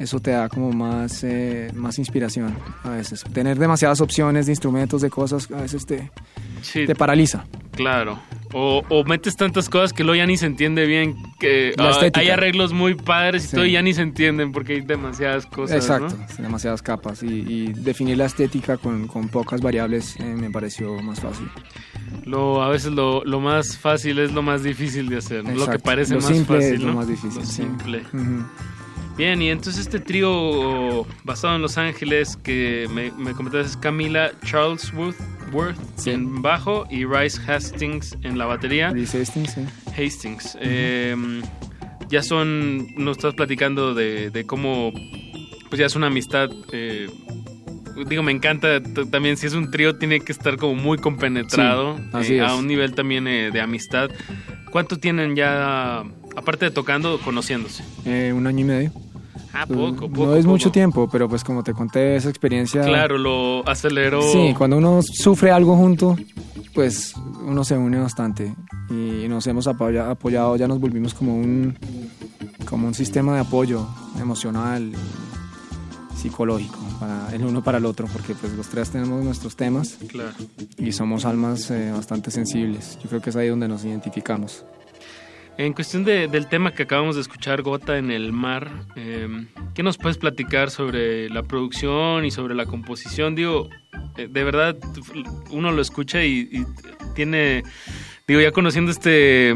Eso 0.01 0.19
te 0.19 0.31
da 0.31 0.49
como 0.49 0.71
más, 0.71 1.23
eh, 1.23 1.69
más 1.75 1.99
inspiración 1.99 2.55
a 2.83 2.89
veces. 2.89 3.23
Tener 3.33 3.59
demasiadas 3.59 4.01
opciones 4.01 4.47
de 4.47 4.51
instrumentos, 4.53 5.01
de 5.01 5.09
cosas, 5.11 5.49
a 5.51 5.61
veces 5.61 5.85
te, 5.85 6.09
Sí. 6.61 6.85
te 6.87 6.95
paraliza. 6.95 7.45
Claro. 7.73 8.19
O, 8.53 8.83
o 8.89 9.03
metes 9.05 9.35
tantas 9.35 9.69
cosas 9.69 9.93
que 9.93 10.03
luego 10.03 10.15
ya 10.17 10.25
ni 10.25 10.37
se 10.37 10.45
entiende 10.45 10.85
bien 10.85 11.15
que 11.39 11.73
La 11.77 11.91
ah, 11.91 12.09
hay 12.15 12.29
arreglos 12.29 12.73
muy 12.73 12.95
padres 12.95 13.45
y 13.45 13.47
Sí. 13.47 13.55
todo 13.55 13.65
y 13.65 13.71
ya 13.73 13.81
ni 13.81 13.93
se 13.93 14.01
entienden 14.01 14.51
porque 14.51 14.73
hay 14.73 14.81
demasiadas 14.81 15.45
cosas. 15.45 15.77
Exacto, 15.77 16.17
demasiadas 16.39 16.81
capas. 16.81 17.21
Y, 17.23 17.27
y 17.27 17.73
definir 17.73 18.17
la 18.17 18.25
estética 18.25 18.77
con, 18.77 19.07
con 19.07 19.29
pocas 19.29 19.61
variables 19.61 20.15
eh, 20.19 20.23
me 20.23 20.49
pareció 20.49 20.99
más 21.01 21.19
fácil. 21.19 21.47
Lo, 22.25 22.61
a 22.61 22.69
veces 22.69 22.91
lo, 22.91 23.23
lo 23.23 23.39
más 23.39 23.77
fácil 23.77 24.19
es 24.19 24.31
lo 24.33 24.41
más 24.41 24.63
difícil 24.63 25.07
de 25.09 25.17
hacer. 25.17 25.43
¿no? 25.43 25.51
Lo 25.55 25.67
que 25.69 25.79
parece 25.79 26.15
Lo 26.15 26.21
más 26.21 26.29
simple 26.29 26.57
fácil. 26.57 26.73
es 26.73 26.81
lo 26.81 26.87
¿no? 26.87 26.93
más 26.95 27.07
difícil, 27.07 27.39
Lo 27.39 27.45
sí. 27.45 27.53
simple. 27.63 28.01
Ujú. 28.13 28.43
Bien, 29.21 29.39
y 29.39 29.51
entonces 29.51 29.81
este 29.81 29.99
trío 29.99 31.05
basado 31.23 31.55
en 31.55 31.61
Los 31.61 31.77
Ángeles 31.77 32.35
que 32.37 32.87
me, 32.91 33.11
me 33.11 33.35
es 33.59 33.77
Camila 33.77 34.31
Charlesworth 34.43 35.15
Worth 35.53 36.07
en 36.07 36.41
bajo 36.41 36.87
y 36.89 37.05
Rice 37.05 37.39
Hastings 37.45 38.17
en 38.23 38.39
la 38.39 38.47
batería. 38.47 38.89
Reese 38.89 39.21
Hastings, 39.21 39.51
sí. 39.53 39.61
Hastings. 39.95 40.57
Eh, 40.59 41.15
ya 42.09 42.23
son, 42.23 42.95
nos 42.95 43.17
estás 43.17 43.35
platicando 43.35 43.93
de, 43.93 44.31
de 44.31 44.43
cómo, 44.47 44.91
pues 45.69 45.79
ya 45.79 45.85
es 45.85 45.95
una 45.95 46.07
amistad. 46.07 46.49
eh, 46.71 47.07
digo, 48.07 48.23
me 48.23 48.31
encanta 48.31 48.81
también, 49.11 49.37
si 49.37 49.45
es 49.45 49.53
un 49.53 49.69
trío, 49.69 49.97
tiene 49.99 50.21
que 50.21 50.31
estar 50.31 50.57
como 50.57 50.73
muy 50.73 50.97
compenetrado, 50.97 51.95
Sí, 51.95 52.03
así 52.13 52.33
eh, 52.33 52.43
es. 52.43 52.49
a 52.49 52.55
un 52.55 52.65
nivel 52.65 52.95
también 52.95 53.27
eh, 53.27 53.51
de 53.51 53.61
amistad. 53.61 54.09
¿Cuánto 54.71 54.97
tienen 54.97 55.35
ya, 55.35 55.99
aparte 56.35 56.65
de 56.65 56.71
tocando, 56.71 57.19
conociéndose? 57.19 57.83
Eh, 58.05 58.33
un 58.35 58.47
año 58.47 58.61
y 58.61 58.63
medio. 58.63 59.10
Ah, 59.53 59.65
poco, 59.65 60.09
poco. 60.09 60.25
no 60.25 60.35
es 60.35 60.43
poco. 60.45 60.51
mucho 60.51 60.71
tiempo, 60.71 61.09
pero 61.11 61.27
pues 61.27 61.43
como 61.43 61.63
te 61.63 61.73
conté 61.73 62.15
esa 62.15 62.29
experiencia... 62.29 62.81
Claro, 62.83 63.17
lo 63.17 63.67
aceleró. 63.67 64.21
Sí, 64.21 64.53
cuando 64.57 64.77
uno 64.77 65.01
sufre 65.03 65.51
algo 65.51 65.75
junto, 65.75 66.15
pues 66.73 67.13
uno 67.45 67.63
se 67.63 67.77
une 67.77 67.99
bastante 67.99 68.55
y 68.89 69.27
nos 69.27 69.45
hemos 69.47 69.67
apoya- 69.67 70.09
apoyado, 70.09 70.55
ya 70.55 70.67
nos 70.67 70.79
volvimos 70.79 71.13
como 71.13 71.35
un, 71.35 71.77
como 72.65 72.87
un 72.87 72.93
sistema 72.93 73.33
de 73.35 73.41
apoyo 73.41 73.87
emocional, 74.19 74.91
psicológico, 76.15 76.77
para 76.99 77.33
el 77.33 77.43
uno 77.43 77.63
para 77.63 77.77
el 77.79 77.85
otro, 77.85 78.07
porque 78.11 78.35
pues 78.35 78.53
los 78.53 78.67
tres 78.67 78.89
tenemos 78.91 79.23
nuestros 79.23 79.55
temas 79.55 79.97
Claro. 80.07 80.33
y 80.77 80.91
somos 80.91 81.25
almas 81.25 81.71
eh, 81.71 81.91
bastante 81.91 82.29
sensibles. 82.31 82.99
Yo 83.03 83.09
creo 83.09 83.21
que 83.21 83.31
es 83.31 83.35
ahí 83.35 83.47
donde 83.47 83.67
nos 83.67 83.83
identificamos. 83.83 84.63
En 85.57 85.73
cuestión 85.73 86.03
de- 86.03 86.27
del 86.27 86.47
tema 86.47 86.73
que 86.73 86.83
acabamos 86.83 87.15
de 87.15 87.21
escuchar, 87.21 87.61
Gota 87.61 87.97
en 87.97 88.09
el 88.09 88.31
mar, 88.31 88.69
eh, 88.95 89.27
¿qué 89.75 89.83
nos 89.83 89.97
puedes 89.97 90.17
platicar 90.17 90.71
sobre 90.71 91.29
la 91.29 91.43
producción 91.43 92.25
y 92.25 92.31
sobre 92.31 92.55
la 92.55 92.65
composición? 92.65 93.35
Digo, 93.35 93.69
eh, 94.17 94.27
de 94.29 94.43
verdad, 94.43 94.75
uno 95.51 95.71
lo 95.71 95.81
escucha 95.81 96.23
y, 96.23 96.49
y 96.51 96.65
tiene, 97.15 97.63
digo, 98.27 98.41
ya 98.41 98.51
conociendo 98.51 98.91
este, 98.91 99.53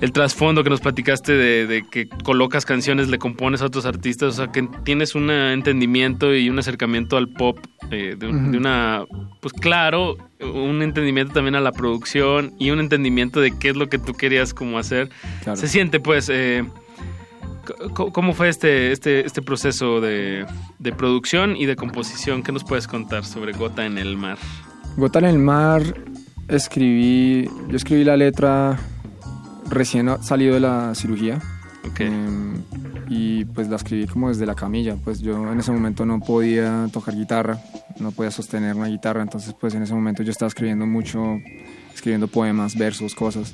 el 0.00 0.12
trasfondo 0.12 0.64
que 0.64 0.70
nos 0.70 0.80
platicaste 0.80 1.32
de, 1.32 1.66
de 1.66 1.82
que 1.88 2.08
colocas 2.08 2.64
canciones, 2.64 3.08
le 3.08 3.18
compones 3.18 3.62
a 3.62 3.66
otros 3.66 3.86
artistas, 3.86 4.28
o 4.28 4.32
sea, 4.32 4.52
que 4.52 4.68
tienes 4.84 5.14
un 5.14 5.30
entendimiento 5.30 6.34
y 6.34 6.50
un 6.50 6.58
acercamiento 6.58 7.16
al 7.16 7.28
pop 7.28 7.58
eh, 7.90 8.16
de, 8.18 8.26
una, 8.26 9.04
pues 9.40 9.52
claro, 9.52 10.16
un 10.40 10.82
entendimiento 10.82 11.32
también 11.32 11.54
a 11.54 11.60
la 11.60 11.72
producción 11.72 12.54
y 12.58 12.70
un 12.70 12.80
entendimiento 12.80 13.40
de 13.40 13.56
qué 13.56 13.70
es 13.70 13.76
lo 13.76 13.88
que 13.88 13.98
tú 13.98 14.14
querías 14.14 14.52
como 14.54 14.78
hacer. 14.78 15.10
Claro. 15.42 15.56
Se 15.56 15.68
siente 15.68 16.00
pues, 16.00 16.28
eh, 16.28 16.64
¿cómo 17.94 18.34
fue 18.34 18.48
este, 18.48 18.92
este, 18.92 19.24
este 19.24 19.42
proceso 19.42 20.00
de, 20.00 20.46
de 20.78 20.92
producción 20.92 21.56
y 21.56 21.66
de 21.66 21.76
composición? 21.76 22.42
¿Qué 22.42 22.52
nos 22.52 22.64
puedes 22.64 22.88
contar 22.88 23.24
sobre 23.24 23.52
Gota 23.52 23.86
en 23.86 23.98
el 23.98 24.16
mar? 24.16 24.38
Gota 24.96 25.18
en 25.20 25.24
el 25.24 25.38
mar, 25.38 25.82
escribí, 26.48 27.48
yo 27.68 27.76
escribí 27.76 28.04
la 28.04 28.16
letra 28.16 28.78
recién 29.68 30.10
salido 30.22 30.54
de 30.54 30.60
la 30.60 30.94
cirugía. 30.94 31.40
Em, 31.98 32.62
y 33.08 33.44
pues 33.44 33.68
la 33.68 33.76
escribí 33.76 34.06
como 34.06 34.28
desde 34.28 34.46
la 34.46 34.54
camilla, 34.54 34.96
pues 35.04 35.20
yo 35.20 35.52
en 35.52 35.60
ese 35.60 35.70
momento 35.70 36.06
no 36.06 36.18
podía 36.20 36.88
tocar 36.92 37.14
guitarra, 37.14 37.58
no 38.00 38.10
podía 38.10 38.30
sostener 38.30 38.74
una 38.74 38.86
guitarra, 38.86 39.22
entonces 39.22 39.54
pues 39.60 39.74
en 39.74 39.82
ese 39.82 39.92
momento 39.92 40.22
yo 40.22 40.30
estaba 40.30 40.48
escribiendo 40.48 40.86
mucho, 40.86 41.38
escribiendo 41.92 42.26
poemas, 42.28 42.76
versos, 42.76 43.14
cosas. 43.14 43.52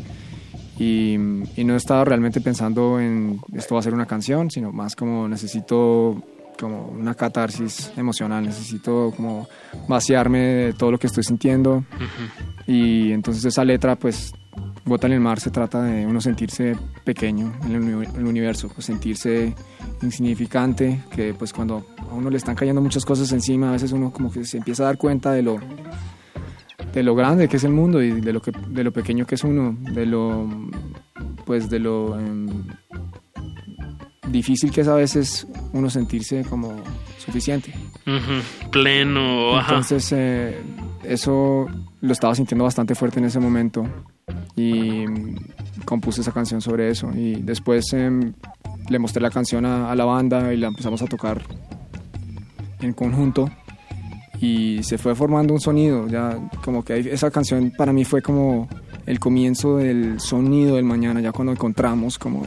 Y, 0.78 1.14
y 1.56 1.64
no 1.64 1.76
estaba 1.76 2.04
realmente 2.04 2.40
pensando 2.40 3.00
en 3.00 3.40
esto 3.52 3.74
va 3.74 3.80
a 3.80 3.84
ser 3.84 3.92
una 3.92 4.06
canción, 4.06 4.50
sino 4.50 4.72
más 4.72 4.96
como 4.96 5.28
necesito 5.28 6.22
como 6.60 6.88
una 6.88 7.14
catarsis 7.14 7.90
emocional, 7.96 8.44
necesito 8.44 9.12
como 9.16 9.48
vaciarme 9.88 10.38
de 10.38 10.72
todo 10.74 10.92
lo 10.92 10.98
que 10.98 11.06
estoy 11.06 11.24
sintiendo. 11.24 11.84
Y 12.66 13.12
entonces 13.12 13.44
esa 13.44 13.64
letra, 13.64 13.96
pues, 13.96 14.32
Gota 14.84 15.06
en 15.06 15.12
el 15.14 15.20
mar 15.20 15.38
se 15.40 15.50
trata 15.50 15.82
de 15.82 16.06
uno 16.06 16.20
sentirse 16.20 16.76
pequeño 17.04 17.52
en 17.64 17.72
el, 17.74 17.80
uni- 17.82 18.08
el 18.16 18.24
universo, 18.26 18.68
pues 18.68 18.86
sentirse 18.86 19.54
insignificante, 20.02 21.02
que 21.14 21.34
pues 21.34 21.52
cuando 21.52 21.86
a 22.10 22.14
uno 22.14 22.30
le 22.30 22.36
están 22.38 22.54
cayendo 22.56 22.80
muchas 22.80 23.04
cosas 23.04 23.30
encima, 23.32 23.68
a 23.68 23.72
veces 23.72 23.92
uno 23.92 24.10
como 24.12 24.30
que 24.32 24.44
se 24.44 24.56
empieza 24.58 24.82
a 24.82 24.86
dar 24.86 24.98
cuenta 24.98 25.32
de 25.32 25.42
lo 25.42 25.58
de 26.94 27.02
lo 27.04 27.14
grande 27.14 27.48
que 27.48 27.56
es 27.58 27.64
el 27.64 27.72
mundo 27.72 28.02
y 28.02 28.20
de 28.20 28.32
lo 28.32 28.40
que 28.42 28.50
de 28.68 28.82
lo 28.82 28.92
pequeño 28.92 29.26
que 29.26 29.36
es 29.36 29.44
uno, 29.44 29.76
de 29.92 30.06
lo 30.06 30.48
pues 31.44 31.70
de 31.70 31.78
lo 31.78 32.18
em, 32.18 32.48
difícil 34.28 34.70
que 34.70 34.80
es 34.82 34.88
a 34.88 34.94
veces 34.94 35.46
uno 35.72 35.90
sentirse 35.90 36.44
como 36.44 36.82
suficiente. 37.18 37.72
Ujú, 38.06 38.70
Pleno, 38.70 39.56
ajá. 39.58 39.68
Entonces, 39.74 40.12
eh, 40.12 40.58
eso 41.04 41.66
lo 42.00 42.12
estaba 42.12 42.34
sintiendo 42.34 42.64
bastante 42.64 42.94
fuerte 42.94 43.18
en 43.18 43.26
ese 43.26 43.40
momento 43.40 43.86
y 44.56 45.04
compuse 45.84 46.20
esa 46.20 46.32
canción 46.32 46.60
sobre 46.60 46.90
eso. 46.90 47.10
Y 47.14 47.42
después 47.42 47.92
em, 47.92 48.32
le 48.88 48.98
mostré 48.98 49.22
la 49.22 49.30
canción 49.30 49.64
a, 49.66 49.90
a 49.90 49.94
la 49.94 50.04
banda 50.04 50.52
y 50.52 50.56
la 50.56 50.68
empezamos 50.68 51.02
a 51.02 51.06
tocar 51.06 51.42
en 52.80 52.92
conjunto 52.92 53.50
y 54.40 54.82
se 54.82 54.98
fue 54.98 55.14
formando 55.14 55.52
un 55.52 55.60
sonido. 55.60 56.06
Ya 56.08 56.38
como 56.64 56.84
que 56.84 56.98
esa 56.98 57.30
canción 57.30 57.72
para 57.76 57.92
mí 57.92 58.04
fue 58.04 58.22
como 58.22 58.68
el 59.06 59.18
comienzo 59.18 59.76
del 59.76 60.20
sonido 60.20 60.76
del 60.76 60.84
mañana, 60.84 61.20
ya 61.20 61.32
cuando 61.32 61.52
encontramos 61.52 62.18
como 62.18 62.46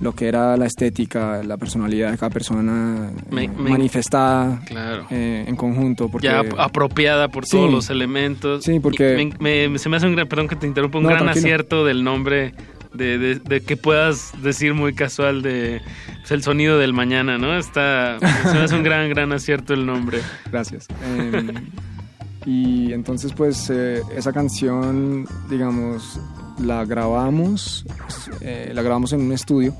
lo 0.00 0.12
que 0.14 0.28
era 0.28 0.56
la 0.56 0.66
estética, 0.66 1.42
la 1.42 1.56
personalidad 1.56 2.10
de 2.12 2.18
cada 2.18 2.30
persona 2.30 3.10
Me- 3.30 3.44
eh, 3.44 3.48
me- 3.58 3.70
manifestada 3.70 4.60
Claro. 4.66 5.06
eh, 5.10 5.44
en 5.46 5.56
conjunto. 5.56 6.08
Porque, 6.08 6.28
ya 6.28 6.40
ap- 6.40 6.58
apropiada 6.58 7.28
por 7.28 7.44
Sí. 7.44 7.52
todos 7.56 7.70
los 7.70 7.90
elementos. 7.90 8.64
Sí, 8.64 8.78
porque- 8.80 9.32
me- 9.40 9.78
se 9.78 9.88
me 9.88 9.96
hace 9.96 10.06
un 10.06 10.14
gran, 10.14 10.28
perdón 10.28 10.48
que 10.48 10.56
te 10.56 10.66
interrumpa, 10.66 10.98
un 10.98 11.04
No, 11.04 11.10
gran 11.10 11.22
tranquilo. 11.24 11.44
acierto 11.46 11.84
del 11.84 12.04
nombre, 12.04 12.54
de, 12.94 13.18
de- 13.18 13.34
de 13.40 13.60
que 13.60 13.76
puedas 13.76 14.32
decir 14.42 14.72
muy 14.74 14.94
casual 14.94 15.42
de 15.42 15.82
pues, 16.20 16.30
el 16.32 16.42
sonido 16.42 16.78
del 16.78 16.92
mañana, 16.94 17.36
¿no? 17.36 17.56
Está, 17.58 18.18
se 18.20 18.54
me 18.54 18.60
hace 18.60 18.74
un 18.76 18.82
gran, 18.82 19.08
gran 19.10 19.32
acierto 19.32 19.74
el 19.74 19.84
nombre. 19.84 20.20
Gracias. 20.50 20.86
Em, 21.04 21.48
y 22.46 22.92
entonces 22.92 23.32
pues 23.34 23.68
eh, 23.70 24.00
esa 24.16 24.32
canción, 24.32 25.26
digamos, 25.50 26.18
la 26.60 26.84
grabamos, 26.84 27.84
eh, 28.40 28.72
la 28.74 28.82
grabamos 28.82 29.12
en 29.12 29.20
un 29.22 29.32
estudio 29.32 29.74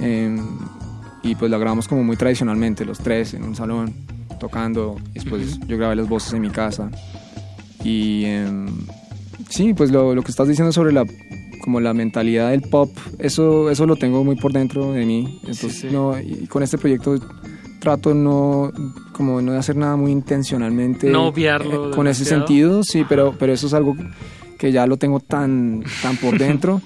em, 0.00 0.58
y 1.22 1.34
pues 1.34 1.50
la 1.50 1.58
grabamos 1.58 1.88
como 1.88 2.02
muy 2.02 2.16
tradicionalmente, 2.16 2.84
los 2.84 2.98
tres 2.98 3.34
en 3.34 3.44
un 3.44 3.54
salón, 3.54 3.94
tocando. 4.38 4.96
Después 5.12 5.58
yo 5.66 5.76
grabé 5.76 5.96
las 5.96 6.08
voces 6.08 6.32
en 6.32 6.40
mi 6.40 6.50
casa. 6.50 6.90
Y 7.84 8.24
em, 8.24 8.68
sí, 9.48 9.74
pues 9.74 9.90
lo, 9.90 10.14
lo 10.14 10.22
que 10.22 10.30
estás 10.30 10.48
diciendo 10.48 10.72
sobre 10.72 10.92
la 10.92 11.04
como 11.60 11.78
la 11.80 11.92
mentalidad 11.92 12.50
del 12.50 12.62
pop, 12.62 12.90
eso, 13.18 13.70
eso 13.70 13.84
lo 13.84 13.96
tengo 13.96 14.24
muy 14.24 14.34
por 14.36 14.52
dentro 14.52 14.92
de 14.92 15.04
mí. 15.04 15.40
Entonces, 15.42 15.80
sí. 15.80 15.88
no, 15.92 16.18
y 16.18 16.46
con 16.46 16.62
este 16.62 16.78
proyecto 16.78 17.18
trato 17.80 18.14
no 18.14 18.70
como 19.12 19.40
no 19.40 19.52
de 19.52 19.58
hacer 19.58 19.74
nada 19.74 19.96
muy 19.96 20.12
intencionalmente 20.12 21.10
No 21.10 21.26
obviarlo 21.26 21.90
eh, 21.90 21.94
con 21.94 22.06
ese 22.06 22.24
sentido 22.24 22.84
sí 22.84 23.04
pero 23.08 23.34
pero 23.38 23.52
eso 23.52 23.66
es 23.66 23.74
algo 23.74 23.96
que 24.60 24.70
ya 24.70 24.86
lo 24.86 24.98
tengo 24.98 25.20
tan 25.20 25.82
tan 26.02 26.18
por 26.18 26.38
dentro 26.38 26.82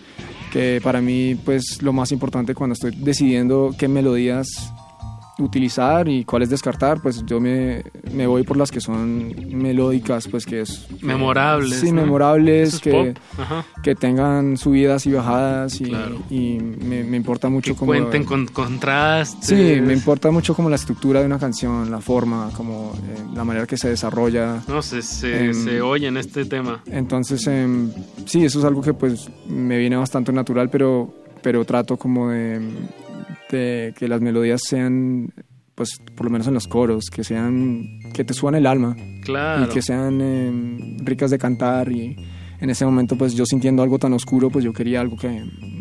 que 0.53 0.81
para 0.83 1.01
mí 1.01 1.35
pues 1.35 1.83
lo 1.83 1.93
más 1.93 2.13
importante 2.13 2.55
cuando 2.55 2.75
estoy 2.75 2.93
decidiendo 2.97 3.75
qué 3.77 3.89
melodías 3.89 4.73
utilizar 5.39 6.09
y 6.09 6.25
cuáles 6.25 6.49
descartar 6.51 7.01
pues 7.03 7.25
yo 7.27 7.41
me, 7.41 7.83
me 8.13 8.27
voy 8.27 8.45
por 8.45 8.57
las 8.57 8.71
que 8.71 8.81
son 8.81 9.35
melódicas 9.51 10.29
pues 10.29 10.47
que 10.47 10.61
es 10.61 10.87
Memorables, 11.03 11.81
sí 11.81 11.91
¿no? 11.91 12.03
memorables 12.03 12.75
es 12.75 12.81
que, 12.81 13.15
que 13.83 13.95
tengan 13.97 14.57
subidas 14.57 15.07
y 15.07 15.13
bajadas 15.13 15.81
y, 15.81 15.85
Claro. 15.85 16.19
y 16.31 16.59
me, 16.61 17.03
me 17.05 17.17
importa 17.17 17.49
mucho 17.49 17.73
Que 17.73 17.79
como 17.79 17.93
cuenten 17.93 18.25
con 18.25 18.47
contrastes. 18.47 19.47
Sí, 19.49 19.81
me 19.81 19.93
importa 19.93 20.31
mucho 20.31 20.55
como 20.55 20.71
la 20.71 20.77
estructura 20.77 21.21
de 21.21 21.27
una 21.27 21.39
canción, 21.39 21.91
la 21.91 22.01
forma, 22.01 22.51
como 22.57 22.93
eh, 22.95 23.19
la 23.35 23.45
manera 23.45 23.67
que 23.67 23.77
se 23.77 23.89
desarrolla. 23.89 24.63
No, 24.69 24.83
se, 24.83 25.03
se, 25.03 25.47
Em, 25.47 25.55
se 25.55 25.81
oye 25.81 26.07
en 26.09 26.17
este 26.17 26.45
tema. 26.45 26.83
Entonces, 26.87 27.47
em, 27.47 27.91
sí, 28.27 28.45
eso 28.45 28.59
es 28.61 28.65
algo 28.65 28.83
que 28.83 28.95
pues 28.95 29.29
me 29.49 29.79
viene 29.79 29.97
bastante 29.97 30.33
natural, 30.33 30.71
pero, 30.71 31.13
pero 31.43 31.65
trato 31.65 31.97
como 31.97 32.31
de, 32.31 32.61
de 33.55 33.95
que 33.97 34.09
las 34.09 34.21
melodías 34.21 34.61
sean, 34.65 35.33
pues 35.75 36.01
por 36.15 36.27
lo 36.27 36.31
menos 36.31 36.47
en 36.47 36.55
los 36.55 36.67
coros, 36.69 37.07
que 37.11 37.25
sean, 37.25 38.01
que 38.13 38.25
te 38.25 38.35
suban 38.35 38.55
el 38.55 38.67
alma. 38.67 38.97
Claro. 39.23 39.65
Y 39.65 39.69
que 39.69 39.83
sean 39.83 40.21
em, 40.21 40.99
ricas 41.05 41.31
de 41.31 41.39
cantar 41.39 41.91
y 41.91 42.17
en 42.61 42.71
ese 42.71 42.85
momento 42.85 43.17
pues 43.17 43.35
yo 43.35 43.45
sintiendo 43.47 43.83
algo 43.83 43.99
tan 43.99 44.13
oscuro, 44.13 44.51
pues 44.51 44.65
yo 44.65 44.73
quería 44.73 45.01
algo 45.01 45.17
que 45.17 45.29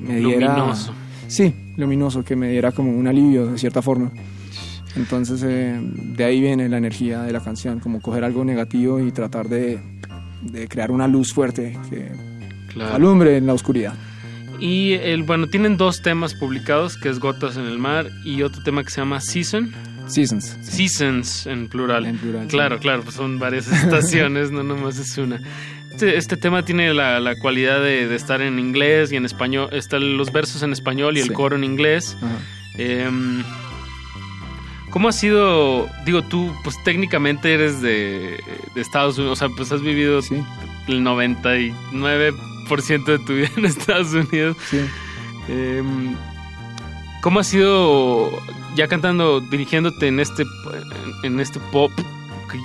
me 0.02 0.18
diera... 0.20 0.56
Luminoso. 0.58 0.94
Sí, 1.28 1.54
luminoso, 1.78 2.24
que 2.24 2.36
me 2.36 2.50
diera 2.52 2.72
como 2.72 2.92
un 2.92 3.08
alivio 3.08 3.48
de 3.48 3.58
cierta 3.58 3.82
forma. 3.82 4.12
Entonces 4.96 5.42
eh, 5.44 5.80
de 5.82 6.24
ahí 6.24 6.40
viene 6.40 6.70
la 6.70 6.78
energía 6.78 7.24
de 7.24 7.32
la 7.34 7.40
canción, 7.40 7.80
como 7.80 8.00
coger 8.02 8.24
algo 8.24 8.46
negativo 8.46 9.00
y 9.00 9.12
tratar 9.12 9.50
de, 9.50 9.80
de 10.44 10.68
crear 10.68 10.92
una 10.92 11.08
luz 11.08 11.34
fuerte 11.34 11.78
que 11.90 12.12
Claro. 12.74 12.96
alumbre 12.96 13.38
en 13.38 13.46
la 13.46 13.54
oscuridad. 13.54 13.94
Y 14.60 14.94
el, 14.94 15.24
bueno, 15.24 15.48
tienen 15.48 15.78
dos 15.78 16.02
temas 16.02 16.36
publicados, 16.36 16.98
que 16.98 17.10
es 17.10 17.20
Gotas 17.20 17.58
en 17.58 17.66
el 17.66 17.80
Mar 17.80 18.10
y 18.24 18.44
otro 18.44 18.64
tema 18.64 18.84
que 18.84 18.92
se 18.92 19.02
llama 19.02 19.20
Season. 19.20 19.74
Seasons. 20.08 20.58
Seasons 20.62 21.48
en 21.48 21.68
plural. 21.70 22.06
En 22.06 22.18
plural, 22.18 22.48
Claro, 22.48 22.80
claro, 22.80 23.04
pues 23.04 23.16
son 23.16 23.40
varias 23.40 23.68
estaciones, 23.72 24.52
no 24.52 24.64
nomás 24.64 24.98
es 24.98 25.18
una. 25.18 25.40
Este, 25.92 26.18
este 26.18 26.38
tema 26.38 26.66
tiene 26.66 26.94
la, 26.94 27.20
la 27.20 27.36
cualidad 27.38 27.82
de, 27.82 28.08
de 28.08 28.16
estar 28.16 28.42
en 28.42 28.60
inglés 28.60 29.12
y 29.12 29.16
en 29.16 29.26
español. 29.26 29.70
Están 29.72 30.18
los 30.18 30.32
versos 30.32 30.64
en 30.64 30.74
español 30.74 31.18
y 31.18 31.22
el 31.22 31.32
coro 31.34 31.56
en 31.56 31.64
inglés. 31.64 32.18
Em, 32.78 33.44
¿Cómo 34.90 35.08
ha 35.10 35.12
sido? 35.12 35.88
Digo, 36.06 36.22
tú, 36.24 36.54
pues 36.64 36.76
técnicamente 36.84 37.54
eres 37.54 37.82
de, 37.82 38.40
de 38.76 38.82
Estados 38.82 39.18
Unidos, 39.18 39.42
o 39.42 39.48
sea, 39.48 39.56
pues 39.56 39.72
has 39.72 39.82
vivido 39.82 40.20
el 40.88 41.04
99% 41.04 42.53
de 43.06 43.20
tu 43.20 43.34
vida 43.34 43.50
en 43.58 43.66
Estados 43.66 44.14
Unidos. 44.14 44.58
Em, 45.48 46.16
¿Cómo 47.22 47.40
ha 47.40 47.44
sido 47.44 48.32
ya 48.76 48.88
cantando, 48.88 49.40
dirigiéndote 49.40 50.08
en 50.08 50.20
este, 50.20 50.44
en 51.24 51.40
este 51.40 51.60
pop? 51.72 51.92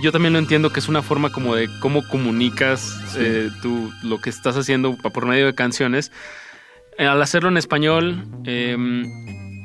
Yo 0.03 0.13
también 0.13 0.33
lo 0.33 0.39
entiendo 0.39 0.71
que 0.71 0.81
es 0.81 0.89
una 0.89 1.03
forma 1.03 1.31
como 1.31 1.55
de 1.55 1.69
cómo 1.81 2.07
comunicas 2.09 3.17
eh, 3.17 3.49
tú 3.63 3.91
lo 4.03 4.21
que 4.21 4.31
estás 4.31 4.57
haciendo 4.57 4.97
por 4.97 5.27
medio 5.27 5.47
de 5.47 5.55
canciones. 5.55 6.13
Al 6.99 7.23
hacerlo 7.23 7.49
en 7.49 7.57
español, 7.57 8.27
em, 8.45 9.05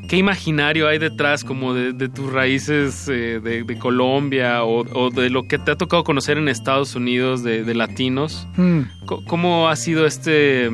¿qué 0.08 0.18
imaginario 0.18 0.88
hay 0.88 1.00
detrás 1.00 1.44
como 1.44 1.74
de, 1.74 1.94
de 1.94 2.10
tus 2.10 2.32
raíces 2.32 3.08
eh, 3.10 3.40
de, 3.44 3.64
de 3.64 3.78
Colombia 3.80 4.64
o, 4.64 4.82
o 4.82 5.10
de 5.10 5.30
lo 5.30 5.44
que 5.48 5.58
te 5.60 5.72
ha 5.72 5.76
tocado 5.76 6.04
conocer 6.04 6.38
en 6.38 6.48
Estados 6.50 6.96
Unidos 6.96 7.44
de, 7.44 7.64
de 7.64 7.74
latinos? 7.76 8.48
Hmm. 8.58 8.82
¿Cómo 9.28 9.70
ha 9.70 9.76
sido 9.76 10.06
este...? 10.06 10.70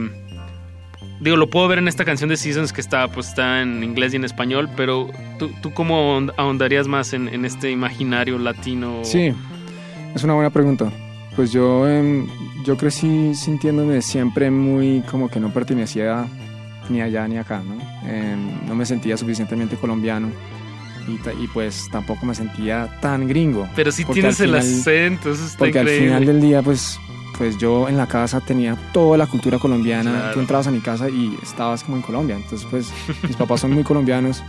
Digo, 1.21 1.35
lo 1.35 1.49
puedo 1.49 1.67
ver 1.67 1.79
en 1.79 1.89
esta 1.89 2.05
canción 2.05 2.29
de 2.29 2.37
Seasons 2.37 2.71
que 2.71 2.79
está, 2.79 3.09
pues, 3.09 3.27
está 3.27 3.61
en 3.61 3.83
inglés 3.83 4.13
y 4.13 4.15
en 4.15 4.23
español, 4.23 4.69
pero 4.77 5.09
¿tú, 5.37 5.51
tú 5.61 5.73
cómo 5.73 6.17
ahond- 6.17 6.33
ahondarías 6.37 6.87
más 6.87 7.11
en, 7.11 7.27
en 7.27 7.43
este 7.43 7.71
imaginario 7.71 8.37
latino? 8.37 8.99
Sí, 9.03 9.33
es 10.15 10.23
una 10.23 10.33
buena 10.35 10.49
pregunta. 10.49 10.89
Pues 11.35 11.51
yo, 11.51 11.87
em, 11.89 12.25
yo 12.63 12.77
crecí 12.77 13.35
sintiéndome 13.35 14.01
siempre 14.01 14.49
muy 14.49 15.01
como 15.11 15.27
que 15.29 15.41
no 15.41 15.51
pertenecía 15.53 16.25
ni 16.89 17.01
allá 17.01 17.27
ni 17.27 17.37
acá, 17.37 17.61
¿no? 17.65 17.75
Em, 18.09 18.65
no 18.67 18.75
me 18.75 18.85
sentía 18.85 19.15
suficientemente 19.17 19.75
colombiano 19.77 20.29
y, 21.07 21.43
y 21.43 21.47
pues 21.47 21.87
tampoco 21.91 22.25
me 22.25 22.35
sentía 22.35 22.99
tan 23.01 23.27
gringo. 23.27 23.67
Pero 23.75 23.91
sí 23.91 24.05
tienes 24.05 24.39
al 24.41 24.55
el 24.55 24.61
final- 24.61 24.79
acento, 24.79 25.31
eso 25.31 25.45
está 25.45 25.57
Porque 25.59 25.79
increíble. 25.79 26.13
al 26.13 26.19
final 26.21 26.25
del 26.25 26.41
día, 26.41 26.61
pues, 26.61 26.99
pues 27.37 27.57
yo 27.57 27.87
en 27.89 27.97
la 27.97 28.05
casa 28.07 28.41
tenía 28.41 28.75
toda 28.93 29.17
la 29.17 29.25
cultura 29.27 29.57
colombiana. 29.59 30.11
Claro. 30.11 30.33
Tú 30.33 30.39
entrabas 30.41 30.67
a 30.67 30.71
mi 30.71 30.79
casa 30.81 31.09
y 31.09 31.35
estabas 31.41 31.83
como 31.83 31.97
en 31.97 32.03
Colombia. 32.03 32.35
Entonces, 32.35 32.67
pues, 32.69 32.91
mis 33.23 33.35
papás 33.35 33.61
son 33.61 33.71
muy 33.71 33.83
colombianos. 33.83 34.43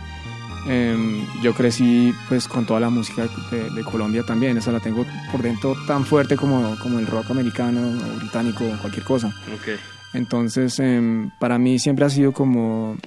Em, 0.67 1.25
yo 1.41 1.55
crecí 1.55 2.13
pues 2.29 2.47
con 2.47 2.65
toda 2.67 2.79
la 2.79 2.91
música 2.91 3.27
de, 3.49 3.71
de 3.71 3.83
Colombia 3.83 4.21
también. 4.23 4.57
Esa 4.57 4.71
la 4.71 4.79
tengo 4.79 5.05
por 5.31 5.41
dentro 5.41 5.75
tan 5.87 6.05
fuerte 6.05 6.35
como, 6.37 6.77
como 6.79 6.99
el 6.99 7.07
rock 7.07 7.31
americano 7.31 7.81
o 7.81 8.17
británico 8.19 8.63
o 8.65 8.77
cualquier 8.79 9.03
cosa. 9.03 9.27
Ok. 9.55 9.79
Entonces, 10.13 10.79
em, 10.79 11.31
para 11.39 11.57
mí 11.57 11.79
siempre 11.79 12.05
ha 12.05 12.09
sido 12.09 12.33
como, 12.33 12.97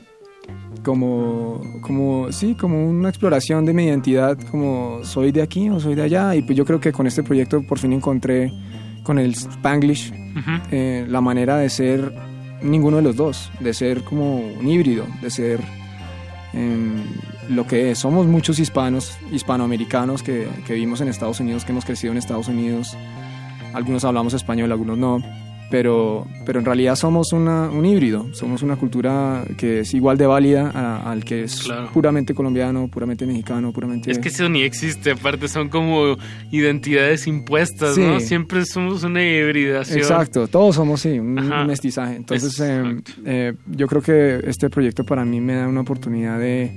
como, 0.82 1.60
como, 1.82 2.32
sí, 2.32 2.54
como 2.54 2.88
una 2.88 3.08
exploración 3.08 3.64
de 3.64 3.74
mi 3.74 3.84
identidad, 3.84 4.38
como 4.50 5.04
soy 5.04 5.32
de 5.32 5.42
aquí 5.42 5.68
o 5.68 5.80
soy 5.80 5.94
de 5.94 6.02
allá. 6.02 6.34
Y 6.34 6.42
pues 6.42 6.56
yo 6.56 6.64
creo 6.64 6.80
que 6.80 6.92
con 6.92 7.06
este 7.06 7.22
proyecto 7.22 7.62
por 7.62 7.78
fin 7.78 7.92
encontré 7.92 8.52
con 9.02 9.18
el 9.18 9.32
Spanglish 9.32 10.12
eh, 10.70 11.04
la 11.08 11.20
manera 11.20 11.58
de 11.58 11.68
ser 11.68 12.12
ninguno 12.62 12.96
de 12.96 13.02
los 13.02 13.16
dos, 13.16 13.52
de 13.60 13.74
ser 13.74 14.02
como 14.02 14.38
un 14.38 14.66
híbrido, 14.66 15.06
de 15.20 15.30
ser 15.30 15.60
em, 16.54 17.02
lo 17.50 17.66
que 17.66 17.90
es. 17.90 17.98
Somos 17.98 18.26
muchos 18.26 18.58
hispanos, 18.58 19.18
hispanoamericanos 19.30 20.22
que, 20.22 20.48
que 20.66 20.72
vivimos 20.72 21.02
en 21.02 21.08
Estados 21.08 21.38
Unidos, 21.40 21.64
que 21.64 21.72
hemos 21.72 21.84
crecido 21.84 22.12
en 22.12 22.18
Estados 22.18 22.48
Unidos. 22.48 22.96
Algunos 23.74 24.04
hablamos 24.04 24.32
español, 24.32 24.72
algunos 24.72 24.96
no. 24.96 25.43
Pero, 25.74 26.24
pero 26.46 26.60
en 26.60 26.64
realidad 26.64 26.94
somos 26.94 27.32
una, 27.32 27.68
un 27.68 27.84
híbrido, 27.84 28.32
somos 28.32 28.62
una 28.62 28.76
cultura 28.76 29.42
que 29.58 29.80
es 29.80 29.92
igual 29.92 30.16
de 30.16 30.24
válida 30.24 30.70
a- 30.72 31.10
al 31.10 31.24
que 31.24 31.42
es 31.42 31.64
Claro. 31.64 31.90
puramente 31.92 32.32
colombiano, 32.32 32.86
puramente 32.86 33.26
mexicano, 33.26 33.72
puramente... 33.72 34.08
Es 34.08 34.20
que 34.20 34.28
eso 34.28 34.48
ni 34.48 34.62
existe, 34.62 35.10
aparte 35.10 35.48
son 35.48 35.68
como 35.70 36.16
identidades 36.52 37.26
impuestas, 37.26 37.98
¿no? 37.98 38.20
Siempre 38.20 38.64
somos 38.66 39.02
una 39.02 39.20
hibridación. 39.24 39.98
Exacto, 39.98 40.46
todos 40.46 40.76
somos, 40.76 41.00
sí, 41.00 41.18
un, 41.18 41.34
mestizaje. 41.66 42.14
Entonces, 42.14 42.60
eh, 42.60 43.00
eh, 43.26 43.54
yo 43.66 43.88
creo 43.88 44.00
que 44.00 44.48
este 44.48 44.70
proyecto 44.70 45.02
para 45.02 45.24
mí 45.24 45.40
me 45.40 45.56
da 45.56 45.66
una 45.66 45.80
oportunidad 45.80 46.38
de, 46.38 46.70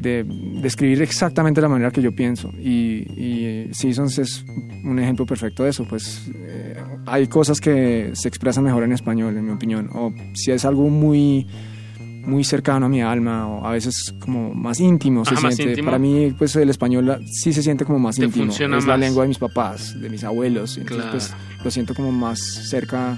de, 0.00 0.24
de 0.24 0.66
escribir 0.68 1.02
exactamente 1.02 1.60
la 1.60 1.68
manera 1.68 1.90
que 1.90 2.00
yo 2.02 2.12
pienso. 2.14 2.50
Y, 2.58 3.04
y 3.20 3.68
Seasons 3.72 4.18
es 4.18 4.44
un 4.84 4.98
ejemplo 4.98 5.26
perfecto 5.26 5.64
de 5.64 5.70
eso. 5.70 5.84
Pues 5.88 6.30
eh, 6.34 6.76
hay 7.06 7.26
cosas 7.26 7.60
que 7.60 8.10
se 8.14 8.28
expresan 8.28 8.64
mejor 8.64 8.84
en 8.84 8.92
español, 8.92 9.36
en 9.36 9.44
mi 9.46 9.52
opinión. 9.52 9.90
O 9.94 10.12
si 10.34 10.50
es 10.52 10.64
algo 10.64 10.88
muy 10.88 11.46
muy 12.24 12.44
cercano 12.44 12.84
a 12.86 12.88
mi 12.90 13.00
alma 13.00 13.46
o 13.48 13.64
a 13.66 13.70
veces 13.72 14.14
como 14.20 14.52
más 14.52 14.80
íntimo 14.80 15.24
se 15.24 15.32
más 15.34 15.54
siente 15.54 15.70
íntimo. 15.72 15.86
para 15.86 15.98
mí 15.98 16.34
pues 16.36 16.54
el 16.56 16.68
español 16.68 17.20
sí 17.24 17.54
se 17.54 17.62
siente 17.62 17.86
como 17.86 17.98
más 17.98 18.16
Te 18.16 18.26
íntimo 18.26 18.52
es 18.52 18.86
la 18.86 18.98
lengua 18.98 19.22
de 19.22 19.28
mis 19.28 19.38
papás 19.38 19.98
de 19.98 20.10
mis 20.10 20.24
abuelos 20.24 20.76
entonces 20.76 20.98
Claro. 21.06 21.10
pues 21.56 21.64
lo 21.64 21.70
siento 21.70 21.94
como 21.94 22.12
más 22.12 22.38
cerca 22.68 23.16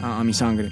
a, 0.00 0.20
a 0.20 0.22
mi 0.22 0.32
sangre 0.32 0.68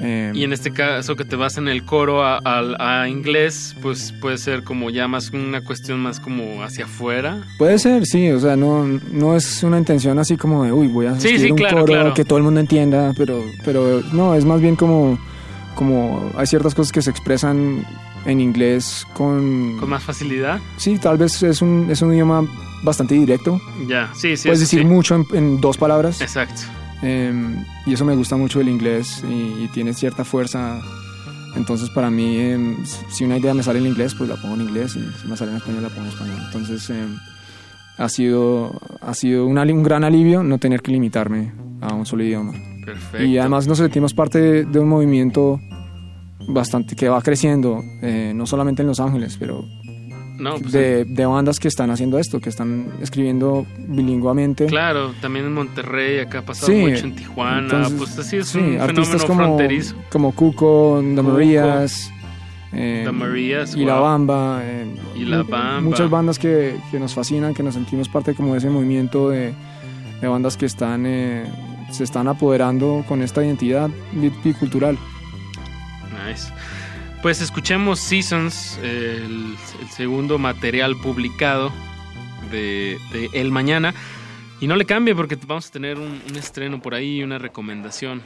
Eh, 0.00 0.30
Y 0.34 0.44
en 0.44 0.52
este 0.52 0.72
caso 0.72 1.16
que 1.16 1.24
te 1.24 1.34
vas 1.36 1.58
en 1.58 1.66
el 1.68 1.84
coro 1.84 2.22
a, 2.24 2.38
a- 2.44 3.02
a 3.02 3.08
inglés, 3.08 3.74
pues 3.82 4.12
puede 4.20 4.38
ser 4.38 4.62
como 4.62 4.90
ya 4.90 5.08
más 5.08 5.30
una 5.30 5.62
cuestión 5.62 6.00
más 6.00 6.20
como 6.20 6.62
hacia 6.62 6.84
afuera. 6.84 7.42
Puede 7.58 7.78
ser, 7.78 8.06
sí, 8.06 8.30
o 8.30 8.38
sea, 8.38 8.54
no, 8.56 8.84
no 8.86 9.34
es 9.36 9.62
una 9.62 9.78
intención 9.78 10.18
así 10.18 10.36
como 10.36 10.64
de, 10.64 10.72
uy, 10.72 10.86
voy 10.88 11.06
a 11.06 11.18
Sí, 11.18 11.38
sí, 11.38 11.50
un 11.50 11.56
claro, 11.56 11.78
coro 11.80 11.86
claro. 11.92 12.14
que 12.14 12.24
todo 12.24 12.38
el 12.38 12.44
mundo 12.44 12.60
entienda, 12.60 13.12
pero, 13.16 13.42
pero 13.64 14.00
no, 14.12 14.34
es 14.34 14.44
más 14.44 14.60
bien 14.60 14.76
como, 14.76 15.18
como 15.74 16.30
hay 16.36 16.46
ciertas 16.46 16.74
cosas 16.74 16.92
que 16.92 17.02
se 17.02 17.10
expresan 17.10 17.84
en 18.24 18.40
inglés 18.40 19.06
con... 19.14 19.78
Con 19.80 19.88
más 19.90 20.02
facilidad. 20.02 20.60
Sí, 20.76 20.98
tal 20.98 21.18
vez 21.18 21.42
es 21.42 21.60
un, 21.62 21.88
es 21.90 22.02
un 22.02 22.12
idioma 22.12 22.44
bastante 22.82 23.14
directo. 23.14 23.60
Ya, 23.88 24.10
sí, 24.14 24.36
sí. 24.36 24.48
Puedes 24.48 24.60
decir 24.60 24.80
sí. 24.80 24.84
mucho 24.84 25.14
en, 25.16 25.26
en 25.32 25.60
dos 25.60 25.76
palabras. 25.76 26.20
Exacto. 26.20 26.62
Eh, 27.02 27.32
y 27.86 27.92
eso 27.92 28.04
me 28.04 28.16
gusta 28.16 28.36
mucho 28.36 28.58
del 28.58 28.68
inglés 28.68 29.22
y, 29.28 29.64
y 29.64 29.68
tiene 29.72 29.92
cierta 29.92 30.24
fuerza. 30.24 30.80
Entonces 31.56 31.90
para 31.90 32.10
mí, 32.10 32.36
eh, 32.36 32.76
si 33.08 33.24
una 33.24 33.38
idea 33.38 33.54
me 33.54 33.62
sale 33.62 33.78
en 33.78 33.86
inglés, 33.86 34.14
pues 34.14 34.28
la 34.28 34.36
pongo 34.36 34.54
en 34.54 34.62
inglés 34.62 34.96
y 34.96 35.20
si 35.20 35.28
me 35.28 35.36
sale 35.36 35.52
en 35.52 35.56
español, 35.58 35.82
la 35.82 35.88
pongo 35.88 36.02
en 36.02 36.08
español. 36.08 36.38
Entonces 36.46 36.90
eh, 36.90 37.06
ha 37.96 38.08
sido, 38.08 38.78
ha 39.00 39.14
sido 39.14 39.46
un, 39.46 39.58
un 39.58 39.82
gran 39.82 40.04
alivio 40.04 40.42
no 40.42 40.58
tener 40.58 40.82
que 40.82 40.92
limitarme 40.92 41.52
a 41.80 41.94
un 41.94 42.04
solo 42.04 42.24
idioma. 42.24 42.52
Perfecto. 42.84 43.24
Y 43.24 43.38
además 43.38 43.66
nos 43.66 43.78
sentimos 43.78 44.14
parte 44.14 44.40
de, 44.40 44.64
de 44.64 44.78
un 44.78 44.88
movimiento 44.88 45.60
bastante 46.48 46.96
que 46.96 47.08
va 47.08 47.20
creciendo, 47.20 47.82
eh, 48.02 48.32
no 48.34 48.46
solamente 48.46 48.82
en 48.82 48.88
Los 48.88 49.00
Ángeles, 49.00 49.36
pero 49.38 49.64
No, 50.38 50.56
pues, 50.58 50.70
de, 50.72 51.04
de 51.04 51.26
bandas 51.26 51.58
que 51.58 51.66
están 51.68 51.90
haciendo 51.90 52.18
esto, 52.18 52.40
que 52.40 52.48
están 52.48 52.86
escribiendo 53.02 53.66
bilingüamente. 53.88 54.66
Claro, 54.66 55.12
también 55.20 55.46
en 55.46 55.52
Monterrey, 55.54 56.20
acá 56.20 56.38
ha 56.38 56.42
pasado 56.42 56.72
Sí, 56.72 56.78
mucho 56.78 57.04
en 57.06 57.14
Tijuana, 57.16 57.58
entonces, 57.62 57.94
pues 57.98 58.18
así 58.18 58.36
es 58.36 58.48
sí, 58.48 58.58
un 58.58 58.80
artistas 58.80 59.22
fenómeno 59.22 59.26
como, 59.26 59.40
fronterizo. 59.56 59.96
como 60.10 60.32
Cuco, 60.32 61.00
The 61.02 61.08
Cuco, 61.16 61.22
Marías, 61.32 62.10
eh, 62.72 63.02
The 63.04 63.10
Marías, 63.12 63.74
y 63.74 63.84
La 63.84 63.94
wow. 63.94 64.02
Bamba, 64.04 64.60
eh, 64.62 64.86
Y 65.16 65.24
La 65.24 65.42
Bamba. 65.42 65.80
muchas 65.80 66.08
bandas 66.08 66.38
que, 66.38 66.76
que 66.90 67.00
nos 67.00 67.14
fascinan, 67.14 67.52
que 67.52 67.62
nos 67.64 67.74
sentimos 67.74 68.08
parte 68.08 68.34
como 68.34 68.52
de 68.52 68.58
ese 68.58 68.70
movimiento 68.70 69.30
de, 69.30 69.52
de 70.20 70.28
bandas 70.28 70.56
que 70.56 70.66
están 70.66 71.04
eh, 71.04 71.44
se 71.90 72.04
están 72.04 72.28
apoderando 72.28 73.04
con 73.08 73.22
esta 73.22 73.42
identidad 73.44 73.88
bi- 74.12 74.30
bicultural. 74.44 74.96
Nice. 76.28 76.52
Pues 77.22 77.40
escuchemos 77.40 77.98
Seasons, 77.98 78.78
el, 78.82 79.56
segundo 79.90 80.38
material 80.38 80.94
publicado 80.96 81.72
de, 82.50 82.96
El 83.32 83.50
Mañana. 83.50 83.92
Y 84.60 84.66
no 84.66 84.76
le 84.76 84.84
cambie 84.84 85.14
porque 85.14 85.36
vamos 85.46 85.68
a 85.68 85.70
tener 85.70 85.98
un, 85.98 86.20
estreno 86.36 86.80
por 86.80 86.94
ahí, 86.94 87.22
una 87.22 87.38
recomendación. 87.38 88.22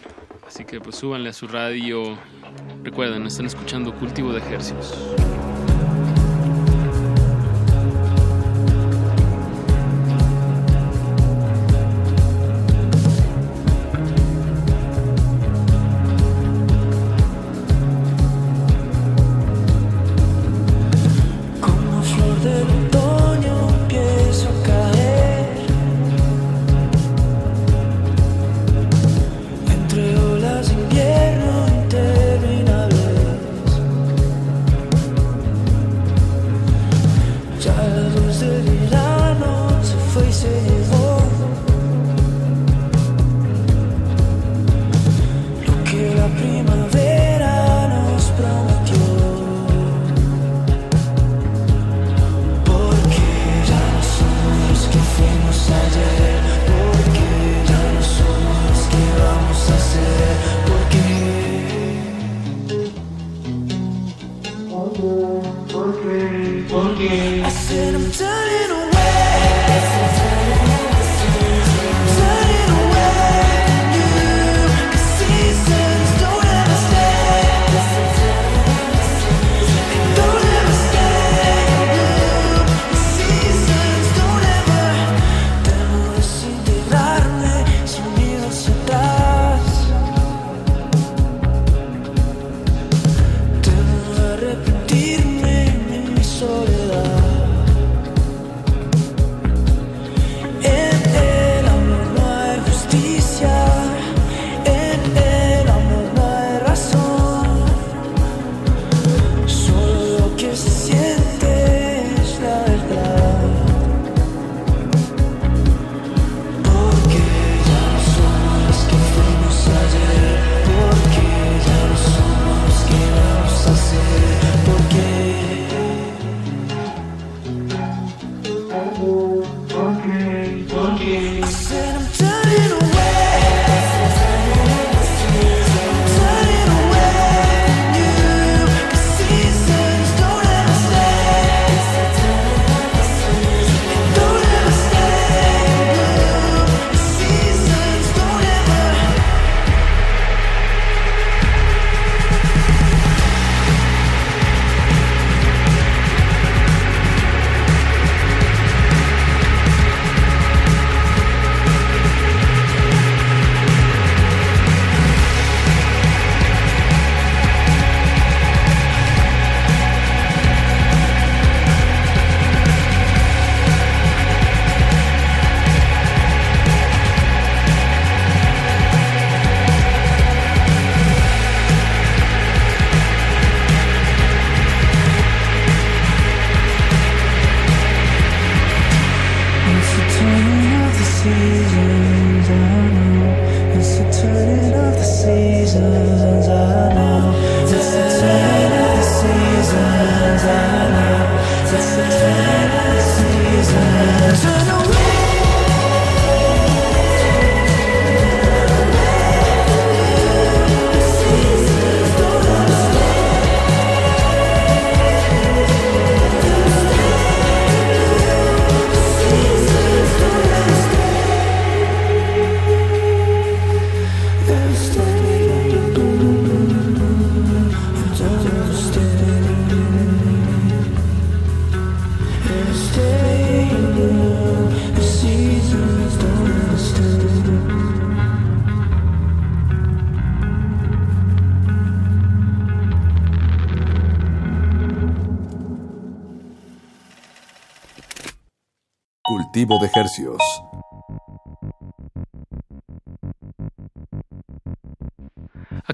Así 0.46 0.64
que 0.64 0.80
pues 0.80 0.96
súbanle 0.96 1.30
a 1.30 1.32
su 1.32 1.48
radio. 1.48 2.18
Recuerden, 2.82 3.26
están 3.26 3.46
escuchando 3.46 3.94
Cultivo 3.94 4.32
de 4.32 4.40
Ejercicios. 4.40 4.94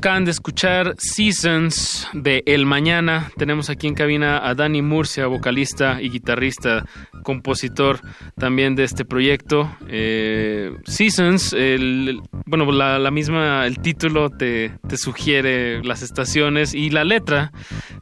De 0.09 0.31
escuchar 0.31 0.95
Seasons 0.97 2.09
de 2.15 2.43
El 2.47 2.65
Mañana. 2.65 3.31
Tenemos 3.37 3.69
aquí 3.69 3.87
en 3.87 3.95
cabina 3.95 4.39
a 4.43 4.55
Dani 4.55 4.81
Murcia, 4.81 5.27
vocalista 5.27 6.01
y 6.01 6.09
guitarrista, 6.09 6.87
compositor 7.23 8.01
también 8.35 8.75
de 8.75 8.85
este 8.85 9.05
proyecto. 9.05 9.71
Eh, 9.87 10.73
Seasons, 10.87 11.53
el, 11.53 12.21
bueno, 12.47 12.73
la 12.73 13.11
misma, 13.11 13.67
el 13.67 13.81
título 13.81 14.31
te, 14.31 14.73
te 14.89 14.97
sugiere 14.97 15.85
las 15.85 16.01
estaciones 16.01 16.73
y 16.73 16.89
la 16.89 17.05
letra. 17.05 17.53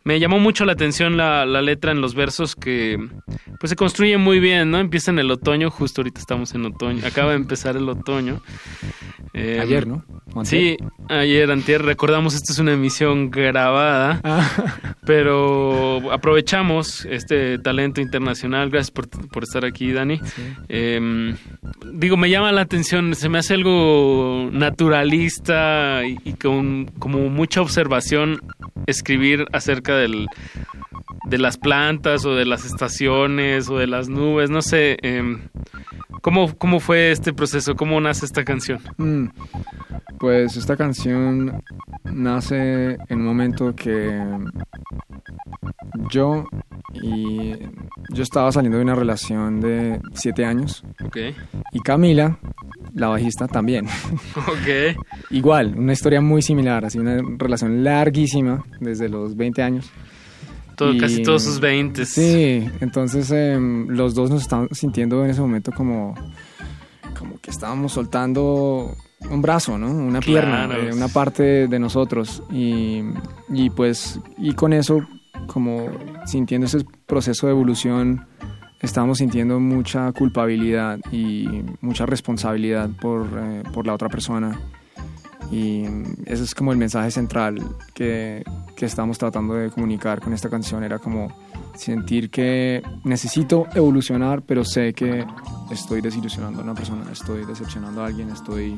Me 0.04 0.20
llamó 0.20 0.38
mucho 0.38 0.64
la 0.64 0.74
atención 0.74 1.16
la, 1.16 1.44
la 1.44 1.60
letra 1.60 1.90
en 1.90 2.00
los 2.00 2.14
versos 2.14 2.54
que 2.54 2.98
pues 3.58 3.70
se 3.70 3.76
construye 3.76 4.16
muy 4.16 4.38
bien, 4.38 4.70
¿no? 4.70 4.78
Empieza 4.78 5.10
en 5.10 5.18
el 5.18 5.30
otoño, 5.30 5.70
justo 5.70 6.02
ahorita 6.02 6.20
estamos 6.20 6.54
en 6.54 6.66
otoño, 6.66 7.04
acaba 7.04 7.30
de 7.30 7.36
empezar 7.36 7.76
el 7.76 7.88
otoño. 7.88 8.40
Eh, 9.38 9.60
Ayer, 9.60 9.86
¿no? 9.86 10.02
Sí, 10.44 10.76
ayer, 11.10 11.50
antier, 11.50 11.82
recordamos, 11.82 12.34
esta 12.34 12.52
es 12.54 12.58
una 12.58 12.72
emisión 12.72 13.30
grabada, 13.30 14.20
Ah. 14.24 14.48
pero 15.06 16.10
aprovechamos 16.10 17.04
este 17.04 17.58
talento 17.58 18.00
internacional. 18.00 18.70
Gracias 18.70 18.90
por, 18.90 19.08
por 19.08 19.42
estar 19.44 19.64
aquí, 19.66 19.92
Dani. 19.92 20.20
Eh, 20.70 21.34
digo, 21.92 22.16
me 22.16 22.30
llama 22.30 22.50
la 22.52 22.62
atención, 22.62 23.14
se 23.14 23.28
me 23.28 23.38
hace 23.38 23.54
algo 23.54 24.48
naturalista 24.52 26.02
y, 26.06 26.18
y 26.24 26.32
con 26.34 26.86
como 26.98 27.28
mucha 27.28 27.60
observación 27.60 28.40
escribir 28.86 29.44
acerca 29.52 29.96
del 29.96 30.26
de 31.28 31.38
las 31.38 31.58
plantas 31.58 32.24
o 32.24 32.34
de 32.36 32.44
las 32.46 32.64
estaciones 32.64 33.68
o 33.68 33.78
de 33.78 33.88
las 33.88 34.08
nubes, 34.08 34.48
no 34.48 34.62
sé, 34.62 34.96
eh, 35.02 35.36
¿cómo, 36.22 36.54
¿cómo 36.56 36.80
fue 36.80 37.10
este 37.12 37.32
proceso? 37.32 37.74
¿Cómo 37.74 38.00
nace 38.00 38.26
esta 38.26 38.44
canción? 38.44 38.80
Mm, 38.98 39.26
Pues 40.18 40.56
esta 40.56 40.76
canción 40.76 41.62
nace 42.04 42.96
en 43.08 43.18
un 43.20 43.24
momento 43.26 43.74
que 43.74 44.18
yo 46.10 46.46
y 46.94 47.52
yo 48.10 48.22
estaba 48.22 48.50
saliendo 48.52 48.78
de 48.78 48.84
una 48.84 48.94
relación 48.94 49.60
de 49.60 50.00
siete 50.14 50.44
años 50.44 50.82
Ok, 51.04 51.16
y 51.72 51.80
Camila, 51.80 52.38
la 52.94 53.08
bajista, 53.08 53.46
también. 53.46 53.86
ok. 54.36 54.96
Igual, 55.30 55.74
una 55.76 55.92
historia 55.92 56.20
muy 56.20 56.40
similar, 56.42 56.84
así 56.84 56.98
una 56.98 57.20
relación 57.36 57.84
larguísima 57.84 58.64
desde 58.80 59.08
los 59.08 59.36
20 59.36 59.62
años. 59.62 59.90
Todo- 60.76 60.92
Y- 60.92 60.98
casi 60.98 61.22
todos 61.22 61.42
sus 61.42 61.58
20. 61.58 62.04
Sí, 62.06 62.68
entonces 62.80 63.30
em, 63.30 63.88
los 63.88 64.14
dos 64.14 64.30
nos 64.30 64.42
estábamos 64.42 64.70
sintiendo 64.78 65.24
en 65.24 65.30
ese 65.30 65.40
momento 65.40 65.72
como, 65.72 66.14
como 67.18 67.38
que 67.40 67.50
estábamos 67.50 67.92
soltando 67.92 68.94
un 69.30 69.42
brazo, 69.42 69.78
¿no? 69.78 69.90
Una 69.90 70.20
pierna, 70.20 70.66
Claro. 70.66 70.82
eh, 70.82 70.92
una 70.92 71.08
parte 71.08 71.66
de 71.66 71.78
nosotros. 71.78 72.42
Y, 72.52 73.00
y 73.48 73.70
pues, 73.70 74.20
y 74.36 74.52
con 74.52 74.72
eso, 74.72 75.00
como 75.46 75.86
sintiendo 76.26 76.66
ese 76.66 76.84
proceso 77.06 77.46
de 77.46 77.52
evolución, 77.52 78.26
estábamos 78.82 79.18
sintiendo 79.18 79.58
mucha 79.58 80.12
culpabilidad 80.12 80.98
y 81.10 81.48
mucha 81.80 82.04
responsabilidad 82.04 82.90
por, 83.00 83.26
eh, 83.34 83.62
por 83.72 83.86
la 83.86 83.94
otra 83.94 84.08
persona. 84.10 84.60
Y 85.50 85.82
mm, 85.88 86.04
ese 86.26 86.44
es 86.44 86.54
como 86.54 86.72
el 86.72 86.78
mensaje 86.78 87.10
central 87.10 87.62
que, 87.94 88.44
que 88.76 88.86
estamos 88.86 89.18
tratando 89.18 89.54
de 89.54 89.70
comunicar 89.70 90.20
con 90.20 90.32
esta 90.32 90.48
canción. 90.50 90.82
Era 90.84 90.98
como 90.98 91.32
sentir 91.76 92.30
que 92.30 92.82
necesito 93.04 93.66
evolucionar, 93.74 94.42
pero 94.42 94.64
sé 94.64 94.92
que 94.92 95.24
estoy 95.70 96.00
desilusionando 96.00 96.60
a 96.60 96.64
una 96.64 96.74
persona, 96.74 97.04
estoy 97.12 97.44
decepcionando 97.44 98.02
a 98.02 98.06
alguien, 98.06 98.30
estoy 98.30 98.76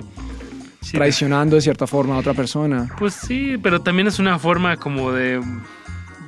traicionando 0.93 1.57
de 1.57 1.63
cierta 1.63 1.87
forma 1.87 2.17
a 2.17 2.19
otra 2.19 2.35
persona. 2.35 2.89
Pues 2.99 3.15
sí, 3.15 3.57
pero 3.63 3.81
también 3.81 4.09
es 4.09 4.19
una 4.19 4.39
forma 4.39 4.77
como 4.77 5.13
de 5.13 5.41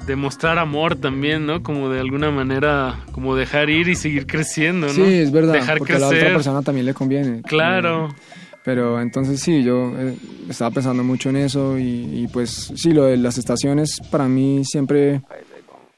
demostrar 0.07 0.59
amor 0.59 0.97
también, 0.97 1.47
¿no? 1.47 1.63
Como 1.63 1.89
de 1.91 2.01
alguna 2.01 2.31
manera, 2.31 3.01
como 3.13 3.37
dejar 3.37 3.71
ir 3.71 3.89
y 3.89 3.95
seguir 3.95 4.27
creciendo, 4.27 4.87
¿no? 4.89 4.93
Sí, 4.93 5.03
es 5.03 5.31
verdad, 5.31 5.55
Dejar 5.55 5.79
porque 5.79 5.95
a 5.95 5.99
la 5.99 6.09
crecer. 6.09 6.27
otra 6.27 6.37
persona 6.37 6.63
también 6.63 6.87
le 6.87 6.95
conviene. 6.95 7.43
Claro. 7.43 8.09
Eh, 8.09 8.40
Pero 8.71 9.01
entonces 9.01 9.41
sí, 9.41 9.65
yo 9.65 9.93
eh, 9.99 10.15
estaba 10.49 10.71
pensando 10.71 11.03
mucho 11.03 11.29
en 11.31 11.39
eso 11.39 11.77
y, 11.77 11.83
y, 12.23 12.29
pues 12.33 12.73
sí, 12.77 12.93
lo 12.93 13.03
de 13.03 13.17
las 13.17 13.37
estaciones 13.37 14.01
para 14.13 14.29
mí 14.29 14.65
siempre 14.65 15.23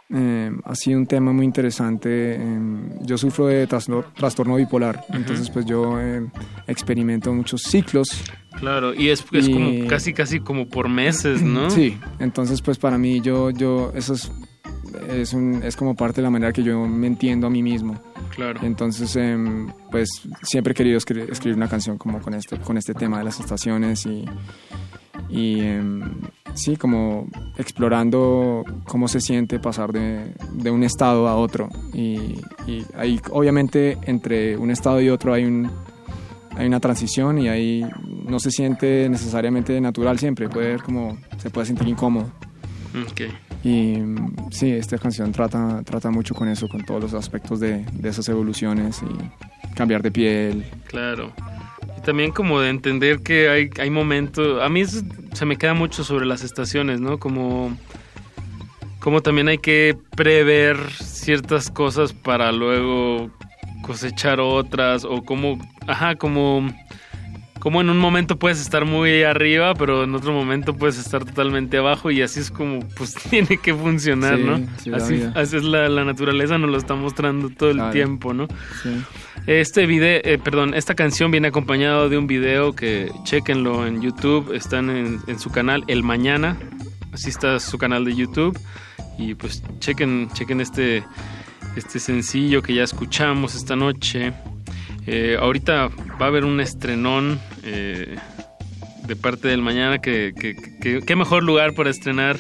eh, 0.09 0.51
ha 0.65 0.75
sido 0.75 0.99
un 0.99 1.07
tema 1.07 1.35
muy 1.35 1.45
interesante. 1.45 2.37
Eh, 2.37 2.59
yo 3.03 3.19
sufro 3.19 3.49
de 3.49 3.67
trastorno 3.67 4.57
bipolar, 4.57 5.05
entonces 5.13 5.51
pues 5.51 5.67
yo 5.67 6.01
eh, 6.01 6.27
experimento 6.67 7.31
muchos 7.35 7.61
ciclos. 7.61 8.09
Claro, 8.59 8.95
y 8.95 9.11
es, 9.11 9.23
es 9.33 9.49
Y- 9.49 9.53
como 9.53 9.87
casi, 9.87 10.15
casi 10.15 10.41
como 10.41 10.67
por 10.67 10.89
meses, 10.89 11.43
¿no? 11.43 11.69
Sí, 11.69 11.99
entonces 12.21 12.63
pues 12.63 12.79
para 12.79 12.97
mí 12.97 13.21
yo, 13.21 13.51
yo, 13.51 13.93
eso 13.95 14.15
es, 14.15 14.33
es, 15.11 15.33
un- 15.33 15.63
es 15.63 15.77
como 15.77 15.95
parte 15.95 16.17
de 16.21 16.23
la 16.25 16.31
manera 16.31 16.53
que 16.53 16.63
yo 16.63 16.87
me 16.87 17.07
entiendo 17.07 17.47
a 17.47 17.51
mí 17.51 17.63
mismo. 17.63 17.99
Claro. 18.35 18.61
Entonces, 18.63 19.15
em, 19.17 19.69
pues 19.91 20.09
siempre 20.43 20.73
he 20.73 20.75
querido 20.75 20.99
escri- 20.99 21.31
escribir 21.31 21.57
una 21.57 21.69
canción 21.69 21.99
como 21.99 22.21
con 22.21 22.35
este, 22.35 22.59
con 22.59 22.77
este 22.79 22.95
tema 22.95 23.19
de 23.19 23.25
las 23.25 23.41
estaciones 23.41 24.07
y, 24.07 24.25
y 25.29 25.61
em, 25.61 26.03
sí, 26.55 26.77
como 26.77 27.27
explorando 27.59 28.65
cómo 28.87 29.09
se 29.09 29.21
siente 29.21 29.59
pasar 29.59 29.93
de, 29.93 30.33
de 30.53 30.71
un 30.71 30.83
estado 30.83 31.29
a 31.29 31.37
otro. 31.37 31.69
Y, 31.93 32.39
y 32.67 32.85
ahí, 32.97 33.21
obviamente, 33.31 33.99
entre 34.03 34.57
un 34.57 34.71
estado 34.71 35.01
y 35.01 35.09
otro 35.09 35.33
hay 35.35 35.45
un 35.45 35.71
hay 36.55 36.67
una 36.67 36.81
transición 36.81 37.39
y 37.39 37.49
ahí 37.49 37.83
no 38.29 38.39
se 38.39 38.51
siente 38.51 39.09
necesariamente 39.09 39.81
natural 39.81 40.19
siempre, 40.19 40.51
puede 40.51 40.69
ver 40.69 40.83
como 40.83 41.17
se 41.39 41.49
puede 41.49 41.67
sentir 41.67 41.89
incómodo. 41.89 42.31
Ok. 43.11 43.23
Y 43.63 43.97
mm, 43.97 44.51
sí, 44.51 44.71
esta 44.71 44.99
canción 44.99 45.33
trata, 45.33 45.83
trata 45.85 46.11
mucho 46.11 46.35
con 46.35 46.49
eso, 46.49 46.69
con 46.69 46.85
todos 46.85 47.03
los 47.03 47.15
aspectos 47.15 47.61
de, 47.61 47.85
de 47.93 48.09
esas 48.09 48.29
evoluciones 48.29 49.03
y 49.03 49.75
cambiar 49.75 50.03
de 50.03 50.11
piel. 50.11 50.65
Claro. 50.87 51.33
Y 51.99 52.01
también 52.03 52.33
como 52.33 52.61
de 52.61 52.71
entender 52.71 53.21
que 53.21 53.49
hay, 53.49 53.71
hay 53.79 53.91
momentos... 53.91 54.63
A 54.63 54.69
mí 54.69 54.85
se 54.85 55.47
me 55.47 55.57
queda 55.57 55.75
mucho 55.75 56.05
sobre 56.05 56.27
las 56.27 56.43
estaciones, 56.43 57.01
¿no? 57.01 57.19
Como, 57.19 57.77
como 59.01 59.23
también 59.23 59.49
hay 59.49 59.59
que 59.59 59.97
prever 60.17 60.77
ciertas 61.01 61.71
cosas 61.71 62.13
para 62.13 62.53
luego 62.53 63.31
cosechar 63.83 64.41
otras 64.41 65.05
o 65.05 65.23
como... 65.23 65.59
Ajá, 65.87 66.17
como... 66.17 66.69
Como 67.63 67.81
en 67.81 67.91
un 67.91 67.99
momento 67.99 68.41
puedes 68.41 68.61
estar 68.61 68.85
muy 68.85 69.23
arriba, 69.23 69.73
pero 69.75 70.03
en 70.03 70.13
otro 70.17 70.33
momento 70.33 70.75
puedes 70.77 70.99
estar 70.99 71.25
totalmente 71.25 71.77
abajo 71.79 72.11
y 72.11 72.21
así 72.21 72.41
es 72.41 72.51
como 72.51 72.81
pues 72.97 73.15
tiene 73.31 73.57
que 73.57 73.73
funcionar, 73.73 74.37
Sí, 74.37 74.43
¿no? 74.45 74.59
sí, 74.83 74.91
así, 74.93 75.23
así 75.37 75.57
es 75.59 75.63
la, 75.63 75.89
la 75.89 76.05
naturaleza, 76.05 76.59
nos 76.59 76.71
lo 76.71 76.77
está 76.77 76.97
mostrando 76.97 77.51
todo 77.51 77.71
el 77.71 77.77
Claro. 77.77 77.93
tiempo, 77.93 78.35
¿no? 78.35 78.49
Sí. 78.83 78.91
Este 79.47 79.87
video, 79.87 80.21
eh, 80.25 80.39
perdón, 80.43 80.75
esta 80.75 80.97
canción 80.97 81.31
viene 81.31 81.47
acompañado 81.49 82.09
de 82.09 82.19
un 82.19 82.27
video 82.27 82.73
que 82.75 83.13
chequenlo 83.23 83.87
en 83.87 84.03
YouTube, 84.03 84.53
están 84.55 84.91
en, 84.91 85.21
en 85.29 85.39
su 85.39 85.51
canal 85.51 85.85
El 85.87 86.03
Mañana, 86.03 86.57
así 87.13 87.29
está 87.31 87.61
su 87.61 87.79
canal 87.79 88.05
de 88.05 88.17
YouTube 88.17 88.59
y 89.19 89.35
pues 89.37 89.63
chequen, 89.79 90.29
chequen 90.33 90.61
este, 90.61 91.05
este 91.77 92.01
sencillo 92.01 92.61
que 92.61 92.75
ya 92.75 92.83
escuchamos 92.83 93.55
esta 93.55 93.77
noche. 93.77 94.33
Eh, 95.07 95.37
ahorita 95.41 95.89
va 96.21 96.27
a 96.27 96.29
haber 96.29 96.45
un 96.45 96.61
estrenón 96.61 97.41
eh, 97.65 98.17
de 99.07 99.17
parte 99.17 99.49
del 99.49 99.61
Mañana 99.63 99.99
que, 99.99 100.33
que, 100.39 100.55
que- 100.81 101.01
qué 101.01 101.17
mejor 101.17 101.43
lugar 101.43 101.75
para 101.75 101.91
estrenar 101.91 102.37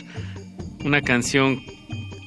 una 0.84 1.00
canción 1.02 1.60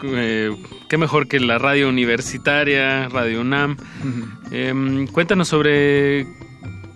eh, 0.03 0.51
qué 0.89 0.97
mejor 0.97 1.27
que 1.27 1.39
la 1.39 1.57
radio 1.57 1.87
universitaria, 1.89 3.07
Radio 3.09 3.41
UNAM. 3.41 3.77
Em, 4.51 5.07
cuéntanos 5.07 5.47
sobre 5.47 6.27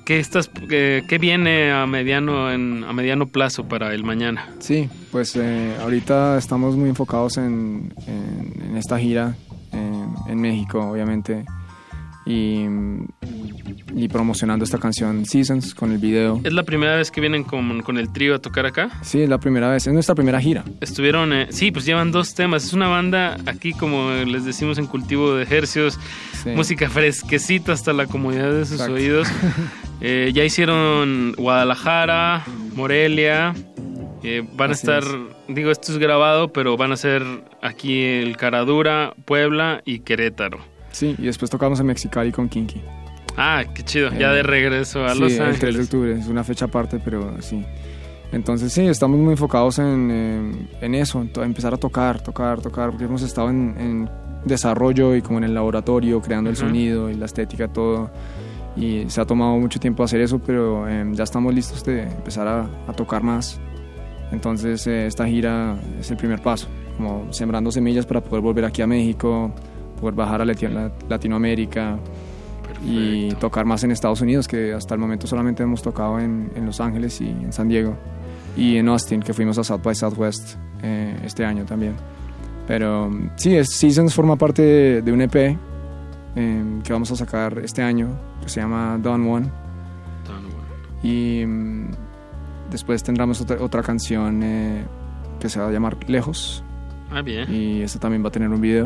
qué 0.05 0.19
estás, 0.19 0.51
eh, 0.69 1.03
qué 1.07 1.17
viene 1.17 1.71
a 1.71 1.87
mediano 1.87 2.51
en, 2.51 2.83
a 2.83 2.93
mediano 2.93 3.27
plazo 3.27 3.67
para 3.67 3.93
el 3.93 4.03
mañana. 4.03 4.49
Sí, 4.59 4.89
pues 5.11 5.35
eh, 5.37 5.75
ahorita 5.81 6.37
estamos 6.37 6.75
muy 6.75 6.89
enfocados 6.89 7.37
en, 7.37 7.93
en- 8.05 8.63
en 8.69 8.77
esta 8.77 8.99
gira 8.99 9.35
en 10.27 10.39
México, 10.41 10.79
obviamente, 10.81 11.45
y, 12.29 12.65
y 13.95 14.07
promocionando 14.07 14.63
esta 14.63 14.77
canción 14.77 15.25
Seasons 15.25 15.73
con 15.73 15.91
el 15.91 15.97
video. 15.97 16.39
¿Es 16.43 16.53
la 16.53 16.63
primera 16.63 16.95
vez 16.95 17.09
que 17.09 17.19
vienen 17.21 17.43
con, 17.43 17.81
con 17.81 17.97
el 17.97 18.13
trío 18.13 18.35
a 18.35 18.39
tocar 18.39 18.65
acá? 18.67 18.89
Sí, 19.01 19.21
es 19.21 19.29
la 19.29 19.39
primera 19.39 19.69
vez, 19.69 19.87
es 19.87 19.93
nuestra 19.93 20.13
primera 20.13 20.39
gira. 20.39 20.63
Estuvieron, 20.79 21.33
eh, 21.33 21.47
sí, 21.49 21.71
pues 21.71 21.85
llevan 21.85 22.11
dos 22.11 22.35
temas. 22.35 22.63
Es 22.65 22.73
una 22.73 22.87
banda 22.87 23.37
aquí, 23.47 23.73
como 23.73 24.11
les 24.11 24.45
decimos, 24.45 24.77
en 24.77 24.85
cultivo 24.85 25.33
de 25.33 25.43
ejercios, 25.43 25.97
Sí. 26.43 26.51
música 26.51 26.89
fresquecita 26.89 27.73
hasta 27.73 27.91
la 27.91 28.05
comodidad 28.05 28.51
de 28.53 28.63
sus 28.65 28.73
Exacto. 28.73 28.93
oídos. 28.93 29.27
Eh, 30.01 30.31
ya 30.33 30.45
hicieron 30.45 31.33
Guadalajara, 31.37 32.45
Morelia. 32.73 33.53
eh, 34.23 34.47
van 34.55 34.69
a 34.69 34.73
estar, 34.73 35.03
digo, 35.49 35.71
esto 35.71 35.91
es 35.91 35.97
grabado, 35.97 36.53
pero 36.53 36.77
van 36.77 36.93
a 36.93 36.95
ser 36.95 37.21
aquí 37.61 38.01
el 38.03 38.37
Caradura, 38.37 39.13
Puebla 39.25 39.81
y 39.83 39.99
Querétaro. 39.99 40.59
Sí, 40.91 41.15
y 41.17 41.25
después 41.25 41.49
tocamos 41.51 41.79
en 41.79 41.85
Mexicali 41.87 42.31
con 42.31 42.49
Kinky. 42.49 42.81
Ah, 43.37 43.63
qué 43.73 43.83
chido, 43.83 44.09
ya 44.11 44.31
Eh, 44.31 44.35
de 44.37 44.43
regreso 44.43 45.05
a 45.05 45.13
sí, 45.13 45.19
Los 45.19 45.31
el 45.33 45.37
3 45.37 45.39
de 45.39 45.53
Ángeles. 45.67 45.85
octubre, 45.85 46.11
es 46.19 46.27
una 46.27 46.43
fecha 46.43 46.65
aparte, 46.65 46.99
pero 47.03 47.35
sí. 47.41 47.63
Entonces 48.31 48.71
sí, 48.73 48.85
estamos 48.85 49.19
muy 49.19 49.31
enfocados 49.31 49.79
en, 49.79 50.09
eh, 50.11 50.67
en 50.81 50.95
eso, 50.95 51.21
en 51.21 51.31
empezar 51.43 51.73
a 51.73 51.77
tocar, 51.77 52.21
tocar, 52.21 52.61
tocar, 52.61 52.89
porque 52.91 53.05
hemos 53.05 53.21
estado 53.23 53.49
en, 53.49 53.75
en 53.79 54.09
desarrollo 54.45 55.15
y 55.15 55.21
como 55.21 55.37
en 55.39 55.45
el 55.45 55.53
laboratorio, 55.53 56.21
creando 56.21 56.49
el 56.49 56.55
sonido 56.55 57.09
y 57.09 57.15
la 57.15 57.25
estética, 57.25 57.67
todo. 57.67 58.11
Y 58.75 59.05
se 59.09 59.19
ha 59.19 59.25
tomado 59.25 59.57
mucho 59.57 59.79
tiempo 59.79 60.03
hacer 60.03 60.21
eso, 60.21 60.39
pero 60.39 60.87
eh, 60.87 61.05
ya 61.13 61.23
estamos 61.23 61.53
listos 61.53 61.83
de 61.83 62.03
empezar 62.03 62.47
a, 62.47 62.69
a 62.87 62.93
tocar 62.93 63.23
más. 63.23 63.59
Entonces 64.31 64.85
eh, 64.85 65.07
esta 65.07 65.25
gira 65.27 65.75
es 65.99 66.11
el 66.11 66.17
primer 66.17 66.41
paso, 66.41 66.67
como 66.97 67.31
sembrando 67.33 67.71
semillas 67.71 68.05
para 68.05 68.21
poder 68.21 68.41
volver 68.43 68.65
aquí 68.65 68.81
a 68.83 68.87
México, 68.87 69.51
poder 69.99 70.15
bajar 70.15 70.41
a 70.41 70.45
Lati- 70.45 70.69
la- 70.69 70.91
Latinoamérica 71.07 71.97
y 72.85 73.29
tocar 73.35 73.65
más 73.65 73.83
en 73.83 73.91
Estados 73.91 74.21
Unidos, 74.21 74.47
que 74.47 74.73
hasta 74.73 74.93
el 74.95 74.99
momento 75.01 75.27
solamente 75.27 75.63
hemos 75.63 75.81
tocado 75.81 76.19
en, 76.19 76.51
en 76.55 76.65
Los 76.65 76.79
Ángeles 76.79 77.19
y 77.21 77.27
en 77.29 77.51
San 77.51 77.67
Diego 77.67 77.95
y 78.55 78.77
en 78.77 78.87
Austin, 78.89 79.21
que 79.21 79.33
fuimos 79.33 79.57
a 79.57 79.63
South 79.63 79.81
by 79.83 79.95
Southwest 79.95 80.55
eh, 80.81 81.15
este 81.25 81.43
año 81.45 81.65
también. 81.65 81.95
Pero 82.67 83.09
mm, 83.09 83.31
sí, 83.35 83.55
es, 83.55 83.69
Seasons 83.71 84.13
forma 84.13 84.35
parte 84.37 84.61
de, 84.61 85.01
de 85.01 85.11
un 85.11 85.21
EP 85.21 85.35
eh, 85.35 85.57
que 86.83 86.93
vamos 86.93 87.11
a 87.11 87.15
sacar 87.15 87.59
este 87.59 87.81
año, 87.81 88.09
que 88.41 88.49
se 88.49 88.61
llama 88.61 88.97
Dawn 89.01 89.27
One. 89.27 89.47
Y 91.03 91.45
mm, 91.45 91.91
después 92.71 93.03
tendremos 93.03 93.41
otra, 93.41 93.57
otra 93.61 93.81
canción 93.83 94.41
eh, 94.43 94.85
que 95.39 95.49
se 95.49 95.59
va 95.59 95.67
a 95.67 95.71
llamar 95.71 95.97
Lejos. 96.09 96.63
Ah, 97.11 97.21
bien. 97.21 97.51
Y 97.53 97.81
esa 97.81 97.99
también 97.99 98.23
va 98.23 98.27
a 98.29 98.31
tener 98.31 98.49
un 98.49 98.61
video. 98.61 98.85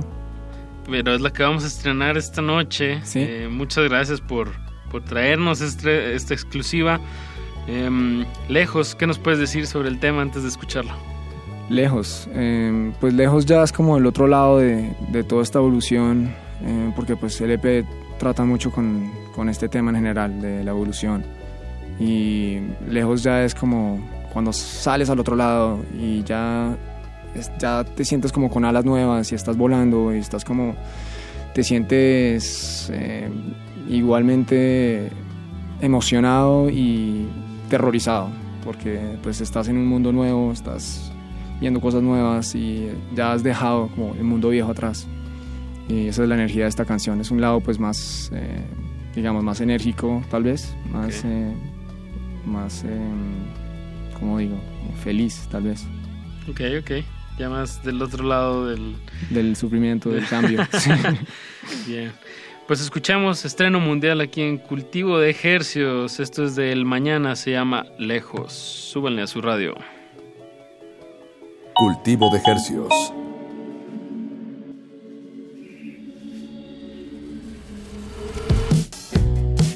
Pero 0.90 1.14
es 1.16 1.22
la 1.22 1.32
que 1.32 1.44
vamos 1.44 1.64
a 1.64 1.68
estrenar 1.68 2.18
esta 2.18 2.42
noche. 2.42 3.00
Sí. 3.04 3.20
Eh, 3.20 3.48
muchas 3.50 3.86
gracias 3.90 4.20
por, 4.22 4.50
por 4.92 5.04
traernos 5.04 5.62
este- 5.62 6.14
esta 6.16 6.34
exclusiva. 6.34 7.00
Em, 7.68 8.26
lejos, 8.50 8.94
¿qué 8.96 9.08
nos 9.08 9.18
puedes 9.20 9.40
decir 9.40 9.66
sobre 9.68 9.88
el 9.90 10.00
tema 10.00 10.22
antes 10.22 10.44
de 10.44 10.50
escucharlo? 10.50 10.92
Lejos, 11.70 12.28
eh, 12.34 12.92
pues 13.00 13.14
lejos 13.14 13.46
ya 13.46 13.64
es 13.64 13.72
como 13.72 13.98
el 13.98 14.06
otro 14.06 14.28
lado 14.28 14.58
de, 14.60 14.94
de 15.12 15.24
toda 15.24 15.42
esta 15.44 15.60
evolución, 15.60 16.34
eh, 16.62 16.92
porque 16.96 17.16
pues 17.16 17.40
el 17.40 17.52
EP 17.52 17.86
trata 18.20 18.44
mucho 18.44 18.70
con, 18.70 19.10
con 19.34 19.48
este 19.48 19.70
tema 19.70 19.92
en 19.92 19.96
general 19.96 20.42
de 20.42 20.64
la 20.66 20.72
evolución. 20.72 21.24
Y 22.00 22.60
lejos 22.90 23.24
ya 23.24 23.44
es 23.46 23.56
como 23.56 24.06
cuando 24.34 24.52
sales 24.52 25.10
al 25.10 25.20
otro 25.20 25.36
lado 25.38 25.80
y 25.98 26.24
ya, 26.24 26.76
ya 27.60 27.84
te 27.84 28.06
sientes 28.06 28.32
como 28.32 28.50
con 28.50 28.66
alas 28.66 28.86
nuevas 28.86 29.32
y 29.32 29.36
estás 29.36 29.58
volando 29.58 30.14
y 30.14 30.20
estás 30.20 30.44
como, 30.46 30.76
te 31.54 31.64
sientes 31.64 32.90
eh, 32.94 33.30
igualmente 33.90 35.10
emocionado 35.82 36.70
y 36.70 37.28
terrorizado, 37.70 38.30
porque 38.64 39.18
pues 39.22 39.42
estás 39.42 39.68
en 39.68 39.78
un 39.78 39.88
mundo 39.88 40.12
nuevo, 40.12 40.52
estás 40.52 41.12
viendo 41.60 41.80
cosas 41.80 42.02
nuevas 42.02 42.56
y 42.56 42.90
ya 43.16 43.34
has 43.34 43.44
dejado 43.44 43.88
como 43.90 44.14
el 44.16 44.24
mundo 44.24 44.50
viejo 44.50 44.72
atrás. 44.72 45.08
Y 45.90 46.08
esa 46.08 46.24
es 46.24 46.30
la 46.30 46.36
energía 46.36 46.64
de 46.64 46.70
esta 46.70 46.86
canción. 46.86 47.20
Es 47.22 47.32
un 47.32 47.42
lado 47.42 47.60
pues 47.60 47.80
más, 47.80 48.32
eh, 48.34 48.64
digamos, 49.16 49.44
más 49.44 49.60
enérgico 49.62 50.24
tal 50.30 50.44
vez, 50.44 50.76
más, 50.92 51.24
eh, 51.26 51.54
más, 52.46 52.84
eh, 52.86 53.00
como 54.20 54.38
digo, 54.38 54.58
feliz 55.04 55.48
tal 55.52 55.64
vez. 55.64 55.86
Ok, 56.50 56.62
ok. 56.80 56.92
Ya 57.38 57.50
más 57.50 57.84
del 57.84 58.02
otro 58.02 58.24
lado 58.24 58.68
del... 58.68 58.96
Del 59.30 59.56
sufrimiento, 59.56 60.10
del 60.10 60.28
cambio. 60.28 60.66
Sí. 60.80 60.92
Bien. 61.88 62.12
Pues 62.68 62.80
escuchamos 62.80 63.44
estreno 63.44 63.80
mundial 63.80 64.22
aquí 64.22 64.42
en 64.42 64.58
Cultivo 64.58 65.20
de 65.20 65.30
Ejercios. 65.30 66.20
Esto 66.20 66.46
es 66.46 66.56
del 66.56 66.86
mañana, 66.86 67.36
se 67.36 67.52
llama 67.52 67.86
Lejos. 67.98 68.54
Súbanle 68.54 69.22
a 69.22 69.28
su 69.28 69.42
radio. 69.42 69.76
Cultivo 71.76 72.30
de 72.30 72.40
Hercios. 72.40 72.94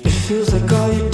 It 0.06 0.12
feels 0.28 0.54
like 0.54 0.72
all 0.74 0.94
you 0.94 1.07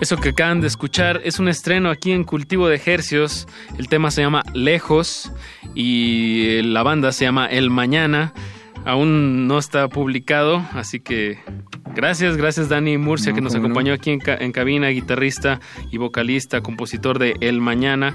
Eso 0.00 0.16
que 0.16 0.28
acaban 0.28 0.60
de 0.60 0.68
escuchar 0.68 1.20
es 1.24 1.40
un 1.40 1.48
estreno 1.48 1.90
aquí 1.90 2.12
en 2.12 2.22
Cultivo 2.22 2.68
de 2.68 2.76
Ejercios. 2.76 3.48
El 3.78 3.88
tema 3.88 4.12
se 4.12 4.22
llama 4.22 4.44
Lejos 4.54 5.32
y 5.74 6.62
la 6.62 6.84
banda 6.84 7.10
se 7.10 7.24
llama 7.24 7.46
El 7.46 7.70
Mañana. 7.70 8.32
Aún 8.84 9.48
no 9.48 9.58
está 9.58 9.88
publicado, 9.88 10.64
así 10.72 11.00
que 11.00 11.38
gracias, 11.96 12.36
gracias 12.36 12.68
Dani 12.68 12.96
Murcia 12.96 13.32
No, 13.32 13.34
que 13.34 13.40
nos 13.42 13.54
no. 13.54 13.58
acompañó 13.58 13.92
aquí 13.92 14.10
en, 14.12 14.20
ca- 14.20 14.36
en 14.38 14.52
cabina, 14.52 14.88
guitarrista 14.88 15.60
y 15.90 15.98
vocalista, 15.98 16.60
compositor 16.60 17.18
de 17.18 17.34
El 17.40 17.60
Mañana. 17.60 18.14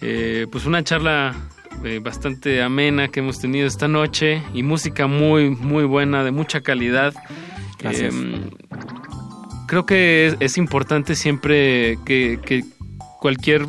Eh, 0.00 0.46
pues 0.52 0.64
una 0.64 0.84
charla 0.84 1.34
eh, 1.84 2.00
bastante 2.02 2.62
amena 2.62 3.08
que 3.08 3.20
hemos 3.20 3.38
tenido 3.38 3.66
esta 3.66 3.88
noche 3.88 4.42
y 4.54 4.62
música 4.62 5.06
muy, 5.06 5.50
muy 5.50 5.84
buena, 5.84 6.24
de 6.24 6.30
mucha 6.30 6.60
calidad. 6.60 7.14
Gracias. 7.78 8.14
Em, 8.14 8.50
creo 9.66 9.86
que 9.86 10.26
es, 10.26 10.36
es 10.40 10.58
importante 10.58 11.14
siempre 11.14 11.98
que, 12.04 12.40
que 12.44 12.64
cualquier 13.20 13.66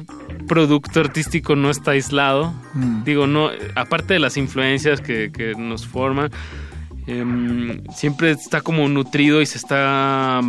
producto 0.47 0.99
artístico 0.99 1.55
no 1.55 1.69
está 1.69 1.91
aislado. 1.91 2.53
Mm. 2.73 3.03
Digo, 3.03 3.27
no, 3.27 3.49
aparte 3.75 4.13
de 4.13 4.19
las 4.19 4.37
influencias 4.37 5.01
que, 5.01 5.31
que 5.31 5.53
nos 5.55 5.85
forman, 5.85 6.31
em, 7.05 7.83
siempre 7.93 8.31
está 8.31 8.61
como 8.61 8.87
nutrido 8.89 9.41
y 9.41 9.45
se 9.45 9.57
está... 9.57 10.41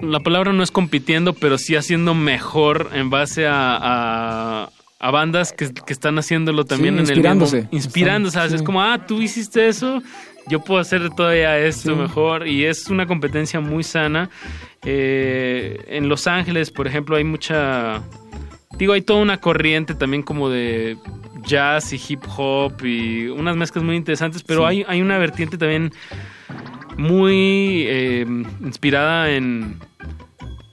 La 0.00 0.20
palabra 0.20 0.54
no 0.54 0.62
es 0.62 0.70
compitiendo, 0.70 1.34
pero 1.34 1.58
sí 1.58 1.76
haciendo 1.76 2.14
mejor 2.14 2.90
en 2.94 3.10
base 3.10 3.46
a, 3.46 3.78
a, 3.80 4.70
a 5.00 5.10
bandas 5.10 5.52
que, 5.52 5.72
que 5.72 5.92
están 5.92 6.18
haciéndolo 6.18 6.64
también 6.64 6.94
Sí, 6.94 7.12
en 7.12 7.18
el 7.18 7.34
mismo... 7.36 7.68
Inspirándose. 7.70 8.48
Sí. 8.48 8.54
Es 8.54 8.62
como, 8.62 8.82
ah, 8.82 9.06
tú 9.06 9.22
hiciste 9.22 9.66
eso, 9.66 10.02
yo 10.46 10.60
puedo 10.60 10.78
hacer 10.80 11.08
todavía 11.10 11.58
esto 11.58 11.94
Sí. 11.94 12.00
mejor. 12.00 12.46
Y 12.46 12.66
es 12.66 12.88
una 12.88 13.06
competencia 13.06 13.60
muy 13.60 13.82
sana. 13.82 14.28
Eh, 14.84 15.78
en 15.88 16.08
Los 16.08 16.26
Ángeles, 16.26 16.70
por 16.70 16.86
ejemplo, 16.86 17.16
hay 17.16 17.24
mucha... 17.24 18.02
Digo, 18.78 18.92
hay 18.92 19.02
toda 19.02 19.20
una 19.20 19.38
corriente 19.38 19.94
también 19.94 20.22
como 20.22 20.48
de 20.48 20.96
jazz 21.44 21.92
y 21.92 22.00
hip 22.08 22.20
hop 22.36 22.84
y 22.84 23.28
unas 23.28 23.56
mezclas 23.56 23.84
muy 23.84 23.96
interesantes, 23.96 24.42
pero 24.42 24.66
hay, 24.66 24.84
hay 24.86 25.00
una 25.02 25.18
vertiente 25.18 25.58
también 25.58 25.92
muy 26.96 27.84
eh, 27.88 28.26
inspirada 28.62 29.30
en 29.30 29.78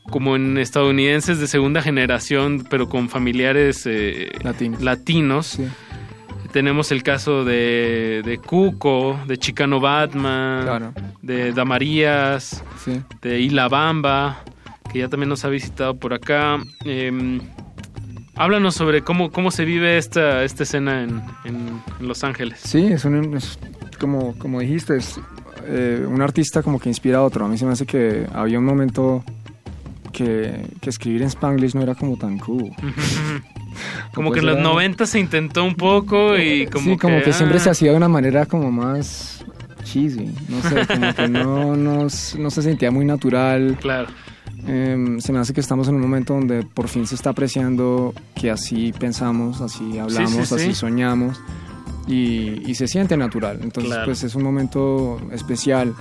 como 0.09 0.35
en 0.35 0.57
estadounidenses 0.57 1.39
de 1.39 1.47
segunda 1.47 1.81
generación, 1.81 2.65
pero 2.69 2.87
con 2.89 3.09
familiares 3.09 3.83
eh, 3.85 4.31
latinos. 4.79 5.59
Tenemos 6.51 6.91
el 6.91 7.03
caso 7.03 7.43
de, 7.43 8.21
de 8.25 8.37
Cuco, 8.37 9.19
de 9.27 9.37
Chicano 9.37 9.79
Batman, 9.79 10.63
Claro. 10.63 10.93
de 11.21 11.51
Damarías, 11.51 12.63
Sí. 12.83 13.01
de 13.21 13.39
Isla 13.41 13.67
Bamba, 13.67 14.43
que 14.91 14.99
ya 14.99 15.09
también 15.09 15.29
nos 15.29 15.43
ha 15.43 15.49
visitado 15.49 15.95
por 15.97 16.13
acá. 16.13 16.57
Eh, 16.85 17.39
háblanos 18.35 18.75
sobre 18.75 19.01
cómo, 19.01 19.29
cómo 19.31 19.51
se 19.51 19.65
vive 19.65 19.97
esta, 19.97 20.43
esta 20.43 20.63
escena 20.63 21.03
en, 21.03 21.21
en- 21.43 21.81
en 21.99 22.07
Los 22.07 22.23
Ángeles. 22.23 22.59
Sí, 22.63 22.85
es, 22.87 23.03
un, 23.05 23.35
es 23.35 23.59
como, 23.99 24.37
como 24.39 24.61
dijiste, 24.61 24.95
es 24.97 25.19
eh, 25.65 26.05
un 26.07 26.21
artista 26.21 26.63
como 26.63 26.79
que 26.79 26.87
inspira 26.89 27.17
a 27.17 27.23
otro. 27.23 27.45
A 27.45 27.49
mí 27.49 27.57
se 27.57 27.65
me 27.65 27.73
hace 27.73 27.85
que 27.85 28.25
había 28.33 28.57
un 28.57 28.65
momento 28.65 29.23
que, 30.17 30.65
que 30.81 30.89
escribir 30.89 31.21
en 31.21 31.27
Spanglish 31.27 31.75
no 31.75 31.81
era 31.83 31.93
como 31.95 32.17
tan 32.17 32.39
cool. 32.39 32.71
Como 34.13 34.31
que 34.31 34.39
en 34.39 34.47
los 34.47 34.55
era- 34.55 34.63
90 34.63 35.05
se 35.05 35.19
intentó 35.19 35.63
un 35.63 35.75
poco 35.75 36.35
y 36.35 36.65
como 36.65 36.85
sí, 36.93 36.97
como 36.97 37.21
que, 37.21 37.31
siempre 37.31 37.59
ah, 37.59 37.61
se 37.61 37.69
hacía 37.69 37.91
de 37.91 37.97
una 37.97 38.07
manera 38.09 38.47
como 38.47 38.71
más 38.71 39.45
cheesy, 39.83 40.33
no 40.49 40.61
sé, 40.67 40.87
como 40.87 41.13
que 41.13 41.27
no, 41.27 41.75
no, 41.75 42.07
no 42.39 42.49
se 42.49 42.61
sentía 42.63 42.89
muy 42.89 43.05
natural. 43.05 43.77
Claro. 43.79 44.07
Em, 44.65 45.19
se 45.19 45.31
me 45.31 45.37
hace 45.37 45.53
que 45.53 45.61
estamos 45.61 45.87
en 45.89 45.95
un 45.95 46.01
momento 46.01 46.33
donde 46.33 46.63
por 46.63 46.87
fin 46.87 47.05
se 47.05 47.13
está 47.13 47.29
apreciando 47.29 48.15
que 48.33 48.49
así 48.49 48.91
pensamos, 48.97 49.61
así 49.61 49.99
hablamos, 49.99 50.31
sí, 50.31 50.45
sí. 50.45 50.55
así 50.55 50.73
soñamos 50.73 51.39
y, 52.07 52.63
y 52.69 52.73
se 52.73 52.87
siente 52.87 53.15
natural. 53.15 53.59
Entonces, 53.61 53.91
Claro. 53.91 54.05
pues 54.05 54.23
es 54.23 54.33
un 54.33 54.41
momento 54.43 55.21
especial 55.31 55.93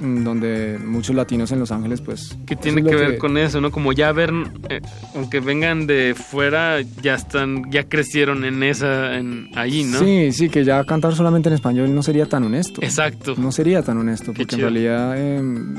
donde 0.00 0.78
muchos 0.84 1.14
latinos 1.14 1.52
en 1.52 1.60
Los 1.60 1.70
Ángeles, 1.70 2.00
pues... 2.00 2.36
Que 2.46 2.54
eso 2.54 2.62
tiene 2.62 2.82
que 2.82 2.94
ver 2.94 3.18
con 3.18 3.36
eso, 3.36 3.60
¿no? 3.60 3.70
Como 3.70 3.92
ya 3.92 4.12
ver, 4.12 4.32
eh, 4.68 4.80
aunque 5.14 5.40
vengan 5.40 5.86
de 5.86 6.14
fuera, 6.14 6.80
ya 7.02 7.14
están, 7.14 7.70
ya 7.70 7.84
crecieron 7.84 8.44
en 8.44 8.62
esa, 8.62 9.16
en 9.16 9.48
ahí, 9.54 9.84
¿no? 9.84 9.98
Sí, 9.98 10.32
sí, 10.32 10.48
que 10.48 10.64
ya 10.64 10.82
cantar 10.84 11.14
solamente 11.14 11.48
en 11.48 11.54
español 11.54 11.94
no 11.94 12.02
sería 12.02 12.26
tan 12.26 12.44
honesto. 12.44 12.82
Exacto. 12.82 13.34
No 13.36 13.52
sería 13.52 13.82
tan 13.82 13.98
honesto, 13.98 14.32
porque 14.32 14.54
en 14.54 14.60
realidad, 14.62 15.18
em, 15.18 15.74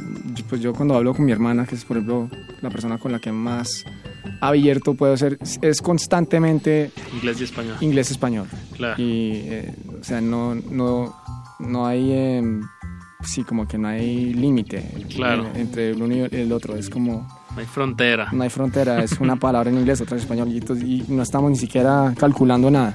pues 0.50 0.62
yo 0.62 0.74
cuando 0.74 0.96
hablo 0.96 1.14
con 1.14 1.26
mi 1.26 1.32
hermana, 1.32 1.66
que 1.66 1.76
es 1.76 1.86
por 1.86 1.98
ejemplo 1.98 2.30
la 2.62 2.70
persona 2.70 2.98
con 2.98 3.12
la 3.12 3.20
que 3.20 3.32
más 3.32 3.86
abierto 4.40 4.94
puedo 4.94 5.16
ser, 5.18 5.38
es 5.62 5.82
constantemente 5.82 6.92
Inglés 7.16 7.42
y 7.42 7.44
español. 7.44 7.76
inglés-español. 7.82 8.48
Claro. 8.76 9.02
Y, 9.02 9.32
eh, 9.46 9.74
o 10.00 10.04
sea, 10.04 10.22
no, 10.22 10.56
no, 10.56 11.16
no 11.60 11.88
hay, 11.88 12.12
em, 12.12 12.62
sí, 13.24 13.44
como 13.44 13.68
que 13.68 13.78
no 13.78 13.88
hay 13.88 14.34
límite 14.34 14.84
Claro. 15.16 15.48
en- 15.54 15.62
entre 15.62 15.92
el 15.92 16.02
uno 16.02 16.16
y 16.16 16.20
el 16.36 16.52
otro. 16.52 16.76
Es 16.76 16.90
como, 16.90 17.28
No 17.54 17.60
hay 17.60 17.66
frontera. 17.66 18.28
no 18.32 18.44
hay 18.44 18.50
frontera, 18.50 19.04
es 19.04 19.20
una 19.20 19.36
palabra 19.36 19.70
en 19.70 19.78
inglés, 19.78 20.02
otra 20.02 20.18
en 20.18 20.22
español, 20.24 20.50
y, 20.52 21.04
no 21.08 21.22
estamos 21.24 21.52
ni 21.52 21.58
siquiera 21.58 22.14
calculando 22.18 22.70
nada. 22.72 22.94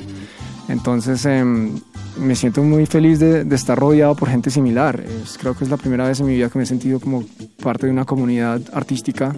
Entonces, 0.68 1.24
em, 1.26 1.78
me 2.18 2.34
siento 2.34 2.62
muy 2.62 2.86
feliz 2.86 3.18
de, 3.20 3.44
de 3.44 3.54
estar 3.56 3.78
rodeado 3.78 4.16
por 4.16 4.28
gente 4.28 4.50
similar. 4.50 5.00
Es- 5.22 5.38
creo 5.38 5.54
que 5.56 5.64
es 5.64 5.70
la 5.70 5.76
primera 5.76 6.06
vez 6.08 6.18
en 6.20 6.26
mi 6.26 6.34
vida 6.34 6.48
que 6.50 6.58
me 6.58 6.64
he 6.64 6.66
sentido 6.66 6.98
como 7.00 7.24
parte 7.62 7.86
de 7.86 7.92
una 7.92 8.04
comunidad 8.04 8.60
artística 8.72 9.34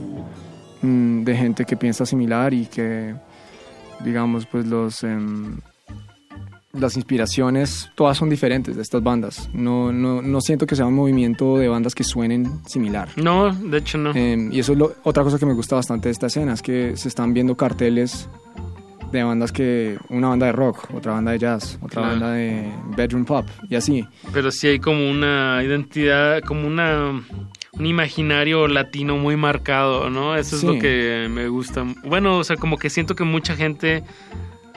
mm, 0.82 1.24
de 1.24 1.36
gente 1.36 1.64
que 1.64 1.76
piensa 1.76 2.06
similar 2.06 2.54
y 2.54 2.66
que, 2.66 3.14
digamos, 4.04 4.46
pues 4.46 4.66
los... 4.66 5.02
em, 5.04 5.58
las 6.72 6.96
inspiraciones 6.96 7.90
todas 7.94 8.16
son 8.18 8.28
diferentes 8.28 8.76
de 8.76 8.82
estas 8.82 9.02
bandas. 9.02 9.48
No, 9.52 9.92
no, 9.92 10.20
no 10.22 10.40
siento 10.40 10.66
que 10.66 10.76
sea 10.76 10.86
un 10.86 10.94
movimiento 10.94 11.56
de 11.58 11.68
bandas 11.68 11.94
que 11.94 12.04
suenen 12.04 12.60
similar. 12.66 13.08
No, 13.16 13.52
de 13.54 13.78
hecho 13.78 13.96
no. 13.98 14.12
Eh, 14.14 14.48
y 14.52 14.58
eso 14.60 14.72
es 14.72 14.78
lo- 14.78 14.94
otra 15.04 15.22
cosa 15.24 15.38
que 15.38 15.46
me 15.46 15.54
gusta 15.54 15.76
bastante 15.76 16.08
de 16.08 16.12
esta 16.12 16.26
escena, 16.26 16.52
es 16.52 16.62
que 16.62 16.96
se 16.96 17.08
están 17.08 17.32
viendo 17.34 17.56
carteles 17.56 18.28
de 19.12 19.22
bandas 19.22 19.50
que... 19.52 19.96
Una 20.10 20.28
banda 20.28 20.44
de 20.46 20.52
rock, 20.52 20.88
otra 20.94 21.12
banda 21.12 21.32
de 21.32 21.38
jazz, 21.38 21.78
otra 21.80 22.02
Claro. 22.02 22.08
banda 22.10 22.32
de 22.32 22.70
bedroom 22.94 23.24
pop 23.24 23.46
y 23.70 23.74
así. 23.74 24.04
Pero 24.34 24.50
sí 24.50 24.66
hay 24.68 24.78
como 24.78 25.08
una 25.10 25.62
identidad, 25.64 26.42
como 26.42 26.66
una 26.66 27.22
un 27.72 27.86
imaginario 27.86 28.66
latino 28.68 29.16
muy 29.16 29.36
marcado, 29.36 30.10
¿no? 30.10 30.36
Eso 30.36 30.56
es 30.56 30.60
Sí. 30.60 30.66
lo 30.66 30.78
que 30.78 31.28
me 31.30 31.48
gusta. 31.48 31.86
Bueno, 32.04 32.36
o 32.38 32.44
sea, 32.44 32.56
como 32.56 32.76
que 32.76 32.90
siento 32.90 33.14
que 33.14 33.24
mucha 33.24 33.54
gente 33.56 34.02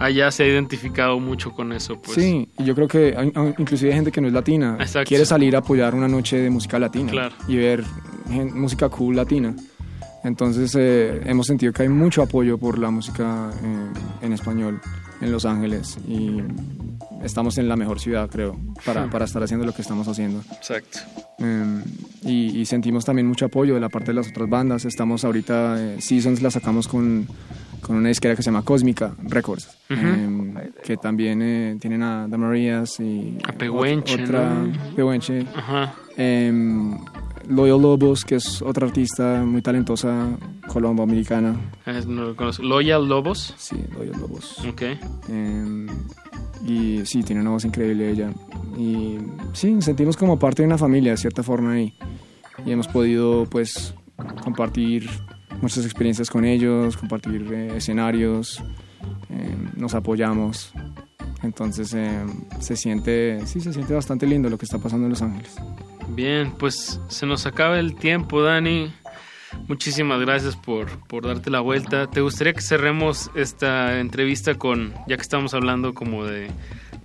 allá 0.04 0.32
se 0.32 0.44
ha 0.44 0.48
identificado 0.48 1.20
mucho 1.20 1.52
con 1.52 1.72
eso, 1.74 2.02
pues. 2.02 2.16
sí, 2.16 2.50
y 2.58 2.64
yo 2.64 2.74
creo 2.76 2.88
que 2.88 3.14
hay- 3.18 3.32
inclusive 3.58 3.92
hay 3.92 3.96
gente 3.98 4.12
que 4.12 4.22
no 4.22 4.28
es 4.28 4.34
latina 4.34 4.78
Exacto. 4.80 5.08
quiere 5.08 5.26
salir 5.26 5.56
a 5.56 5.60
apoyar 5.60 5.94
una 5.96 6.08
noche 6.08 6.38
de 6.38 6.50
música 6.50 6.80
latina 6.80 7.12
Claro. 7.12 7.36
y 7.48 7.56
ver 7.58 7.84
música 8.54 8.90
cool 8.90 9.16
latina. 9.16 9.56
Entonces 10.24 10.76
eh, 10.78 11.22
hemos 11.26 11.48
sentido 11.48 11.74
que 11.74 11.82
hay 11.84 11.90
mucho 11.90 12.22
apoyo 12.22 12.58
por 12.58 12.78
la 12.78 12.92
música 12.92 13.50
eh, 13.64 14.26
en 14.26 14.34
español 14.34 14.80
en 15.22 15.32
Los 15.32 15.46
Ángeles 15.46 15.98
y 16.08 16.42
estamos 17.24 17.58
en 17.58 17.68
la 17.70 17.76
mejor 17.76 18.00
ciudad, 18.00 18.30
creo, 18.30 18.58
para, 18.86 19.10
para 19.10 19.26
estar 19.26 19.42
haciendo 19.44 19.66
lo 19.66 19.74
que 19.74 19.82
estamos 19.82 20.08
haciendo. 20.08 20.42
Exacto. 20.52 21.00
Eh, 21.40 21.84
y, 22.24 22.60
y 22.60 22.66
sentimos 22.66 23.06
también 23.06 23.28
mucho 23.28 23.46
apoyo 23.46 23.74
de 23.76 23.80
la 23.80 23.90
parte 23.90 24.08
de 24.08 24.16
las 24.16 24.28
otras 24.30 24.50
bandas. 24.50 24.86
Estamos 24.86 25.24
ahorita, 25.24 25.76
eh, 25.80 26.02
Seasons 26.02 26.42
la 26.42 26.52
sacamos 26.52 26.88
con, 26.88 27.28
con 27.82 27.96
una 27.98 28.10
disquera 28.10 28.36
que 28.36 28.42
se 28.44 28.48
llama 28.52 28.64
Cósmica 28.64 29.14
Records, 29.24 29.70
Ujú. 29.90 30.02
eh, 30.02 30.72
que 30.84 30.98
también 30.98 31.42
eh, 31.42 31.78
tienen 31.80 32.04
a 32.04 32.28
The 32.30 32.38
Marías 32.38 33.00
y 33.00 33.38
A 33.48 33.52
Pehuenche, 33.54 34.24
otra 34.24 34.54
¿no? 34.54 34.96
Pehuenche. 34.96 35.46
Ajá. 35.56 35.94
Em, 36.18 36.98
Loyal 37.48 37.82
Lobos, 37.82 38.26
que 38.26 38.36
es 38.36 38.62
otra 38.62 38.88
artista 38.88 39.44
muy 39.46 39.62
talentosa 39.62 40.30
colombo-americana. 40.68 41.60
Eh, 41.86 42.02
no 42.08 42.26
lo 42.26 42.36
conozco. 42.36 42.64
Loyal 42.64 43.08
Lobos. 43.08 43.54
Sí, 43.58 43.78
Loyal 43.98 44.20
Lobos. 44.20 44.60
Ok. 44.68 44.84
Em, 45.30 45.88
y 46.66 47.06
sí, 47.06 47.24
tiene 47.24 47.42
una 47.42 47.52
voz 47.52 47.66
increíble 47.66 48.10
ella. 48.10 48.32
Y 48.78 49.18
sí, 49.54 49.82
sentimos 49.82 50.18
como 50.18 50.38
parte 50.40 50.62
de 50.62 50.68
una 50.68 50.78
familia 50.78 51.12
de 51.12 51.18
cierta 51.18 51.44
forma 51.44 51.74
ahí. 51.74 51.94
Y 52.66 52.72
hemos 52.72 52.88
podido 52.88 53.46
pues 53.46 53.94
compartir 54.44 55.10
muchas 55.62 55.86
experiencias 55.86 56.30
con 56.30 56.46
ellos, 56.46 56.98
compartir 56.98 57.52
eh, 57.54 57.78
escenarios, 57.78 58.64
em, 59.30 59.72
nos 59.76 59.94
apoyamos. 59.94 60.74
Entonces 61.44 61.94
em, 61.94 62.30
se 62.60 62.76
siente, 62.76 63.46
sí, 63.46 63.60
se 63.62 63.74
siente 63.74 63.94
bastante 63.94 64.28
lindo 64.28 64.50
lo 64.50 64.58
que 64.58 64.66
está 64.66 64.78
pasando 64.78 65.06
en 65.06 65.12
Los 65.12 65.22
Ángeles. 65.22 65.56
Bien, 66.14 66.52
pues 66.52 67.00
se 67.08 67.26
nos 67.26 67.46
acaba 67.46 67.80
el 67.80 67.96
tiempo, 67.96 68.42
Dani. 68.42 68.92
Muchísimas 69.68 70.20
gracias 70.22 70.56
por, 70.56 70.88
por 71.08 71.26
darte 71.26 71.50
la 71.50 71.60
vuelta. 71.60 72.08
¿Te 72.08 72.22
gustaría 72.22 72.54
que 72.54 72.62
cerremos 72.62 73.32
esta 73.36 74.00
entrevista 74.00 74.56
con, 74.56 74.94
ya 75.08 75.16
que 75.16 75.22
estamos 75.22 75.54
hablando 75.54 75.94
como 75.94 76.26
de, 76.26 76.50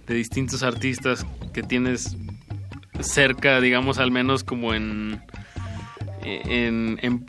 de 0.06 0.14
distintos 0.14 0.62
artistas 0.62 1.26
que 1.52 1.62
tienes 1.62 2.16
cerca, 3.00 3.60
digamos, 3.60 3.98
al 3.98 4.10
menos 4.10 4.44
como 4.44 4.74
en... 4.74 5.20
en, 6.22 6.98
en 7.02 7.26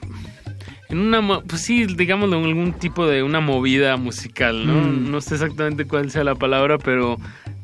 en 0.90 1.00
una, 1.00 1.42
pues 1.42 1.62
sí, 1.64 1.86
digamos, 1.86 2.32
en 2.32 2.46
algún 2.46 2.74
tipo 2.74 3.08
de 3.08 3.22
una 3.22 3.42
movida 3.42 3.98
musical, 3.98 4.66
¿no? 4.66 4.82
Mm. 4.82 5.12
No 5.12 5.20
sé 5.20 5.36
exactamente 5.36 5.86
cuál 5.86 6.10
sea 6.12 6.24
la 6.24 6.36
palabra, 6.36 6.78
pero, 6.78 7.18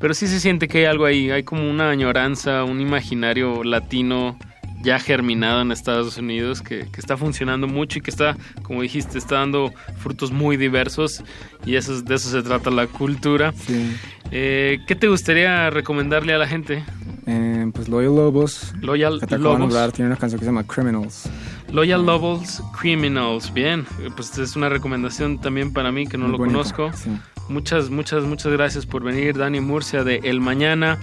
pero 0.04 0.14
sí 0.14 0.28
se 0.28 0.42
siente 0.42 0.68
que 0.68 0.80
hay 0.80 0.86
algo 0.86 1.06
ahí, 1.06 1.32
hay 1.32 1.44
como 1.44 1.70
una 1.72 1.90
añoranza, 1.90 2.66
un 2.66 2.82
imaginario 2.82 3.64
latino 3.64 4.38
ya 4.82 5.00
germinado 5.00 5.62
en 5.62 5.72
Estados 5.72 6.18
Unidos 6.18 6.62
que, 6.62 6.88
que 6.92 7.00
está 7.00 7.16
funcionando 7.16 7.68
mucho 7.68 8.00
y 8.00 8.02
que 8.02 8.12
está, 8.12 8.36
como 8.64 8.82
dijiste, 8.82 9.18
está 9.18 9.36
dando 9.36 9.72
frutos 10.00 10.34
muy 10.34 10.58
diversos 10.58 11.24
y 11.66 11.76
eso, 11.76 11.94
es- 11.96 12.04
de 12.04 12.16
eso 12.16 12.30
se 12.30 12.44
trata 12.44 12.70
la 12.70 12.88
cultura. 12.88 13.54
Sí. 13.66 13.96
Eh, 14.32 14.80
¿Qué 14.88 14.96
te 14.96 15.08
gustaría 15.08 15.70
recomendarle 15.70 16.34
a 16.34 16.38
la 16.38 16.48
gente? 16.48 16.84
Em, 17.26 17.72
pues 17.72 17.88
Loyal 17.88 18.14
Lobos, 18.14 18.74
Loyal 18.82 19.22
Lobos. 19.40 19.58
nombrar, 19.60 19.94
tiene 19.94 20.08
una 20.10 20.18
canción 20.20 20.38
que 20.38 20.44
se 20.46 20.52
llama 20.52 20.66
Criminals. 20.68 21.30
Loyal 21.72 22.06
Lobos 22.06 22.62
Criminals, 22.78 23.54
bien, 23.54 23.86
eh, 24.02 24.10
pues 24.14 24.38
es 24.38 24.58
una 24.58 24.68
recomendación 24.68 25.40
también 25.40 25.72
para 25.72 25.94
mí 25.94 26.08
que 26.08 26.18
no 26.18 26.26
Muy 26.26 26.32
lo 26.34 26.38
bonita, 26.40 26.58
conozco. 26.58 26.92
sí. 26.94 27.10
Muchas, 27.50 27.90
muchas, 27.90 28.24
muchas 28.24 28.52
gracias 28.52 28.86
por 28.86 29.04
venir, 29.04 29.38
Dani 29.38 29.60
Murcia 29.60 30.04
de 30.04 30.18
El 30.24 30.40
Mañana. 30.40 30.98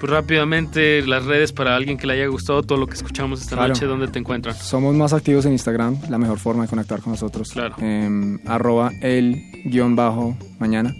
Pues 0.00 0.10
rápidamente 0.10 1.06
las 1.06 1.24
redes 1.26 1.52
para 1.52 1.76
alguien 1.76 1.96
que 1.96 2.08
le 2.08 2.14
haya 2.14 2.26
gustado 2.26 2.62
todo 2.64 2.76
lo 2.76 2.88
que 2.88 2.94
escuchamos 2.94 3.40
esta 3.40 3.54
Claro. 3.54 3.68
noche, 3.74 3.86
¿dónde 3.86 4.08
te 4.08 4.18
encuentran? 4.18 4.54
Somos 4.56 4.96
más 4.96 5.12
activos 5.12 5.44
en 5.46 5.52
Instagram, 5.52 5.96
la 6.10 6.18
mejor 6.18 6.38
forma 6.40 6.64
de 6.64 6.68
conectar 6.68 7.00
con 7.00 7.12
nosotros. 7.12 7.52
Claro. 7.52 7.76
Em, 7.78 8.40
arroba 8.46 8.90
el 9.00 9.40
guion 9.64 9.94
bajo 9.94 10.36
mañana. 10.58 10.92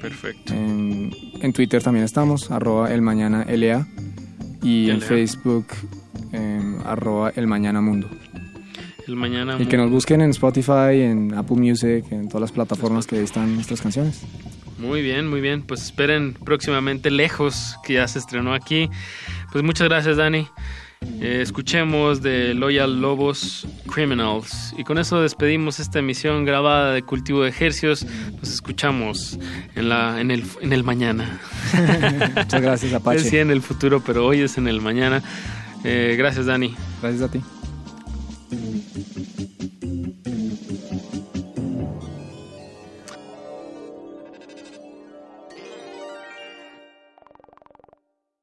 Perfecto. 0.00 0.52
Em, 0.54 1.10
en 1.40 1.52
Twitter 1.52 1.82
también 1.82 2.04
estamos, 2.04 2.50
arroba 2.52 2.92
el 2.92 3.02
mañana 3.02 3.44
LA. 3.48 3.86
Y 4.62 4.88
en. 4.90 5.00
Facebook, 5.00 5.66
em, 6.32 6.78
arroba 6.86 7.30
el 7.34 7.46
mañana 7.48 7.80
mundo. 7.80 8.08
El 9.06 9.16
Mañana. 9.16 9.56
Y 9.58 9.66
que 9.66 9.76
nos 9.76 9.90
busquen 9.90 10.20
en 10.20 10.30
Spotify, 10.30 11.00
en 11.02 11.34
Apple 11.34 11.56
Music, 11.56 12.04
en 12.10 12.28
todas 12.28 12.40
las 12.40 12.52
plataformas 12.52 13.06
que 13.06 13.22
están 13.22 13.54
nuestras 13.54 13.80
canciones. 13.80 14.22
Muy 14.78 15.02
bien, 15.02 15.28
muy 15.28 15.40
bien. 15.40 15.62
Pues 15.62 15.82
esperen 15.82 16.34
próximamente 16.44 17.10
Lejos, 17.10 17.76
que 17.84 17.94
ya 17.94 18.08
se 18.08 18.18
estrenó 18.18 18.54
aquí. 18.54 18.90
Pues 19.52 19.64
muchas 19.64 19.88
gracias, 19.88 20.16
Dani. 20.16 20.48
Eh, 21.20 21.40
escuchemos 21.42 22.22
de 22.22 22.54
Loyal 22.54 23.00
Lobos 23.00 23.66
Criminals. 23.92 24.74
Y 24.76 24.84
con 24.84 24.98
eso 24.98 25.20
despedimos 25.20 25.80
esta 25.80 25.98
emisión 25.98 26.44
grabada 26.44 26.92
de 26.92 27.02
Cultivo 27.02 27.42
de 27.42 27.50
Ejercios. 27.50 28.06
Nos 28.40 28.52
escuchamos 28.52 29.38
en, 29.74 29.88
la, 29.88 30.20
en, 30.20 30.30
el, 30.30 30.44
en 30.60 30.72
el 30.72 30.82
mañana. 30.82 31.40
Muchas 32.36 32.60
gracias, 32.60 32.92
Apache. 32.94 33.22
Decía 33.22 33.42
en 33.42 33.50
el 33.50 33.62
futuro, 33.62 34.02
pero 34.04 34.26
hoy 34.26 34.40
es 34.40 34.58
en 34.58 34.66
el 34.66 34.80
mañana. 34.80 35.22
Eh, 35.84 36.14
gracias, 36.18 36.46
Dani. 36.46 36.74
Gracias 37.02 37.22
a 37.22 37.30
ti. 37.30 37.40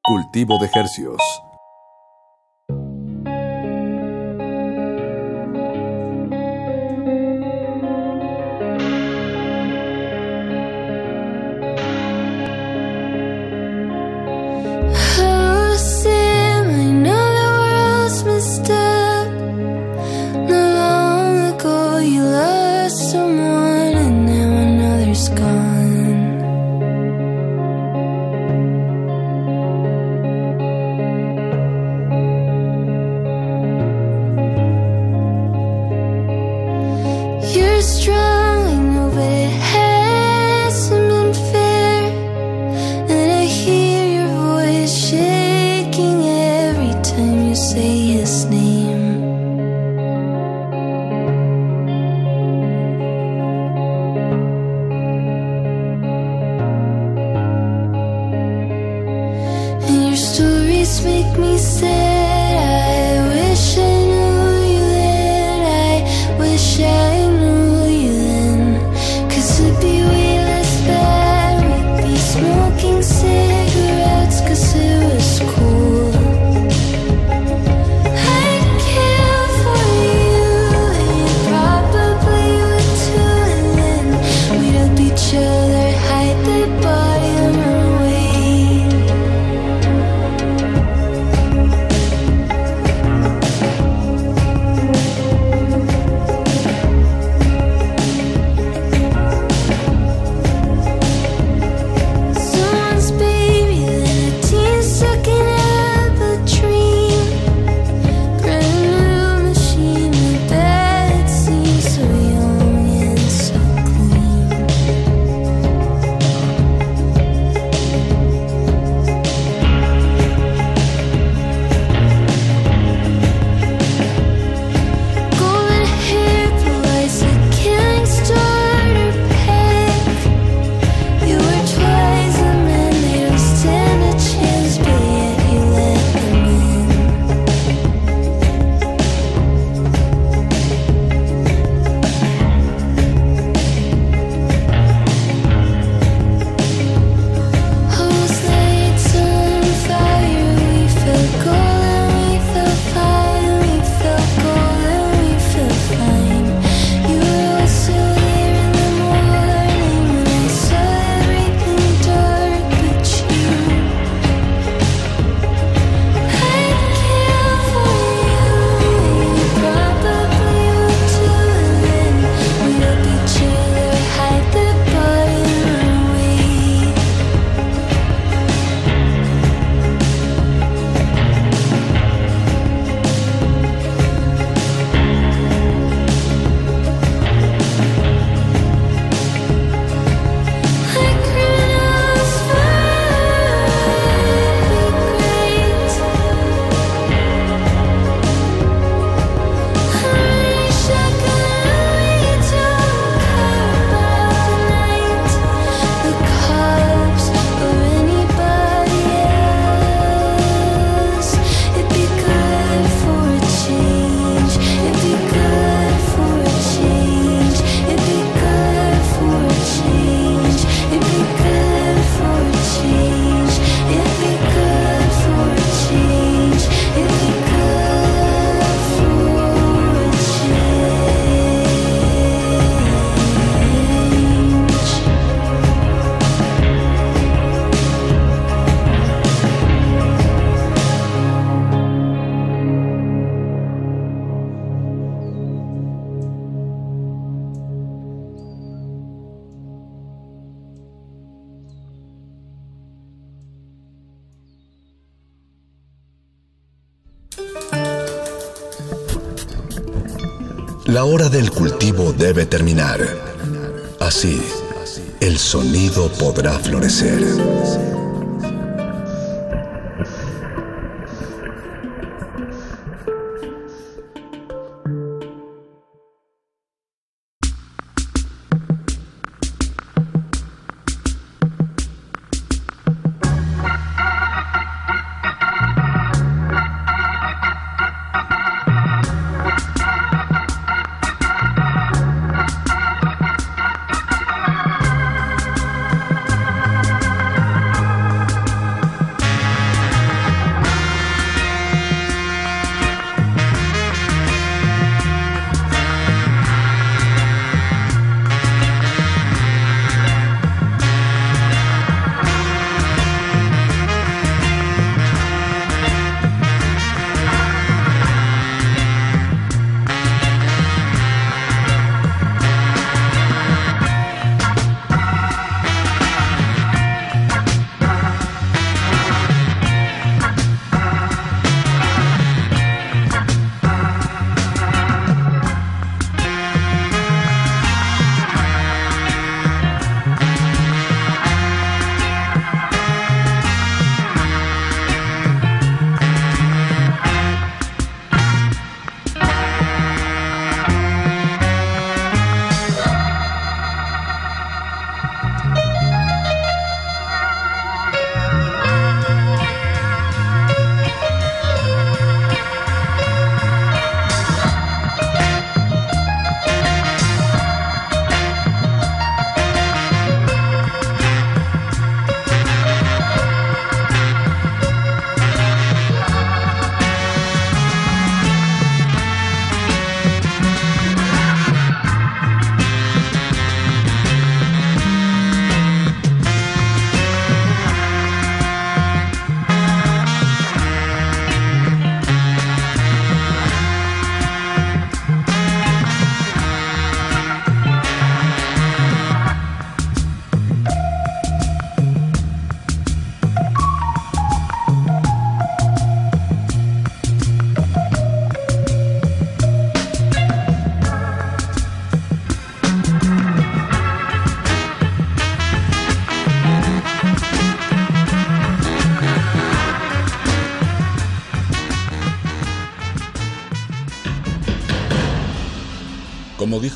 Cultivo 0.04 0.58
de 0.58 0.68
Hercios. 0.74 1.20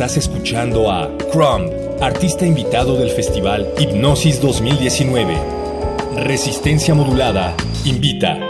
Estás 0.00 0.16
escuchando 0.16 0.90
a 0.90 1.14
Crumb, 1.30 1.70
artista 2.00 2.46
invitado 2.46 2.96
del 2.96 3.10
festival 3.10 3.68
Hipnosis 3.78 4.40
2019. 4.40 5.36
Resistencia 6.24 6.94
modulada, 6.94 7.54
invita. 7.84 8.49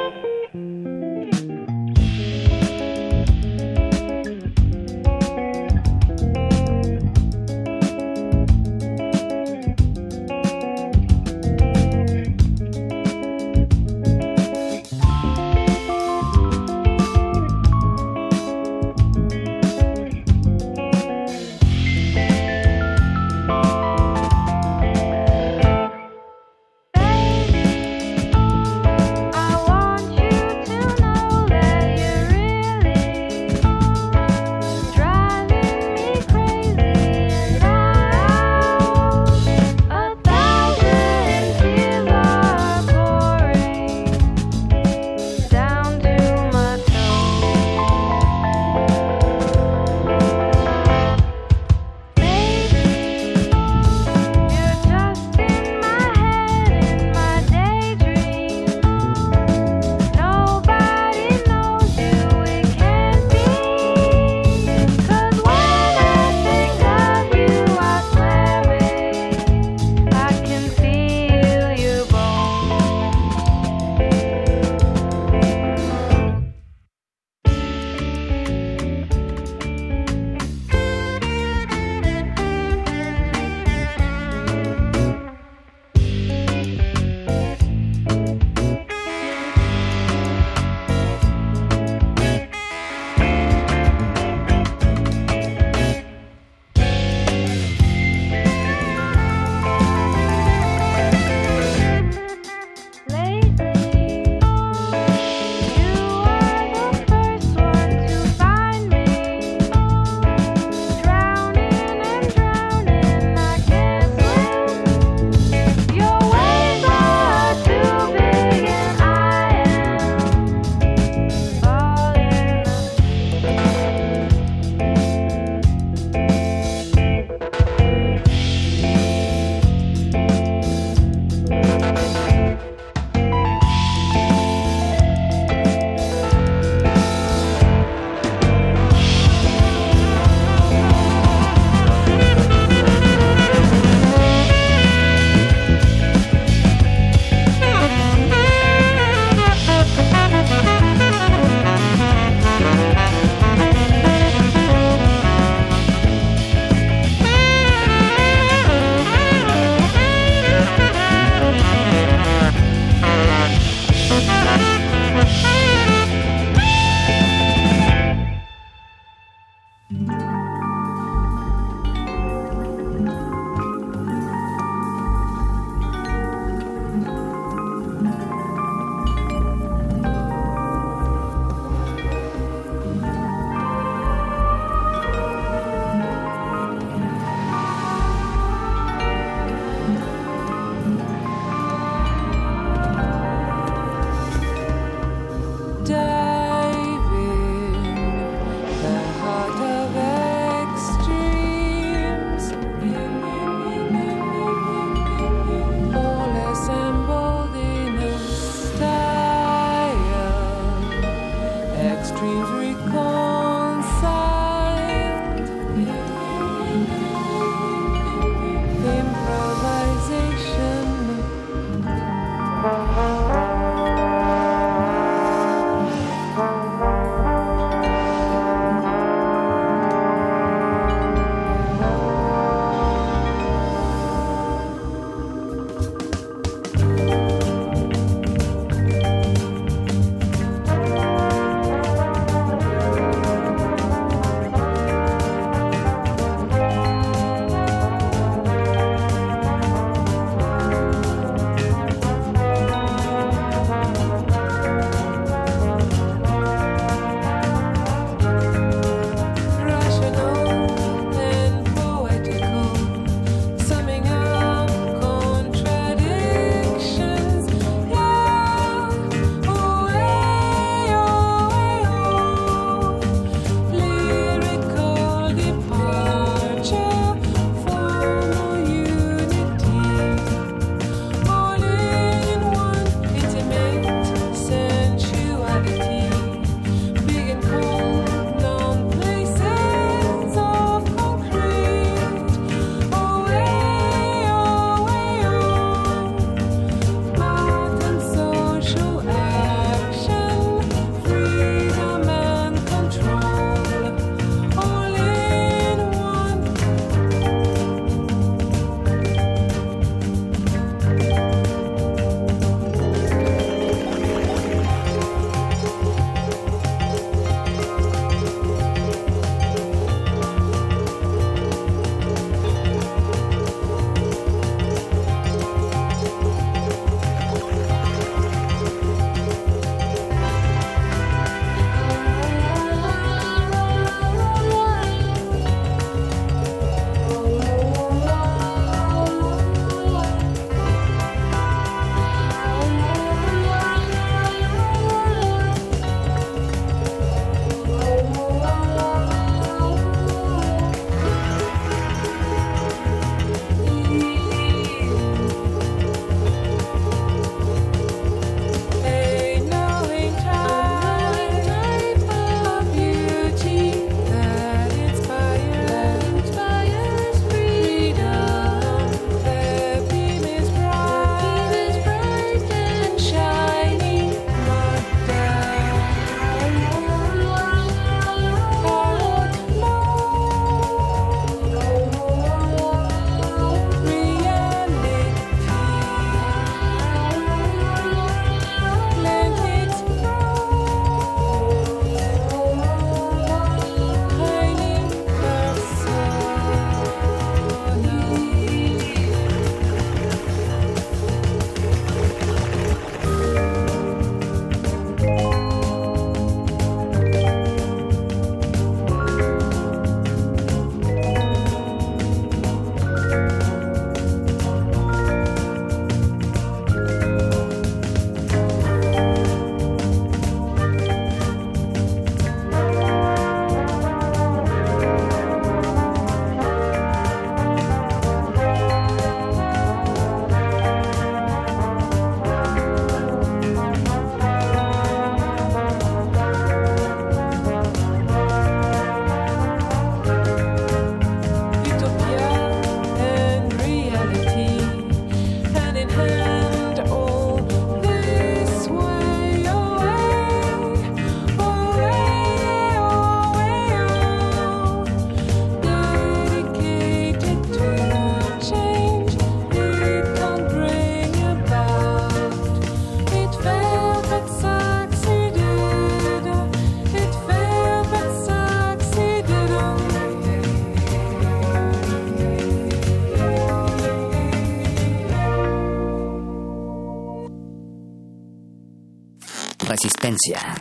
Resistencia. 480.10 480.59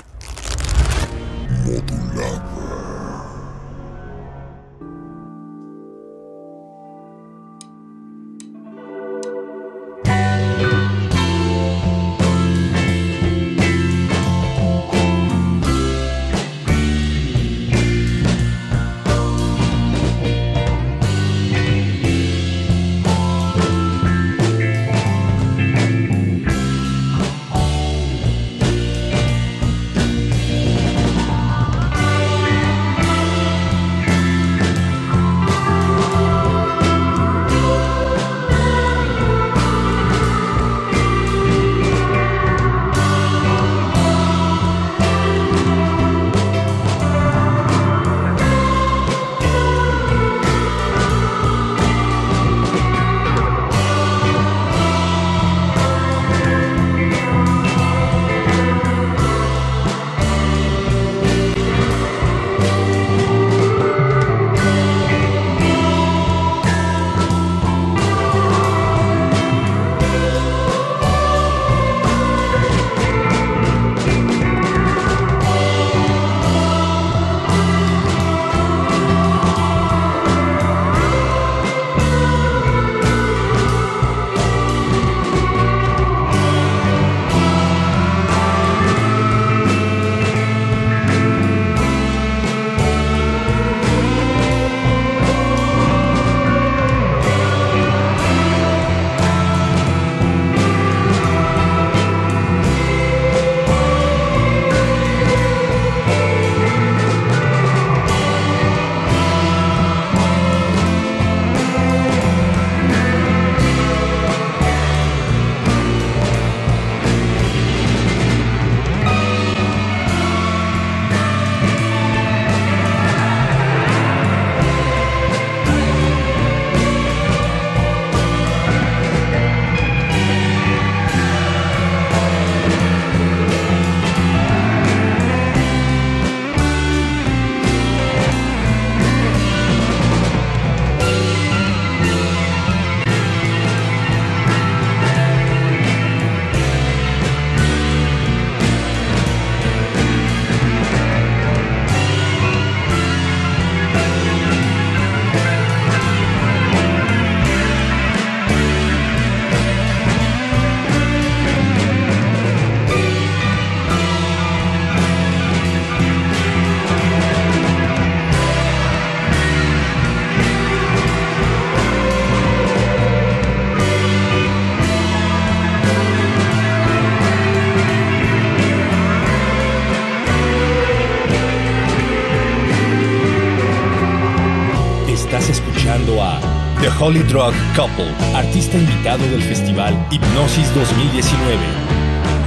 Holy 187.02 187.24
Drug 187.24 187.54
Couple, 187.78 188.14
artista 188.36 188.78
invitado 188.78 189.26
del 189.30 189.42
festival 189.42 189.94
Hipnosis 190.12 190.74
2019. 190.76 191.58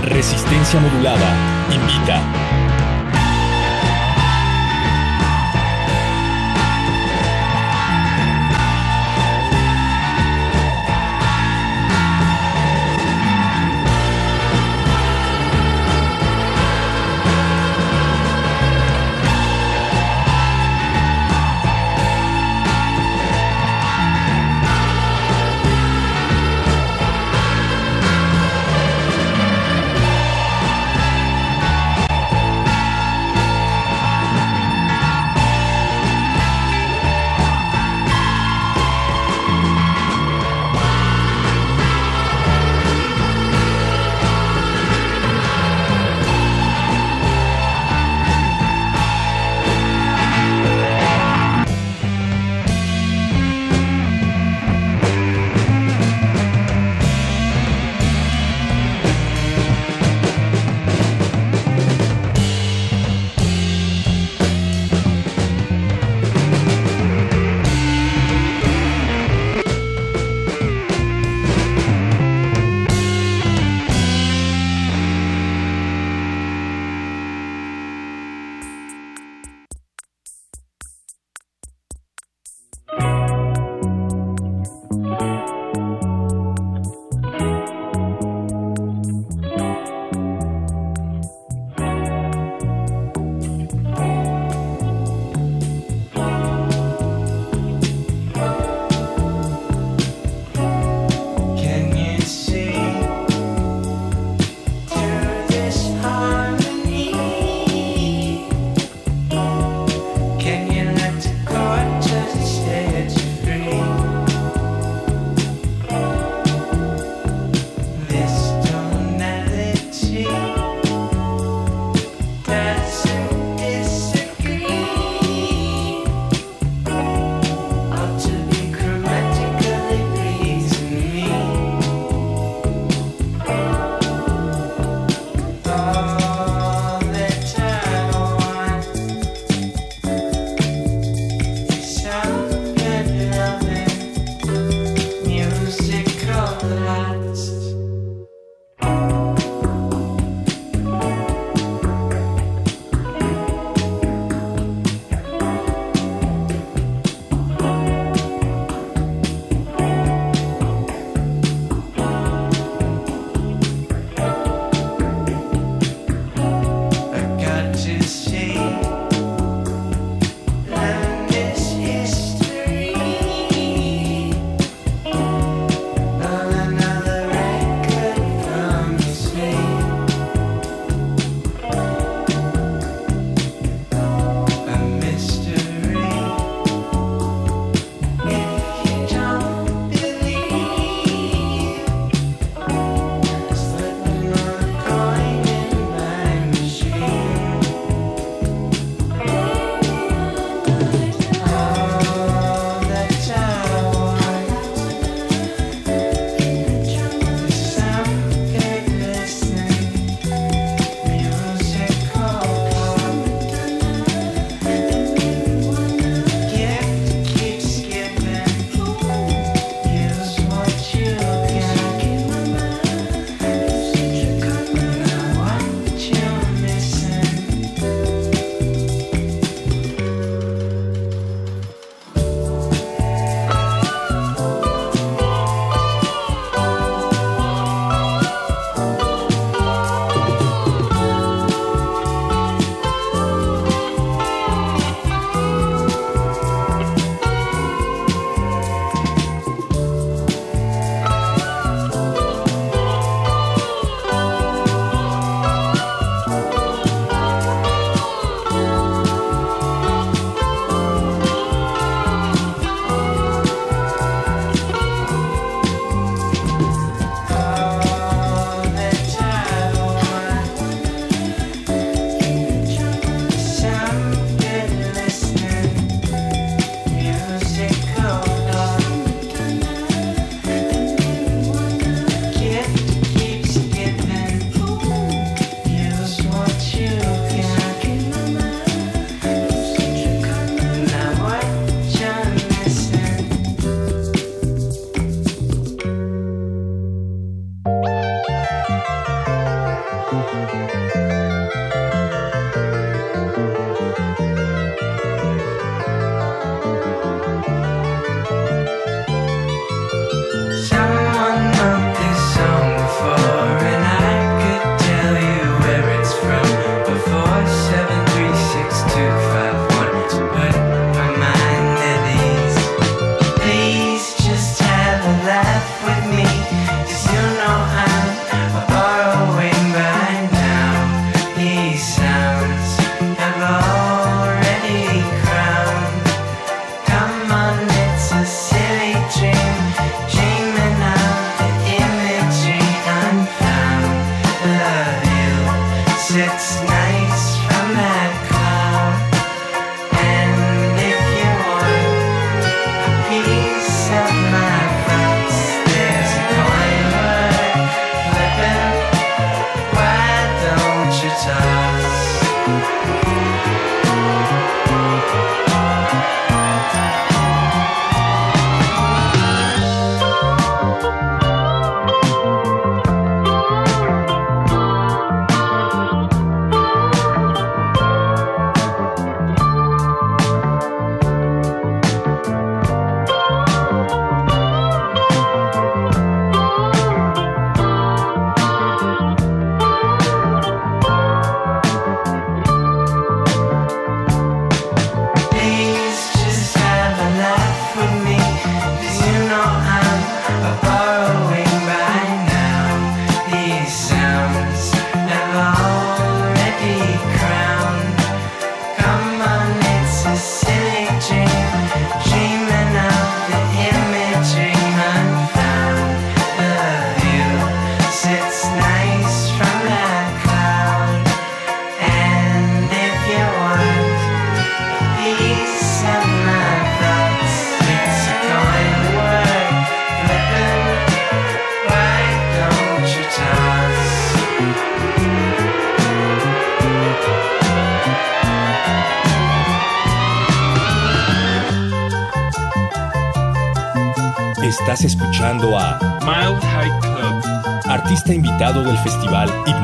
Resistencia 0.04 0.78
modulada, 0.78 1.34
invita. 1.72 2.41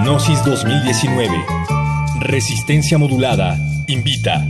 Hipnosis 0.08 0.42
2019. 0.42 1.44
Resistencia 2.20 2.96
modulada. 2.96 3.58
Invita. 3.88 4.48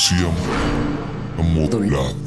Resistencia 0.00 0.32
modulada. 1.36 2.19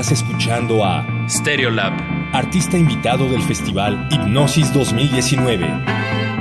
Estás 0.00 0.22
escuchando 0.22 0.82
a 0.82 1.06
Stereolab, 1.28 1.92
artista 2.32 2.78
invitado 2.78 3.28
del 3.28 3.42
festival 3.42 4.08
Hipnosis 4.10 4.72
2019. 4.72 5.66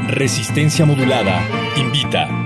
Resistencia 0.07 0.85
Modulada 0.85 1.41
invita. 1.75 2.38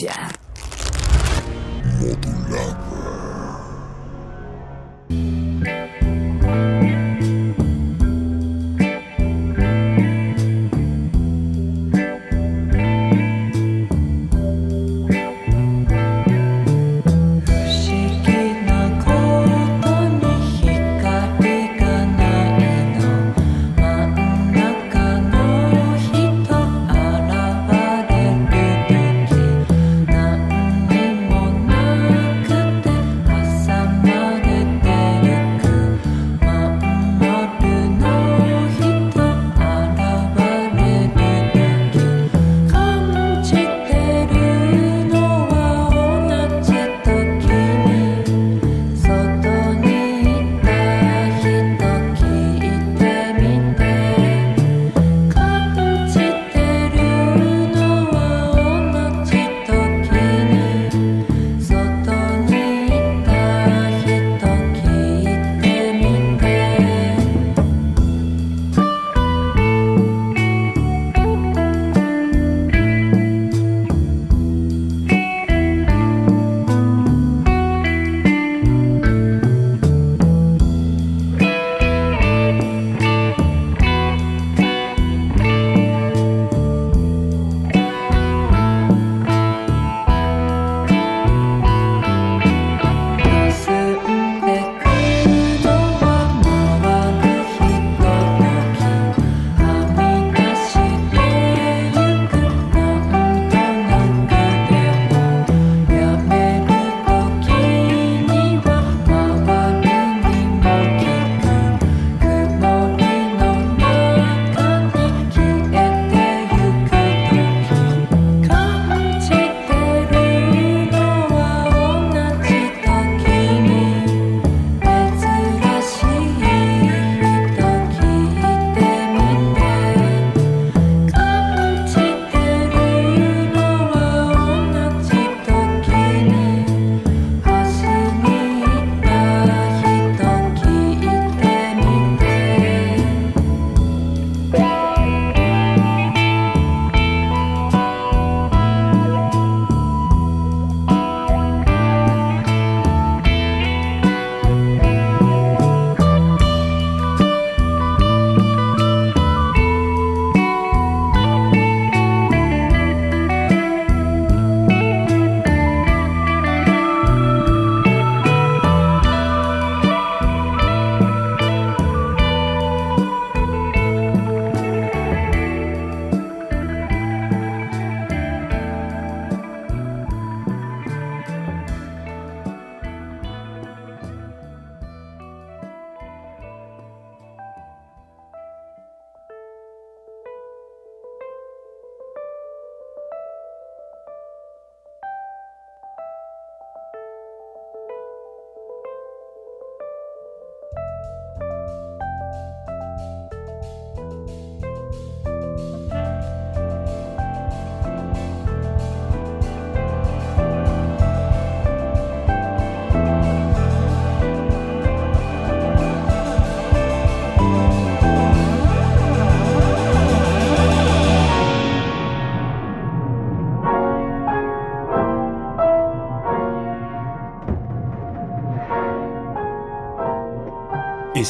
yeah. 0.00 0.30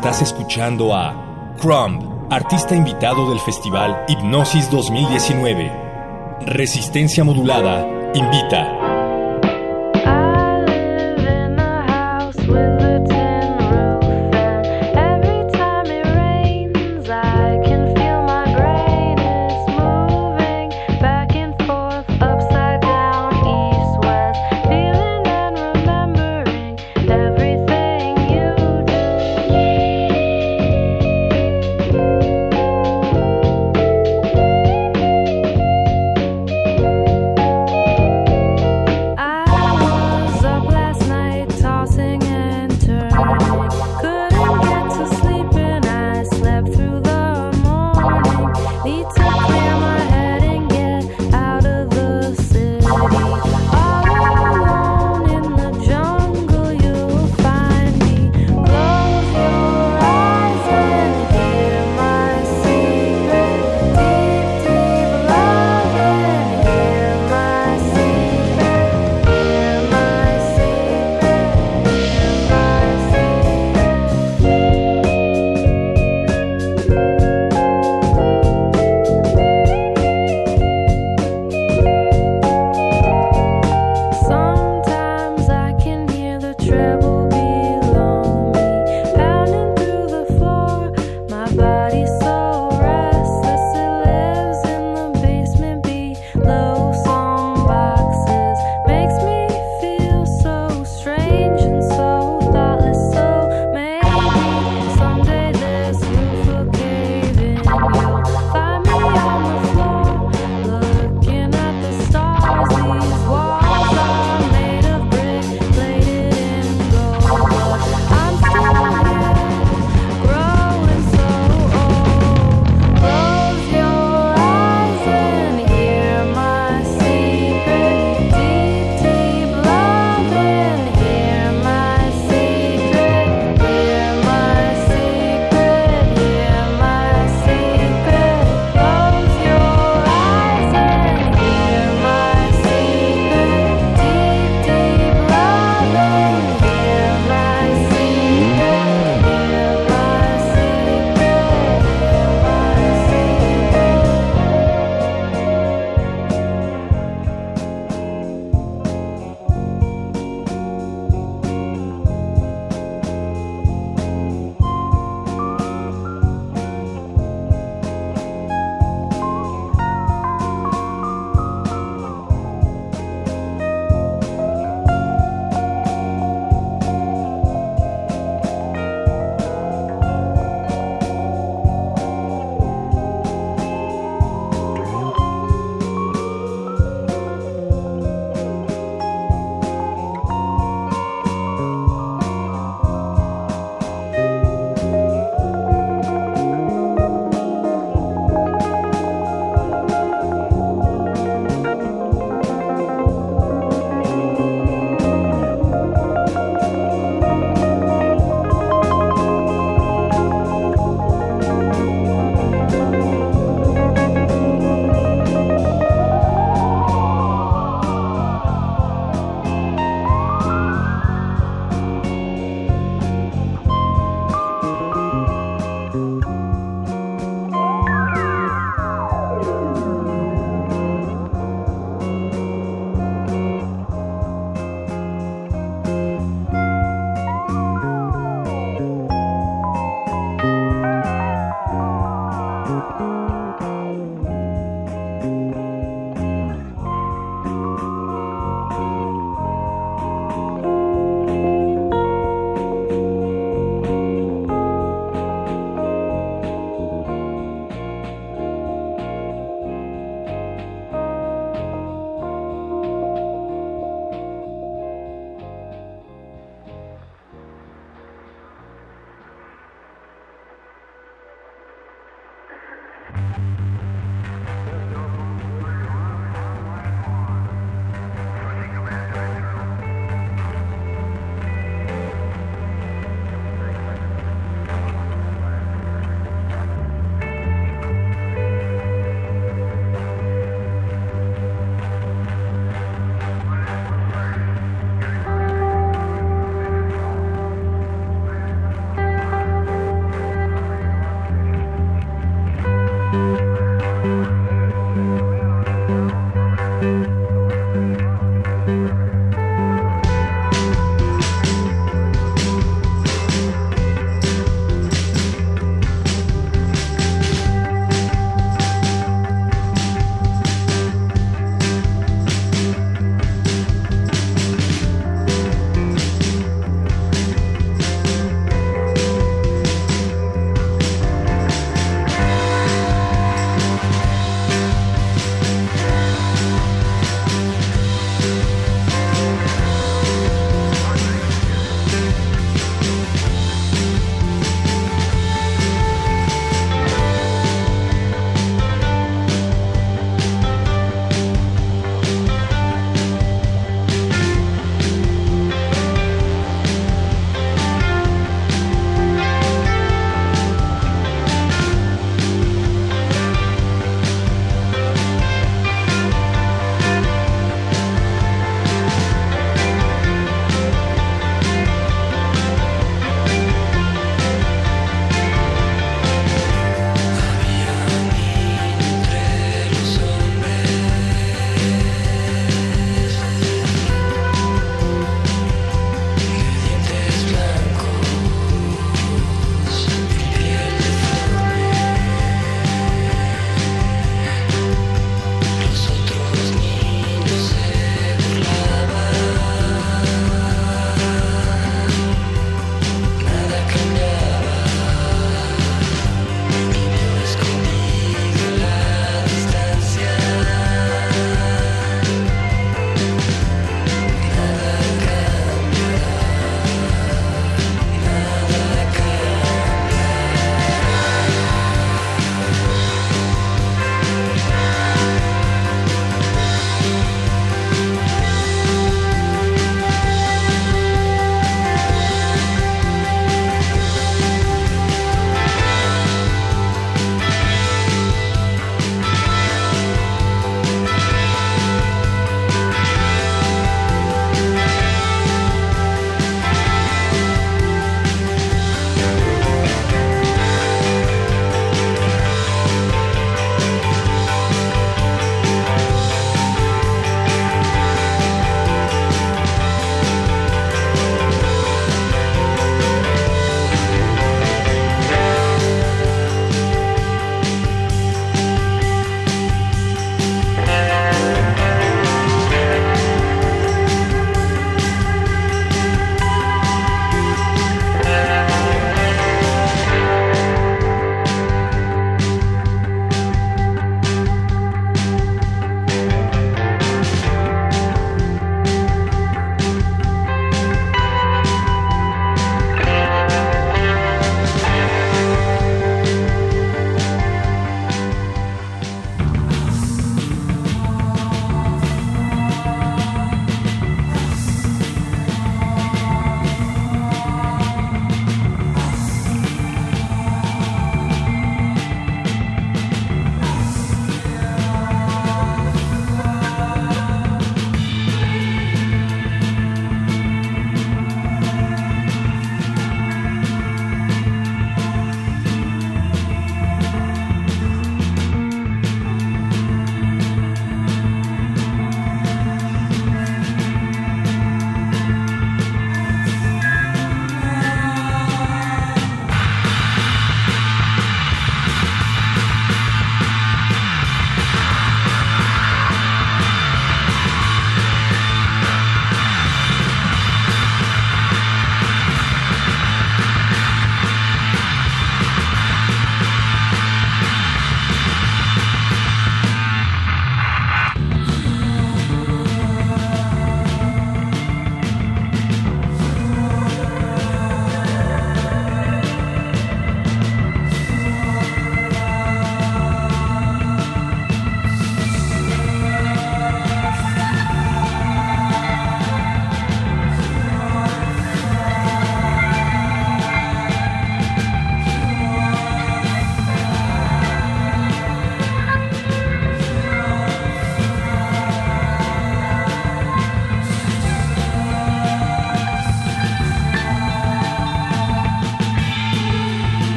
Estás 0.00 0.22
escuchando 0.22 0.94
a 0.94 1.54
Crumb, 1.60 2.26
artista 2.30 2.74
invitado 2.74 3.28
del 3.28 3.38
Festival 3.38 4.06
Hipnosis 4.08 4.70
2019. 4.70 5.70
Resistencia 6.46 7.22
Modulada 7.22 7.86
invita. 8.14 8.79